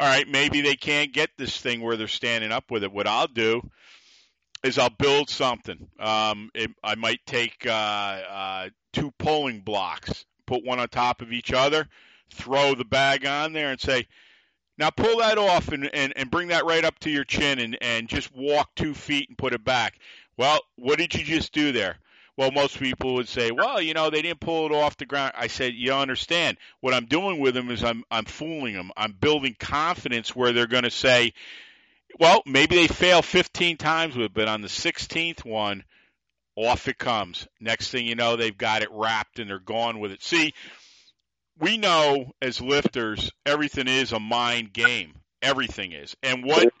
All 0.00 0.08
right, 0.08 0.26
maybe 0.26 0.60
they 0.60 0.74
can't 0.74 1.12
get 1.12 1.30
this 1.38 1.56
thing 1.60 1.80
where 1.80 1.96
they're 1.96 2.08
standing 2.08 2.50
up 2.50 2.70
with 2.70 2.82
it. 2.82 2.92
What 2.92 3.06
I'll 3.06 3.28
do 3.28 3.62
is 4.64 4.76
I'll 4.76 4.90
build 4.90 5.30
something. 5.30 5.88
Um, 6.00 6.50
it, 6.54 6.70
I 6.82 6.96
might 6.96 7.20
take 7.26 7.64
uh, 7.64 7.70
uh, 7.70 8.68
two 8.92 9.12
pulling 9.18 9.60
blocks, 9.60 10.24
put 10.46 10.64
one 10.64 10.80
on 10.80 10.88
top 10.88 11.22
of 11.22 11.32
each 11.32 11.52
other, 11.52 11.86
throw 12.32 12.74
the 12.74 12.84
bag 12.84 13.24
on 13.24 13.52
there, 13.52 13.70
and 13.70 13.80
say, 13.80 14.08
Now 14.78 14.90
pull 14.90 15.18
that 15.18 15.38
off 15.38 15.68
and, 15.68 15.88
and, 15.94 16.12
and 16.16 16.30
bring 16.30 16.48
that 16.48 16.64
right 16.64 16.84
up 16.84 16.98
to 17.00 17.10
your 17.10 17.24
chin 17.24 17.60
and, 17.60 17.78
and 17.80 18.08
just 18.08 18.34
walk 18.34 18.74
two 18.74 18.94
feet 18.94 19.28
and 19.28 19.38
put 19.38 19.52
it 19.52 19.64
back. 19.64 20.00
Well, 20.36 20.60
what 20.76 20.98
did 20.98 21.14
you 21.14 21.22
just 21.22 21.52
do 21.52 21.70
there? 21.70 21.98
Well, 22.36 22.50
most 22.50 22.78
people 22.78 23.14
would 23.14 23.28
say, 23.28 23.52
well, 23.52 23.80
you 23.80 23.94
know, 23.94 24.10
they 24.10 24.22
didn't 24.22 24.40
pull 24.40 24.66
it 24.66 24.72
off 24.72 24.96
the 24.96 25.06
ground. 25.06 25.32
I 25.36 25.46
said, 25.46 25.74
you 25.74 25.92
understand. 25.92 26.56
What 26.80 26.92
I'm 26.92 27.06
doing 27.06 27.38
with 27.38 27.54
them 27.54 27.70
is 27.70 27.84
I'm 27.84 28.02
I'm 28.10 28.24
fooling 28.24 28.74
them. 28.74 28.90
I'm 28.96 29.12
building 29.12 29.54
confidence 29.58 30.34
where 30.34 30.52
they're 30.52 30.66
going 30.66 30.82
to 30.82 30.90
say, 30.90 31.32
well, 32.18 32.42
maybe 32.44 32.74
they 32.76 32.88
fail 32.88 33.22
15 33.22 33.76
times 33.76 34.16
with 34.16 34.26
it, 34.26 34.34
but 34.34 34.48
on 34.48 34.62
the 34.62 34.68
16th 34.68 35.44
one, 35.44 35.84
off 36.56 36.88
it 36.88 36.98
comes. 36.98 37.46
Next 37.60 37.90
thing 37.90 38.06
you 38.06 38.14
know, 38.14 38.36
they've 38.36 38.56
got 38.56 38.82
it 38.82 38.88
wrapped 38.92 39.38
and 39.38 39.48
they're 39.48 39.58
gone 39.58 40.00
with 40.00 40.12
it. 40.12 40.22
See, 40.22 40.54
we 41.58 41.76
know 41.76 42.32
as 42.42 42.60
lifters, 42.60 43.30
everything 43.46 43.88
is 43.88 44.12
a 44.12 44.20
mind 44.20 44.72
game. 44.72 45.14
Everything 45.42 45.92
is, 45.92 46.16
and 46.22 46.42
what 46.44 46.72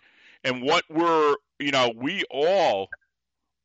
and 0.42 0.62
what 0.62 0.84
we're, 0.88 1.34
you 1.58 1.70
know, 1.70 1.92
we 1.94 2.24
all 2.30 2.88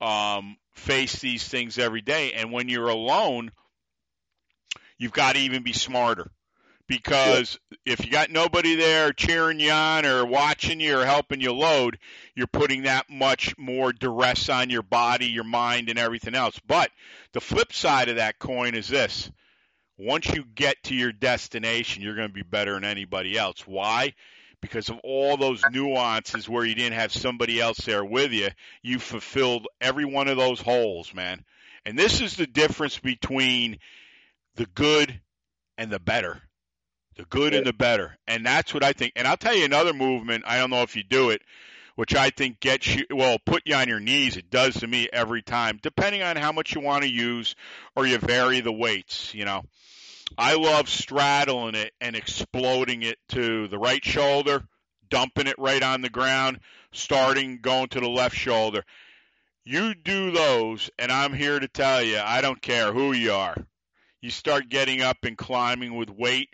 um, 0.01 0.57
face 0.79 1.19
these 1.19 1.47
things 1.47 1.77
every 1.77 2.01
day. 2.01 2.33
And 2.33 2.51
when 2.51 2.69
you're 2.69 2.89
alone, 2.89 3.51
you've 4.97 5.11
got 5.11 5.35
to 5.35 5.41
even 5.41 5.63
be 5.63 5.73
smarter 5.73 6.31
because 6.89 7.59
if 7.85 8.03
you 8.03 8.11
got 8.11 8.31
nobody 8.31 8.75
there 8.75 9.13
cheering 9.13 9.59
you 9.59 9.71
on 9.71 10.05
or 10.07 10.25
watching 10.25 10.79
you 10.79 10.97
or 10.97 11.05
helping 11.05 11.39
you 11.39 11.53
load, 11.53 11.99
you're 12.35 12.47
putting 12.47 12.83
that 12.83 13.09
much 13.09 13.55
more 13.57 13.93
duress 13.93 14.49
on 14.49 14.71
your 14.71 14.81
body, 14.81 15.27
your 15.27 15.43
mind, 15.43 15.89
and 15.89 15.99
everything 15.99 16.33
else. 16.33 16.59
But 16.65 16.89
the 17.31 17.41
flip 17.41 17.71
side 17.71 18.09
of 18.09 18.15
that 18.15 18.39
coin 18.39 18.73
is 18.73 18.87
this 18.87 19.29
once 19.99 20.27
you 20.29 20.43
get 20.55 20.81
to 20.83 20.95
your 20.95 21.11
destination, 21.11 22.01
you're 22.01 22.15
going 22.15 22.29
to 22.29 22.33
be 22.33 22.41
better 22.41 22.73
than 22.73 22.85
anybody 22.85 23.37
else. 23.37 23.67
Why? 23.67 24.13
Because 24.61 24.89
of 24.89 24.99
all 25.03 25.37
those 25.37 25.63
nuances 25.71 26.49
where 26.49 26.65
you 26.65 26.75
didn't 26.75 26.99
have 26.99 27.13
somebody 27.13 27.61
else 27.61 27.77
there 27.79 28.03
with 28.03 28.31
you, 28.31 28.49
you 28.83 28.99
fulfilled 28.99 29.67
every 29.79 30.05
one 30.05 30.27
of 30.27 30.37
those 30.37 30.59
holes, 30.59 31.13
man. 31.13 31.45
And 31.85 31.97
this 31.97 32.21
is 32.21 32.35
the 32.35 32.47
difference 32.47 32.99
between 32.99 33.79
the 34.55 34.65
good 34.65 35.21
and 35.77 35.89
the 35.89 35.99
better. 35.99 36.41
The 37.15 37.25
good 37.25 37.53
and 37.53 37.65
the 37.65 37.73
better. 37.73 38.17
And 38.27 38.45
that's 38.45 38.73
what 38.73 38.83
I 38.83 38.93
think. 38.93 39.13
And 39.15 39.27
I'll 39.27 39.37
tell 39.37 39.55
you 39.55 39.65
another 39.65 39.93
movement, 39.93 40.43
I 40.45 40.57
don't 40.57 40.69
know 40.69 40.83
if 40.83 40.95
you 40.95 41.03
do 41.03 41.29
it, 41.29 41.41
which 41.95 42.15
I 42.15 42.29
think 42.29 42.59
gets 42.59 42.95
you, 42.95 43.05
well, 43.11 43.37
put 43.45 43.63
you 43.65 43.75
on 43.75 43.89
your 43.89 43.99
knees. 43.99 44.37
It 44.37 44.49
does 44.49 44.75
to 44.75 44.87
me 44.87 45.09
every 45.11 45.41
time, 45.41 45.79
depending 45.81 46.21
on 46.21 46.35
how 46.37 46.51
much 46.51 46.75
you 46.75 46.81
want 46.81 47.03
to 47.03 47.09
use 47.11 47.55
or 47.95 48.05
you 48.05 48.17
vary 48.17 48.61
the 48.61 48.71
weights, 48.71 49.33
you 49.33 49.45
know. 49.45 49.63
I 50.37 50.55
love 50.55 50.89
straddling 50.89 51.75
it 51.75 51.93
and 51.99 52.15
exploding 52.15 53.03
it 53.03 53.17
to 53.29 53.67
the 53.67 53.77
right 53.77 54.03
shoulder, 54.03 54.63
dumping 55.09 55.47
it 55.47 55.57
right 55.57 55.81
on 55.81 56.01
the 56.01 56.09
ground, 56.09 56.59
starting 56.91 57.59
going 57.61 57.89
to 57.89 57.99
the 57.99 58.09
left 58.09 58.35
shoulder. 58.35 58.83
You 59.65 59.93
do 59.93 60.31
those, 60.31 60.89
and 60.97 61.11
I'm 61.11 61.33
here 61.33 61.59
to 61.59 61.67
tell 61.67 62.01
you, 62.01 62.19
I 62.19 62.41
don't 62.41 62.61
care 62.61 62.93
who 62.93 63.11
you 63.11 63.33
are. 63.33 63.55
You 64.21 64.31
start 64.31 64.69
getting 64.69 65.01
up 65.01 65.17
and 65.23 65.37
climbing 65.37 65.95
with 65.95 66.09
weight, 66.09 66.49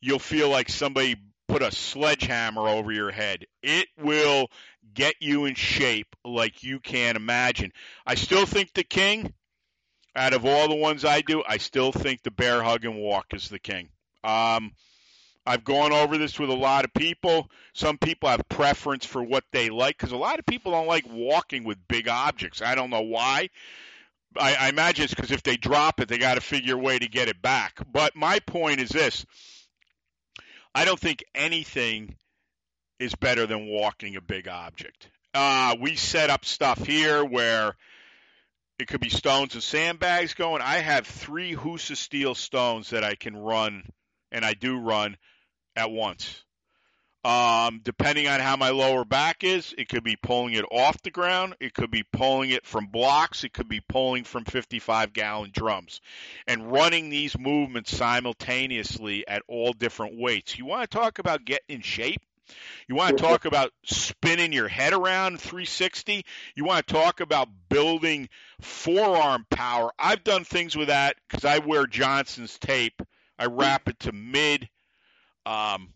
you'll 0.00 0.18
feel 0.18 0.48
like 0.48 0.68
somebody 0.68 1.16
put 1.48 1.62
a 1.62 1.70
sledgehammer 1.70 2.68
over 2.68 2.90
your 2.92 3.12
head. 3.12 3.46
It 3.62 3.88
will 3.98 4.48
get 4.94 5.14
you 5.20 5.44
in 5.44 5.54
shape 5.54 6.16
like 6.24 6.62
you 6.62 6.80
can't 6.80 7.16
imagine. 7.16 7.72
I 8.04 8.14
still 8.14 8.46
think 8.46 8.72
the 8.72 8.84
king 8.84 9.32
out 10.16 10.32
of 10.32 10.44
all 10.44 10.68
the 10.68 10.74
ones 10.74 11.04
I 11.04 11.20
do, 11.20 11.42
I 11.46 11.58
still 11.58 11.92
think 11.92 12.22
the 12.22 12.30
bear 12.30 12.62
hug 12.62 12.84
and 12.84 12.96
walk 12.96 13.34
is 13.34 13.48
the 13.48 13.58
king. 13.58 13.90
Um, 14.24 14.72
I've 15.46 15.62
gone 15.62 15.92
over 15.92 16.18
this 16.18 16.38
with 16.38 16.50
a 16.50 16.54
lot 16.54 16.84
of 16.84 16.92
people. 16.92 17.48
Some 17.72 17.98
people 17.98 18.28
have 18.28 18.48
preference 18.48 19.06
for 19.06 19.22
what 19.22 19.44
they 19.52 19.70
like 19.70 19.96
because 19.96 20.12
a 20.12 20.16
lot 20.16 20.40
of 20.40 20.46
people 20.46 20.72
don't 20.72 20.88
like 20.88 21.04
walking 21.08 21.62
with 21.62 21.78
big 21.86 22.08
objects. 22.08 22.60
I 22.60 22.74
don't 22.74 22.90
know 22.90 23.02
why. 23.02 23.50
I, 24.36 24.54
I 24.54 24.68
imagine 24.68 25.04
it's 25.04 25.14
because 25.14 25.30
if 25.30 25.44
they 25.44 25.56
drop 25.56 26.00
it, 26.00 26.08
they 26.08 26.18
got 26.18 26.34
to 26.34 26.40
figure 26.40 26.74
a 26.74 26.78
way 26.78 26.98
to 26.98 27.08
get 27.08 27.28
it 27.28 27.40
back. 27.40 27.78
But 27.92 28.16
my 28.16 28.40
point 28.40 28.80
is 28.80 28.88
this 28.88 29.24
I 30.74 30.84
don't 30.84 30.98
think 30.98 31.24
anything 31.34 32.16
is 32.98 33.14
better 33.14 33.46
than 33.46 33.66
walking 33.66 34.16
a 34.16 34.20
big 34.20 34.48
object. 34.48 35.08
Uh, 35.32 35.76
we 35.80 35.96
set 35.96 36.30
up 36.30 36.44
stuff 36.44 36.84
here 36.84 37.24
where 37.24 37.76
it 38.78 38.88
could 38.88 39.00
be 39.00 39.08
stones 39.08 39.54
and 39.54 39.62
sandbags 39.62 40.34
going. 40.34 40.62
I 40.62 40.76
have 40.76 41.06
three 41.06 41.54
Husafell 41.54 42.36
stones 42.36 42.90
that 42.90 43.04
I 43.04 43.14
can 43.14 43.36
run, 43.36 43.84
and 44.30 44.44
I 44.44 44.54
do 44.54 44.78
run 44.78 45.16
at 45.74 45.90
once. 45.90 46.42
Um, 47.24 47.80
depending 47.82 48.28
on 48.28 48.38
how 48.38 48.56
my 48.56 48.70
lower 48.70 49.04
back 49.04 49.42
is, 49.42 49.74
it 49.76 49.88
could 49.88 50.04
be 50.04 50.14
pulling 50.14 50.54
it 50.54 50.64
off 50.70 51.02
the 51.02 51.10
ground. 51.10 51.56
It 51.58 51.74
could 51.74 51.90
be 51.90 52.04
pulling 52.04 52.50
it 52.50 52.64
from 52.64 52.86
blocks. 52.86 53.42
It 53.42 53.52
could 53.52 53.68
be 53.68 53.80
pulling 53.80 54.22
from 54.22 54.44
55 54.44 55.12
gallon 55.12 55.50
drums 55.52 56.00
and 56.46 56.70
running 56.70 57.10
these 57.10 57.36
movements 57.36 57.96
simultaneously 57.96 59.26
at 59.26 59.42
all 59.48 59.72
different 59.72 60.20
weights. 60.20 60.56
You 60.56 60.66
want 60.66 60.88
to 60.88 60.98
talk 60.98 61.18
about 61.18 61.44
getting 61.44 61.76
in 61.76 61.80
shape? 61.80 62.22
You 62.88 62.94
want 62.94 63.16
to 63.16 63.22
talk 63.22 63.44
about 63.44 63.72
spinning 63.84 64.52
your 64.52 64.68
head 64.68 64.92
around 64.92 65.40
360? 65.40 66.24
You 66.54 66.64
want 66.64 66.86
to 66.86 66.92
talk 66.92 67.20
about 67.20 67.48
building 67.68 68.28
forearm 68.60 69.46
power? 69.50 69.92
I've 69.98 70.24
done 70.24 70.44
things 70.44 70.76
with 70.76 70.88
that 70.88 71.16
because 71.28 71.44
I 71.44 71.58
wear 71.58 71.86
Johnson's 71.86 72.58
tape. 72.58 73.02
I 73.38 73.46
wrap 73.46 73.88
it 73.88 73.98
to 74.00 74.12
mid 74.12 74.68
um, 75.44 75.92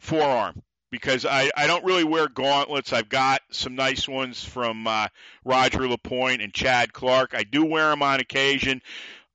forearm 0.00 0.62
because 0.90 1.26
I, 1.26 1.50
I 1.56 1.66
don't 1.66 1.84
really 1.84 2.04
wear 2.04 2.28
gauntlets. 2.28 2.92
I've 2.92 3.08
got 3.08 3.40
some 3.50 3.74
nice 3.74 4.08
ones 4.08 4.42
from 4.42 4.86
uh, 4.86 5.08
Roger 5.44 5.86
Lapointe 5.88 6.42
and 6.42 6.52
Chad 6.52 6.92
Clark. 6.92 7.34
I 7.34 7.44
do 7.44 7.64
wear 7.64 7.90
them 7.90 8.02
on 8.02 8.20
occasion. 8.20 8.80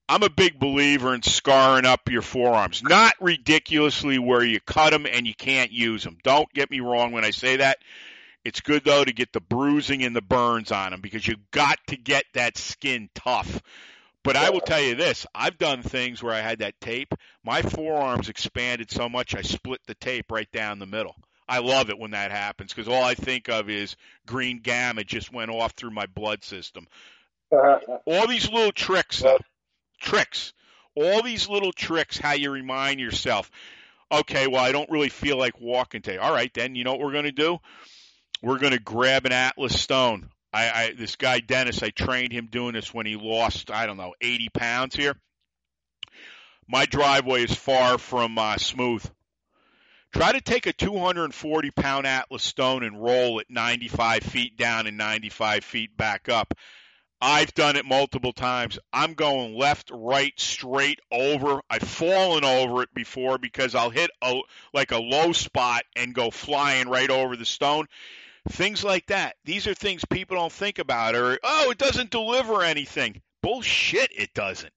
I'm 0.10 0.24
a 0.24 0.30
big 0.30 0.60
believer 0.60 1.14
in 1.14 1.22
scarring 1.24 1.86
up 1.86 2.10
your 2.10 2.22
forearms. 2.22 2.84
Not 2.84 3.14
ridiculously 3.22 4.20
where 4.20 4.44
you 4.44 4.60
cut 4.60 4.92
them 4.92 5.06
and 5.06 5.26
you 5.26 5.34
can't 5.34 5.72
use 5.72 6.04
them. 6.04 6.18
Don't 6.24 6.52
get 6.54 6.70
me 6.70 6.82
wrong 6.82 7.12
when 7.12 7.24
I 7.24 7.32
say 7.32 7.58
that. 7.58 7.78
It's 8.44 8.60
good 8.60 8.84
though 8.84 9.06
to 9.06 9.14
get 9.14 9.32
the 9.32 9.40
bruising 9.40 10.04
and 10.04 10.14
the 10.14 10.22
burns 10.22 10.72
on 10.72 10.92
them 10.92 11.00
because 11.00 11.26
you've 11.26 11.50
got 11.52 11.80
to 11.88 11.96
get 11.96 12.26
that 12.34 12.58
skin 12.58 13.10
tough. 13.16 13.62
But 14.24 14.36
I 14.36 14.50
will 14.50 14.62
tell 14.62 14.82
you 14.82 14.96
this, 14.96 15.26
I've 15.34 15.58
done 15.58 15.82
things 15.82 16.22
where 16.22 16.34
I 16.34 16.42
had 16.42 16.60
that 16.60 16.80
tape. 16.82 17.14
My 17.44 17.62
forearms 17.62 18.30
expanded 18.30 18.92
so 18.92 19.08
much 19.10 19.36
I 19.36 19.42
split 19.42 19.82
the 19.86 19.96
tape 19.96 20.32
right 20.32 20.50
down 20.52 20.80
the 20.80 20.86
middle. 20.86 21.16
I 21.48 21.60
love 21.60 21.90
it 21.90 22.00
when 22.00 22.12
that 22.12 22.32
happens 22.32 22.74
because 22.74 22.88
all 22.88 23.04
I 23.04 23.16
think 23.16 23.50
of 23.50 23.70
is 23.70 23.96
green 24.26 24.60
gamma 24.60 25.04
just 25.04 25.34
went 25.34 25.52
off 25.52 25.74
through 25.74 25.92
my 25.92 26.08
blood 26.08 26.44
system. 26.44 26.88
Uh-huh. 27.52 27.98
all 28.08 28.28
these 28.28 28.50
little 28.50 28.72
tricks 28.72 29.20
though 29.20 29.38
tricks. 30.04 30.54
All 30.96 31.24
these 31.24 31.50
little 31.50 31.72
tricks, 31.72 32.18
how 32.20 32.34
you 32.34 32.52
remind 32.52 33.00
yourself, 33.00 33.50
okay, 34.12 34.46
well, 34.48 34.64
I 34.64 34.72
don't 34.72 34.92
really 34.92 35.10
feel 35.10 35.38
like 35.38 35.60
walking 35.60 36.02
today. 36.04 36.18
All 36.18 36.32
right, 36.32 36.54
then, 36.54 36.76
you 36.76 36.84
know 36.84 36.92
what 36.92 37.00
we're 37.00 37.14
going 37.14 37.24
to 37.24 37.32
do? 37.32 37.58
We're 38.44 38.60
going 38.60 38.74
to 38.74 38.80
grab 38.80 39.26
an 39.26 39.32
Atlas 39.32 39.80
Stone. 39.80 40.30
I, 40.52 40.70
I 40.70 40.94
this 40.96 41.16
guy 41.16 41.40
Dennis, 41.40 41.82
I 41.82 41.90
trained 41.90 42.32
him 42.32 42.48
doing 42.52 42.74
this 42.74 42.94
when 42.94 43.08
he 43.08 43.16
lost, 43.16 43.72
I 43.72 43.88
don't 43.88 43.98
know, 43.98 44.14
80 44.22 44.50
pounds 44.50 44.96
here. 44.96 45.16
My 46.68 46.86
driveway 46.86 47.44
is 47.44 47.54
far 47.54 47.98
from 47.98 48.38
uh, 48.38 48.58
smooth. 48.58 49.04
Try 50.14 50.34
to 50.34 50.42
take 50.42 50.68
a 50.68 50.74
240 50.74 51.72
pound 51.72 52.06
Atlas 52.06 52.44
Stone 52.44 52.84
and 52.84 53.02
roll 53.02 53.40
it 53.40 53.48
95 53.50 54.22
feet 54.22 54.58
down 54.58 54.86
and 54.86 54.96
95 54.96 55.64
feet 55.64 55.98
back 55.98 56.30
up. 56.30 56.54
I've 57.26 57.54
done 57.54 57.78
it 57.78 57.86
multiple 57.86 58.34
times. 58.34 58.78
I'm 58.92 59.14
going 59.14 59.56
left, 59.56 59.92
right, 59.94 60.38
straight 60.38 61.00
over. 61.10 61.62
I've 61.70 61.82
fallen 61.82 62.44
over 62.44 62.84
it 62.84 62.94
before 62.94 63.38
because 63.38 63.76
I'll 63.76 63.92
hit 63.92 64.12
a 64.22 64.42
like 64.74 64.92
a 64.92 64.98
low 64.98 65.32
spot 65.32 65.84
and 65.96 66.14
go 66.14 66.32
flying 66.32 66.90
right 66.90 67.10
over 67.10 67.38
the 67.38 67.46
stone. 67.46 67.86
Things 68.50 68.84
like 68.84 69.08
that. 69.08 69.38
These 69.46 69.68
are 69.68 69.74
things 69.74 70.04
people 70.04 70.36
don't 70.36 70.52
think 70.52 70.80
about 70.80 71.16
or 71.16 71.40
oh, 71.42 71.72
it 71.72 71.78
doesn't 71.78 72.10
deliver 72.10 72.62
anything. 72.62 73.22
Bullshit, 73.42 74.12
it 74.14 74.34
doesn't. 74.34 74.74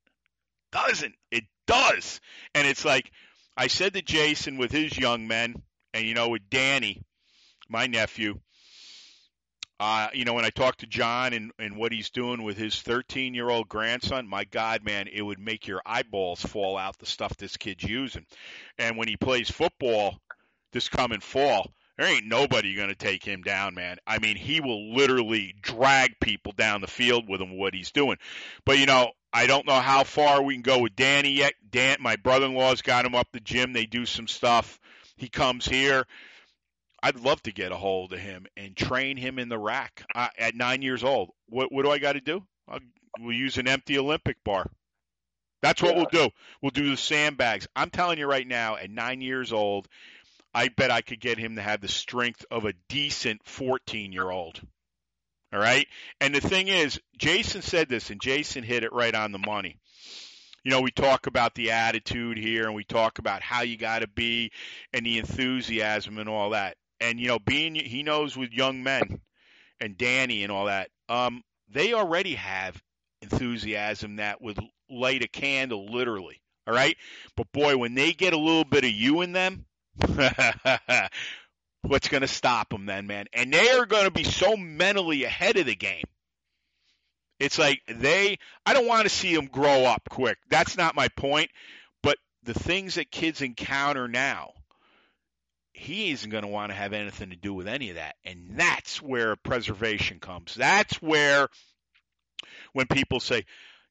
Doesn't. 0.70 1.16
It 1.32 1.47
does. 1.66 2.20
And 2.55 2.64
it's 2.64 2.84
like 2.84 3.11
I 3.57 3.66
said 3.66 3.94
to 3.94 4.03
Jason 4.03 4.57
with 4.57 4.70
his 4.70 4.97
young 4.97 5.26
men 5.26 5.62
and 5.92 6.07
you 6.07 6.14
know 6.14 6.28
with 6.28 6.49
Danny, 6.49 7.03
my 7.68 7.88
nephew, 7.88 8.38
uh, 9.78 10.08
you 10.14 10.24
know, 10.24 10.32
when 10.32 10.44
I 10.44 10.50
talk 10.50 10.76
to 10.78 10.86
John 10.86 11.32
and, 11.32 11.52
and 11.58 11.76
what 11.76 11.92
he's 11.92 12.10
doing 12.10 12.42
with 12.42 12.56
his 12.56 12.80
13 12.80 13.34
year 13.34 13.50
old 13.50 13.68
grandson, 13.68 14.26
my 14.26 14.44
God, 14.44 14.82
man, 14.84 15.06
it 15.12 15.22
would 15.22 15.38
make 15.38 15.66
your 15.66 15.82
eyeballs 15.84 16.40
fall 16.40 16.78
out 16.78 16.98
the 16.98 17.06
stuff 17.06 17.36
this 17.36 17.56
kid's 17.56 17.84
using. 17.84 18.24
And 18.78 18.96
when 18.96 19.08
he 19.08 19.16
plays 19.16 19.50
football 19.50 20.18
this 20.72 20.88
coming 20.88 21.20
fall, 21.20 21.70
there 21.98 22.06
ain't 22.06 22.26
nobody 22.26 22.74
going 22.74 22.88
to 22.88 22.94
take 22.94 23.24
him 23.24 23.42
down, 23.42 23.74
man. 23.74 23.98
I 24.06 24.18
mean, 24.18 24.36
he 24.36 24.60
will 24.60 24.94
literally 24.94 25.54
drag 25.60 26.20
people 26.20 26.52
down 26.52 26.80
the 26.80 26.86
field 26.86 27.28
with 27.28 27.40
him 27.40 27.58
what 27.58 27.74
he's 27.74 27.90
doing. 27.90 28.16
But 28.64 28.78
you 28.78 28.86
know, 28.86 29.12
I 29.32 29.46
don't 29.46 29.66
know 29.66 29.80
how 29.80 30.04
far 30.04 30.42
we 30.42 30.54
can 30.54 30.62
go 30.62 30.78
with 30.78 30.96
Danny 30.96 31.32
yet. 31.32 31.52
Dan, 31.70 31.98
my 32.00 32.16
brother-in-law's 32.16 32.82
got 32.82 33.04
him 33.04 33.14
up 33.14 33.28
the 33.32 33.40
gym. 33.40 33.74
They 33.74 33.86
do 33.86 34.06
some 34.06 34.28
stuff. 34.28 34.78
He 35.16 35.28
comes 35.28 35.66
here 35.66 36.06
I'd 37.07 37.20
love 37.20 37.40
to 37.44 37.52
get 37.52 37.70
a 37.70 37.76
hold 37.76 38.12
of 38.12 38.18
him 38.18 38.46
and 38.57 38.76
train 38.76 39.16
him 39.16 39.38
in 39.38 39.48
the 39.48 39.59
rack 39.59 40.04
uh, 40.14 40.26
at 40.36 40.57
nine 40.57 40.82
years 40.82 41.04
old. 41.04 41.30
What 41.48 41.70
what 41.70 41.84
do 41.84 41.90
I 41.92 41.98
got 41.98 42.14
to 42.14 42.20
do? 42.20 42.42
I'll, 42.68 42.80
we'll 43.20 43.36
use 43.36 43.59
an 43.59 43.68
empty 43.68 43.96
Olympic 43.96 44.42
bar. 44.44 44.68
That's 45.62 45.80
what 45.80 45.92
Yeah. 45.92 45.98
we'll 45.98 46.26
do. 46.26 46.30
We'll 46.61 46.70
do 46.70 46.90
the 46.90 46.96
sandbags. 46.96 47.68
I'm 47.76 47.90
telling 47.90 48.18
you 48.18 48.26
right 48.26 48.46
now, 48.46 48.74
at 48.74 48.90
nine 48.90 49.20
years 49.20 49.52
old, 49.52 49.86
I 50.52 50.66
bet 50.68 50.90
I 50.90 51.00
could 51.00 51.20
get 51.20 51.38
him 51.38 51.54
to 51.57 51.62
have 51.62 51.80
the 51.80 51.86
strength 51.86 52.44
of 52.50 52.64
a 52.64 52.74
decent 52.88 53.40
14 53.44 54.11
year 54.12 54.28
old. 54.28 54.61
All 55.52 55.61
right. 55.61 55.86
And 56.20 56.34
the 56.34 56.40
thing 56.40 56.66
is, 56.66 57.00
Jason 57.16 57.62
said 57.62 57.88
this, 57.88 58.11
and 58.11 58.20
Jason 58.20 58.64
hit 58.64 58.82
it 58.82 58.92
right 58.92 59.14
on 59.14 59.30
the 59.30 59.38
money. 59.38 59.78
You 60.64 60.72
know, 60.72 60.80
we 60.80 60.90
talk 60.90 61.28
about 61.28 61.54
the 61.54 61.70
attitude 61.70 62.36
here, 62.36 62.64
and 62.64 62.74
we 62.74 62.82
talk 62.82 63.20
about 63.20 63.42
how 63.42 63.62
you 63.62 63.76
got 63.76 64.00
to 64.00 64.09
be, 64.09 64.50
and 64.92 65.07
the 65.07 65.18
enthusiasm 65.18 66.18
and 66.18 66.28
all 66.28 66.50
that. 66.50 66.76
And 67.01 67.20
you 67.20 67.28
know, 67.28 67.38
being 67.38 67.74
he 67.74 68.03
knows 68.03 68.36
with 68.36 68.53
young 68.53 68.82
men, 68.82 69.20
and 69.80 69.97
Danny 69.97 70.42
and 70.42 70.53
all 70.53 70.66
that, 70.66 70.90
um, 71.09 71.42
they 71.68 71.92
already 71.92 72.34
have 72.34 72.82
enthusiasm 73.22 74.16
that 74.16 74.40
would 74.40 74.59
light 74.88 75.22
a 75.22 75.28
candle, 75.28 75.86
literally. 75.86 76.40
All 76.66 76.74
right. 76.74 76.97
But 77.36 77.53
boy, 77.53 77.76
when 77.76 77.94
they 77.94 78.12
get 78.12 78.32
a 78.32 78.38
little 78.38 78.64
bit 78.64 78.84
of 78.84 78.90
you 78.90 79.22
in 79.22 79.32
them, 79.32 79.66
what's 81.82 82.09
going 82.09 82.22
to 82.22 82.28
stop 82.28 82.70
them 82.70 82.86
then, 82.86 83.07
man? 83.07 83.26
And 83.32 83.53
they 83.53 83.70
are 83.70 83.86
going 83.86 84.05
to 84.05 84.11
be 84.11 84.24
so 84.24 84.57
mentally 84.57 85.24
ahead 85.24 85.57
of 85.57 85.66
the 85.66 85.76
game. 85.76 86.05
It's 87.38 87.59
like 87.59 87.82
they, 87.86 88.38
I 88.64 88.72
don't 88.72 88.86
want 88.86 89.05
to 89.05 89.14
see 89.14 89.34
them 89.34 89.47
grow 89.47 89.84
up 89.84 90.09
quick. 90.09 90.38
That's 90.49 90.76
not 90.76 90.97
my 90.97 91.09
point. 91.09 91.51
But 92.03 92.16
the 92.42 92.55
things 92.55 92.94
that 92.94 93.11
kids 93.11 93.42
encounter 93.42 94.09
now, 94.09 94.53
he 95.76 96.10
isn't 96.10 96.30
going 96.30 96.42
to 96.42 96.48
want 96.48 96.70
to 96.70 96.74
have 96.76 96.94
anything 96.94 97.30
to 97.30 97.36
do 97.36 97.52
with 97.52 97.68
any 97.68 97.90
of 97.90 97.96
that. 97.96 98.16
And 98.24 98.52
that's 98.54 99.02
where 99.02 99.36
preservation 99.36 100.20
comes. 100.20 100.54
That's 100.54 101.00
where, 101.02 101.48
when 102.72 102.86
people 102.86 103.20
say, 103.20 103.44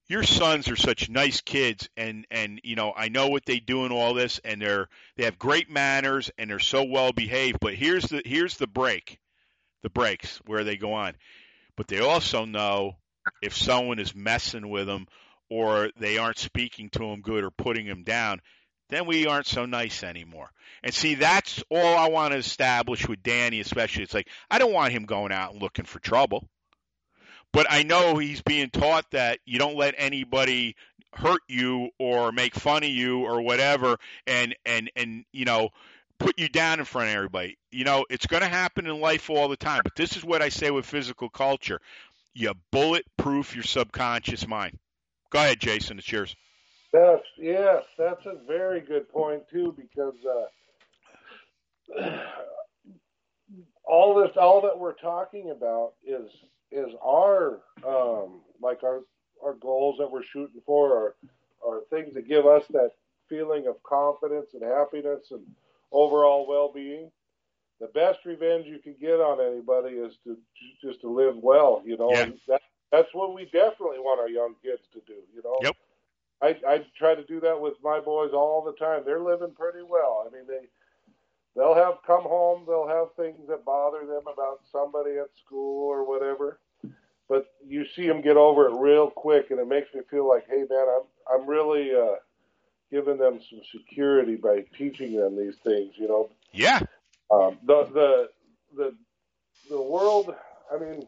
your 0.08 0.24
sons 0.24 0.68
are 0.68 0.76
such 0.76 1.10
nice 1.10 1.42
kids 1.42 1.90
and 1.96 2.26
and 2.30 2.62
you 2.64 2.76
know 2.76 2.94
I 2.96 3.10
know 3.10 3.30
what 3.30 3.46
they 3.46 3.60
do 3.60 3.86
and 3.86 3.94
all 3.94 4.14
this 4.14 4.40
and 4.46 4.62
they're 4.62 4.88
they 5.18 5.26
have 5.26 5.40
great 5.40 5.68
manners 5.70 6.30
and 6.38 6.48
they're 6.48 6.60
so 6.60 6.84
well 6.84 7.12
behaved 7.12 7.58
but 7.60 7.74
here's 7.74 8.04
the 8.04 8.22
here's 8.24 8.58
the 8.58 8.68
break 8.68 9.20
the 9.82 9.90
breaks 9.90 10.38
where 10.46 10.64
they 10.64 10.78
go 10.78 10.94
on 10.94 11.16
but 11.76 11.88
they 11.88 12.02
also 12.02 12.46
know 12.46 12.98
if 13.42 13.58
someone 13.58 13.98
is 13.98 14.14
messing 14.14 14.70
with 14.70 14.86
them 14.86 15.08
or 15.50 15.90
they 15.98 16.20
aren't 16.20 16.38
speaking 16.38 16.90
to 16.92 17.00
them 17.00 17.22
good 17.22 17.44
or 17.44 17.50
putting 17.50 17.88
them 17.88 18.04
down 18.04 18.42
then 18.90 19.06
we 19.06 19.28
aren't 19.28 19.48
so 19.48 19.66
nice 19.66 20.04
anymore 20.04 20.50
and 20.84 20.94
see 20.94 21.16
that's 21.16 21.64
all 21.70 21.98
I 21.98 22.10
want 22.10 22.34
to 22.34 22.40
establish 22.40 23.08
with 23.08 23.24
Danny 23.24 23.60
especially 23.60 24.04
it's 24.04 24.14
like 24.14 24.30
I 24.50 24.60
don't 24.60 24.74
want 24.74 24.94
him 24.94 25.06
going 25.06 25.32
out 25.32 25.54
and 25.54 25.62
looking 25.62 25.86
for 25.86 26.00
trouble 26.00 26.48
but 27.52 27.68
I 27.70 27.84
know 27.84 28.18
he's 28.18 28.42
being 28.42 28.70
taught 28.70 29.06
that 29.12 29.40
you 29.46 29.60
don't 29.60 29.78
let 29.78 29.96
anybody 29.98 30.76
hurt 31.14 31.42
you 31.48 31.90
or 31.98 32.32
make 32.32 32.54
fun 32.54 32.84
of 32.84 32.90
you 32.90 33.22
or 33.22 33.42
whatever 33.42 33.98
and 34.28 34.56
and 34.66 34.92
and 34.96 35.26
you 35.32 35.46
know 35.46 35.70
put 36.20 36.40
you 36.40 36.50
down 36.50 36.80
in 36.80 36.86
front 36.86 37.10
of 37.10 37.16
everybody. 37.16 37.58
You 37.72 37.84
know, 37.84 38.06
it's 38.10 38.26
going 38.26 38.42
to 38.42 38.48
happen 38.50 38.88
in 38.88 39.00
life 39.00 39.30
all 39.30 39.48
the 39.48 39.58
time, 39.58 39.82
but 39.84 39.96
this 39.96 40.16
is 40.16 40.24
what 40.24 40.42
I 40.42 40.50
say 40.50 40.72
with 40.72 40.86
physical 40.86 41.30
culture. 41.30 41.80
You 42.34 42.54
bulletproof 42.72 43.56
your 43.56 43.64
subconscious 43.64 44.48
mind. 44.48 44.78
Go 45.30 45.40
ahead, 45.40 45.60
Jason, 45.60 45.98
it's 45.98 46.12
yours. 46.12 46.36
That's 46.96 47.26
yes, 47.38 47.84
that's 47.98 48.26
a 48.26 48.38
very 48.48 48.80
good 48.80 49.10
point 49.10 49.44
too, 49.52 49.76
because 49.76 50.14
uh, 52.00 52.22
all 53.84 54.16
this, 54.16 54.32
all 54.38 54.62
that 54.62 54.80
we're 54.80 54.94
talking 54.94 55.52
about 55.52 55.94
is 56.08 56.30
is 56.72 56.94
our 57.04 57.60
um, 57.86 58.40
like 58.62 58.84
our 58.84 59.02
our 59.44 59.56
goals 59.56 59.98
that 60.00 60.10
we're 60.10 60.24
shooting 60.24 60.62
for, 60.66 60.96
are 60.96 61.16
are 61.68 61.82
things 61.90 62.14
that 62.14 62.30
give 62.30 62.46
us 62.46 62.64
that 62.70 62.92
feeling 63.28 63.68
of 63.68 63.84
confidence 63.84 64.52
and 64.54 64.64
happiness 64.64 65.32
and 65.32 65.42
overall 65.92 66.48
well 66.48 66.72
being. 66.74 67.12
The 67.82 67.88
best 67.88 68.20
revenge 68.24 68.68
you 68.68 68.80
can 68.80 68.96
get 69.02 69.20
on 69.20 69.42
anybody 69.42 69.96
is 69.96 70.14
to 70.24 70.38
just 70.82 71.02
to 71.02 71.10
live 71.10 71.36
well, 71.36 71.84
you 71.86 71.98
know. 71.98 72.10
Yeah. 72.12 72.30
That, 72.48 72.62
that's 72.90 73.14
what 73.14 73.34
we 73.34 73.44
definitely 73.46 74.00
want 74.00 74.22
our 74.22 74.30
young 74.30 74.56
kids 74.64 74.84
to 74.94 75.02
do, 75.06 75.20
you 75.36 75.42
know. 75.44 75.58
Yep. 75.62 75.76
I 76.46 76.56
I 76.68 76.86
try 76.98 77.16
to 77.16 77.24
do 77.24 77.40
that 77.42 77.60
with 77.60 77.74
my 77.84 78.00
boys 78.00 78.32
all 78.34 78.64
the 78.64 78.74
time. 78.74 79.04
They're 79.06 79.22
living 79.24 79.54
pretty 79.58 79.84
well. 79.88 80.26
I 80.28 80.34
mean, 80.36 80.46
they 80.48 80.68
they'll 81.56 81.76
have 81.76 81.96
come 82.06 82.24
home, 82.24 82.64
they'll 82.68 82.88
have 82.88 83.14
things 83.16 83.48
that 83.48 83.66
bother 83.66 84.06
them 84.06 84.24
about 84.32 84.60
somebody 84.72 85.18
at 85.18 85.30
school 85.46 85.88
or 85.88 86.08
whatever. 86.08 86.60
But 87.28 87.48
you 87.66 87.86
see 87.96 88.08
them 88.08 88.22
get 88.22 88.38
over 88.38 88.68
it 88.68 88.80
real 88.80 89.10
quick, 89.10 89.50
and 89.50 89.60
it 89.60 89.68
makes 89.68 89.94
me 89.94 90.02
feel 90.12 90.28
like, 90.28 90.46
hey 90.48 90.64
man, 90.70 90.86
I'm 90.96 91.04
I'm 91.42 91.48
really 91.50 91.92
uh, 91.96 92.18
giving 92.92 93.18
them 93.18 93.40
some 93.50 93.62
security 93.72 94.36
by 94.36 94.64
teaching 94.78 95.16
them 95.16 95.36
these 95.36 95.56
things. 95.64 95.94
You 95.98 96.08
know, 96.08 96.30
Yeah. 96.52 96.82
um, 97.32 97.58
the 97.66 97.86
the 97.86 98.30
the 98.76 98.96
the 99.70 99.82
world. 99.82 100.36
I 100.74 100.78
mean, 100.78 101.08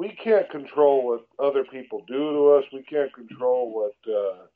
we 0.00 0.08
can't 0.08 0.48
control 0.48 1.06
what 1.06 1.26
other 1.38 1.62
people 1.62 2.02
do 2.08 2.32
to 2.32 2.56
us. 2.56 2.64
We 2.72 2.82
can't 2.84 3.12
control 3.12 3.70
what 3.70 3.96
uh, 4.10 4.46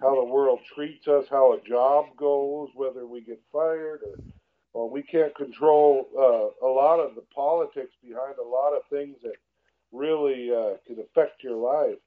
how 0.00 0.14
the 0.14 0.24
world 0.24 0.60
treats 0.72 1.08
us, 1.08 1.24
how 1.28 1.54
a 1.54 1.60
job 1.68 2.04
goes, 2.16 2.68
whether 2.76 3.04
we 3.04 3.20
get 3.20 3.40
fired 3.52 4.00
or. 4.06 4.16
Or 4.76 4.90
we 4.90 5.04
can't 5.04 5.32
control 5.36 6.08
uh, 6.18 6.66
a 6.66 6.70
lot 6.82 6.98
of 6.98 7.14
the 7.14 7.22
politics 7.32 7.92
behind 8.02 8.34
a 8.40 8.48
lot 8.48 8.72
of 8.72 8.82
things 8.90 9.14
that 9.22 9.36
really 9.92 10.50
uh, 10.50 10.78
can 10.84 10.96
affect 10.98 11.44
your 11.44 11.54
life. 11.54 12.00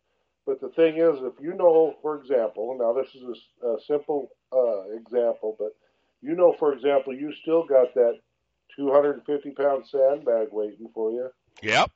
But 0.46 0.60
the 0.60 0.68
thing 0.76 0.98
is, 0.98 1.16
if 1.22 1.42
you 1.42 1.54
know, 1.54 1.96
for 2.02 2.20
example, 2.20 2.76
now 2.78 2.92
this 2.92 3.08
is 3.16 3.24
a 3.64 3.78
simple 3.88 4.32
uh, 4.52 4.82
example, 4.98 5.56
but 5.58 5.78
you 6.22 6.36
know, 6.36 6.58
for 6.60 6.74
example, 6.74 7.16
you 7.16 7.32
still 7.42 7.66
got 7.66 7.94
that 7.94 8.20
250 8.76 9.52
pound 9.52 9.86
sandbag 9.90 10.50
waiting 10.52 10.90
for 10.94 11.12
you. 11.12 11.30
Yep. 11.64 11.90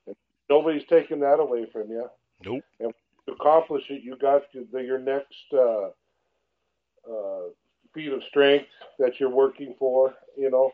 Nobody's 0.51 0.83
taking 0.89 1.21
that 1.21 1.39
away 1.39 1.65
from 1.71 1.89
you. 1.89 2.09
Nope. 2.43 2.63
And 2.81 2.93
to 3.25 3.31
accomplish 3.33 3.83
it, 3.89 4.03
you 4.03 4.17
got 4.17 4.41
your, 4.53 4.65
the, 4.73 4.83
your 4.83 4.99
next 4.99 5.33
uh, 5.53 5.87
uh, 7.09 7.43
feat 7.93 8.11
of 8.11 8.21
strength 8.27 8.67
that 8.99 9.17
you're 9.17 9.29
working 9.29 9.75
for, 9.79 10.13
you 10.37 10.51
know. 10.51 10.71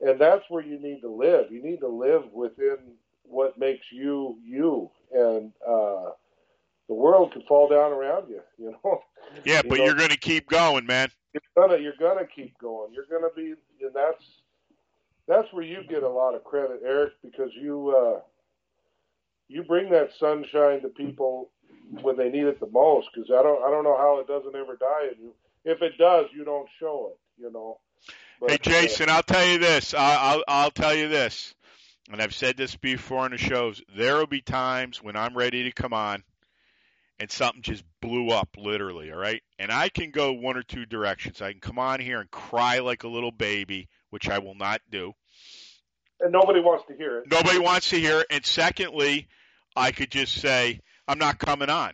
And 0.00 0.20
that's 0.20 0.42
where 0.48 0.64
you 0.64 0.80
need 0.80 1.00
to 1.02 1.08
live. 1.10 1.52
You 1.52 1.62
need 1.62 1.78
to 1.80 1.86
live 1.88 2.24
within 2.32 2.78
what 3.22 3.56
makes 3.56 3.86
you 3.92 4.36
you. 4.44 4.90
And 5.12 5.52
uh, 5.64 6.10
the 6.88 6.94
world 6.94 7.32
could 7.32 7.44
fall 7.46 7.68
down 7.68 7.92
around 7.92 8.28
you, 8.28 8.40
you 8.58 8.74
know. 8.84 9.00
Yeah, 9.44 9.62
You 9.64 9.70
but 9.70 9.78
know- 9.78 9.84
you're 9.86 9.94
going 9.94 10.10
to 10.10 10.18
keep 10.18 10.48
going, 10.50 10.86
man. 10.86 11.08
you're 11.32 11.42
gonna 11.56 11.78
you're 11.80 11.94
gonna 11.98 12.26
keep 12.26 12.58
going. 12.58 12.92
You're 12.92 13.06
gonna 13.10 13.32
be, 13.34 13.54
and 13.80 13.94
that's 13.94 14.22
that's 15.26 15.50
where 15.52 15.64
you 15.64 15.82
get 15.88 16.02
a 16.02 16.08
lot 16.08 16.34
of 16.34 16.44
credit, 16.44 16.80
Eric, 16.84 17.14
because 17.22 17.50
you 17.54 17.88
uh, 17.96 18.20
you 19.48 19.62
bring 19.62 19.90
that 19.90 20.10
sunshine 20.18 20.80
to 20.82 20.88
people 20.88 21.50
when 22.02 22.16
they 22.16 22.28
need 22.28 22.44
it 22.44 22.60
the 22.60 22.70
most. 22.70 23.08
Because 23.14 23.30
I 23.30 23.42
don't 23.42 23.62
I 23.62 23.70
don't 23.70 23.84
know 23.84 23.96
how 23.96 24.20
it 24.20 24.26
doesn't 24.26 24.54
ever 24.54 24.76
die 24.76 25.08
in 25.14 25.22
you. 25.22 25.34
If 25.64 25.82
it 25.82 25.96
does, 25.98 26.26
you 26.34 26.44
don't 26.44 26.68
show 26.78 27.12
it. 27.12 27.42
You 27.42 27.50
know. 27.50 27.78
But, 28.40 28.50
Hey, 28.50 28.56
uh, 28.56 28.70
Jason, 28.70 29.08
I'll 29.08 29.22
tell 29.22 29.46
you 29.46 29.58
this. 29.58 29.94
I- 29.94 30.16
I'll, 30.16 30.44
I'll 30.46 30.70
tell 30.70 30.94
you 30.94 31.08
this, 31.08 31.54
and 32.10 32.20
I've 32.20 32.34
said 32.34 32.56
this 32.56 32.76
before 32.76 33.20
on 33.20 33.30
the 33.30 33.38
shows. 33.38 33.80
There 33.96 34.16
will 34.16 34.26
be 34.26 34.42
times 34.42 35.02
when 35.02 35.16
I'm 35.16 35.36
ready 35.36 35.62
to 35.64 35.72
come 35.72 35.92
on, 35.92 36.22
and 37.18 37.30
something 37.30 37.62
just 37.62 37.84
blew 38.00 38.28
up, 38.30 38.48
literally. 38.58 39.12
All 39.12 39.18
right, 39.18 39.42
and 39.58 39.72
I 39.72 39.88
can 39.88 40.10
go 40.10 40.32
one 40.32 40.56
or 40.56 40.62
two 40.62 40.84
directions. 40.84 41.40
I 41.40 41.52
can 41.52 41.60
come 41.60 41.78
on 41.78 42.00
here 42.00 42.20
and 42.20 42.30
cry 42.30 42.80
like 42.80 43.04
a 43.04 43.08
little 43.08 43.32
baby, 43.32 43.88
which 44.10 44.28
I 44.28 44.38
will 44.38 44.54
not 44.56 44.80
do. 44.90 45.14
And 46.20 46.32
nobody 46.32 46.60
wants 46.60 46.84
to 46.88 46.96
hear 46.96 47.18
it. 47.18 47.30
Nobody 47.30 47.58
wants 47.58 47.90
to 47.90 48.00
hear 48.00 48.20
it. 48.20 48.26
And 48.30 48.44
secondly, 48.44 49.28
I 49.76 49.92
could 49.92 50.10
just 50.10 50.40
say 50.40 50.80
I'm 51.06 51.18
not 51.18 51.38
coming 51.38 51.70
on. 51.70 51.92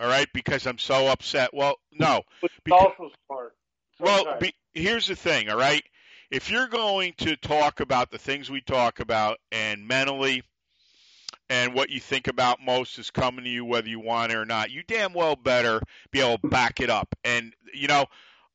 All 0.00 0.08
right, 0.08 0.28
because 0.32 0.66
I'm 0.66 0.78
so 0.78 1.08
upset. 1.08 1.50
Well, 1.52 1.76
no. 1.92 2.22
But 2.40 2.50
it's 2.52 2.60
Because- 2.64 2.92
also 2.98 3.10
smart. 3.26 3.54
Well, 4.00 4.38
be, 4.38 4.54
here's 4.72 5.08
the 5.08 5.16
thing, 5.16 5.50
all 5.50 5.58
right? 5.58 5.82
If 6.30 6.50
you're 6.50 6.68
going 6.68 7.14
to 7.18 7.36
talk 7.36 7.80
about 7.80 8.12
the 8.12 8.18
things 8.18 8.48
we 8.48 8.60
talk 8.60 9.00
about 9.00 9.38
and 9.50 9.88
mentally 9.88 10.44
and 11.50 11.74
what 11.74 11.90
you 11.90 11.98
think 11.98 12.28
about 12.28 12.62
most 12.62 12.98
is 12.98 13.10
coming 13.10 13.44
to 13.44 13.50
you 13.50 13.64
whether 13.64 13.88
you 13.88 13.98
want 13.98 14.30
it 14.30 14.36
or 14.36 14.44
not, 14.44 14.70
you 14.70 14.84
damn 14.86 15.14
well 15.14 15.34
better 15.34 15.80
be 16.12 16.20
able 16.20 16.38
to 16.38 16.48
back 16.48 16.80
it 16.80 16.90
up. 16.90 17.12
And, 17.24 17.54
you 17.74 17.88
know, 17.88 18.06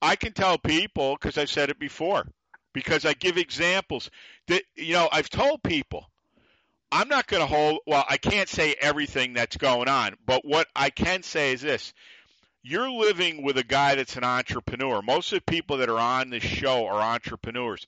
I 0.02 0.16
can 0.16 0.32
tell 0.32 0.58
people, 0.58 1.16
because 1.16 1.38
I've 1.38 1.50
said 1.50 1.70
it 1.70 1.80
before, 1.80 2.26
because 2.74 3.06
I 3.06 3.14
give 3.14 3.38
examples 3.38 4.10
that, 4.48 4.64
you 4.76 4.94
know, 4.94 5.10
I've 5.12 5.30
told 5.30 5.64
people, 5.64 6.10
I'm 6.92 7.08
not 7.08 7.28
going 7.28 7.42
to 7.42 7.48
hold, 7.48 7.80
well, 7.88 8.06
I 8.08 8.18
can't 8.18 8.50
say 8.50 8.76
everything 8.80 9.34
that's 9.34 9.58
going 9.58 9.88
on, 9.88 10.16
but 10.26 10.46
what 10.46 10.68
I 10.76 10.90
can 10.90 11.24
say 11.24 11.54
is 11.54 11.62
this 11.62 11.94
you're 12.64 12.90
living 12.90 13.44
with 13.44 13.58
a 13.58 13.64
guy 13.64 13.96
that's 13.96 14.16
an 14.16 14.24
entrepreneur. 14.24 15.02
Most 15.02 15.34
of 15.34 15.40
the 15.40 15.52
people 15.52 15.78
that 15.78 15.90
are 15.90 16.00
on 16.00 16.30
this 16.30 16.44
show 16.44 16.88
are 16.88 17.02
entrepreneurs. 17.02 17.86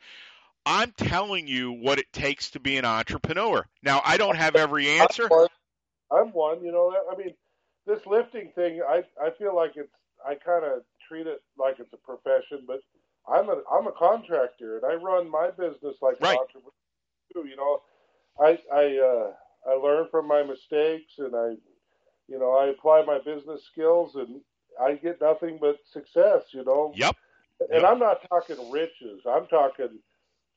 I'm 0.65 0.91
telling 0.91 1.47
you 1.47 1.71
what 1.71 1.99
it 1.99 2.11
takes 2.11 2.51
to 2.51 2.59
be 2.59 2.77
an 2.77 2.85
entrepreneur. 2.85 3.65
Now, 3.83 4.01
I 4.03 4.17
don't 4.17 4.35
have 4.35 4.55
every 4.55 4.89
answer. 4.89 5.29
I'm 6.11 6.33
one. 6.33 6.63
You 6.63 6.71
know, 6.71 6.93
I 7.11 7.15
mean, 7.15 7.33
this 7.87 7.99
lifting 8.05 8.51
thing, 8.53 8.81
I 8.87 9.03
I 9.21 9.29
feel 9.37 9.55
like 9.55 9.71
it's. 9.75 9.91
I 10.25 10.33
kind 10.33 10.65
of 10.65 10.81
treat 11.07 11.27
it 11.27 11.41
like 11.57 11.75
it's 11.79 11.93
a 11.93 11.97
profession, 11.97 12.65
but 12.65 12.79
I'm 13.27 13.49
a 13.49 13.61
I'm 13.71 13.87
a 13.87 13.91
contractor 13.91 14.77
and 14.77 14.85
I 14.85 14.95
run 14.95 15.29
my 15.29 15.49
business 15.51 15.95
like 16.01 16.19
right. 16.21 16.33
an 16.33 16.39
entrepreneur 16.39 16.71
too. 17.33 17.47
You 17.47 17.55
know, 17.55 17.81
I 18.39 18.59
I 18.73 18.97
uh, 18.97 19.71
I 19.71 19.75
learn 19.75 20.07
from 20.11 20.27
my 20.27 20.43
mistakes 20.43 21.13
and 21.17 21.35
I, 21.35 21.55
you 22.27 22.39
know, 22.39 22.51
I 22.51 22.67
apply 22.67 23.03
my 23.05 23.19
business 23.19 23.61
skills 23.71 24.15
and 24.15 24.41
I 24.79 24.95
get 24.95 25.21
nothing 25.21 25.57
but 25.59 25.77
success. 25.91 26.43
You 26.51 26.63
know. 26.65 26.93
Yep. 26.95 27.15
And 27.71 27.81
yep. 27.81 27.89
I'm 27.89 27.99
not 27.99 28.17
talking 28.29 28.69
riches. 28.69 29.21
I'm 29.27 29.47
talking 29.47 29.99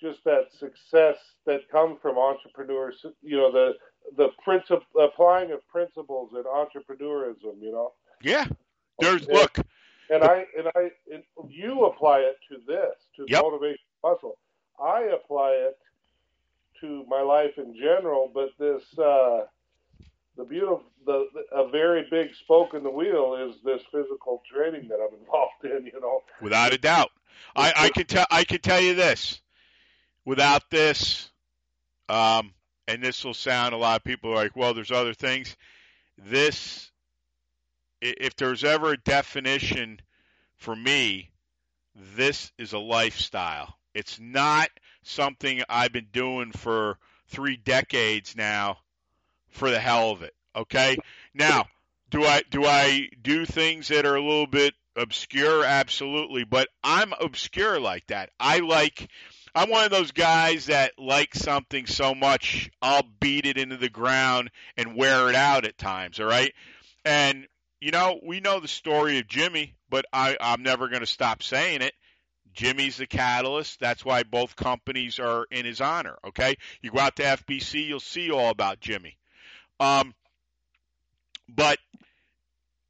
just 0.00 0.22
that 0.24 0.46
success 0.58 1.16
that 1.46 1.68
comes 1.70 1.98
from 2.02 2.18
entrepreneurs. 2.18 3.04
You 3.22 3.36
know, 3.36 3.52
the 3.52 3.72
the 4.16 4.28
principle 4.44 4.86
applying 5.00 5.52
of 5.52 5.66
principles 5.68 6.32
in 6.34 6.42
entrepreneurism. 6.42 7.60
You 7.60 7.72
know. 7.72 7.92
Yeah. 8.22 8.46
There's 8.98 9.26
and, 9.26 9.32
look. 9.32 9.58
And 10.10 10.24
I 10.24 10.46
and 10.56 10.68
I 10.74 10.90
and 11.12 11.22
you 11.48 11.84
apply 11.84 12.20
it 12.20 12.36
to 12.50 12.56
this 12.66 12.94
to 13.16 13.26
yep. 13.28 13.42
motivation 13.42 13.84
muscle. 14.02 14.38
I 14.82 15.10
apply 15.14 15.50
it 15.50 15.78
to 16.80 17.04
my 17.08 17.20
life 17.20 17.58
in 17.58 17.74
general, 17.74 18.30
but 18.32 18.50
this 18.58 18.82
uh, 18.98 19.40
the 20.36 20.44
beautiful 20.44 20.84
the, 21.04 21.26
the 21.34 21.56
a 21.56 21.68
very 21.68 22.06
big 22.10 22.34
spoke 22.36 22.74
in 22.74 22.82
the 22.82 22.90
wheel 22.90 23.48
is 23.48 23.56
this 23.64 23.82
physical 23.92 24.42
training 24.50 24.88
that 24.88 24.96
I'm 24.96 25.18
involved 25.20 25.64
in. 25.64 25.86
You 25.86 26.00
know, 26.00 26.22
without 26.40 26.72
a 26.72 26.78
doubt. 26.78 27.10
I, 27.54 27.72
I 27.76 27.88
can 27.90 28.06
tell 28.06 28.26
I 28.30 28.44
can 28.44 28.60
tell 28.60 28.80
you 28.80 28.94
this. 28.94 29.40
Without 30.24 30.70
this, 30.70 31.30
um, 32.08 32.52
and 32.86 33.02
this 33.02 33.24
will 33.24 33.34
sound 33.34 33.74
a 33.74 33.78
lot 33.78 33.96
of 33.96 34.04
people 34.04 34.32
are 34.32 34.36
like, 34.36 34.56
well, 34.56 34.74
there's 34.74 34.90
other 34.90 35.14
things. 35.14 35.56
This, 36.16 36.90
if 38.00 38.36
there's 38.36 38.64
ever 38.64 38.92
a 38.92 38.96
definition 38.96 40.00
for 40.56 40.74
me, 40.74 41.30
this 41.94 42.52
is 42.58 42.72
a 42.72 42.78
lifestyle. 42.78 43.76
It's 43.94 44.20
not 44.20 44.70
something 45.02 45.62
I've 45.68 45.92
been 45.92 46.08
doing 46.12 46.52
for 46.52 46.98
three 47.28 47.56
decades 47.56 48.36
now 48.36 48.78
for 49.48 49.70
the 49.70 49.80
hell 49.80 50.10
of 50.10 50.22
it. 50.22 50.34
Okay. 50.54 50.96
Now, 51.34 51.66
do 52.10 52.24
I 52.24 52.42
do 52.50 52.64
I 52.64 53.08
do 53.20 53.44
things 53.44 53.88
that 53.88 54.06
are 54.06 54.16
a 54.16 54.22
little 54.22 54.46
bit 54.46 54.74
obscure? 54.96 55.64
Absolutely, 55.64 56.44
but 56.44 56.68
I'm 56.82 57.12
obscure 57.20 57.80
like 57.80 58.06
that. 58.08 58.30
I 58.38 58.58
like. 58.58 59.08
I'm 59.54 59.70
one 59.70 59.84
of 59.84 59.90
those 59.90 60.12
guys 60.12 60.66
that 60.66 60.92
like 60.98 61.34
something 61.34 61.86
so 61.86 62.14
much 62.14 62.70
I'll 62.80 63.06
beat 63.18 63.46
it 63.46 63.56
into 63.56 63.76
the 63.76 63.88
ground 63.88 64.50
and 64.76 64.94
wear 64.94 65.28
it 65.30 65.34
out 65.34 65.64
at 65.64 65.78
times. 65.78 66.20
All 66.20 66.26
right, 66.26 66.52
and 67.04 67.46
you 67.80 67.90
know 67.90 68.18
we 68.22 68.40
know 68.40 68.60
the 68.60 68.68
story 68.68 69.18
of 69.18 69.28
Jimmy, 69.28 69.74
but 69.90 70.04
I, 70.12 70.36
I'm 70.40 70.62
never 70.62 70.88
going 70.88 71.00
to 71.00 71.06
stop 71.06 71.42
saying 71.42 71.82
it. 71.82 71.94
Jimmy's 72.52 72.96
the 72.96 73.06
catalyst. 73.06 73.78
That's 73.78 74.04
why 74.04 74.24
both 74.24 74.56
companies 74.56 75.18
are 75.18 75.46
in 75.50 75.64
his 75.64 75.80
honor. 75.80 76.18
Okay, 76.28 76.56
you 76.82 76.90
go 76.90 76.98
out 76.98 77.16
to 77.16 77.22
FBC, 77.22 77.86
you'll 77.86 78.00
see 78.00 78.30
all 78.30 78.50
about 78.50 78.80
Jimmy. 78.80 79.16
Um, 79.80 80.14
but 81.48 81.78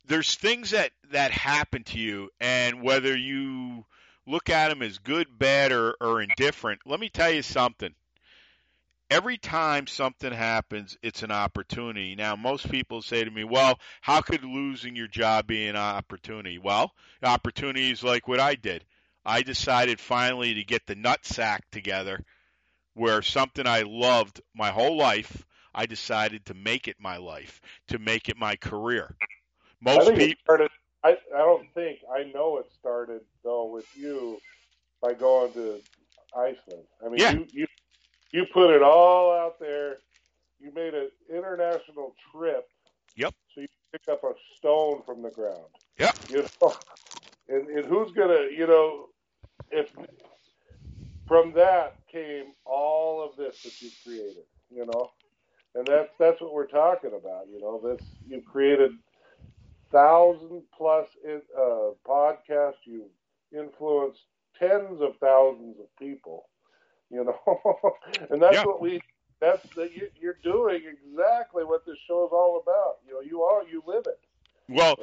there's 0.06 0.34
things 0.34 0.70
that 0.70 0.90
that 1.10 1.30
happen 1.30 1.84
to 1.84 1.98
you, 1.98 2.30
and 2.40 2.82
whether 2.82 3.16
you 3.16 3.84
look 4.26 4.50
at 4.50 4.68
them 4.68 4.82
as 4.82 4.98
good, 4.98 5.26
bad, 5.38 5.72
or, 5.72 5.94
or 6.00 6.20
indifferent, 6.20 6.80
let 6.86 7.00
me 7.00 7.08
tell 7.08 7.30
you 7.30 7.42
something. 7.42 7.94
Every 9.10 9.38
time 9.38 9.86
something 9.86 10.32
happens, 10.32 10.98
it's 11.02 11.22
an 11.22 11.30
opportunity. 11.30 12.14
Now, 12.14 12.36
most 12.36 12.70
people 12.70 13.00
say 13.00 13.24
to 13.24 13.30
me, 13.30 13.42
well, 13.42 13.78
how 14.02 14.20
could 14.20 14.44
losing 14.44 14.96
your 14.96 15.06
job 15.06 15.46
be 15.46 15.66
an 15.66 15.76
opportunity? 15.76 16.58
Well, 16.58 16.92
opportunity 17.22 17.90
is 17.90 18.04
like 18.04 18.28
what 18.28 18.40
I 18.40 18.54
did. 18.54 18.84
I 19.24 19.42
decided 19.42 19.98
finally 19.98 20.54
to 20.54 20.64
get 20.64 20.86
the 20.86 20.94
nut 20.94 21.24
sack 21.24 21.70
together 21.70 22.24
where 22.94 23.22
something 23.22 23.66
I 23.66 23.82
loved 23.82 24.40
my 24.54 24.70
whole 24.70 24.96
life, 24.96 25.46
I 25.74 25.86
decided 25.86 26.46
to 26.46 26.54
make 26.54 26.88
it 26.88 26.96
my 26.98 27.16
life, 27.16 27.60
to 27.88 27.98
make 27.98 28.28
it 28.28 28.36
my 28.36 28.56
career. 28.56 29.14
Most 29.80 30.14
people 30.14 30.68
I, 31.04 31.16
I 31.34 31.38
don't 31.38 31.72
think 31.74 32.00
I 32.12 32.24
know 32.24 32.58
it 32.58 32.66
started 32.78 33.20
though 33.44 33.66
with 33.66 33.86
you 33.96 34.40
by 35.00 35.14
going 35.14 35.52
to 35.52 35.80
Iceland. 36.36 36.84
I 37.04 37.08
mean, 37.08 37.20
yeah. 37.20 37.32
you, 37.32 37.46
you 37.52 37.66
you 38.32 38.46
put 38.52 38.74
it 38.74 38.82
all 38.82 39.32
out 39.32 39.58
there. 39.58 39.98
You 40.60 40.72
made 40.74 40.94
an 40.94 41.08
international 41.30 42.14
trip. 42.32 42.68
Yep. 43.16 43.34
So 43.54 43.60
you 43.62 43.68
pick 43.92 44.02
up 44.08 44.22
a 44.24 44.32
stone 44.56 45.02
from 45.06 45.22
the 45.22 45.30
ground. 45.30 45.66
Yep. 45.98 46.16
You 46.30 46.44
know, 46.60 46.74
and, 47.48 47.68
and 47.68 47.84
who's 47.86 48.12
gonna, 48.12 48.48
you 48.56 48.66
know, 48.66 49.06
if 49.70 49.90
from 51.26 51.52
that 51.52 51.96
came 52.10 52.52
all 52.64 53.24
of 53.24 53.36
this 53.36 53.62
that 53.62 53.80
you've 53.80 53.94
created, 54.04 54.44
you 54.70 54.86
know, 54.86 55.10
and 55.74 55.86
that's 55.86 56.10
that's 56.18 56.40
what 56.40 56.52
we're 56.52 56.66
talking 56.66 57.12
about. 57.14 57.46
You 57.52 57.60
know, 57.60 57.80
this 57.82 58.06
you've 58.26 58.44
created 58.44 58.92
thousand 59.92 60.62
plus 60.76 61.06
uh, 61.26 61.90
podcasts. 62.06 62.84
You've 62.84 63.10
influenced 63.52 64.20
tens 64.58 65.00
of 65.00 65.16
thousands 65.20 65.76
of 65.80 65.86
people. 65.98 66.48
You 67.10 67.24
know, 67.24 67.92
and 68.30 68.40
that's 68.42 68.54
yeah. 68.54 68.64
what 68.64 68.80
we. 68.80 69.00
That's 69.40 69.62
that 69.76 69.94
you, 69.94 70.08
you're 70.20 70.38
doing 70.42 70.82
exactly 70.84 71.64
what 71.64 71.86
this 71.86 71.96
show 72.08 72.26
is 72.26 72.32
all 72.32 72.60
about. 72.60 72.96
You 73.06 73.14
know, 73.14 73.20
you 73.20 73.42
are 73.42 73.62
you 73.62 73.82
live 73.86 74.04
it. 74.06 74.18
Well, 74.68 74.96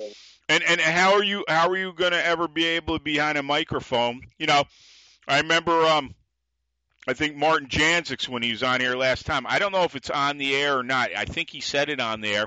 and 0.48 0.64
and 0.64 0.80
how 0.80 1.14
are 1.14 1.24
you 1.24 1.44
how 1.48 1.70
are 1.70 1.78
you 1.78 1.94
going 1.94 2.12
to 2.12 2.24
ever 2.24 2.48
be 2.48 2.66
able 2.66 2.98
to 2.98 3.04
be 3.04 3.14
behind 3.14 3.38
a 3.38 3.44
microphone? 3.44 4.22
You 4.38 4.46
know, 4.46 4.64
I 5.28 5.40
remember 5.40 5.72
um 5.86 6.14
I 7.08 7.14
think 7.14 7.36
Martin 7.36 7.68
Janzix 7.68 8.28
when 8.28 8.44
he 8.44 8.52
was 8.52 8.62
on 8.62 8.80
here 8.80 8.96
last 8.96 9.26
time. 9.26 9.46
I 9.48 9.58
don't 9.58 9.72
know 9.72 9.84
if 9.84 9.96
it's 9.96 10.10
on 10.10 10.38
the 10.38 10.56
air 10.56 10.78
or 10.78 10.84
not. 10.84 11.12
I 11.16 11.26
think 11.26 11.50
he 11.50 11.62
said 11.62 11.90
it 11.90 12.00
on 12.00 12.22
there. 12.22 12.46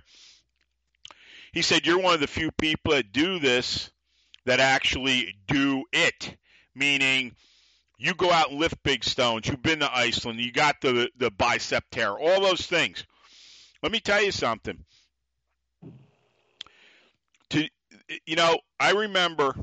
He 1.53 1.63
said 1.63 1.87
you're 1.87 2.01
one 2.01 2.15
of 2.15 2.21
the 2.21 2.27
few 2.27 2.51
people 2.53 2.93
that 2.93 3.13
do 3.13 3.39
this 3.39 3.91
that 4.45 4.61
actually 4.61 5.35
do 5.47 5.85
it, 5.93 6.37
meaning 6.75 7.35
you 7.99 8.15
go 8.15 8.31
out 8.31 8.51
and 8.51 8.61
lift 8.61 8.83
big 8.83 9.05
stones. 9.05 9.47
You've 9.47 9.63
been 9.63 9.81
to 9.81 9.95
Iceland. 9.95 10.41
You 10.41 10.53
got 10.53 10.81
the 10.81 11.11
the 11.19 11.31
bicep 11.31 11.85
tear. 11.91 12.11
All 12.11 12.41
those 12.41 12.67
things. 12.67 13.05
Let 13.83 13.93
me 13.93 14.01
tell 14.01 14.23
you 14.23 14.33
something. 14.33 14.85
To 17.51 17.69
you 18.27 18.37
know, 18.37 18.59
I 18.79 18.93
remember 18.93 19.55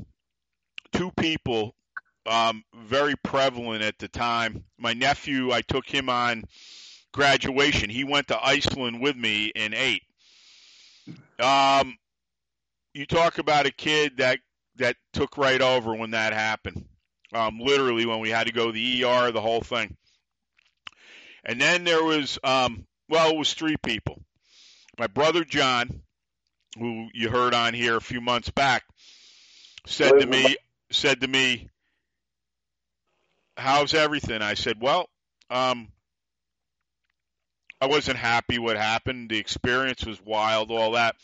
two 0.92 1.10
people 1.12 1.74
um, 2.26 2.64
very 2.74 3.14
prevalent 3.16 3.82
at 3.82 3.98
the 3.98 4.08
time. 4.08 4.64
My 4.78 4.92
nephew, 4.92 5.52
I 5.52 5.62
took 5.62 5.88
him 5.88 6.08
on 6.08 6.44
graduation. 7.12 7.88
He 7.88 8.04
went 8.04 8.28
to 8.28 8.44
Iceland 8.44 9.00
with 9.00 9.16
me 9.16 9.46
in 9.54 9.74
eight. 9.74 10.02
Um, 11.38 11.96
you 12.94 13.06
talk 13.06 13.38
about 13.38 13.66
a 13.66 13.70
kid 13.70 14.18
that 14.18 14.40
that 14.76 14.96
took 15.12 15.38
right 15.38 15.60
over 15.60 15.94
when 15.94 16.10
that 16.10 16.32
happened. 16.32 16.84
Um, 17.36 17.60
literally, 17.60 18.06
when 18.06 18.20
we 18.20 18.30
had 18.30 18.46
to 18.46 18.52
go 18.52 18.68
to 18.68 18.72
the 18.72 19.04
ER, 19.04 19.30
the 19.30 19.42
whole 19.42 19.60
thing. 19.60 19.94
And 21.44 21.60
then 21.60 21.84
there 21.84 22.02
was, 22.02 22.38
um, 22.42 22.86
well, 23.10 23.30
it 23.30 23.36
was 23.36 23.52
three 23.52 23.76
people. 23.76 24.22
My 24.98 25.06
brother 25.06 25.44
John, 25.44 26.00
who 26.78 27.08
you 27.12 27.28
heard 27.28 27.52
on 27.52 27.74
here 27.74 27.96
a 27.96 28.00
few 28.00 28.22
months 28.22 28.48
back, 28.48 28.84
said 29.86 30.18
to 30.18 30.26
me, 30.26 30.56
said 30.90 31.20
to 31.20 31.28
me, 31.28 31.68
"How's 33.58 33.92
everything?" 33.92 34.40
I 34.40 34.54
said, 34.54 34.80
"Well, 34.80 35.10
um, 35.50 35.92
I 37.82 37.86
wasn't 37.86 38.16
happy 38.16 38.58
what 38.58 38.78
happened. 38.78 39.28
The 39.28 39.38
experience 39.38 40.06
was 40.06 40.20
wild, 40.22 40.70
all 40.70 40.92
that." 40.92 41.16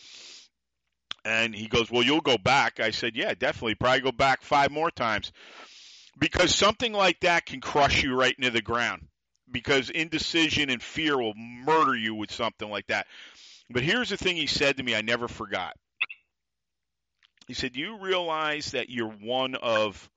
And 1.24 1.54
he 1.54 1.68
goes, 1.68 1.90
"Well, 1.90 2.02
you'll 2.02 2.20
go 2.20 2.36
back." 2.36 2.80
I 2.80 2.90
said, 2.90 3.16
"Yeah, 3.16 3.32
definitely. 3.32 3.76
Probably 3.76 4.00
go 4.00 4.12
back 4.12 4.42
five 4.42 4.70
more 4.70 4.90
times." 4.90 5.32
Because 6.18 6.54
something 6.54 6.92
like 6.92 7.20
that 7.20 7.46
can 7.46 7.60
crush 7.60 8.02
you 8.02 8.14
right 8.14 8.34
into 8.36 8.50
the 8.50 8.62
ground. 8.62 9.06
Because 9.50 9.90
indecision 9.90 10.70
and 10.70 10.82
fear 10.82 11.18
will 11.18 11.34
murder 11.34 11.96
you 11.96 12.14
with 12.14 12.32
something 12.32 12.70
like 12.70 12.86
that. 12.86 13.06
But 13.70 13.82
here's 13.82 14.10
the 14.10 14.16
thing 14.16 14.36
he 14.36 14.46
said 14.46 14.76
to 14.76 14.82
me 14.82 14.94
I 14.94 15.02
never 15.02 15.28
forgot. 15.28 15.74
He 17.46 17.54
said, 17.54 17.72
Do 17.72 17.80
you 17.80 17.98
realize 17.98 18.72
that 18.72 18.88
you're 18.90 19.10
one 19.10 19.54
of 19.54 20.08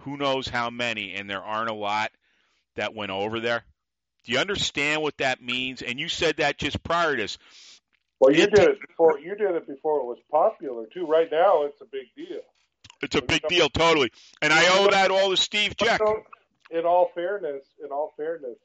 who 0.00 0.16
knows 0.16 0.48
how 0.48 0.70
many, 0.70 1.14
and 1.14 1.28
there 1.28 1.42
aren't 1.42 1.70
a 1.70 1.74
lot 1.74 2.10
that 2.76 2.94
went 2.94 3.10
over 3.10 3.40
there? 3.40 3.64
Do 4.24 4.32
you 4.32 4.38
understand 4.38 5.02
what 5.02 5.18
that 5.18 5.42
means? 5.42 5.82
And 5.82 5.98
you 5.98 6.08
said 6.08 6.36
that 6.36 6.58
just 6.58 6.82
prior 6.82 7.16
to 7.16 7.22
this. 7.22 7.38
Well, 8.20 8.32
you 8.32 8.46
did 8.46 8.58
it 8.58 8.78
before. 8.86 9.18
You 9.18 9.34
did 9.34 9.50
it 9.50 9.66
before 9.66 10.00
it 10.00 10.04
was 10.04 10.18
popular 10.30 10.86
too. 10.94 11.06
Right 11.06 11.28
now, 11.30 11.64
it's 11.64 11.80
a 11.80 11.86
big 11.86 12.06
deal. 12.16 12.40
It's 13.02 13.16
a 13.16 13.22
big 13.22 13.42
deal, 13.48 13.68
totally. 13.68 14.12
And 14.40 14.52
I 14.52 14.64
owe 14.78 14.90
that 14.90 15.10
all 15.10 15.30
to 15.30 15.36
Steve 15.36 15.76
Jeck. 15.76 16.00
in 16.70 16.84
all 16.86 17.10
fairness, 17.14 17.64
in 17.84 17.90
all 17.90 18.14
fairness, 18.16 18.56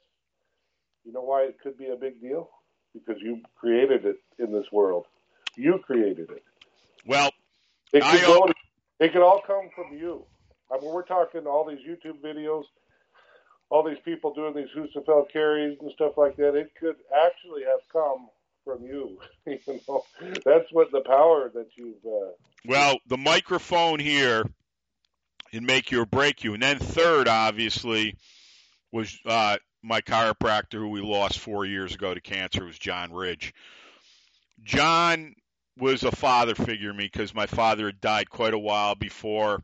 you 1.04 1.12
know 1.12 1.22
why 1.22 1.44
it 1.44 1.58
could 1.62 1.78
be 1.78 1.88
a 1.88 1.96
big 1.96 2.22
deal? 2.22 2.50
Because 2.94 3.22
you 3.22 3.42
created 3.56 4.06
it 4.06 4.18
in 4.38 4.52
this 4.52 4.66
world. 4.72 5.06
You 5.56 5.80
created 5.80 6.30
it. 6.30 6.44
Well, 7.06 7.32
It 7.94 8.04
could, 8.04 8.20
to, 8.20 8.54
it 9.00 9.14
could 9.14 9.24
all 9.24 9.42
come 9.46 9.70
from 9.76 9.98
you. 9.98 10.26
I 10.72 10.80
mean, 10.80 10.92
we're 10.94 11.04
talking 11.04 11.48
all 11.48 11.66
these 11.68 11.80
YouTube 11.80 12.22
videos, 12.22 12.64
all 13.70 13.84
these 13.84 14.00
people 14.04 14.34
doing 14.34 14.54
these 14.54 14.68
Husafell 14.76 15.32
carries 15.32 15.78
and 15.82 15.92
stuff 15.94 16.14
like 16.18 16.36
that. 16.38 16.56
It 16.56 16.72
could 16.80 16.98
actually 17.26 17.64
have 17.64 17.80
come 17.92 18.28
from 18.68 18.84
you. 18.84 19.18
you 19.46 19.82
know, 19.88 20.04
that's 20.46 20.72
what 20.72 20.92
the 20.92 21.02
power 21.02 21.50
that 21.54 21.70
you've. 21.76 22.06
Uh, 22.06 22.32
well, 22.66 23.00
the 23.08 23.18
microphone 23.18 24.00
here 24.00 24.44
can 25.52 25.66
make 25.66 25.90
you 25.92 26.02
or 26.02 26.06
break 26.06 26.44
you, 26.44 26.54
and 26.54 26.62
then 26.62 26.78
third, 26.78 27.28
obviously, 27.28 28.16
was 28.92 29.18
uh, 29.26 29.58
my 29.82 30.02
chiropractor 30.02 30.74
who 30.74 30.90
we 30.90 31.02
lost 31.02 31.40
four 31.40 31.66
years 31.66 31.96
ago 31.96 32.14
to 32.14 32.22
cancer. 32.22 32.66
Was 32.66 32.78
John 32.78 33.14
Ridge. 33.14 33.54
John 34.64 35.36
was 35.78 36.04
a 36.04 36.12
father 36.12 36.56
figure 36.56 36.92
to 36.92 36.98
me 36.98 37.06
because 37.06 37.34
my 37.34 37.46
father 37.46 37.86
had 37.86 38.02
died 38.02 38.30
quite 38.30 38.54
a 38.54 38.60
while 38.60 38.96
before 38.96 39.64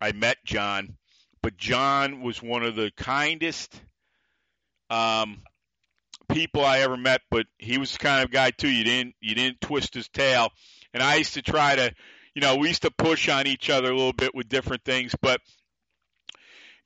I 0.00 0.12
met 0.12 0.36
John. 0.44 0.96
But 1.42 1.56
John 1.56 2.22
was 2.22 2.40
one 2.40 2.62
of 2.62 2.76
the 2.76 2.92
kindest 2.96 3.80
um, 4.90 5.42
people 6.28 6.64
I 6.64 6.80
ever 6.80 6.96
met. 6.96 7.22
But 7.30 7.46
he 7.58 7.78
was 7.78 7.92
the 7.92 7.98
kind 7.98 8.24
of 8.24 8.30
guy 8.30 8.50
too. 8.50 8.70
You 8.70 8.84
didn't 8.84 9.14
you 9.20 9.34
didn't 9.34 9.60
twist 9.60 9.94
his 9.94 10.08
tail. 10.08 10.50
And 10.94 11.02
I 11.02 11.16
used 11.16 11.34
to 11.34 11.42
try 11.42 11.76
to, 11.76 11.92
you 12.34 12.42
know, 12.42 12.56
we 12.56 12.68
used 12.68 12.82
to 12.82 12.90
push 12.90 13.28
on 13.28 13.46
each 13.46 13.70
other 13.70 13.90
a 13.90 13.96
little 13.96 14.12
bit 14.12 14.34
with 14.34 14.48
different 14.48 14.84
things. 14.84 15.14
But 15.20 15.40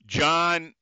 John 0.07 0.75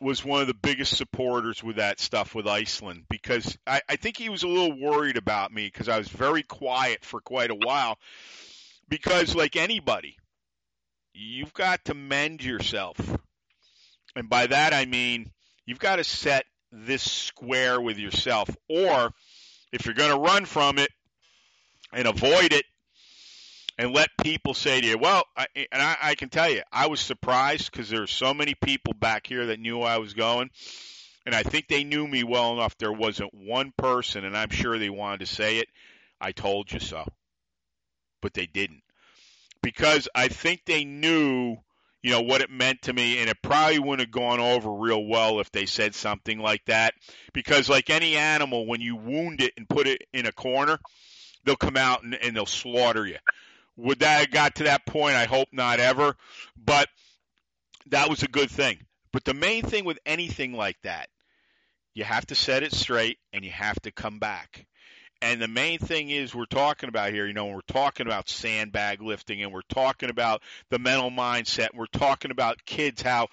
was 0.00 0.24
one 0.24 0.40
of 0.40 0.46
the 0.46 0.54
biggest 0.54 0.96
supporters 0.96 1.62
with 1.62 1.76
that 1.76 2.00
stuff 2.00 2.34
with 2.34 2.46
Iceland 2.46 3.04
because 3.08 3.56
I, 3.66 3.80
I 3.88 3.96
think 3.96 4.16
he 4.16 4.28
was 4.28 4.42
a 4.42 4.48
little 4.48 4.78
worried 4.78 5.16
about 5.16 5.52
me 5.52 5.66
because 5.66 5.88
I 5.88 5.98
was 5.98 6.08
very 6.08 6.42
quiet 6.42 7.04
for 7.04 7.20
quite 7.20 7.50
a 7.50 7.54
while. 7.54 7.98
Because, 8.88 9.34
like 9.34 9.56
anybody, 9.56 10.16
you've 11.12 11.54
got 11.54 11.86
to 11.86 11.94
mend 11.94 12.44
yourself. 12.44 12.98
And 14.14 14.28
by 14.28 14.46
that 14.46 14.72
I 14.72 14.86
mean 14.86 15.30
you've 15.66 15.78
got 15.78 15.96
to 15.96 16.04
set 16.04 16.44
this 16.84 17.02
square 17.02 17.80
with 17.80 17.98
yourself. 17.98 18.50
Or 18.68 19.10
if 19.72 19.86
you're 19.86 19.94
going 19.94 20.12
to 20.12 20.18
run 20.18 20.44
from 20.44 20.78
it 20.78 20.90
and 21.92 22.06
avoid 22.06 22.52
it 22.52 22.64
and 23.78 23.92
let 23.92 24.10
people 24.22 24.54
say 24.54 24.80
to 24.80 24.86
you, 24.86 24.98
well, 24.98 25.24
I, 25.36 25.46
and 25.54 25.82
I, 25.82 25.96
I 26.02 26.14
can 26.14 26.28
tell 26.28 26.50
you, 26.50 26.62
I 26.72 26.86
was 26.86 27.00
surprised 27.00 27.70
because 27.70 27.88
there 27.88 28.00
were 28.00 28.06
so 28.06 28.32
many 28.34 28.54
people 28.54 28.94
back 28.94 29.26
here 29.26 29.46
that 29.46 29.60
knew 29.60 29.80
I 29.80 29.98
was 29.98 30.14
going. 30.14 30.50
And 31.26 31.34
I 31.34 31.42
think 31.42 31.66
they 31.66 31.82
knew 31.82 32.06
me 32.06 32.22
well 32.22 32.52
enough. 32.52 32.78
There 32.78 32.92
wasn't 32.92 33.34
one 33.34 33.72
person, 33.76 34.24
and 34.24 34.36
I'm 34.36 34.50
sure 34.50 34.78
they 34.78 34.90
wanted 34.90 35.20
to 35.20 35.26
say 35.26 35.58
it. 35.58 35.66
I 36.20 36.30
told 36.30 36.70
you 36.70 36.78
so. 36.78 37.04
But 38.22 38.32
they 38.32 38.46
didn't. 38.46 38.82
Because 39.60 40.08
I 40.14 40.28
think 40.28 40.62
they 40.64 40.84
knew, 40.84 41.56
you 42.06 42.12
know, 42.12 42.20
what 42.20 42.40
it 42.40 42.50
meant 42.50 42.82
to 42.82 42.92
me, 42.92 43.18
and 43.18 43.28
it 43.28 43.42
probably 43.42 43.80
wouldn't 43.80 44.06
have 44.06 44.12
gone 44.12 44.38
over 44.38 44.72
real 44.72 45.04
well 45.04 45.40
if 45.40 45.50
they 45.50 45.66
said 45.66 45.92
something 45.92 46.38
like 46.38 46.64
that. 46.66 46.94
Because, 47.32 47.68
like 47.68 47.90
any 47.90 48.14
animal, 48.14 48.64
when 48.64 48.80
you 48.80 48.94
wound 48.94 49.40
it 49.40 49.54
and 49.56 49.68
put 49.68 49.88
it 49.88 50.02
in 50.12 50.24
a 50.24 50.30
corner, 50.30 50.78
they'll 51.44 51.56
come 51.56 51.76
out 51.76 52.04
and, 52.04 52.14
and 52.14 52.36
they'll 52.36 52.46
slaughter 52.46 53.04
you. 53.04 53.16
Would 53.74 53.98
that 53.98 54.20
have 54.20 54.30
got 54.30 54.54
to 54.54 54.64
that 54.64 54.86
point? 54.86 55.16
I 55.16 55.24
hope 55.24 55.48
not 55.50 55.80
ever. 55.80 56.14
But 56.56 56.88
that 57.86 58.08
was 58.08 58.22
a 58.22 58.28
good 58.28 58.52
thing. 58.52 58.78
But 59.12 59.24
the 59.24 59.34
main 59.34 59.64
thing 59.64 59.84
with 59.84 59.98
anything 60.06 60.52
like 60.52 60.80
that, 60.84 61.08
you 61.92 62.04
have 62.04 62.26
to 62.26 62.36
set 62.36 62.62
it 62.62 62.72
straight 62.72 63.18
and 63.32 63.44
you 63.44 63.50
have 63.50 63.80
to 63.82 63.90
come 63.90 64.20
back. 64.20 64.64
And 65.22 65.40
the 65.40 65.48
main 65.48 65.78
thing 65.78 66.10
is 66.10 66.34
we're 66.34 66.44
talking 66.44 66.88
about 66.88 67.12
here, 67.12 67.26
you 67.26 67.32
know, 67.32 67.46
we're 67.46 67.60
talking 67.62 68.06
about 68.06 68.28
sandbag 68.28 69.00
lifting 69.00 69.42
and 69.42 69.52
we're 69.52 69.62
talking 69.62 70.10
about 70.10 70.42
the 70.68 70.78
mental 70.78 71.10
mindset, 71.10 71.70
and 71.70 71.78
we're 71.78 71.86
talking 71.86 72.30
about 72.30 72.64
kids, 72.66 73.00
how 73.00 73.28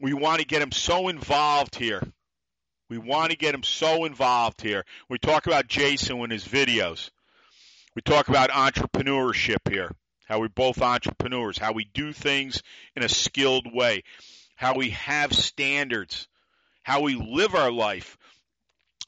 we 0.00 0.14
want 0.14 0.40
to 0.40 0.46
get 0.46 0.60
them 0.60 0.72
so 0.72 1.08
involved 1.08 1.74
here. 1.74 2.02
We 2.88 2.98
want 2.98 3.32
to 3.32 3.36
get 3.36 3.52
them 3.52 3.62
so 3.62 4.04
involved 4.04 4.60
here. 4.60 4.84
We 5.08 5.18
talk 5.18 5.46
about 5.46 5.66
Jason 5.66 6.20
in 6.20 6.30
his 6.30 6.46
videos. 6.46 7.10
We 7.96 8.02
talk 8.02 8.28
about 8.28 8.50
entrepreneurship 8.50 9.68
here, 9.70 9.90
how 10.28 10.40
we're 10.40 10.48
both 10.48 10.82
entrepreneurs, 10.82 11.58
how 11.58 11.72
we 11.72 11.84
do 11.84 12.12
things 12.12 12.62
in 12.94 13.02
a 13.02 13.08
skilled 13.08 13.72
way, 13.72 14.02
how 14.56 14.74
we 14.74 14.90
have 14.90 15.32
standards, 15.32 16.28
how 16.82 17.00
we 17.00 17.14
live 17.14 17.54
our 17.54 17.72
life. 17.72 18.18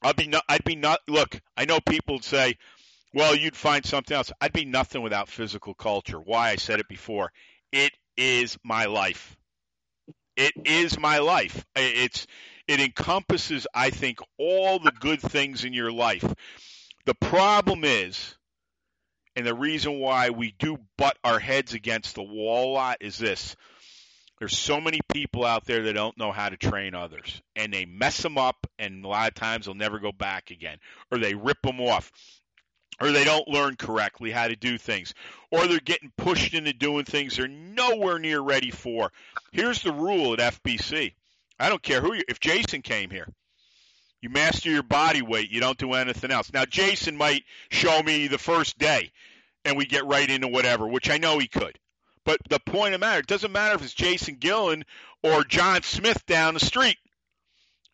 I'd 0.03 0.17
be 0.17 0.29
not, 0.29 0.45
I'd 0.49 0.65
be 0.65 0.77
not, 0.77 1.01
look, 1.09 1.41
I 1.57 1.65
know 1.65 1.81
people 1.81 2.21
say, 2.21 2.57
well, 3.15 3.35
you'd 3.35 3.57
find 3.57 3.85
something 3.85 4.17
else. 4.17 4.31
I'd 4.41 4.53
be 4.53 4.65
nothing 4.65 5.03
without 5.03 5.29
physical 5.29 5.75
culture. 5.75 6.19
Why? 6.19 6.51
I 6.51 6.57
said 6.57 6.81
it 6.81 6.89
before. 6.89 7.33
It 7.73 7.93
is 8.17 8.59
my 8.63 8.87
life. 8.87 9.37
It 10.37 10.53
is 10.67 10.99
my 10.99 11.19
life. 11.19 11.65
It's, 11.75 12.27
it 12.69 12.81
encompasses, 12.81 13.67
I 13.75 13.91
think, 13.91 14.19
all 14.39 14.79
the 14.79 14.93
good 14.93 15.21
things 15.21 15.65
in 15.65 15.73
your 15.73 15.91
life. 15.91 16.25
The 17.07 17.15
problem 17.15 17.85
is, 17.85 18.37
and 19.35 19.47
the 19.47 19.55
reason 19.55 19.99
why 19.99 20.31
we 20.31 20.55
do 20.59 20.79
butt 20.99 21.17
our 21.25 21.39
heads 21.39 21.75
against 21.75 22.15
the 22.15 22.23
wall 22.23 22.73
a 22.73 22.75
lot 22.75 22.97
is 23.01 23.17
this. 23.17 23.57
There's 24.39 24.57
so 24.57 24.81
many 24.81 25.01
people 25.13 25.45
out 25.45 25.65
there 25.65 25.85
that 25.85 25.95
don't 25.95 26.19
know 26.19 26.31
how 26.31 26.51
to 26.51 26.57
train 26.57 26.95
others, 26.95 27.41
and 27.55 27.73
they 27.73 27.87
mess 27.87 28.23
them 28.23 28.37
up, 28.37 28.67
and 28.79 29.05
a 29.05 29.09
lot 29.09 29.29
of 29.29 29.35
times 29.35 29.65
they'll 29.65 29.75
never 29.75 29.99
go 29.99 30.13
back 30.13 30.51
again, 30.51 30.79
or 31.11 31.19
they 31.19 31.35
rip 31.35 31.63
them 31.63 31.81
off, 31.81 32.13
or 33.01 33.13
they 33.13 33.25
don't 33.25 33.49
learn 33.49 33.77
correctly 33.77 34.31
how 34.31 34.47
to 34.47 34.57
do 34.57 34.77
things, 34.77 35.15
or 35.51 35.67
they're 35.67 35.79
getting 35.79 36.13
pushed 36.19 36.53
into 36.53 36.75
doing 36.75 37.05
things 37.07 37.37
they're 37.37 37.49
nowhere 37.49 38.19
near 38.19 38.41
ready 38.41 38.71
for. 38.71 39.11
Here's 39.53 39.83
the 39.83 39.93
rule 39.93 40.35
at 40.35 40.39
FBC. 40.39 41.15
I 41.59 41.71
don't 41.71 41.83
care 41.83 42.03
who 42.03 42.13
you, 42.13 42.23
if 42.29 42.39
Jason 42.39 42.83
came 42.83 43.09
here, 43.09 43.29
you 44.21 44.29
master 44.29 44.71
your 44.71 44.83
body 44.83 45.23
weight. 45.23 45.51
You 45.51 45.61
don't 45.61 45.79
do 45.79 45.93
anything 45.95 46.31
else. 46.31 46.53
Now, 46.53 46.65
Jason 46.65 47.17
might 47.17 47.45
show 47.71 48.03
me 48.03 48.27
the 48.27 48.39
first 48.39 48.79
day 48.79 49.13
and 49.65 49.77
we 49.77 49.87
get 49.87 50.07
right 50.07 50.29
into 50.29 50.49
whatever, 50.49 50.87
which 50.87 51.11
I 51.11 51.19
know 51.19 51.39
he 51.39 51.49
could. 51.49 51.79
But 52.27 52.41
the 52.51 52.59
point 52.59 52.93
of 52.93 53.01
the 53.01 53.07
matter, 53.07 53.21
it 53.21 53.29
doesn't 53.29 53.53
matter 53.53 53.77
if 53.77 53.83
it's 53.83 53.95
Jason 53.95 54.35
Gillen 54.35 54.85
or 55.23 55.45
John 55.45 55.83
Smith 55.83 56.27
down 56.27 56.55
the 56.55 56.61
street. 56.61 56.99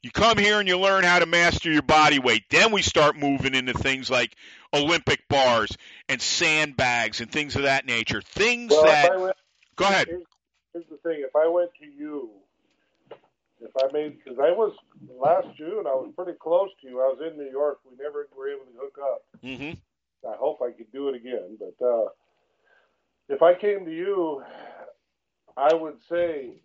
You 0.00 0.10
come 0.10 0.38
here 0.38 0.58
and 0.58 0.66
you 0.66 0.78
learn 0.78 1.04
how 1.04 1.18
to 1.20 1.26
master 1.26 1.70
your 1.70 1.82
body 1.82 2.18
weight. 2.18 2.44
Then 2.50 2.72
we 2.72 2.80
start 2.80 3.16
moving 3.16 3.54
into 3.54 3.74
things 3.74 4.10
like 4.10 4.34
Olympic 4.72 5.28
bars 5.28 5.76
and 6.08 6.20
sandbags 6.20 7.20
and 7.20 7.30
things 7.30 7.54
of 7.56 7.62
that 7.62 7.86
nature. 7.86 8.22
Things 8.22 8.70
well, 8.72 8.84
that. 8.84 9.20
went, 9.20 9.36
Go 9.76 9.84
ahead. 9.84 10.08
Here's, 10.08 10.22
here's 10.72 10.86
the 10.86 10.96
thing: 11.08 11.22
if 11.24 11.36
I 11.36 11.46
went 11.46 11.70
to 11.80 11.86
you, 11.86 12.30
if 13.60 13.70
I 13.78 13.92
made, 13.92 14.16
because 14.24 14.38
I 14.40 14.50
was 14.50 14.74
last 15.20 15.56
June, 15.56 15.86
I 15.86 15.94
was 15.94 16.10
pretty 16.16 16.38
close 16.40 16.70
to 16.80 16.88
you. 16.88 17.00
I 17.00 17.14
was 17.14 17.20
in 17.20 17.38
New 17.38 17.50
York. 17.50 17.80
We 17.88 18.02
never 18.02 18.26
were 18.36 18.48
able 18.48 18.64
to 18.64 18.78
hook 18.80 18.98
up. 19.00 19.22
Mm-hmm. 19.44 20.28
I 20.28 20.36
hope 20.36 20.60
I 20.62 20.72
could 20.72 20.90
do 20.90 21.10
it 21.10 21.16
again. 21.16 21.58
But 21.60 21.84
uh, 21.84 22.08
if 23.28 23.42
I 23.42 23.54
came 23.54 23.84
to 23.84 23.92
you, 23.92 24.42
I 25.56 25.74
would 25.74 25.98
say, 26.08 26.62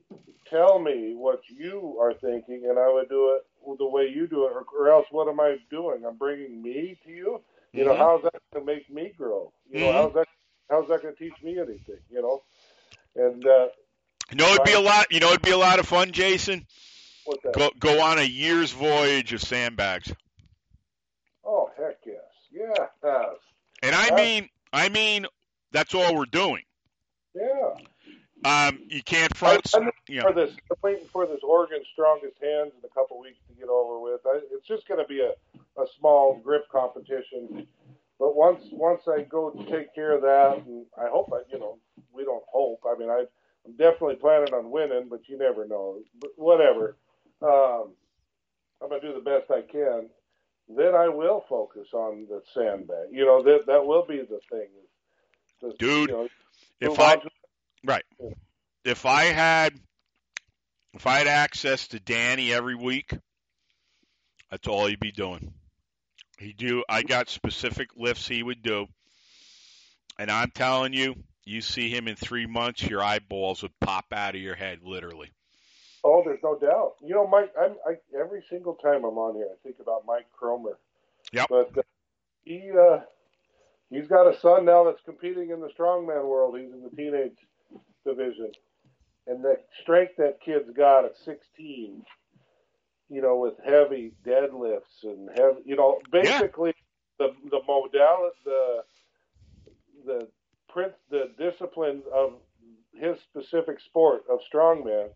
tell 0.49 0.79
me 0.79 1.13
what 1.15 1.41
you 1.49 1.97
are 2.01 2.13
thinking, 2.13 2.65
and 2.69 2.79
I 2.79 2.91
would 2.91 3.09
do 3.09 3.35
it 3.35 3.43
the 3.77 3.87
way 3.87 4.07
you 4.13 4.27
do 4.27 4.45
it, 4.45 4.53
or, 4.53 4.65
or 4.77 4.89
else 4.91 5.05
what 5.11 5.27
am 5.27 5.39
I 5.39 5.57
doing? 5.69 6.05
I'm 6.05 6.15
bringing 6.17 6.61
me 6.61 6.97
to 7.05 7.11
you. 7.11 7.41
You 7.73 7.83
know, 7.85 7.93
Mhm. 7.93 7.97
how's 7.97 8.23
that 8.23 8.33
going 8.53 8.65
to 8.65 8.73
make 8.73 8.89
me 8.89 9.11
grow? 9.17 9.51
You 9.69 9.79
know, 9.79 9.91
Mhm. 9.91 9.93
how's 9.93 10.13
that 10.13 10.27
how's 10.69 10.87
that 10.87 11.01
going 11.01 11.15
to 11.15 11.19
teach 11.23 11.41
me 11.43 11.59
anything? 11.59 11.99
You 12.09 12.21
know, 12.21 12.43
and 13.15 13.45
uh, 13.45 13.67
You 14.31 14.37
know, 14.37 14.47
it'd 14.53 14.63
be 14.63 14.73
a 14.73 14.79
lot. 14.79 15.11
You 15.11 15.19
know, 15.19 15.29
it'd 15.29 15.41
be 15.41 15.51
a 15.51 15.57
lot 15.57 15.79
of 15.79 15.87
fun, 15.87 16.11
Jason. 16.11 16.65
what's 17.25 17.43
that? 17.43 17.53
Go 17.53 17.71
go 17.79 18.01
on 18.01 18.19
a 18.19 18.23
year's 18.23 18.71
voyage 18.71 19.33
of 19.33 19.41
sandbags. 19.41 20.13
Oh 21.45 21.71
heck 21.77 21.97
yes, 22.05 22.15
yeah, 22.51 22.87
And 23.83 23.95
I 23.95 24.11
mean, 24.11 24.49
I 24.73 24.89
mean, 24.89 25.27
that's 25.77 25.93
all 25.93 26.15
we're 26.15 26.25
doing. 26.25 26.63
yeah. 27.35 27.75
Um, 28.45 28.79
you 28.87 29.03
can't 29.03 29.35
front. 29.37 29.61
I'm 29.75 29.89
You 30.07 30.21
for 30.21 30.33
this 30.33 30.51
I'm 30.71 30.77
waiting 30.81 31.07
for 31.11 31.27
this 31.27 31.41
Oregon 31.43 31.81
strongest 31.93 32.37
hands 32.41 32.71
in 32.77 32.83
a 32.83 32.93
couple 32.93 33.19
weeks 33.19 33.37
to 33.47 33.53
get 33.59 33.69
over 33.69 33.99
with. 33.99 34.21
I, 34.25 34.39
it's 34.51 34.67
just 34.67 34.87
going 34.87 34.99
to 34.99 35.07
be 35.07 35.21
a, 35.21 35.33
a 35.79 35.85
small 35.99 36.39
grip 36.43 36.65
competition. 36.71 37.67
But 38.19 38.35
once 38.35 38.63
once 38.71 39.03
I 39.07 39.21
go 39.21 39.51
to 39.51 39.65
take 39.71 39.93
care 39.93 40.13
of 40.13 40.23
that, 40.23 40.65
and 40.65 40.85
I 40.97 41.09
hope 41.09 41.31
I 41.31 41.41
you 41.51 41.59
know 41.59 41.77
we 42.11 42.23
don't 42.23 42.43
hope. 42.47 42.81
I 42.87 42.97
mean 42.97 43.09
I 43.09 43.25
I'm 43.65 43.75
definitely 43.77 44.15
planning 44.15 44.53
on 44.55 44.71
winning, 44.71 45.07
but 45.09 45.27
you 45.27 45.37
never 45.37 45.67
know. 45.67 45.99
But 46.19 46.31
whatever. 46.37 46.95
Um, 47.43 47.91
I'm 48.81 48.89
gonna 48.89 49.01
do 49.01 49.13
the 49.13 49.19
best 49.19 49.51
I 49.51 49.61
can. 49.61 50.09
Then 50.69 50.95
I 50.95 51.07
will 51.07 51.45
focus 51.47 51.89
on 51.93 52.25
the 52.29 52.41
sandbag. 52.53 53.09
You 53.11 53.25
know 53.25 53.43
that 53.43 53.67
that 53.67 53.85
will 53.85 54.05
be 54.05 54.17
the 54.17 54.39
thing. 54.51 54.69
Dude, 55.79 56.09
you 56.09 56.15
know, 56.15 56.27
if 56.79 56.99
I 56.99 57.17
right, 57.83 58.03
if 58.85 59.05
I 59.05 59.23
had 59.25 59.73
If 60.93 61.05
I 61.05 61.19
had 61.19 61.27
access 61.27 61.89
to 61.89 61.99
Danny 61.99 62.51
every 62.51 62.73
week, 62.73 63.11
that's 64.49 64.67
all 64.67 64.87
he'd 64.87 64.99
be 64.99 65.11
doing. 65.11 65.53
He 66.39 66.53
do. 66.53 66.83
I 66.89 67.03
got 67.03 67.29
specific 67.29 67.89
lifts 67.95 68.27
he 68.27 68.41
would 68.41 68.63
do, 68.63 68.87
and 70.17 70.31
I'm 70.31 70.49
telling 70.49 70.93
you, 70.93 71.15
you 71.45 71.61
see 71.61 71.89
him 71.89 72.07
in 72.07 72.15
three 72.15 72.47
months, 72.47 72.81
your 72.81 73.03
eyeballs 73.03 73.61
would 73.61 73.79
pop 73.79 74.05
out 74.11 74.33
of 74.33 74.41
your 74.41 74.55
head, 74.55 74.79
literally. 74.83 75.31
Oh, 76.03 76.23
there's 76.25 76.41
no 76.43 76.57
doubt. 76.57 76.95
You 77.03 77.13
know, 77.13 77.27
Mike. 77.27 77.53
I'm, 77.59 77.75
I 77.85 77.97
every 78.19 78.43
single 78.49 78.73
time 78.73 79.03
I'm 79.03 79.17
on 79.17 79.35
here, 79.35 79.49
I 79.51 79.57
think 79.61 79.75
about 79.79 80.03
Mike 80.07 80.27
Cromer. 80.31 80.79
Yeah. 81.31 81.45
But 81.47 81.77
uh, 81.77 81.81
he 82.43 82.71
uh, 82.71 83.01
he's 83.89 84.07
got 84.07 84.33
a 84.33 84.39
son 84.39 84.65
now 84.65 84.83
that's 84.83 85.01
competing 85.05 85.51
in 85.51 85.59
the 85.61 85.69
strongman 85.77 86.25
world. 86.27 86.57
He's 86.59 86.71
in 86.71 86.83
the 86.83 86.95
teenage 86.95 87.37
division, 88.05 88.51
and 89.27 89.43
the 89.43 89.57
strength 89.81 90.13
that 90.17 90.41
kid's 90.41 90.69
got 90.75 91.05
at 91.05 91.17
16, 91.25 92.03
you 93.09 93.21
know, 93.21 93.37
with 93.37 93.55
heavy 93.65 94.13
deadlifts 94.25 95.03
and 95.03 95.29
heavy, 95.35 95.61
you 95.65 95.75
know, 95.75 95.99
basically 96.11 96.73
the 97.19 97.33
the 97.49 97.61
modality, 97.67 98.35
the 98.45 98.83
the 100.05 100.27
print, 100.69 100.93
the 101.09 101.31
discipline 101.37 102.01
of 102.13 102.33
his 102.93 103.17
specific 103.21 103.79
sport 103.79 104.23
of 104.29 104.39
strongman. 104.51 105.09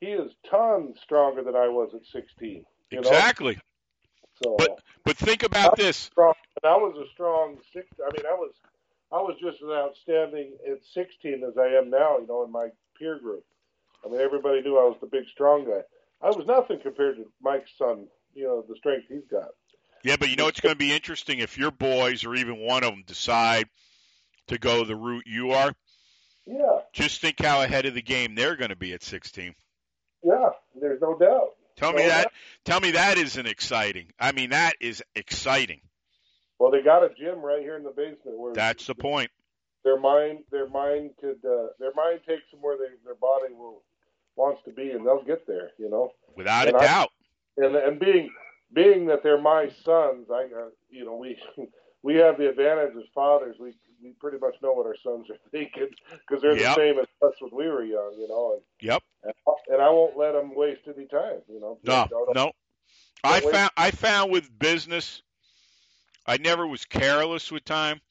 He 0.00 0.06
is 0.08 0.32
tons 0.50 0.98
stronger 1.02 1.42
than 1.42 1.54
I 1.54 1.68
was 1.68 1.94
at 1.94 2.04
16. 2.12 2.64
You 2.90 3.00
know? 3.00 3.08
Exactly. 3.08 3.58
So, 4.42 4.56
But 4.58 4.80
but 5.04 5.16
think 5.16 5.42
about 5.42 5.76
this. 5.76 5.96
strong. 5.96 6.34
And 6.62 6.72
I 6.72 6.76
was 6.76 6.96
a 6.96 7.10
strong 7.12 7.58
six. 7.72 7.86
I 8.00 8.10
mean, 8.16 8.26
I 8.26 8.34
was 8.34 8.52
I 9.12 9.16
was 9.16 9.36
just 9.40 9.62
as 9.62 9.68
outstanding 9.70 10.52
at 10.70 10.78
16 10.92 11.44
as 11.44 11.56
I 11.58 11.66
am 11.78 11.90
now. 11.90 12.18
You 12.18 12.26
know, 12.26 12.44
in 12.44 12.50
my 12.52 12.68
peer 12.98 13.18
group. 13.18 13.44
I 14.04 14.08
mean, 14.08 14.20
everybody 14.20 14.60
knew 14.60 14.78
I 14.78 14.84
was 14.84 14.96
the 15.00 15.06
big 15.06 15.24
strong 15.32 15.64
guy. 15.64 15.80
I 16.22 16.28
was 16.30 16.46
nothing 16.46 16.78
compared 16.80 17.16
to 17.16 17.26
Mike's 17.42 17.70
son. 17.78 18.06
You 18.34 18.44
know, 18.44 18.64
the 18.68 18.76
strength 18.76 19.06
he's 19.08 19.26
got. 19.30 19.50
Yeah, 20.02 20.16
but 20.16 20.28
you 20.28 20.36
know 20.36 20.48
it's 20.48 20.60
going 20.60 20.74
to 20.74 20.78
be 20.78 20.92
interesting 20.92 21.38
if 21.38 21.56
your 21.56 21.70
boys 21.70 22.24
or 22.24 22.34
even 22.34 22.58
one 22.58 22.84
of 22.84 22.90
them 22.90 23.04
decide 23.06 23.66
to 24.48 24.58
go 24.58 24.84
the 24.84 24.96
route 24.96 25.24
you 25.26 25.52
are. 25.52 25.72
Yeah, 26.46 26.80
Just 26.92 27.22
think 27.22 27.40
how 27.40 27.62
ahead 27.62 27.86
of 27.86 27.94
the 27.94 28.02
game 28.02 28.34
they're 28.34 28.56
going 28.56 28.68
to 28.68 28.76
be 28.76 28.92
at 28.92 29.02
16. 29.02 29.54
yeah. 30.22 30.50
There's 30.78 31.00
no 31.00 31.16
doubt. 31.16 31.50
Tell 31.76 31.92
me 31.92 32.02
No 32.02 32.08
that. 32.08 32.32
Tell 32.64 32.80
me 32.80 32.92
that 32.92 33.18
isn't 33.18 33.46
exciting. 33.46 34.12
I 34.18 34.32
mean, 34.32 34.50
that 34.50 34.74
is 34.80 35.02
exciting. 35.14 35.80
Well, 36.58 36.70
they 36.70 36.82
got 36.82 37.02
a 37.02 37.10
gym 37.18 37.40
right 37.40 37.60
here 37.60 37.76
in 37.76 37.82
the 37.82 37.90
basement 37.90 38.38
where 38.38 38.54
That's 38.54 38.86
the 38.86 38.94
point. 38.94 39.30
their 39.84 39.98
mind 39.98 40.44
their 40.50 40.68
mind 40.68 41.10
could 41.20 41.44
uh, 41.44 41.68
their 41.78 41.92
mind 41.94 42.20
takes 42.26 42.48
them 42.50 42.60
where 42.62 42.76
they 42.78 42.94
their 43.04 43.16
body 43.16 43.52
will 43.52 43.82
wants 44.36 44.62
to 44.64 44.72
be, 44.72 44.90
and 44.90 45.04
they'll 45.06 45.22
get 45.24 45.46
there. 45.46 45.70
You 45.78 45.90
know. 45.90 46.10
Without 46.36 46.68
And 46.68 46.76
a 46.76 46.80
I- 46.80 46.84
doubt. 46.84 47.10
and 47.56 47.74
and 47.76 47.98
being 48.00 48.30
being 48.72 49.06
that 49.06 49.22
they're 49.22 49.40
my 49.40 49.68
sons, 49.84 50.28
I 50.30 50.44
uh, 50.44 50.68
you 50.90 51.04
know 51.04 51.16
we 51.16 51.36
we 52.02 52.14
have 52.16 52.38
the 52.38 52.48
advantage 52.48 52.94
as 52.96 53.04
fathers. 53.14 53.56
We 53.58 53.74
we 54.04 54.10
pretty 54.20 54.38
much 54.38 54.54
know 54.62 54.72
what 54.72 54.86
our 54.86 54.96
sons 55.02 55.28
are 55.30 55.38
thinking 55.50 55.88
because 56.28 56.42
they're 56.42 56.56
Yep. 56.56 56.76
the 56.76 56.80
same 56.80 56.98
as 56.98 57.06
us 57.22 57.34
when 57.40 57.50
we 57.54 57.68
were 57.68 57.82
young, 57.84 58.14
you 58.18 58.28
know. 58.28 58.60
Yep. 58.80 59.02
And, 59.24 59.32
and 59.68 59.82
I 59.82 59.88
won't 59.88 60.16
let 60.16 60.32
them 60.32 60.54
waste 60.54 60.82
any 60.86 61.06
time, 61.06 61.40
you 61.48 61.58
know. 61.60 61.78
No, 61.82 62.06
Don't- 62.10 62.34
no. 62.34 62.52
I 63.24 63.40
wait. 63.40 63.52
found 63.54 63.70
I 63.78 63.90
found 63.90 64.30
with 64.30 64.56
business, 64.58 65.22
I 66.26 66.36
never 66.36 66.66
was 66.66 66.84
careless 66.84 67.50
with 67.50 67.64
time, 67.64 68.02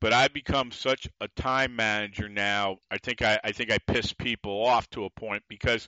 but 0.00 0.14
I 0.14 0.28
become 0.28 0.72
such 0.72 1.06
a 1.20 1.28
time 1.28 1.76
manager 1.76 2.30
now. 2.30 2.78
I 2.90 2.96
think 2.96 3.20
I, 3.20 3.38
I 3.44 3.52
think 3.52 3.70
I 3.70 3.76
piss 3.76 4.14
people 4.14 4.64
off 4.64 4.88
to 4.90 5.04
a 5.04 5.10
point 5.10 5.42
because 5.48 5.86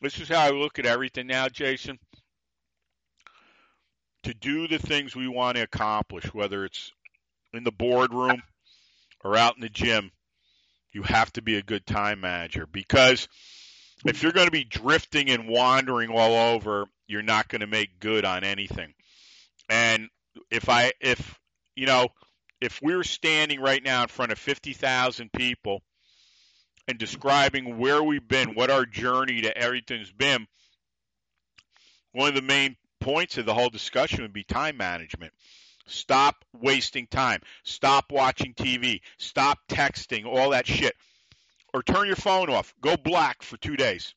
this 0.00 0.20
is 0.20 0.28
how 0.28 0.42
I 0.42 0.50
look 0.50 0.78
at 0.78 0.86
everything 0.86 1.26
now, 1.26 1.48
Jason. 1.48 1.98
To 4.22 4.34
do 4.34 4.68
the 4.68 4.78
things 4.78 5.16
we 5.16 5.26
want 5.26 5.56
to 5.56 5.64
accomplish, 5.64 6.32
whether 6.32 6.64
it's 6.64 6.92
in 7.52 7.64
the 7.64 7.72
boardroom 7.72 8.42
or 9.24 9.36
out 9.36 9.56
in 9.56 9.62
the 9.62 9.68
gym, 9.68 10.10
you 10.92 11.02
have 11.02 11.32
to 11.32 11.42
be 11.42 11.56
a 11.56 11.62
good 11.62 11.86
time 11.86 12.20
manager 12.20 12.66
because 12.66 13.28
if 14.04 14.22
you're 14.22 14.32
going 14.32 14.46
to 14.46 14.52
be 14.52 14.64
drifting 14.64 15.30
and 15.30 15.48
wandering 15.48 16.10
all 16.10 16.54
over, 16.54 16.86
you're 17.06 17.22
not 17.22 17.48
going 17.48 17.60
to 17.60 17.66
make 17.66 18.00
good 18.00 18.24
on 18.24 18.44
anything. 18.44 18.92
And 19.68 20.08
if 20.50 20.68
I, 20.68 20.92
if, 21.00 21.38
you 21.76 21.86
know, 21.86 22.08
if 22.60 22.80
we're 22.82 23.04
standing 23.04 23.60
right 23.60 23.82
now 23.82 24.02
in 24.02 24.08
front 24.08 24.32
of 24.32 24.38
50,000 24.38 25.32
people 25.32 25.82
and 26.88 26.98
describing 26.98 27.78
where 27.78 28.02
we've 28.02 28.26
been, 28.26 28.54
what 28.54 28.70
our 28.70 28.86
journey 28.86 29.42
to 29.42 29.56
everything's 29.56 30.12
been, 30.12 30.46
one 32.12 32.28
of 32.28 32.34
the 32.34 32.42
main 32.42 32.76
points 33.00 33.38
of 33.38 33.46
the 33.46 33.54
whole 33.54 33.70
discussion 33.70 34.22
would 34.22 34.32
be 34.32 34.44
time 34.44 34.76
management. 34.76 35.32
Stop 35.86 36.44
wasting 36.52 37.06
time. 37.06 37.40
Stop 37.64 38.12
watching 38.12 38.54
TV. 38.54 39.00
Stop 39.18 39.58
texting, 39.68 40.26
all 40.26 40.50
that 40.50 40.66
shit. 40.66 40.94
Or 41.74 41.82
turn 41.82 42.06
your 42.06 42.16
phone 42.16 42.50
off. 42.50 42.74
Go 42.80 42.96
black 42.96 43.42
for 43.42 43.56
two 43.56 43.76
days. 43.76 44.14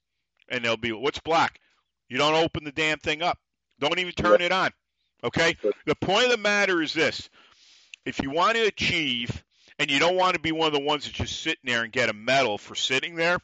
And 0.49 0.63
they'll 0.63 0.77
be, 0.77 0.91
what's 0.91 1.19
black? 1.19 1.59
You 2.09 2.17
don't 2.17 2.35
open 2.35 2.63
the 2.63 2.71
damn 2.71 2.99
thing 2.99 3.21
up. 3.21 3.39
Don't 3.79 3.99
even 3.99 4.13
turn 4.13 4.41
it 4.41 4.51
on. 4.51 4.71
Okay? 5.23 5.57
The 5.85 5.95
point 5.95 6.25
of 6.25 6.31
the 6.31 6.37
matter 6.37 6.81
is 6.81 6.93
this 6.93 7.29
if 8.05 8.21
you 8.21 8.29
want 8.29 8.55
to 8.55 8.67
achieve, 8.67 9.43
and 9.79 9.89
you 9.89 9.99
don't 9.99 10.15
want 10.15 10.35
to 10.35 10.39
be 10.39 10.51
one 10.51 10.67
of 10.67 10.73
the 10.73 10.79
ones 10.79 11.05
that's 11.05 11.17
just 11.17 11.41
sitting 11.41 11.65
there 11.65 11.83
and 11.83 11.91
get 11.91 12.09
a 12.09 12.13
medal 12.13 12.57
for 12.57 12.75
sitting 12.75 13.15
there, 13.15 13.39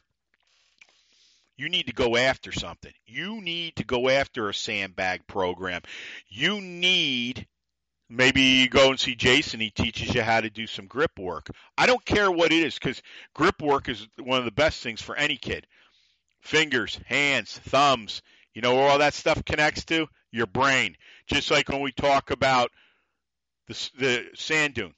you 1.56 1.68
need 1.68 1.86
to 1.86 1.92
go 1.92 2.16
after 2.16 2.52
something. 2.52 2.92
You 3.06 3.40
need 3.40 3.76
to 3.76 3.84
go 3.84 4.08
after 4.08 4.48
a 4.48 4.54
sandbag 4.54 5.26
program. 5.26 5.82
You 6.28 6.60
need 6.60 7.46
maybe 8.12 8.42
you 8.42 8.68
go 8.68 8.90
and 8.90 9.00
see 9.00 9.14
Jason. 9.14 9.60
He 9.60 9.70
teaches 9.70 10.14
you 10.14 10.22
how 10.22 10.40
to 10.40 10.50
do 10.50 10.66
some 10.66 10.86
grip 10.86 11.18
work. 11.18 11.48
I 11.76 11.86
don't 11.86 12.04
care 12.04 12.30
what 12.30 12.52
it 12.52 12.64
is 12.64 12.74
because 12.74 13.02
grip 13.34 13.60
work 13.62 13.88
is 13.88 14.06
one 14.22 14.38
of 14.38 14.44
the 14.44 14.52
best 14.52 14.82
things 14.82 15.00
for 15.00 15.16
any 15.16 15.36
kid. 15.36 15.66
Fingers, 16.42 17.00
hands, 17.06 17.58
thumbs. 17.58 18.22
You 18.54 18.60
know 18.62 18.74
where 18.74 18.88
all 18.88 18.98
that 18.98 19.14
stuff 19.14 19.44
connects 19.44 19.84
to? 19.86 20.06
Your 20.30 20.46
brain. 20.46 20.96
Just 21.26 21.50
like 21.50 21.68
when 21.68 21.80
we 21.80 21.92
talk 21.92 22.30
about 22.30 22.70
the, 23.68 23.90
the 23.98 24.24
sand 24.34 24.74
dune. 24.74 24.94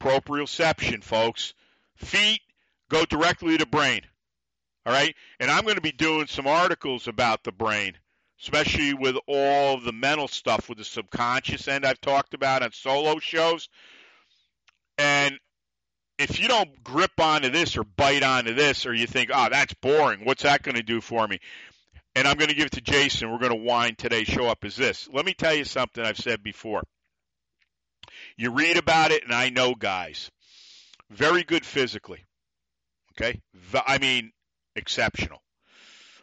Proprioception, 0.00 1.04
folks. 1.04 1.54
Feet 1.96 2.40
go 2.88 3.04
directly 3.04 3.58
to 3.58 3.66
brain. 3.66 4.02
All 4.86 4.92
right? 4.92 5.14
And 5.38 5.50
I'm 5.50 5.64
going 5.64 5.76
to 5.76 5.82
be 5.82 5.92
doing 5.92 6.26
some 6.26 6.46
articles 6.46 7.06
about 7.06 7.44
the 7.44 7.52
brain, 7.52 7.98
especially 8.42 8.94
with 8.94 9.16
all 9.26 9.80
the 9.80 9.92
mental 9.92 10.28
stuff 10.28 10.68
with 10.68 10.78
the 10.78 10.84
subconscious 10.84 11.68
end 11.68 11.84
I've 11.84 12.00
talked 12.00 12.34
about 12.34 12.62
on 12.62 12.72
solo 12.72 13.18
shows. 13.18 13.68
And 14.98 15.38
if 16.18 16.40
you 16.40 16.48
don't 16.48 16.82
grip 16.82 17.12
onto 17.18 17.50
this 17.50 17.76
or 17.76 17.84
bite 17.84 18.22
onto 18.22 18.54
this, 18.54 18.86
or 18.86 18.94
you 18.94 19.06
think, 19.06 19.30
oh, 19.32 19.48
that's 19.50 19.74
boring, 19.74 20.24
what's 20.24 20.42
that 20.42 20.62
going 20.62 20.76
to 20.76 20.82
do 20.82 21.00
for 21.00 21.26
me? 21.26 21.38
And 22.14 22.26
I'm 22.26 22.36
going 22.36 22.50
to 22.50 22.56
give 22.56 22.66
it 22.66 22.72
to 22.72 22.80
Jason. 22.80 23.30
We're 23.30 23.38
going 23.38 23.52
to 23.52 23.64
wind 23.64 23.98
today's 23.98 24.26
show 24.26 24.46
up 24.46 24.64
as 24.64 24.76
this. 24.76 25.08
Let 25.12 25.24
me 25.24 25.32
tell 25.32 25.54
you 25.54 25.64
something 25.64 26.04
I've 26.04 26.18
said 26.18 26.42
before. 26.42 26.82
You 28.36 28.50
read 28.50 28.76
about 28.76 29.12
it, 29.12 29.22
and 29.24 29.32
I 29.32 29.50
know 29.50 29.74
guys. 29.74 30.30
Very 31.10 31.42
good 31.42 31.64
physically. 31.64 32.24
Okay? 33.12 33.40
I 33.86 33.98
mean, 33.98 34.32
exceptional. 34.76 35.42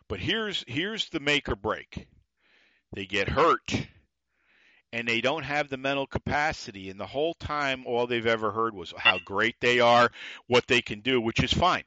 But 0.10 0.20
here's 0.20 0.64
here's 0.68 1.10
the 1.10 1.20
make 1.20 1.50
or 1.50 1.56
break. 1.56 2.08
They 2.94 3.06
get 3.06 3.30
hurt 3.30 3.88
and 4.94 5.08
they 5.08 5.20
don't 5.20 5.44
have 5.44 5.70
the 5.70 5.78
mental 5.78 6.08
capacity 6.08 6.90
and 6.90 7.00
the 7.00 7.06
whole 7.06 7.34
time 7.34 7.86
all 7.86 8.08
they've 8.08 8.26
ever 8.26 8.52
heard 8.52 8.74
was 8.74 8.94
how 8.98 9.20
great 9.26 9.56
they 9.60 9.80
are, 9.80 10.10
what 10.48 10.68
they 10.68 10.82
can 10.82 11.02
do, 11.02 11.20
which 11.20 11.44
is 11.44 11.52
fine. 11.52 11.84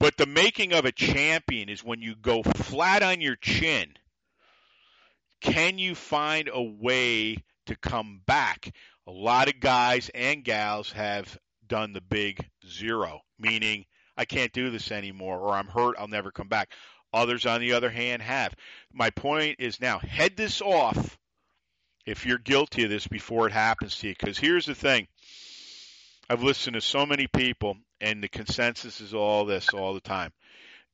But 0.00 0.16
the 0.16 0.26
making 0.26 0.72
of 0.72 0.84
a 0.84 0.92
champion 0.92 1.68
is 1.68 1.84
when 1.84 2.02
you 2.02 2.14
go 2.14 2.42
flat 2.42 3.02
on 3.02 3.20
your 3.20 3.36
chin. 3.36 3.94
Can 5.40 5.78
you 5.78 5.94
find 5.94 6.50
a 6.52 6.62
way 6.62 7.36
to 7.66 7.76
come 7.76 8.20
back? 8.26 8.74
A 9.06 9.10
lot 9.10 9.48
of 9.48 9.60
guys 9.60 10.10
and 10.14 10.44
gals 10.44 10.92
have 10.92 11.38
done 11.66 11.92
the 11.92 12.00
big 12.00 12.44
zero, 12.66 13.20
meaning 13.38 13.84
I 14.16 14.24
can't 14.24 14.52
do 14.52 14.70
this 14.70 14.90
anymore 14.90 15.38
or 15.38 15.54
I'm 15.54 15.68
hurt, 15.68 15.96
I'll 15.98 16.08
never 16.08 16.32
come 16.32 16.48
back. 16.48 16.72
Others, 17.12 17.46
on 17.46 17.60
the 17.60 17.72
other 17.72 17.90
hand, 17.90 18.22
have. 18.22 18.54
My 18.92 19.10
point 19.10 19.56
is 19.58 19.80
now 19.80 19.98
head 19.98 20.36
this 20.36 20.60
off 20.60 21.18
if 22.06 22.26
you're 22.26 22.38
guilty 22.38 22.84
of 22.84 22.90
this 22.90 23.06
before 23.06 23.46
it 23.46 23.52
happens 23.52 23.96
to 23.96 24.08
you. 24.08 24.14
Because 24.18 24.38
here's 24.38 24.66
the 24.66 24.74
thing 24.74 25.06
I've 26.28 26.42
listened 26.42 26.74
to 26.74 26.80
so 26.80 27.06
many 27.06 27.26
people, 27.26 27.76
and 28.00 28.22
the 28.22 28.28
consensus 28.28 29.00
is 29.00 29.14
all 29.14 29.44
this 29.44 29.70
all 29.70 29.94
the 29.94 30.00
time. 30.00 30.32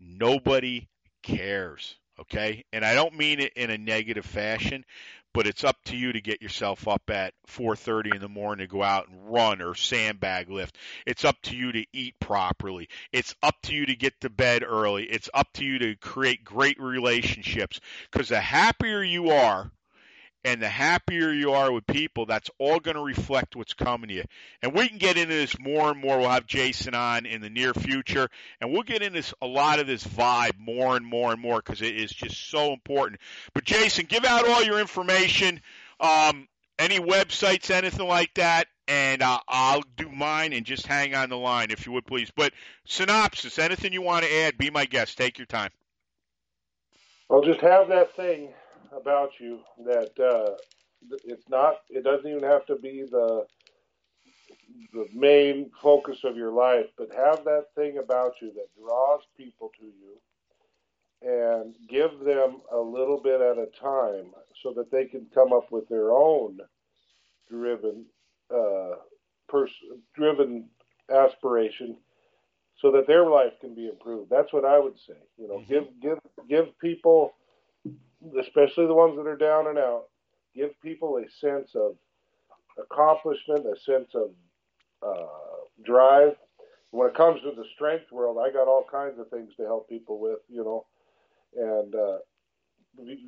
Nobody 0.00 0.88
cares. 1.22 1.96
Okay? 2.20 2.64
And 2.72 2.84
I 2.84 2.94
don't 2.94 3.16
mean 3.16 3.40
it 3.40 3.52
in 3.54 3.70
a 3.70 3.78
negative 3.78 4.24
fashion, 4.24 4.84
but 5.34 5.46
it's 5.46 5.64
up 5.64 5.76
to 5.84 5.96
you 5.96 6.12
to 6.12 6.20
get 6.20 6.40
yourself 6.40 6.88
up 6.88 7.10
at 7.10 7.34
4:30 7.48 8.14
in 8.14 8.20
the 8.22 8.28
morning 8.28 8.66
to 8.66 8.72
go 8.72 8.82
out 8.82 9.08
and 9.08 9.30
run 9.30 9.60
or 9.60 9.74
sandbag 9.74 10.48
lift. 10.48 10.78
It's 11.04 11.24
up 11.24 11.42
to 11.42 11.56
you 11.56 11.72
to 11.72 11.84
eat 11.92 12.18
properly. 12.20 12.88
It's 13.12 13.34
up 13.42 13.60
to 13.64 13.74
you 13.74 13.84
to 13.86 13.96
get 13.96 14.20
to 14.22 14.30
bed 14.30 14.62
early. 14.62 15.04
It's 15.04 15.28
up 15.34 15.52
to 15.54 15.64
you 15.64 15.78
to 15.80 15.96
create 15.96 16.44
great 16.44 16.80
relationships 16.80 17.80
because 18.10 18.28
the 18.28 18.40
happier 18.40 19.02
you 19.02 19.30
are, 19.30 19.70
and 20.44 20.60
the 20.60 20.68
happier 20.68 21.32
you 21.32 21.52
are 21.52 21.72
with 21.72 21.86
people, 21.86 22.26
that's 22.26 22.50
all 22.58 22.78
going 22.78 22.96
to 22.96 23.02
reflect 23.02 23.56
what's 23.56 23.72
coming 23.72 24.08
to 24.08 24.14
you. 24.14 24.24
And 24.62 24.74
we 24.74 24.88
can 24.88 24.98
get 24.98 25.16
into 25.16 25.34
this 25.34 25.58
more 25.58 25.90
and 25.90 26.00
more. 26.00 26.18
We'll 26.18 26.28
have 26.28 26.46
Jason 26.46 26.94
on 26.94 27.24
in 27.24 27.40
the 27.40 27.48
near 27.48 27.72
future, 27.72 28.28
and 28.60 28.70
we'll 28.70 28.82
get 28.82 29.02
into 29.02 29.34
a 29.40 29.46
lot 29.46 29.80
of 29.80 29.86
this 29.86 30.06
vibe 30.06 30.58
more 30.58 30.96
and 30.96 31.06
more 31.06 31.32
and 31.32 31.40
more 31.40 31.56
because 31.56 31.80
it 31.80 31.96
is 31.96 32.10
just 32.10 32.50
so 32.50 32.72
important. 32.72 33.20
But 33.54 33.64
Jason, 33.64 34.04
give 34.06 34.24
out 34.24 34.46
all 34.46 34.62
your 34.62 34.80
information, 34.80 35.60
um, 35.98 36.46
any 36.78 36.98
websites, 36.98 37.70
anything 37.70 38.06
like 38.06 38.34
that, 38.34 38.66
and 38.86 39.22
uh, 39.22 39.40
I'll 39.48 39.84
do 39.96 40.10
mine 40.10 40.52
and 40.52 40.66
just 40.66 40.86
hang 40.86 41.14
on 41.14 41.30
the 41.30 41.38
line 41.38 41.70
if 41.70 41.86
you 41.86 41.92
would 41.92 42.06
please. 42.06 42.30
But 42.36 42.52
synopsis, 42.84 43.58
anything 43.58 43.94
you 43.94 44.02
want 44.02 44.26
to 44.26 44.34
add, 44.42 44.58
be 44.58 44.68
my 44.68 44.84
guest. 44.84 45.16
Take 45.16 45.38
your 45.38 45.46
time. 45.46 45.70
I'll 47.30 47.42
just 47.42 47.62
have 47.62 47.88
that 47.88 48.14
thing 48.14 48.50
about 48.96 49.30
you 49.40 49.60
that 49.84 50.18
uh, 50.20 50.54
it's 51.24 51.48
not. 51.48 51.76
It 51.88 52.04
doesn't 52.04 52.28
even 52.28 52.42
have 52.42 52.66
to 52.66 52.76
be 52.76 53.04
the 53.10 53.46
the 54.92 55.06
main 55.12 55.70
focus 55.82 56.18
of 56.24 56.36
your 56.36 56.52
life, 56.52 56.86
but 56.96 57.14
have 57.14 57.44
that 57.44 57.66
thing 57.74 57.98
about 57.98 58.34
you 58.40 58.52
that 58.54 58.68
draws 58.80 59.20
people 59.36 59.70
to 59.78 59.86
you 59.86 60.18
and 61.22 61.74
give 61.88 62.20
them 62.20 62.60
a 62.72 62.78
little 62.78 63.20
bit 63.22 63.40
at 63.40 63.58
a 63.58 63.66
time 63.80 64.26
so 64.62 64.72
that 64.74 64.90
they 64.90 65.06
can 65.06 65.26
come 65.34 65.52
up 65.52 65.70
with 65.70 65.88
their 65.88 66.12
own 66.12 66.58
driven 67.48 68.04
uh, 68.54 68.96
person 69.48 70.02
driven 70.14 70.68
aspiration 71.12 71.96
so 72.80 72.90
that 72.90 73.06
their 73.06 73.26
life 73.26 73.52
can 73.60 73.74
be 73.74 73.88
improved. 73.88 74.30
That's 74.30 74.52
what 74.52 74.64
I 74.64 74.78
would 74.78 74.98
say. 75.06 75.14
You 75.38 75.48
know, 75.48 75.58
mm-hmm. 75.58 75.72
give 75.72 75.84
give 76.00 76.18
give 76.48 76.78
people 76.78 77.32
especially 78.40 78.86
the 78.86 78.94
ones 78.94 79.16
that 79.16 79.26
are 79.26 79.36
down 79.36 79.68
and 79.68 79.78
out, 79.78 80.04
give 80.54 80.70
people 80.82 81.18
a 81.18 81.30
sense 81.40 81.70
of 81.74 81.96
accomplishment, 82.78 83.66
a 83.66 83.78
sense 83.80 84.08
of 84.14 84.30
uh, 85.02 85.26
drive. 85.84 86.34
When 86.90 87.08
it 87.08 87.16
comes 87.16 87.40
to 87.42 87.50
the 87.50 87.64
strength 87.74 88.12
world, 88.12 88.38
I 88.38 88.52
got 88.52 88.68
all 88.68 88.86
kinds 88.90 89.18
of 89.18 89.28
things 89.28 89.50
to 89.56 89.64
help 89.64 89.88
people 89.88 90.20
with, 90.20 90.38
you 90.48 90.62
know, 90.62 90.86
and 91.56 91.94
uh, 91.94 92.18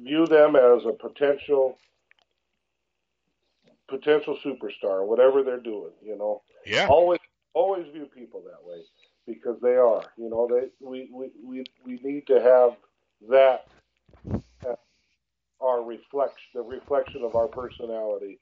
view 0.03 0.27
them 0.27 0.57
as 0.57 0.85
a 0.87 0.93
potential 0.93 1.79
potential 3.89 4.37
superstar, 4.45 5.07
whatever 5.07 5.43
they're 5.43 5.61
doing, 5.61 5.93
you 6.03 6.17
know. 6.17 6.43
Yeah. 6.65 6.87
Always 6.89 7.21
always 7.55 7.87
view 7.93 8.07
people 8.07 8.43
that 8.43 8.65
way 8.65 8.83
because 9.27 9.59
they 9.61 9.77
are. 9.77 10.03
You 10.17 10.31
know, 10.31 10.49
they 10.49 10.69
we 10.85 11.09
we 11.13 11.31
we, 11.43 11.65
we 11.85 12.01
need 12.03 12.27
to 12.29 12.41
have 12.41 12.77
that 13.31 13.67
our 15.61 15.83
reflection, 15.83 16.51
the 16.55 16.63
reflection 16.63 17.23
of 17.23 17.35
our 17.35 17.49
personality 17.49 18.39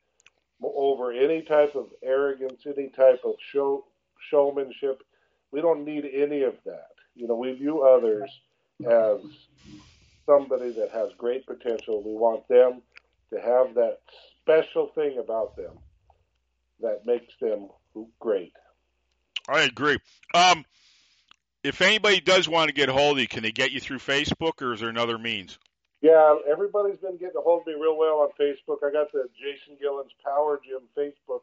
over 0.62 1.12
any 1.12 1.42
type 1.42 1.74
of 1.74 1.88
arrogance, 2.02 2.66
any 2.66 2.88
type 2.88 3.20
of 3.24 3.34
show 3.52 3.84
showmanship. 4.30 5.02
We 5.50 5.60
don't 5.60 5.84
need 5.84 6.04
any 6.04 6.42
of 6.42 6.54
that. 6.64 6.88
You 7.14 7.28
know, 7.28 7.36
we 7.36 7.52
view 7.52 7.82
others 7.82 8.30
as 8.80 9.20
somebody 10.26 10.70
that 10.72 10.90
has 10.92 11.10
great 11.18 11.46
potential. 11.46 12.02
We 12.02 12.14
want 12.14 12.48
them 12.48 12.82
to 13.32 13.40
have 13.40 13.74
that 13.74 14.00
special 14.40 14.88
thing 14.94 15.18
about 15.18 15.56
them 15.56 15.78
that 16.80 17.06
makes 17.06 17.32
them 17.40 17.68
great. 18.20 18.52
I 19.48 19.62
agree. 19.62 19.98
Um, 20.34 20.64
if 21.62 21.80
anybody 21.80 22.20
does 22.20 22.48
want 22.48 22.68
to 22.68 22.74
get 22.74 22.88
hold 22.88 23.16
of 23.16 23.20
you, 23.20 23.28
can 23.28 23.42
they 23.42 23.52
get 23.52 23.72
you 23.72 23.80
through 23.80 23.98
Facebook, 23.98 24.60
or 24.62 24.72
is 24.72 24.80
there 24.80 24.88
another 24.88 25.18
means? 25.18 25.58
Yeah, 26.04 26.36
everybody's 26.46 26.98
been 26.98 27.16
getting 27.16 27.38
a 27.38 27.40
hold 27.40 27.62
of 27.62 27.66
me 27.66 27.72
real 27.80 27.96
well 27.96 28.20
on 28.20 28.28
Facebook. 28.38 28.86
I 28.86 28.92
got 28.92 29.10
the 29.10 29.26
Jason 29.40 29.78
Gillens 29.82 30.12
Power 30.22 30.60
Gym 30.62 30.82
Facebook, 30.94 31.40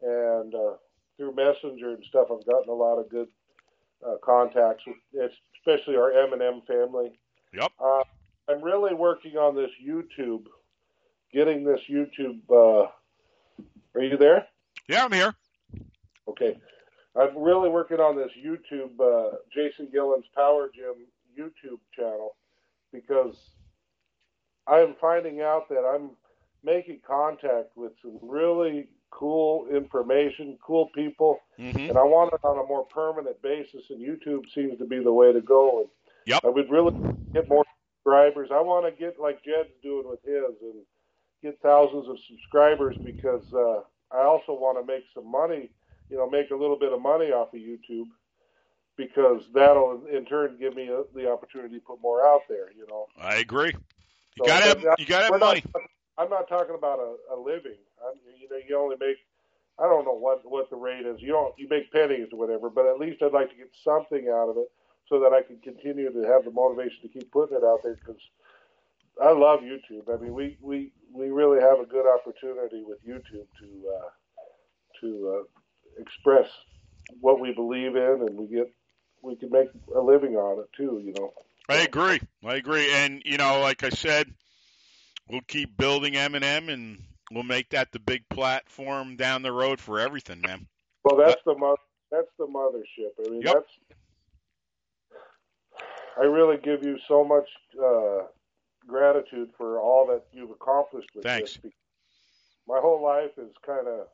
and 0.00 0.54
uh, 0.54 0.76
through 1.18 1.34
Messenger 1.34 1.90
and 1.90 2.04
stuff, 2.08 2.28
I've 2.32 2.46
gotten 2.46 2.70
a 2.70 2.72
lot 2.72 2.98
of 2.98 3.10
good 3.10 3.28
uh, 4.02 4.14
contacts, 4.24 4.84
especially 5.12 5.96
our 5.96 6.12
M&M 6.12 6.62
family. 6.66 7.10
Yep. 7.52 7.72
Uh, 7.78 8.04
I'm 8.48 8.64
really 8.64 8.94
working 8.94 9.36
on 9.36 9.54
this 9.54 9.70
YouTube, 9.86 10.46
getting 11.30 11.62
this 11.62 11.80
YouTube. 11.90 12.40
Uh, 12.48 12.88
are 13.94 14.02
you 14.02 14.16
there? 14.16 14.46
Yeah, 14.88 15.04
I'm 15.04 15.12
here. 15.12 15.34
Okay. 16.26 16.58
I'm 17.14 17.36
really 17.36 17.68
working 17.68 17.98
on 17.98 18.16
this 18.16 18.30
YouTube, 18.42 18.98
uh, 18.98 19.36
Jason 19.54 19.88
Gillens 19.94 20.24
Power 20.34 20.70
Gym 20.74 21.04
YouTube 21.38 21.80
channel 21.94 22.34
because 22.94 23.36
I'm 24.70 24.94
finding 25.00 25.40
out 25.40 25.68
that 25.68 25.80
I'm 25.80 26.10
making 26.62 27.00
contact 27.06 27.76
with 27.76 27.92
some 28.02 28.18
really 28.22 28.88
cool 29.10 29.66
information, 29.66 30.56
cool 30.64 30.88
people, 30.94 31.40
mm-hmm. 31.58 31.90
and 31.90 31.98
I 31.98 32.02
want 32.02 32.32
it 32.32 32.40
on 32.44 32.58
a 32.58 32.66
more 32.66 32.84
permanent 32.86 33.42
basis. 33.42 33.82
And 33.90 34.00
YouTube 34.00 34.44
seems 34.54 34.78
to 34.78 34.84
be 34.84 35.02
the 35.02 35.12
way 35.12 35.32
to 35.32 35.40
go. 35.40 35.80
And 35.80 35.88
yep. 36.26 36.40
I 36.44 36.48
would 36.48 36.70
really 36.70 36.94
get 37.32 37.48
more 37.48 37.64
subscribers. 37.98 38.50
I 38.52 38.60
want 38.60 38.86
to 38.86 38.98
get 38.98 39.20
like 39.20 39.44
Jed's 39.44 39.70
doing 39.82 40.08
with 40.08 40.22
his 40.22 40.56
and 40.62 40.82
get 41.42 41.58
thousands 41.62 42.08
of 42.08 42.16
subscribers 42.28 42.96
because 43.04 43.44
uh, 43.52 43.80
I 44.12 44.22
also 44.22 44.52
want 44.52 44.78
to 44.78 44.92
make 44.92 45.04
some 45.14 45.30
money. 45.30 45.70
You 46.08 46.16
know, 46.16 46.28
make 46.28 46.50
a 46.50 46.56
little 46.56 46.78
bit 46.78 46.92
of 46.92 47.00
money 47.00 47.26
off 47.26 47.54
of 47.54 47.60
YouTube 47.60 48.08
because 48.96 49.42
that'll 49.54 50.06
in 50.12 50.24
turn 50.24 50.56
give 50.58 50.74
me 50.74 50.88
a, 50.88 51.02
the 51.14 51.30
opportunity 51.30 51.76
to 51.76 51.80
put 51.80 52.00
more 52.02 52.26
out 52.26 52.42
there. 52.48 52.72
You 52.76 52.86
know. 52.88 53.06
I 53.20 53.36
agree. 53.36 53.72
You 54.40 54.46
gotta 54.46 54.66
have, 54.66 54.84
you 54.98 55.06
gotta 55.06 55.24
have 55.24 55.40
money. 55.40 55.62
Not, 55.74 55.84
I'm 56.18 56.30
not 56.30 56.48
talking 56.48 56.74
about 56.74 56.98
a, 56.98 57.34
a 57.34 57.36
living. 57.40 57.78
I'm, 58.04 58.14
you 58.40 58.48
know, 58.48 58.56
you 58.68 58.78
only 58.78 58.96
make 59.00 59.16
I 59.78 59.84
don't 59.84 60.04
know 60.04 60.16
what 60.16 60.42
what 60.44 60.68
the 60.70 60.76
rate 60.76 61.06
is. 61.06 61.20
You 61.20 61.32
don't 61.32 61.54
you 61.58 61.68
make 61.68 61.90
pennies 61.92 62.28
or 62.32 62.38
whatever, 62.38 62.68
but 62.68 62.86
at 62.86 62.98
least 62.98 63.22
I'd 63.22 63.32
like 63.32 63.50
to 63.50 63.56
get 63.56 63.70
something 63.82 64.28
out 64.28 64.50
of 64.50 64.56
it 64.58 64.70
so 65.08 65.20
that 65.20 65.32
I 65.32 65.42
can 65.42 65.58
continue 65.60 66.12
to 66.12 66.22
have 66.28 66.44
the 66.44 66.50
motivation 66.50 67.02
to 67.02 67.08
keep 67.08 67.32
putting 67.32 67.56
it 67.56 67.64
out 67.64 67.80
there 67.82 67.96
because 67.96 68.20
I 69.22 69.32
love 69.32 69.60
YouTube. 69.60 70.12
I 70.12 70.22
mean, 70.22 70.34
we 70.34 70.58
we 70.60 70.92
we 71.12 71.30
really 71.30 71.60
have 71.60 71.80
a 71.80 71.86
good 71.86 72.06
opportunity 72.06 72.82
with 72.84 73.04
YouTube 73.06 73.48
to 73.60 73.92
uh, 73.96 74.08
to 75.00 75.40
uh, 75.40 76.02
express 76.02 76.48
what 77.20 77.40
we 77.40 77.52
believe 77.52 77.96
in, 77.96 78.26
and 78.28 78.38
we 78.38 78.46
get 78.46 78.72
we 79.22 79.36
can 79.36 79.50
make 79.50 79.68
a 79.96 80.00
living 80.00 80.36
on 80.36 80.60
it 80.60 80.68
too. 80.76 81.00
You 81.04 81.14
know. 81.18 81.32
I 81.68 81.82
agree. 81.82 82.20
I 82.44 82.54
agree. 82.56 82.92
And 82.92 83.22
you 83.24 83.36
know, 83.36 83.60
like 83.60 83.84
I 83.84 83.90
said, 83.90 84.32
we'll 85.28 85.40
keep 85.46 85.76
building 85.76 86.16
M&M, 86.16 86.68
and 86.68 87.02
we'll 87.30 87.44
make 87.44 87.70
that 87.70 87.92
the 87.92 88.00
big 88.00 88.28
platform 88.28 89.16
down 89.16 89.42
the 89.42 89.52
road 89.52 89.80
for 89.80 90.00
everything, 90.00 90.40
man. 90.40 90.66
Well, 91.04 91.16
that's 91.16 91.40
but, 91.44 91.54
the 91.54 91.58
mo- 91.58 91.76
that's 92.10 92.30
the 92.38 92.46
mothership. 92.46 93.26
I 93.26 93.30
mean, 93.30 93.42
yep. 93.42 93.54
that's. 93.54 94.00
I 96.20 96.24
really 96.24 96.56
give 96.62 96.82
you 96.82 96.98
so 97.08 97.24
much 97.24 97.48
uh, 97.82 98.26
gratitude 98.86 99.50
for 99.56 99.78
all 99.78 100.06
that 100.08 100.24
you've 100.32 100.50
accomplished 100.50 101.08
with 101.14 101.24
Thanks. 101.24 101.58
this. 101.62 101.72
My 102.68 102.78
whole 102.80 103.02
life 103.02 103.30
is 103.38 103.52
kind 103.64 103.86
of 103.86 104.06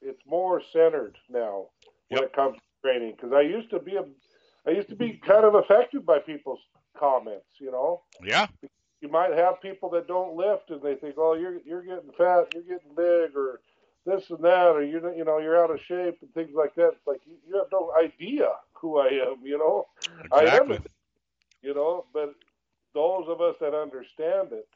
it's 0.00 0.20
more 0.26 0.62
centered 0.72 1.16
now 1.28 1.66
when 2.08 2.22
yep. 2.22 2.30
it 2.30 2.36
comes 2.36 2.56
to 2.56 2.62
training 2.82 3.14
because 3.16 3.32
I 3.32 3.42
used 3.42 3.70
to 3.70 3.80
be 3.80 3.96
a 3.96 4.04
I 4.68 4.72
used 4.72 4.90
to 4.90 4.96
be 4.96 5.20
kind 5.26 5.44
of 5.46 5.54
affected 5.54 6.04
by 6.04 6.18
people's 6.18 6.60
comments, 6.98 7.46
you 7.58 7.70
know. 7.70 8.02
Yeah. 8.22 8.48
You 9.00 9.08
might 9.08 9.32
have 9.32 9.62
people 9.62 9.88
that 9.90 10.06
don't 10.06 10.36
lift 10.36 10.70
and 10.70 10.82
they 10.82 10.94
think, 10.94 11.14
"Oh, 11.16 11.34
you're 11.34 11.58
you're 11.64 11.82
getting 11.82 12.10
fat, 12.18 12.52
you're 12.52 12.64
getting 12.64 12.94
big, 12.94 13.34
or 13.34 13.60
this 14.04 14.28
and 14.28 14.44
that, 14.44 14.66
or 14.66 14.82
you 14.82 15.00
you 15.16 15.24
know 15.24 15.38
you're 15.38 15.62
out 15.62 15.70
of 15.70 15.80
shape 15.80 16.18
and 16.20 16.34
things 16.34 16.50
like 16.54 16.74
that." 16.74 16.88
It's 16.88 17.06
like 17.06 17.20
you, 17.26 17.36
you 17.48 17.56
have 17.56 17.68
no 17.72 17.92
idea 17.98 18.48
who 18.74 18.98
I 18.98 19.06
am, 19.06 19.36
you 19.42 19.56
know. 19.56 19.86
Exactly. 20.24 20.76
I 20.76 20.76
am, 20.76 20.84
you 21.62 21.74
know. 21.74 22.04
But 22.12 22.34
those 22.92 23.26
of 23.28 23.40
us 23.40 23.54
that 23.60 23.74
understand 23.74 24.52
it 24.52 24.68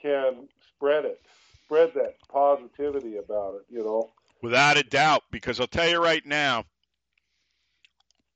can 0.00 0.48
spread 0.74 1.04
it, 1.04 1.20
spread 1.64 1.92
that 1.94 2.16
positivity 2.28 3.18
about 3.18 3.54
it, 3.56 3.66
you 3.68 3.84
know. 3.84 4.10
Without 4.42 4.76
a 4.76 4.82
doubt, 4.82 5.22
because 5.30 5.60
I'll 5.60 5.68
tell 5.68 5.88
you 5.88 6.02
right 6.02 6.26
now, 6.26 6.64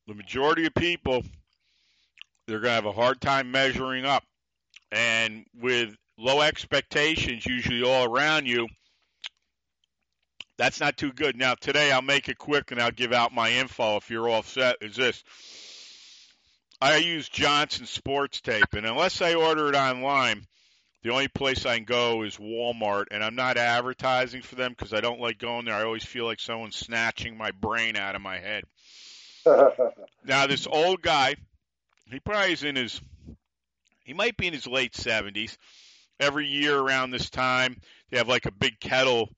the 0.06 0.14
majority 0.14 0.66
of 0.66 0.74
people 0.74 1.22
they're 2.46 2.60
going 2.60 2.70
to 2.70 2.74
have 2.74 2.86
a 2.86 2.92
hard 2.92 3.20
time 3.20 3.50
measuring 3.50 4.04
up. 4.04 4.22
And 4.92 5.44
with 5.60 5.96
low 6.16 6.40
expectations 6.40 7.44
usually 7.44 7.82
all 7.82 8.04
around 8.04 8.46
you, 8.46 8.68
that's 10.56 10.80
not 10.80 10.96
too 10.96 11.12
good. 11.12 11.36
Now, 11.36 11.54
today 11.54 11.90
I'll 11.90 12.02
make 12.02 12.28
it 12.28 12.38
quick 12.38 12.70
and 12.70 12.80
I'll 12.80 12.92
give 12.92 13.12
out 13.12 13.34
my 13.34 13.50
info 13.50 13.96
if 13.96 14.10
you're 14.10 14.28
all 14.28 14.42
set. 14.42 14.76
Is 14.80 14.96
this 14.96 15.22
I 16.80 16.96
use 16.98 17.28
Johnson 17.28 17.86
Sports 17.86 18.42
Tape, 18.42 18.74
and 18.74 18.86
unless 18.86 19.22
I 19.22 19.34
order 19.34 19.68
it 19.68 19.74
online, 19.74 20.46
the 21.02 21.10
only 21.10 21.28
place 21.28 21.64
I 21.64 21.76
can 21.76 21.84
go 21.84 22.22
is 22.22 22.36
Walmart, 22.36 23.06
and 23.10 23.24
I'm 23.24 23.34
not 23.34 23.56
advertising 23.56 24.42
for 24.42 24.56
them 24.56 24.72
because 24.72 24.92
I 24.92 25.00
don't 25.00 25.20
like 25.20 25.38
going 25.38 25.64
there. 25.64 25.74
I 25.74 25.84
always 25.84 26.04
feel 26.04 26.26
like 26.26 26.38
someone's 26.38 26.76
snatching 26.76 27.38
my 27.38 27.50
brain 27.50 27.96
out 27.96 28.14
of 28.14 28.20
my 28.20 28.38
head. 28.38 28.64
now, 30.24 30.46
this 30.46 30.66
old 30.66 31.02
guy, 31.02 31.34
he 32.10 32.20
probably 32.20 32.52
is 32.52 32.62
in 32.62 32.76
his, 32.76 33.00
he 34.04 34.12
might 34.12 34.36
be 34.36 34.46
in 34.46 34.52
his 34.52 34.66
late 34.66 34.92
70s. 34.92 35.56
Every 36.18 36.46
year 36.46 36.78
around 36.78 37.10
this 37.10 37.28
time, 37.28 37.76
they 38.10 38.18
have 38.18 38.28
like 38.28 38.46
a 38.46 38.52
big 38.52 38.80
kettle 38.80 39.28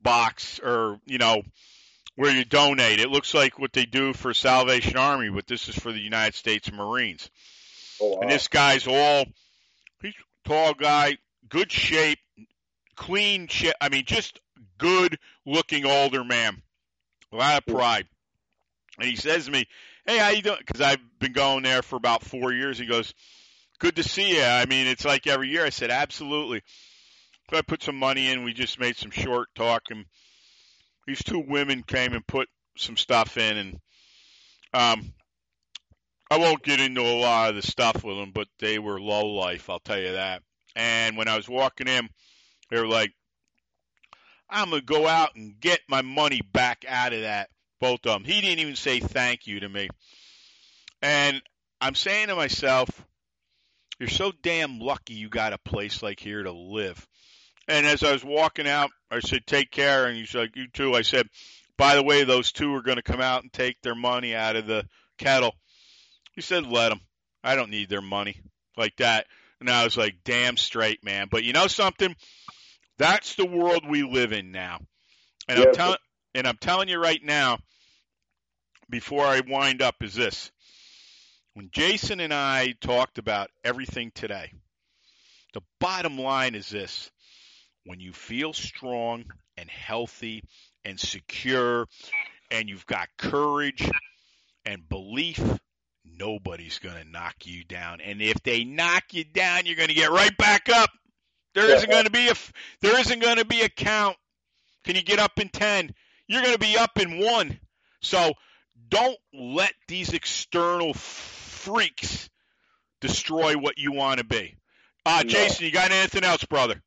box 0.00 0.58
or, 0.60 0.98
you 1.04 1.18
know, 1.18 1.42
where 2.16 2.34
you 2.34 2.44
donate. 2.44 3.00
It 3.00 3.10
looks 3.10 3.34
like 3.34 3.58
what 3.58 3.72
they 3.72 3.84
do 3.84 4.12
for 4.12 4.32
Salvation 4.32 4.96
Army, 4.96 5.30
but 5.30 5.46
this 5.46 5.68
is 5.68 5.78
for 5.78 5.92
the 5.92 6.00
United 6.00 6.34
States 6.34 6.72
Marines. 6.72 7.28
Oh, 8.00 8.14
wow. 8.14 8.20
And 8.22 8.30
this 8.30 8.48
guy's 8.48 8.86
all, 8.86 9.24
he's 10.00 10.14
a 10.14 10.48
tall 10.48 10.74
guy, 10.74 11.18
good 11.48 11.70
shape, 11.70 12.18
clean 12.96 13.48
shit. 13.48 13.76
I 13.80 13.88
mean, 13.88 14.04
just 14.06 14.40
good 14.78 15.18
looking 15.44 15.84
older 15.84 16.24
man. 16.24 16.62
A 17.32 17.36
lot 17.36 17.58
of 17.58 17.64
hmm. 17.64 17.78
pride. 17.78 18.06
And 18.98 19.08
he 19.08 19.16
says 19.16 19.46
to 19.46 19.50
me, 19.50 19.66
Hey, 20.06 20.18
how 20.18 20.28
you 20.30 20.42
doing? 20.42 20.58
Because 20.58 20.80
I've 20.80 21.00
been 21.18 21.32
going 21.32 21.62
there 21.62 21.82
for 21.82 21.96
about 21.96 22.22
four 22.22 22.52
years. 22.52 22.78
He 22.78 22.86
goes, 22.86 23.14
Good 23.78 23.96
to 23.96 24.02
see 24.02 24.36
you. 24.36 24.42
I 24.42 24.66
mean, 24.66 24.86
it's 24.86 25.04
like 25.04 25.26
every 25.26 25.48
year. 25.48 25.64
I 25.64 25.70
said, 25.70 25.90
Absolutely. 25.90 26.62
So 27.50 27.58
I 27.58 27.62
put 27.62 27.82
some 27.82 27.96
money 27.96 28.30
in. 28.30 28.44
We 28.44 28.52
just 28.52 28.80
made 28.80 28.96
some 28.96 29.10
short 29.10 29.48
talk, 29.54 29.82
and 29.90 30.06
these 31.06 31.22
two 31.22 31.40
women 31.46 31.82
came 31.82 32.14
and 32.14 32.26
put 32.26 32.48
some 32.76 32.96
stuff 32.96 33.36
in, 33.36 33.56
and 33.58 33.80
um, 34.72 35.12
I 36.30 36.38
won't 36.38 36.62
get 36.62 36.80
into 36.80 37.02
a 37.02 37.20
lot 37.20 37.50
of 37.50 37.56
the 37.56 37.62
stuff 37.62 38.02
with 38.02 38.16
them, 38.16 38.32
but 38.32 38.48
they 38.58 38.78
were 38.78 39.00
low 39.00 39.26
life. 39.26 39.68
I'll 39.68 39.78
tell 39.78 39.98
you 39.98 40.12
that. 40.12 40.42
And 40.74 41.16
when 41.16 41.28
I 41.28 41.36
was 41.36 41.48
walking 41.48 41.86
in, 41.86 42.08
they 42.70 42.80
were 42.80 42.88
like, 42.88 43.12
"I'm 44.48 44.70
gonna 44.70 44.80
go 44.80 45.06
out 45.06 45.36
and 45.36 45.60
get 45.60 45.80
my 45.86 46.02
money 46.02 46.40
back 46.40 46.84
out 46.88 47.12
of 47.12 47.20
that." 47.20 47.50
Both 47.80 48.06
of 48.06 48.12
them. 48.12 48.24
He 48.24 48.40
didn't 48.40 48.60
even 48.60 48.76
say 48.76 49.00
thank 49.00 49.46
you 49.46 49.60
to 49.60 49.68
me, 49.68 49.88
and 51.02 51.42
I'm 51.80 51.94
saying 51.94 52.28
to 52.28 52.36
myself, 52.36 52.88
"You're 53.98 54.08
so 54.08 54.32
damn 54.32 54.78
lucky 54.78 55.14
you 55.14 55.28
got 55.28 55.52
a 55.52 55.58
place 55.58 56.02
like 56.02 56.20
here 56.20 56.42
to 56.42 56.52
live." 56.52 57.06
And 57.68 57.86
as 57.86 58.02
I 58.02 58.12
was 58.12 58.24
walking 58.24 58.68
out, 58.68 58.90
I 59.10 59.20
said, 59.20 59.46
"Take 59.46 59.70
care." 59.70 60.06
And 60.06 60.16
he's 60.16 60.34
like, 60.34 60.56
"You 60.56 60.68
too." 60.68 60.94
I 60.94 61.02
said, 61.02 61.28
"By 61.76 61.94
the 61.94 62.02
way, 62.02 62.24
those 62.24 62.52
two 62.52 62.74
are 62.74 62.82
going 62.82 62.96
to 62.96 63.02
come 63.02 63.20
out 63.20 63.42
and 63.42 63.52
take 63.52 63.80
their 63.82 63.94
money 63.94 64.34
out 64.34 64.56
of 64.56 64.66
the 64.66 64.88
kettle." 65.18 65.54
He 66.34 66.40
said, 66.40 66.66
"Let 66.66 66.90
them. 66.90 67.00
I 67.42 67.56
don't 67.56 67.70
need 67.70 67.88
their 67.88 68.02
money 68.02 68.40
like 68.76 68.96
that." 68.96 69.26
And 69.60 69.70
I 69.70 69.84
was 69.84 69.96
like, 69.96 70.24
"Damn 70.24 70.56
straight, 70.56 71.02
man." 71.04 71.28
But 71.30 71.44
you 71.44 71.52
know 71.52 71.66
something? 71.66 72.14
That's 72.98 73.34
the 73.34 73.46
world 73.46 73.88
we 73.88 74.02
live 74.02 74.32
in 74.32 74.52
now. 74.52 74.80
And 75.48 75.58
I'm 75.58 75.66
Yes. 75.66 75.76
telling 75.76 75.98
and 76.34 76.46
I'm 76.46 76.56
telling 76.56 76.88
you 76.88 76.98
right 76.98 77.22
now, 77.22 77.58
before 78.90 79.24
I 79.24 79.40
wind 79.40 79.82
up, 79.82 79.96
is 80.02 80.14
this: 80.14 80.50
when 81.54 81.70
Jason 81.72 82.20
and 82.20 82.34
I 82.34 82.74
talked 82.80 83.18
about 83.18 83.50
everything 83.62 84.10
today, 84.14 84.52
the 85.52 85.62
bottom 85.80 86.18
line 86.18 86.54
is 86.54 86.68
this: 86.68 87.10
when 87.84 88.00
you 88.00 88.12
feel 88.12 88.52
strong 88.52 89.24
and 89.56 89.70
healthy 89.70 90.42
and 90.84 90.98
secure, 90.98 91.86
and 92.50 92.68
you've 92.68 92.86
got 92.86 93.08
courage 93.16 93.88
and 94.66 94.88
belief, 94.88 95.40
nobody's 96.04 96.78
going 96.78 96.96
to 96.96 97.08
knock 97.08 97.34
you 97.44 97.64
down. 97.64 98.00
And 98.00 98.20
if 98.20 98.42
they 98.42 98.64
knock 98.64 99.04
you 99.12 99.24
down, 99.24 99.66
you're 99.66 99.76
going 99.76 99.88
to 99.88 99.94
get 99.94 100.10
right 100.10 100.36
back 100.36 100.68
up. 100.68 100.90
There 101.54 101.70
isn't 101.70 101.90
going 101.90 102.04
to 102.04 102.10
be 102.10 102.28
a 102.28 102.34
there 102.80 102.98
isn't 102.98 103.22
going 103.22 103.36
to 103.36 103.44
be 103.44 103.60
a 103.62 103.68
count. 103.68 104.16
Can 104.84 104.96
you 104.96 105.02
get 105.02 105.18
up 105.18 105.38
in 105.38 105.48
10? 105.48 105.94
You're 106.26 106.42
going 106.42 106.54
to 106.54 106.58
be 106.58 106.76
up 106.76 106.98
in 106.98 107.18
1. 107.18 107.58
So 108.00 108.32
don't 108.88 109.18
let 109.32 109.72
these 109.88 110.12
external 110.12 110.94
freaks 110.94 112.28
destroy 113.00 113.54
what 113.56 113.78
you 113.78 113.92
want 113.92 114.18
to 114.18 114.24
be. 114.24 114.56
Uh, 115.06 115.22
No. 115.22 115.28
Jason, 115.28 115.66
you 115.66 115.72
got 115.72 115.90
anything 115.90 116.24
else, 116.24 116.44
brother? 116.44 116.82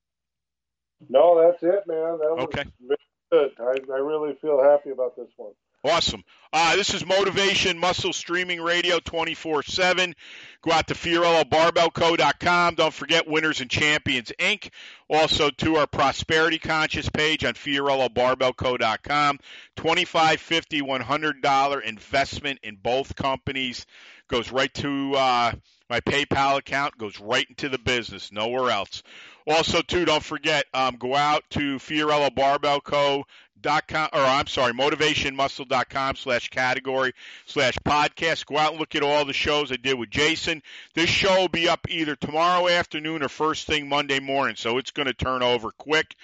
no, 1.10 1.40
that's 1.40 1.62
it, 1.62 1.86
man. 1.88 2.18
That 2.18 2.36
was 2.36 2.46
Okay. 2.46 2.66
very 2.82 2.98
good. 3.32 3.52
I, 3.60 3.94
I 3.94 3.98
really 3.98 4.34
feel 4.42 4.62
happy 4.64 4.90
about 4.90 5.16
this 5.16 5.30
one. 5.38 5.54
Awesome. 5.88 6.26
Uh, 6.52 6.76
this 6.76 6.94
is 6.94 7.06
Motivation 7.06 7.78
Muscle 7.78 8.12
Streaming 8.12 8.60
Radio 8.60 9.00
24 9.00 9.64
7. 9.64 10.16
Go 10.62 10.72
out 10.74 10.88
to 10.88 10.96
FiorilloBarbellCo.com. 10.96 12.76
Don't 12.76 12.94
forget 12.94 13.26
Winners 13.26 13.62
and 13.62 13.70
Champions 13.70 14.34
Inc. 14.38 14.70
Also 15.10 15.50
to 15.50 15.78
our 15.78 15.88
Prosperity 15.88 16.60
Conscious 16.60 17.08
page 17.08 17.46
on 17.46 17.54
FiorilloBarbellCo.com. 17.54 19.40
$25, 19.78 20.82
$50, 20.82 21.42
$100 21.42 21.84
investment 21.84 22.60
in 22.64 22.76
both 22.76 23.16
companies 23.16 23.86
goes 24.28 24.52
right 24.52 24.74
to 24.74 25.14
uh, 25.16 25.52
my 25.90 26.02
PayPal 26.02 26.58
account, 26.58 26.98
goes 26.98 27.20
right 27.20 27.48
into 27.50 27.70
the 27.70 27.78
business, 27.78 28.32
nowhere 28.32 28.72
else. 28.72 29.04
Also, 29.48 29.82
too, 29.82 30.04
don't 30.04 30.24
forget, 30.24 30.66
um, 30.74 30.98
go 30.98 31.16
out 31.16 31.44
to 31.52 31.80
Co 31.80 33.24
dot 33.62 33.88
com 33.88 34.10
or 34.14 34.20
I'm 34.20 34.48
sorry, 34.48 34.74
motivationmuscle.com 34.74 36.16
slash 36.16 36.50
category 36.50 37.14
slash 37.46 37.76
podcast. 37.86 38.46
Go 38.46 38.58
out 38.58 38.72
and 38.72 38.80
look 38.80 38.96
at 38.96 39.04
all 39.04 39.26
the 39.26 39.34
shows 39.34 39.72
I 39.72 39.78
did 39.78 39.98
with 39.98 40.10
Jason. 40.10 40.62
This 40.94 41.10
show 41.10 41.36
will 41.42 41.48
be 41.50 41.70
up 41.70 41.88
either 41.90 42.16
tomorrow 42.16 42.68
afternoon 42.68 43.24
or 43.24 43.30
first 43.30 43.68
thing 43.68 43.90
Monday 43.90 44.20
morning, 44.20 44.56
so 44.56 44.78
it's 44.78 44.92
going 44.92 45.08
to 45.08 45.14
turn 45.14 45.44
over 45.44 45.72
quick. 45.72 46.16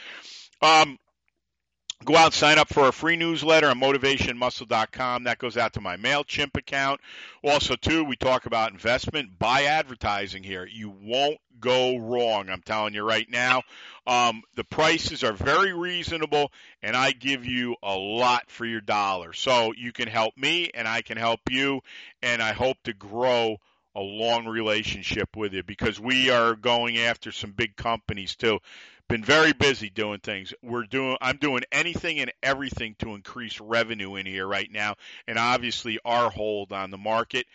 Um, 0.61 0.97
Go 2.05 2.17
out 2.17 2.25
and 2.25 2.33
sign 2.33 2.57
up 2.57 2.67
for 2.67 2.89
a 2.89 2.91
free 2.91 3.15
newsletter 3.15 3.69
on 3.69 3.79
motivationmuscle.com. 3.79 5.23
That 5.23 5.37
goes 5.37 5.55
out 5.55 5.73
to 5.73 5.81
my 5.81 5.95
MailChimp 5.95 6.57
account. 6.57 6.99
Also, 7.43 7.75
too, 7.75 8.03
we 8.03 8.17
talk 8.17 8.45
about 8.45 8.71
investment. 8.73 9.39
Buy 9.39 9.63
advertising 9.63 10.43
here. 10.43 10.67
You 10.69 10.89
won't 10.89 11.39
go 11.61 11.97
wrong. 11.97 12.49
I'm 12.49 12.61
telling 12.61 12.93
you 12.93 13.03
right 13.03 13.29
now. 13.29 13.61
Um, 14.05 14.43
the 14.55 14.65
prices 14.65 15.23
are 15.23 15.31
very 15.31 15.71
reasonable, 15.71 16.51
and 16.81 16.95
I 16.97 17.11
give 17.11 17.45
you 17.45 17.77
a 17.81 17.95
lot 17.95 18.49
for 18.49 18.65
your 18.65 18.81
dollar. 18.81 19.31
So 19.31 19.71
you 19.73 19.93
can 19.93 20.09
help 20.09 20.35
me, 20.35 20.71
and 20.73 20.89
I 20.89 21.03
can 21.03 21.17
help 21.17 21.39
you, 21.49 21.81
and 22.21 22.41
I 22.41 22.51
hope 22.51 22.77
to 22.83 22.93
grow 22.93 23.57
a 23.95 24.01
long 24.01 24.45
relationship 24.45 25.37
with 25.37 25.53
you 25.53 25.63
because 25.63 25.99
we 25.99 26.31
are 26.31 26.55
going 26.55 26.97
after 26.97 27.31
some 27.31 27.51
big 27.51 27.75
companies 27.75 28.35
too 28.35 28.59
been 29.09 29.23
very 29.23 29.53
busy 29.53 29.89
doing 29.89 30.19
things. 30.19 30.53
We're 30.61 30.83
doing 30.85 31.17
I'm 31.21 31.37
doing 31.37 31.63
anything 31.71 32.19
and 32.19 32.31
everything 32.41 32.95
to 32.99 33.13
increase 33.13 33.59
revenue 33.59 34.15
in 34.15 34.25
here 34.25 34.47
right 34.47 34.71
now 34.71 34.95
and 35.27 35.37
obviously 35.37 35.99
our 36.05 36.29
hold 36.29 36.71
on 36.71 36.91
the 36.91 36.97
market. 36.97 37.45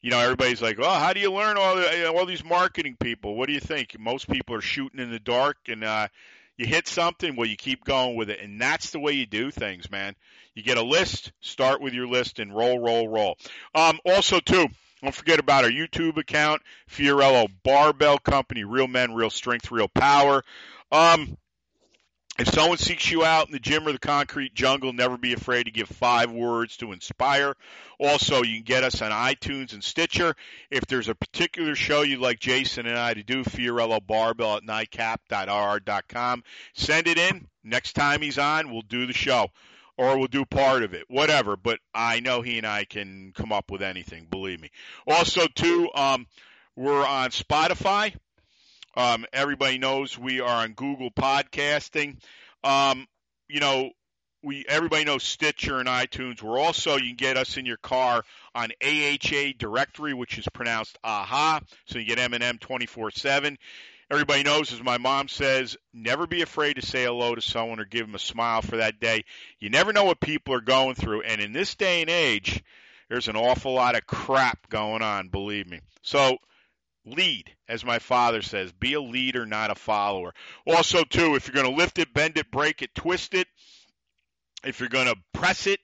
You 0.00 0.10
know, 0.10 0.20
everybody's 0.20 0.60
like, 0.60 0.78
"Oh, 0.78 0.92
how 0.92 1.14
do 1.14 1.20
you 1.20 1.32
learn 1.32 1.56
all 1.56 1.76
the, 1.76 2.12
all 2.12 2.26
these 2.26 2.44
marketing 2.44 2.96
people? 3.00 3.36
What 3.36 3.46
do 3.46 3.54
you 3.54 3.60
think?" 3.60 3.98
Most 3.98 4.28
people 4.28 4.54
are 4.54 4.60
shooting 4.60 5.00
in 5.00 5.10
the 5.10 5.18
dark 5.18 5.56
and 5.68 5.82
uh 5.82 6.08
you 6.56 6.66
hit 6.66 6.86
something, 6.86 7.34
well 7.34 7.48
you 7.48 7.56
keep 7.56 7.84
going 7.84 8.14
with 8.16 8.30
it 8.30 8.40
and 8.40 8.60
that's 8.60 8.90
the 8.90 9.00
way 9.00 9.12
you 9.12 9.26
do 9.26 9.50
things, 9.50 9.90
man. 9.90 10.14
You 10.54 10.62
get 10.62 10.78
a 10.78 10.82
list, 10.82 11.32
start 11.40 11.80
with 11.80 11.94
your 11.94 12.06
list 12.06 12.38
and 12.38 12.54
roll 12.54 12.78
roll 12.78 13.08
roll. 13.08 13.38
Um 13.74 13.98
also 14.04 14.40
too, 14.40 14.68
don't 15.04 15.14
forget 15.14 15.38
about 15.38 15.64
our 15.64 15.70
YouTube 15.70 16.16
account, 16.16 16.62
Fiorillo 16.90 17.48
Barbell 17.62 18.18
Company, 18.18 18.64
Real 18.64 18.88
Men, 18.88 19.14
Real 19.14 19.30
Strength, 19.30 19.70
Real 19.70 19.88
Power. 19.88 20.42
Um, 20.90 21.36
if 22.36 22.48
someone 22.48 22.78
seeks 22.78 23.10
you 23.12 23.24
out 23.24 23.46
in 23.46 23.52
the 23.52 23.60
gym 23.60 23.86
or 23.86 23.92
the 23.92 23.98
concrete 23.98 24.54
jungle, 24.54 24.92
never 24.92 25.16
be 25.16 25.34
afraid 25.34 25.64
to 25.64 25.70
give 25.70 25.88
five 25.88 26.32
words 26.32 26.76
to 26.78 26.90
inspire. 26.90 27.54
Also, 27.98 28.42
you 28.42 28.54
can 28.54 28.64
get 28.64 28.82
us 28.82 29.00
on 29.02 29.12
iTunes 29.12 29.72
and 29.72 29.84
Stitcher. 29.84 30.34
If 30.68 30.86
there's 30.86 31.08
a 31.08 31.14
particular 31.14 31.76
show 31.76 32.02
you'd 32.02 32.18
like 32.18 32.40
Jason 32.40 32.86
and 32.86 32.98
I 32.98 33.14
to 33.14 33.22
do, 33.22 33.44
Fiorillo 33.44 34.04
Barbell 34.04 34.56
at 34.56 34.64
nycap.rr.com. 34.64 36.42
Send 36.74 37.06
it 37.06 37.18
in. 37.18 37.46
Next 37.62 37.92
time 37.92 38.20
he's 38.20 38.38
on, 38.38 38.72
we'll 38.72 38.82
do 38.82 39.06
the 39.06 39.12
show. 39.12 39.48
Or 39.96 40.18
we'll 40.18 40.26
do 40.26 40.44
part 40.44 40.82
of 40.82 40.92
it, 40.92 41.04
whatever. 41.08 41.56
But 41.56 41.78
I 41.94 42.20
know 42.20 42.42
he 42.42 42.58
and 42.58 42.66
I 42.66 42.84
can 42.84 43.32
come 43.34 43.52
up 43.52 43.70
with 43.70 43.80
anything, 43.80 44.26
believe 44.28 44.60
me. 44.60 44.70
Also, 45.06 45.46
too, 45.46 45.88
um, 45.94 46.26
we're 46.74 47.06
on 47.06 47.30
Spotify. 47.30 48.14
Um, 48.96 49.24
everybody 49.32 49.78
knows 49.78 50.18
we 50.18 50.40
are 50.40 50.62
on 50.62 50.72
Google 50.72 51.10
Podcasting. 51.10 52.16
Um, 52.64 53.06
you 53.48 53.60
know, 53.60 53.90
we 54.44 54.64
everybody 54.68 55.04
knows 55.04 55.24
Stitcher 55.24 55.78
and 55.78 55.88
iTunes. 55.88 56.42
We're 56.42 56.58
also 56.58 56.96
you 56.96 57.08
can 57.08 57.16
get 57.16 57.36
us 57.36 57.56
in 57.56 57.66
your 57.66 57.78
car 57.78 58.24
on 58.54 58.70
AHA 58.82 59.54
directory, 59.58 60.14
which 60.14 60.38
is 60.38 60.46
pronounced 60.52 60.98
AHA, 61.02 61.62
so 61.86 61.98
you 61.98 62.04
get 62.04 62.18
M&M 62.18 62.58
24/7. 62.58 63.56
Everybody 64.14 64.44
knows, 64.44 64.72
as 64.72 64.80
my 64.80 64.96
mom 64.96 65.26
says, 65.26 65.76
never 65.92 66.28
be 66.28 66.42
afraid 66.42 66.74
to 66.74 66.86
say 66.86 67.02
hello 67.02 67.34
to 67.34 67.40
someone 67.40 67.80
or 67.80 67.84
give 67.84 68.06
them 68.06 68.14
a 68.14 68.20
smile 68.20 68.62
for 68.62 68.76
that 68.76 69.00
day. 69.00 69.24
You 69.58 69.70
never 69.70 69.92
know 69.92 70.04
what 70.04 70.20
people 70.20 70.54
are 70.54 70.60
going 70.60 70.94
through, 70.94 71.22
and 71.22 71.40
in 71.40 71.52
this 71.52 71.74
day 71.74 72.00
and 72.00 72.08
age, 72.08 72.62
There's 73.08 73.28
an 73.28 73.36
awful 73.36 73.72
lot 73.74 73.96
of 73.96 74.06
crap 74.06 74.68
going 74.68 75.02
on, 75.02 75.28
believe 75.28 75.68
me. 75.68 75.80
So 76.02 76.38
lead, 77.04 77.50
as 77.68 77.84
my 77.84 77.98
father 77.98 78.42
says. 78.42 78.72
Be 78.72 78.94
a 78.94 79.00
leader, 79.00 79.46
not 79.46 79.70
a 79.70 79.74
follower. 79.74 80.32
Also, 80.66 81.04
too, 81.04 81.34
if 81.34 81.46
you're 81.46 81.62
going 81.62 81.74
to 81.74 81.80
lift 81.80 81.98
it, 81.98 82.14
bend 82.14 82.38
it, 82.38 82.50
break 82.50 82.82
it, 82.82 82.94
twist 82.94 83.34
it, 83.34 83.46
if 84.64 84.80
you're 84.80 84.88
going 84.88 85.06
to 85.06 85.16
press 85.32 85.66
it, 85.66 85.80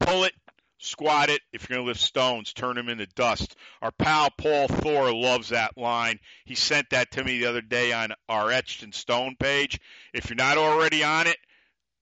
pull 0.00 0.24
it, 0.24 0.32
squat 0.78 1.28
it. 1.30 1.40
If 1.52 1.68
you're 1.68 1.76
going 1.76 1.86
to 1.86 1.88
lift 1.88 2.00
stones, 2.00 2.52
turn 2.52 2.76
them 2.76 2.88
into 2.88 3.06
dust. 3.06 3.56
Our 3.82 3.90
pal 3.92 4.30
Paul 4.30 4.68
Thor 4.68 5.12
loves 5.12 5.50
that 5.50 5.76
line. 5.76 6.18
He 6.44 6.54
sent 6.54 6.90
that 6.90 7.10
to 7.12 7.24
me 7.24 7.38
the 7.38 7.46
other 7.46 7.60
day 7.60 7.92
on 7.92 8.12
our 8.28 8.50
Etched 8.50 8.82
in 8.82 8.92
Stone 8.92 9.36
page. 9.38 9.80
If 10.14 10.30
you're 10.30 10.36
not 10.36 10.58
already 10.58 11.04
on 11.04 11.26
it, 11.26 11.36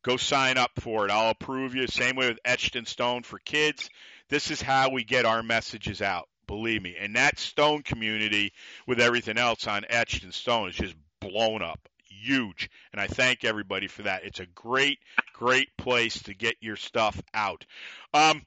go 0.05 0.16
sign 0.16 0.59
up 0.59 0.73
for 0.78 1.05
it. 1.05 1.11
I'll 1.11 1.31
approve 1.31 1.74
you. 1.74 1.86
Same 1.86 2.16
way 2.16 2.28
with 2.28 2.39
Etched 2.44 2.77
in 2.77 2.86
Stone 2.86 3.23
for 3.24 3.39
kids. 3.39 3.90
This 4.28 4.51
is 4.51 4.61
how 4.61 4.90
we 4.90 5.05
get 5.05 5.24
our 5.24 5.43
messages 5.43 6.03
out. 6.03 6.28
Believe 6.47 6.82
me. 6.82 6.97
And 6.98 7.16
that 7.16 7.39
stone 7.39 7.82
community 7.82 8.53
with 8.86 9.01
everything 9.01 9.39
else 9.39 9.66
on 9.66 9.85
Etched 9.89 10.23
in 10.23 10.32
Stone 10.32 10.70
is 10.70 10.77
just 10.77 10.94
blown 11.20 11.62
up 11.62 11.89
huge. 12.27 12.70
And 12.93 13.01
I 13.01 13.07
thank 13.07 13.44
everybody 13.44 13.86
for 13.86 14.03
that. 14.03 14.24
It's 14.24 14.40
a 14.40 14.47
great, 14.47 14.98
great 15.32 15.69
place 15.77 16.23
to 16.24 16.35
get 16.35 16.57
your 16.61 16.77
stuff 16.77 17.20
out. 17.35 17.65
Um, 18.12 18.44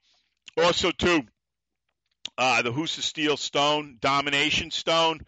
also, 0.63 0.91
too, 0.91 1.23
uh, 2.37 2.61
the 2.61 2.71
Husafell 2.71 3.37
Stone, 3.37 3.97
Domination 3.99 4.71
Stone. 4.71 5.21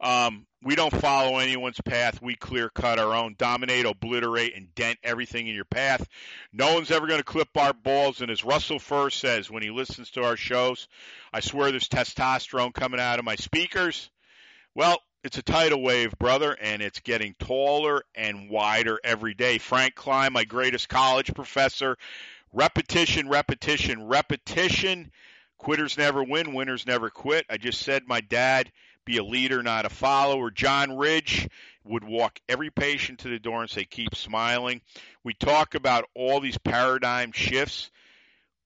Um, 0.00 0.46
we 0.62 0.74
don't 0.74 0.94
follow 0.94 1.38
anyone's 1.38 1.80
path. 1.80 2.20
We 2.20 2.34
clear 2.34 2.68
cut 2.68 2.98
our 2.98 3.14
own. 3.14 3.36
Dominate, 3.38 3.86
obliterate, 3.86 4.54
and 4.56 4.74
dent 4.74 4.98
everything 5.02 5.46
in 5.46 5.54
your 5.54 5.64
path. 5.64 6.06
No 6.52 6.74
one's 6.74 6.90
ever 6.90 7.06
going 7.06 7.20
to 7.20 7.24
clip 7.24 7.48
our 7.56 7.72
balls. 7.72 8.20
And 8.20 8.30
as 8.30 8.44
Russell 8.44 8.78
Furr 8.78 9.10
says 9.10 9.50
when 9.50 9.62
he 9.62 9.70
listens 9.70 10.10
to 10.12 10.24
our 10.24 10.36
shows, 10.36 10.88
I 11.32 11.40
swear 11.40 11.70
there's 11.70 11.88
testosterone 11.88 12.74
coming 12.74 13.00
out 13.00 13.18
of 13.18 13.24
my 13.24 13.36
speakers. 13.36 14.10
Well, 14.74 15.00
it's 15.24 15.38
a 15.38 15.42
tidal 15.42 15.82
wave, 15.82 16.16
brother, 16.18 16.56
and 16.60 16.82
it's 16.82 17.00
getting 17.00 17.34
taller 17.38 18.02
and 18.14 18.50
wider 18.50 19.00
every 19.02 19.34
day. 19.34 19.58
Frank 19.58 19.94
Klein, 19.94 20.32
my 20.32 20.44
greatest 20.44 20.88
college 20.88 21.34
professor, 21.34 21.96
repetition, 22.52 23.28
repetition, 23.28 24.06
repetition. 24.06 25.10
Quitters 25.58 25.96
never 25.96 26.22
win, 26.22 26.54
winners 26.54 26.86
never 26.86 27.10
quit. 27.10 27.46
I 27.48 27.56
just 27.56 27.80
said 27.82 28.02
my 28.06 28.20
dad 28.20 28.70
be 29.04 29.16
a 29.16 29.24
leader, 29.24 29.62
not 29.62 29.86
a 29.86 29.90
follower. 29.90 30.50
John 30.50 30.96
Ridge 30.96 31.48
would 31.84 32.04
walk 32.04 32.40
every 32.48 32.70
patient 32.70 33.20
to 33.20 33.28
the 33.28 33.38
door 33.38 33.62
and 33.62 33.70
say, 33.70 33.84
keep 33.84 34.14
smiling. 34.14 34.80
We 35.24 35.34
talk 35.34 35.74
about 35.74 36.04
all 36.14 36.40
these 36.40 36.58
paradigm 36.58 37.32
shifts. 37.32 37.90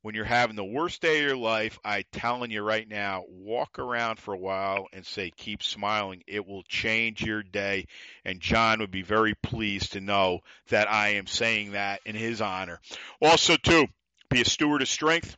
When 0.02 0.14
you're 0.14 0.24
having 0.24 0.56
the 0.56 0.64
worst 0.64 1.02
day 1.02 1.18
of 1.18 1.26
your 1.26 1.36
life, 1.36 1.78
I 1.84 2.04
telling 2.10 2.50
you 2.50 2.62
right 2.62 2.88
now, 2.88 3.24
walk 3.28 3.78
around 3.78 4.18
for 4.18 4.32
a 4.32 4.38
while 4.38 4.86
and 4.94 5.04
say, 5.04 5.30
keep 5.36 5.62
smiling. 5.62 6.22
It 6.26 6.46
will 6.46 6.62
change 6.62 7.22
your 7.22 7.42
day. 7.42 7.86
And 8.24 8.40
John 8.40 8.80
would 8.80 8.90
be 8.90 9.02
very 9.02 9.34
pleased 9.34 9.92
to 9.92 10.00
know 10.00 10.40
that 10.68 10.90
I 10.90 11.10
am 11.14 11.26
saying 11.26 11.72
that 11.72 12.00
in 12.06 12.14
his 12.14 12.40
honor. 12.40 12.80
Also, 13.20 13.56
too, 13.56 13.86
be 14.30 14.40
a 14.40 14.46
steward 14.46 14.80
of 14.80 14.88
strength. 14.88 15.36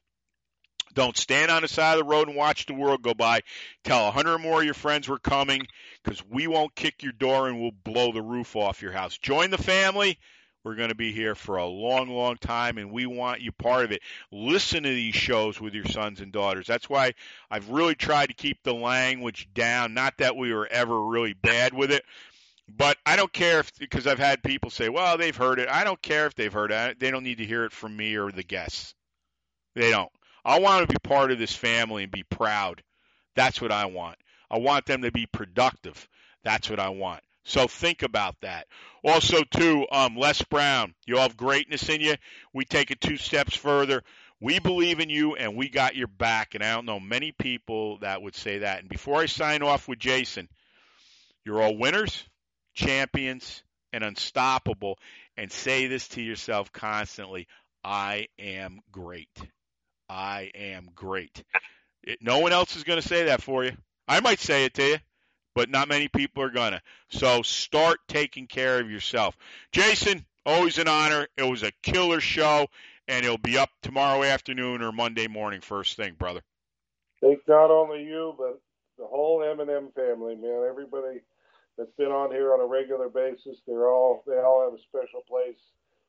Don't 0.95 1.17
stand 1.17 1.51
on 1.51 1.63
the 1.63 1.69
side 1.69 1.99
of 1.99 2.05
the 2.05 2.11
road 2.11 2.29
and 2.29 2.37
watch 2.37 2.67
the 2.67 2.75
world 2.75 3.03
go 3.03 3.15
by. 3.15 3.41
Tell 3.83 4.07
a 4.07 4.11
hundred 4.11 4.39
more 4.39 4.61
of 4.61 4.65
your 4.65 4.75
friends 4.75 5.09
we're 5.09 5.19
coming 5.19 5.67
because 6.05 6.23
we 6.29 6.47
won't 6.47 6.75
kick 6.75 7.03
your 7.03 7.13
door 7.13 7.49
and 7.49 7.61
we'll 7.61 7.73
blow 7.85 8.13
the 8.13 8.23
roof 8.23 8.55
off 8.55 8.83
your 8.83 8.93
house. 8.93 9.17
Join 9.19 9.51
the 9.51 9.59
family. 9.59 10.19
We're 10.65 10.77
going 10.77 10.91
to 10.91 10.95
be 10.95 11.13
here 11.13 11.35
for 11.35 11.57
a 11.57 11.67
long, 11.67 12.09
long 12.09 12.37
time, 12.37 12.79
and 12.79 12.93
we 12.93 13.05
want 13.05 13.41
you 13.41 13.51
part 13.51 13.85
of 13.85 13.91
it. 13.91 14.01
Listen 14.31 14.85
to 14.85 14.89
these 14.89 15.15
shows 15.15 15.61
with 15.61 15.75
your 15.75 15.87
sons 15.87 16.21
and 16.21 16.31
daughters. 16.31 16.69
That's 16.69 16.89
why 16.89 17.15
I've 17.51 17.69
really 17.69 17.97
tried 17.97 18.27
to 18.27 18.35
keep 18.35 18.63
the 18.63 18.75
language 18.75 19.49
down. 19.55 19.93
Not 19.93 20.19
that 20.19 20.37
we 20.37 20.53
were 20.53 20.69
ever 20.69 21.05
really 21.05 21.33
bad 21.33 21.75
with 21.75 21.91
it, 21.91 22.05
but 22.69 22.97
I 23.05 23.17
don't 23.17 23.33
care 23.33 23.59
if 23.59 23.77
because 23.77 24.07
I've 24.07 24.21
had 24.21 24.45
people 24.45 24.71
say, 24.71 24.89
"Well, 24.89 25.19
they've 25.19 25.37
heard 25.37 25.59
it." 25.59 25.69
I 25.69 25.83
don't 25.83 26.01
care 26.01 26.27
if 26.27 26.37
they've 26.37 26.53
heard 26.53 26.71
it. 26.71 27.01
They 27.01 27.11
don't 27.11 27.25
need 27.25 27.39
to 27.39 27.47
hear 27.47 27.65
it 27.65 27.73
from 27.73 27.97
me 27.97 28.15
or 28.15 28.31
the 28.31 28.45
guests. 28.45 28.95
They 29.75 29.91
don't. 29.91 30.13
I 30.45 30.61
want 30.61 30.89
to 30.89 30.93
be 30.93 30.99
part 30.99 31.33
of 31.33 31.39
this 31.39 31.55
family 31.55 32.05
and 32.05 32.13
be 32.13 32.23
proud. 32.25 32.83
That's 33.35 33.61
what 33.61 33.73
I 33.73 33.87
want. 33.87 34.19
I 34.51 34.59
want 34.59 34.87
them 34.87 35.03
to 35.03 35.11
be 35.11 35.27
productive. 35.27 36.09
That's 36.45 36.71
what 36.71 36.79
I 36.79 36.91
want. 36.91 37.23
So 37.45 37.67
think 37.67 38.03
about 38.03 38.37
that. 38.43 38.67
Also, 39.05 39.43
too, 39.43 39.87
um, 39.91 40.17
Les 40.17 40.43
Brown, 40.43 40.95
you 41.07 41.17
have 41.17 41.37
greatness 41.37 41.89
in 41.89 42.01
you. 42.01 42.15
We 42.55 42.65
take 42.65 42.91
it 42.91 43.01
two 43.01 43.17
steps 43.17 43.57
further. 43.57 44.03
We 44.41 44.59
believe 44.59 45.01
in 45.01 45.11
you 45.11 45.35
and 45.35 45.57
we 45.57 45.69
got 45.69 45.97
your 45.97 46.07
back. 46.07 46.55
And 46.55 46.63
I 46.63 46.73
don't 46.75 46.87
know 46.87 47.01
many 47.01 47.33
people 47.33 47.99
that 47.99 48.23
would 48.23 48.37
say 48.37 48.59
that. 48.59 48.81
And 48.81 48.89
before 48.89 49.21
I 49.21 49.27
sign 49.27 49.63
off 49.63 49.89
with 49.89 49.99
Jason, 49.99 50.49
you're 51.45 51.61
all 51.61 51.77
winners, 51.77 52.25
champions, 52.75 53.63
and 53.93 54.05
unstoppable. 54.05 54.99
And 55.37 55.51
say 55.51 55.87
this 55.87 56.09
to 56.09 56.23
yourself 56.23 56.73
constantly 56.73 57.49
I 57.83 58.29
am 58.39 58.81
great. 58.93 59.31
I 60.09 60.51
am 60.55 60.91
great. 60.95 61.43
It, 62.05 62.19
no 62.21 62.39
one 62.39 62.53
else 62.53 62.77
is 62.77 62.85
going 62.85 63.01
to 63.01 63.09
say 63.09 63.25
that 63.25 63.43
for 63.43 63.65
you. 63.65 63.73
I 64.07 64.21
might 64.21 64.41
say 64.41 64.65
it 64.65 64.75
to 64.75 64.87
you 64.87 64.99
but 65.55 65.71
not 65.71 65.89
many 65.89 66.09
people 66.09 66.43
are 66.43 66.51
gonna. 66.51 66.83
So 67.11 67.43
start 67.43 68.01
taking 68.09 68.47
care 68.47 68.81
of 68.81 68.91
yourself. 68.91 69.37
Jason, 69.73 70.25
always 70.47 70.79
an 70.79 70.89
honor. 70.89 71.29
It 71.37 71.45
was 71.45 71.63
a 71.63 71.73
killer 71.83 72.21
show, 72.21 72.69
and 73.09 73.25
it'll 73.25 73.39
be 73.39 73.59
up 73.59 73.71
tomorrow 73.83 74.23
afternoon 74.23 74.83
or 74.83 74.93
Monday 74.93 75.29
morning, 75.29 75.61
first 75.61 75.97
thing, 75.97 76.15
brother. 76.15 76.41
Thank 77.21 77.47
not 77.47 77.71
only 77.71 78.03
you, 78.03 78.35
but 78.37 78.61
the 78.99 79.07
whole 79.07 79.43
M&M 79.43 79.91
family, 79.95 80.35
man. 80.35 80.67
Everybody 80.69 81.21
that's 81.79 81.93
been 81.97 82.09
on 82.09 82.31
here 82.31 82.53
on 82.53 82.61
a 82.61 82.67
regular 82.67 83.09
basis, 83.09 83.59
they're 83.67 83.89
all 83.89 84.23
they 84.27 84.39
all 84.39 84.65
have 84.65 84.79
a 84.79 84.83
special 84.83 85.23
place 85.29 85.61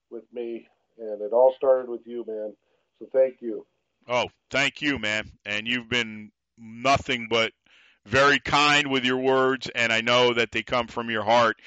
with 0.10 0.24
me, 0.34 0.68
and 0.98 1.22
it 1.22 1.34
all 1.34 1.54
started 1.58 1.90
with 1.90 2.02
you, 2.06 2.26
man. 2.28 2.54
So 3.00 3.08
thank 3.12 3.42
you. 3.42 3.66
Oh, 4.08 4.28
thank 4.50 4.82
you, 4.82 5.00
man. 5.00 5.32
And 5.46 5.68
you've 5.68 5.90
been 5.90 6.32
nothing 6.58 7.28
but 7.30 7.52
very 8.06 8.40
kind 8.40 8.88
with 8.88 9.06
your 9.06 9.18
words, 9.18 9.70
and 9.74 9.92
I 9.92 10.02
know 10.02 10.34
that 10.34 10.52
they 10.52 10.64
come 10.64 10.88
from 10.88 11.10
your 11.10 11.24
heart, 11.24 11.58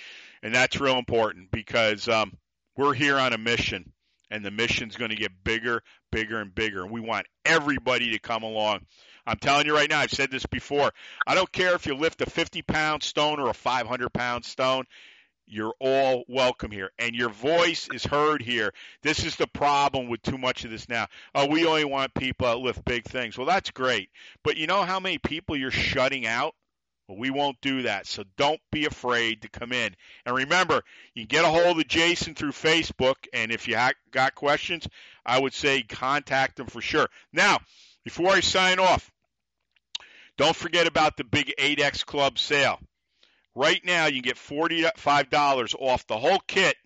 and 0.43 0.55
that's 0.55 0.81
real 0.81 0.99
important 0.99 1.51
because 1.51 2.09
um, 2.09 2.37
we're 2.77 2.95
here 2.95 3.19
on 3.19 3.33
a 3.33 3.39
mission, 3.39 3.93
and 4.31 4.45
the 4.45 4.51
mission's 4.51 4.97
going 4.97 5.11
to 5.11 5.17
get 5.17 5.45
bigger, 5.45 5.83
bigger, 6.13 6.41
and 6.41 6.55
bigger, 6.55 6.83
and 6.83 6.91
we 6.91 7.01
want 7.01 7.27
everybody 7.45 8.13
to 8.13 8.19
come 8.19 8.43
along. 8.43 8.81
I'm 9.27 9.39
telling 9.39 9.67
you 9.67 9.75
right 9.75 9.91
now, 9.91 9.99
I've 9.99 10.13
said 10.13 10.31
this 10.31 10.47
before. 10.47 10.93
I 11.27 11.35
don't 11.35 11.51
care 11.51 11.75
if 11.75 11.87
you 11.87 11.95
lift 11.97 12.23
a 12.23 12.27
50 12.27 12.63
pound 12.63 13.03
stone 13.03 13.41
or 13.41 13.49
a 13.49 13.55
500 13.55 14.13
pound 14.13 14.45
stone. 14.45 14.85
You're 15.49 15.75
all 15.79 16.25
welcome 16.29 16.73
here, 16.73 16.91
and 16.99 17.15
your 17.15 17.29
voice 17.29 17.89
is 17.93 18.05
heard 18.05 18.43
here. 18.43 18.73
This 19.03 19.25
is 19.25 19.37
the 19.37 19.47
problem 19.47 20.09
with 20.09 20.23
too 20.23 20.39
much 20.39 20.65
of 20.65 20.71
this 20.71 20.89
now. 20.89 21.07
Oh, 21.35 21.47
we 21.47 21.65
only 21.67 21.85
want 21.85 22.15
people 22.15 22.49
that 22.49 22.59
lift 22.59 22.85
big 22.85 23.05
things. 23.05 23.39
Well, 23.39 23.47
that's 23.47 23.71
great, 23.71 24.11
but 24.43 24.57
you 24.57 24.67
know 24.67 24.83
how 24.83 24.99
many 24.99 25.19
people 25.19 25.57
you're 25.57 25.71
shutting 25.71 26.27
out? 26.27 26.55
Well, 27.07 27.19
we 27.19 27.31
won't 27.31 27.61
do 27.61 27.83
that. 27.83 28.07
So 28.07 28.25
don't 28.37 28.61
be 28.73 28.87
afraid 28.87 29.43
to 29.43 29.49
come 29.49 29.73
in. 29.73 29.95
And 30.25 30.35
remember, 30.35 30.83
you 31.15 31.25
get 31.25 31.45
a 31.45 31.49
hold 31.49 31.79
of 31.79 31.87
Jason 31.87 32.35
through 32.35 32.51
Facebook. 32.51 33.15
And 33.33 33.53
if 33.53 33.69
you 33.69 33.77
ha- 33.77 33.93
got 34.11 34.35
questions, 34.35 34.89
I 35.25 35.39
would 35.39 35.55
say 35.55 35.83
contact 35.83 36.59
him 36.59 36.67
for 36.67 36.81
sure. 36.81 37.09
Now, 37.33 37.61
before 38.05 38.31
I 38.31 38.41
sign 38.41 38.81
off, 38.81 39.13
don't 40.37 40.57
forget 40.57 40.87
about 40.87 41.17
the 41.17 41.25
big 41.25 41.55
8X 41.59 42.05
Club 42.05 42.39
sale. 42.39 42.81
Right 43.57 43.83
now, 43.87 44.05
you 44.05 44.21
get 44.21 44.37
$45 44.37 45.75
off 45.81 46.07
the 46.07 46.19
whole 46.19 46.41
kit 46.47 46.77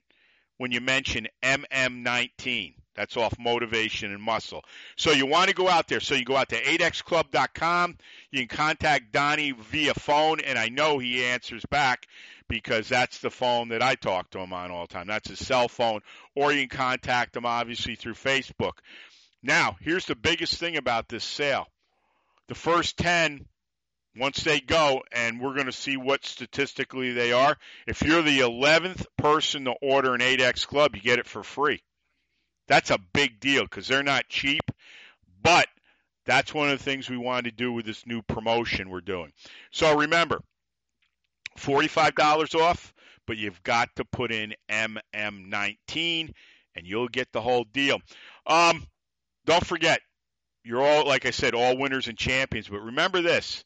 when 0.56 0.70
you 0.70 0.80
mention 0.80 1.26
MM19. 1.42 2.74
That's 2.94 3.16
off 3.16 3.34
motivation 3.40 4.12
and 4.12 4.22
muscle. 4.22 4.62
So 4.96 5.10
you 5.10 5.26
want 5.26 5.48
to 5.48 5.54
go 5.54 5.68
out 5.68 5.88
there. 5.88 5.98
So 5.98 6.14
you 6.14 6.24
go 6.24 6.36
out 6.36 6.50
to 6.50 6.62
8xclub.com. 6.62 7.96
You 8.30 8.46
can 8.46 8.56
contact 8.56 9.10
Donnie 9.10 9.50
via 9.50 9.94
phone, 9.94 10.38
and 10.38 10.56
I 10.56 10.68
know 10.68 10.98
he 10.98 11.24
answers 11.24 11.64
back 11.66 12.06
because 12.48 12.88
that's 12.88 13.18
the 13.18 13.30
phone 13.30 13.70
that 13.70 13.82
I 13.82 13.96
talk 13.96 14.30
to 14.30 14.38
him 14.38 14.52
on 14.52 14.70
all 14.70 14.86
the 14.86 14.94
time. 14.94 15.08
That's 15.08 15.28
his 15.28 15.44
cell 15.44 15.66
phone. 15.66 16.02
Or 16.36 16.52
you 16.52 16.68
can 16.68 16.78
contact 16.78 17.36
him, 17.36 17.46
obviously, 17.46 17.96
through 17.96 18.14
Facebook. 18.14 18.74
Now, 19.42 19.76
here's 19.80 20.06
the 20.06 20.14
biggest 20.14 20.54
thing 20.54 20.76
about 20.76 21.08
this 21.08 21.24
sale. 21.24 21.66
The 22.46 22.54
first 22.54 22.96
10 22.96 23.46
once 24.16 24.42
they 24.42 24.60
go, 24.60 25.02
and 25.12 25.40
we're 25.40 25.54
going 25.54 25.66
to 25.66 25.72
see 25.72 25.96
what 25.96 26.24
statistically 26.24 27.12
they 27.12 27.32
are. 27.32 27.56
If 27.86 28.02
you're 28.02 28.22
the 28.22 28.40
11th 28.40 29.06
person 29.16 29.66
to 29.66 29.72
order 29.82 30.14
an 30.14 30.20
8X 30.20 30.66
Club, 30.66 30.96
you 30.96 31.00
get 31.00 31.18
it 31.18 31.26
for 31.26 31.42
free. 31.42 31.82
That's 32.66 32.90
a 32.90 32.98
big 33.12 33.40
deal 33.40 33.62
because 33.62 33.88
they're 33.88 34.02
not 34.02 34.28
cheap, 34.28 34.62
but 35.42 35.66
that's 36.26 36.54
one 36.54 36.70
of 36.70 36.78
the 36.78 36.84
things 36.84 37.08
we 37.08 37.16
wanted 37.16 37.50
to 37.50 37.56
do 37.56 37.72
with 37.72 37.86
this 37.86 38.06
new 38.06 38.22
promotion 38.22 38.90
we're 38.90 39.00
doing. 39.00 39.32
So 39.72 39.98
remember, 39.98 40.40
$45 41.58 42.60
off, 42.60 42.92
but 43.26 43.36
you've 43.36 43.62
got 43.62 43.88
to 43.96 44.04
put 44.04 44.32
in 44.32 44.54
MM19 44.70 46.32
and 46.76 46.86
you'll 46.86 47.08
get 47.08 47.32
the 47.32 47.40
whole 47.40 47.64
deal. 47.64 48.00
Um, 48.46 48.86
don't 49.46 49.66
forget, 49.66 50.00
you're 50.62 50.82
all, 50.82 51.06
like 51.06 51.26
I 51.26 51.30
said, 51.30 51.54
all 51.54 51.76
winners 51.76 52.08
and 52.08 52.16
champions. 52.16 52.68
But 52.68 52.80
remember 52.80 53.22
this 53.22 53.64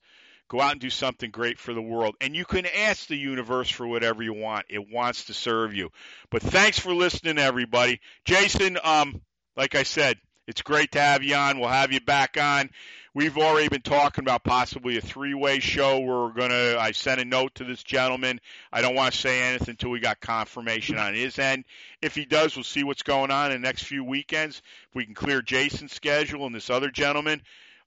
go 0.48 0.60
out 0.60 0.72
and 0.72 0.80
do 0.80 0.90
something 0.90 1.30
great 1.30 1.58
for 1.58 1.74
the 1.74 1.82
world. 1.82 2.14
And 2.20 2.36
you 2.36 2.44
can 2.44 2.66
ask 2.66 3.06
the 3.06 3.16
universe 3.16 3.70
for 3.70 3.86
whatever 3.86 4.22
you 4.22 4.34
want, 4.34 4.66
it 4.68 4.90
wants 4.90 5.24
to 5.26 5.34
serve 5.34 5.74
you. 5.74 5.90
But 6.30 6.42
thanks 6.42 6.78
for 6.78 6.94
listening, 6.94 7.38
everybody. 7.38 8.00
Jason, 8.24 8.78
um, 8.82 9.20
like 9.56 9.74
I 9.74 9.82
said, 9.82 10.18
it's 10.46 10.62
great 10.62 10.92
to 10.92 11.00
have 11.00 11.22
you 11.22 11.34
on. 11.34 11.58
We'll 11.58 11.68
have 11.68 11.92
you 11.92 12.00
back 12.00 12.36
on. 12.38 12.70
We've 13.14 13.38
already 13.38 13.68
been 13.68 13.80
talking 13.80 14.24
about 14.24 14.42
possibly 14.42 14.98
a 14.98 15.00
three-way 15.00 15.60
show 15.60 16.00
we're 16.00 16.32
gonna. 16.32 16.76
I 16.78 16.90
sent 16.90 17.20
a 17.20 17.24
note 17.24 17.54
to 17.54 17.64
this 17.64 17.82
gentleman. 17.82 18.40
I 18.72 18.82
don't 18.82 18.96
want 18.96 19.14
to 19.14 19.20
say 19.20 19.40
anything 19.40 19.70
until 19.70 19.90
we 19.90 20.00
got 20.00 20.20
confirmation 20.20 20.98
on 20.98 21.14
his 21.14 21.38
end. 21.38 21.64
If 22.02 22.16
he 22.16 22.24
does, 22.24 22.56
we'll 22.56 22.64
see 22.64 22.82
what's 22.82 23.04
going 23.04 23.30
on 23.30 23.52
in 23.52 23.62
the 23.62 23.66
next 23.66 23.84
few 23.84 24.02
weekends. 24.02 24.60
If 24.88 24.96
we 24.96 25.04
can 25.04 25.14
clear 25.14 25.42
Jason's 25.42 25.92
schedule 25.92 26.44
and 26.44 26.54
this 26.54 26.70
other 26.70 26.90
gentleman, 26.90 27.40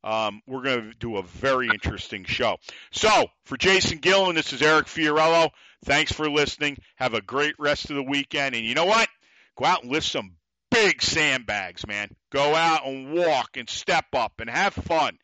um, 0.04 0.42
we're 0.48 0.64
going 0.64 0.92
to 0.92 0.98
do 0.98 1.18
a 1.18 1.24
very 1.24 1.68
interesting 1.68 2.24
show. 2.24 2.58
So 2.92 3.28
for 3.46 3.58
Jason 3.58 3.98
Gillen, 4.00 4.36
this 4.36 4.54
is 4.54 4.62
Eric 4.62 4.88
Fiorillo. 4.88 5.50
Thanks 5.86 6.12
for 6.12 6.30
listening. 6.30 6.78
Have 6.96 7.14
a 7.14 7.22
great 7.22 7.56
rest 7.60 7.90
of 7.90 7.96
the 7.96 8.04
weekend. 8.04 8.56
And 8.56 8.66
you 8.66 8.76
know 8.76 8.86
what? 8.86 9.10
Go 9.58 9.66
out 9.66 9.84
and 9.84 9.92
lift 9.92 10.08
some 10.08 10.36
big 10.72 11.02
sandbags, 11.02 11.86
man. 11.88 12.10
Go 12.32 12.56
out 12.56 12.86
and 12.86 13.14
walk 13.14 13.58
and 13.58 13.70
step 13.70 14.06
up 14.14 14.34
and 14.40 14.50
have 14.50 14.74
fun. 14.74 15.18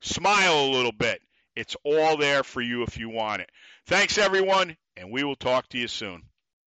Smile 0.00 0.66
a 0.66 0.70
little 0.70 0.92
bit. 0.92 1.20
It's 1.56 1.76
all 1.84 2.16
there 2.16 2.44
for 2.44 2.60
you 2.60 2.82
if 2.84 2.98
you 2.98 3.08
want 3.08 3.42
it. 3.42 3.50
Thanks, 3.86 4.18
everyone, 4.18 4.76
and 4.96 5.10
we 5.10 5.24
will 5.24 5.34
talk 5.34 5.68
to 5.70 5.78
you 5.78 5.88
soon. 5.88 6.22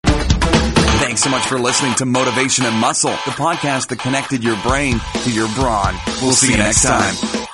Thanks 0.04 1.22
so 1.22 1.30
much 1.30 1.46
for 1.46 1.58
listening 1.58 1.94
to 1.96 2.06
Motivation 2.06 2.64
and 2.64 2.76
Muscle, 2.76 3.10
the 3.10 3.32
podcast 3.32 3.88
that 3.88 3.98
connected 3.98 4.42
your 4.42 4.56
brain 4.62 4.98
to 5.24 5.30
your 5.30 5.48
brawn. 5.54 5.94
We'll 6.22 6.32
see 6.32 6.52
you 6.52 6.56
next 6.56 6.82
time. 6.82 7.46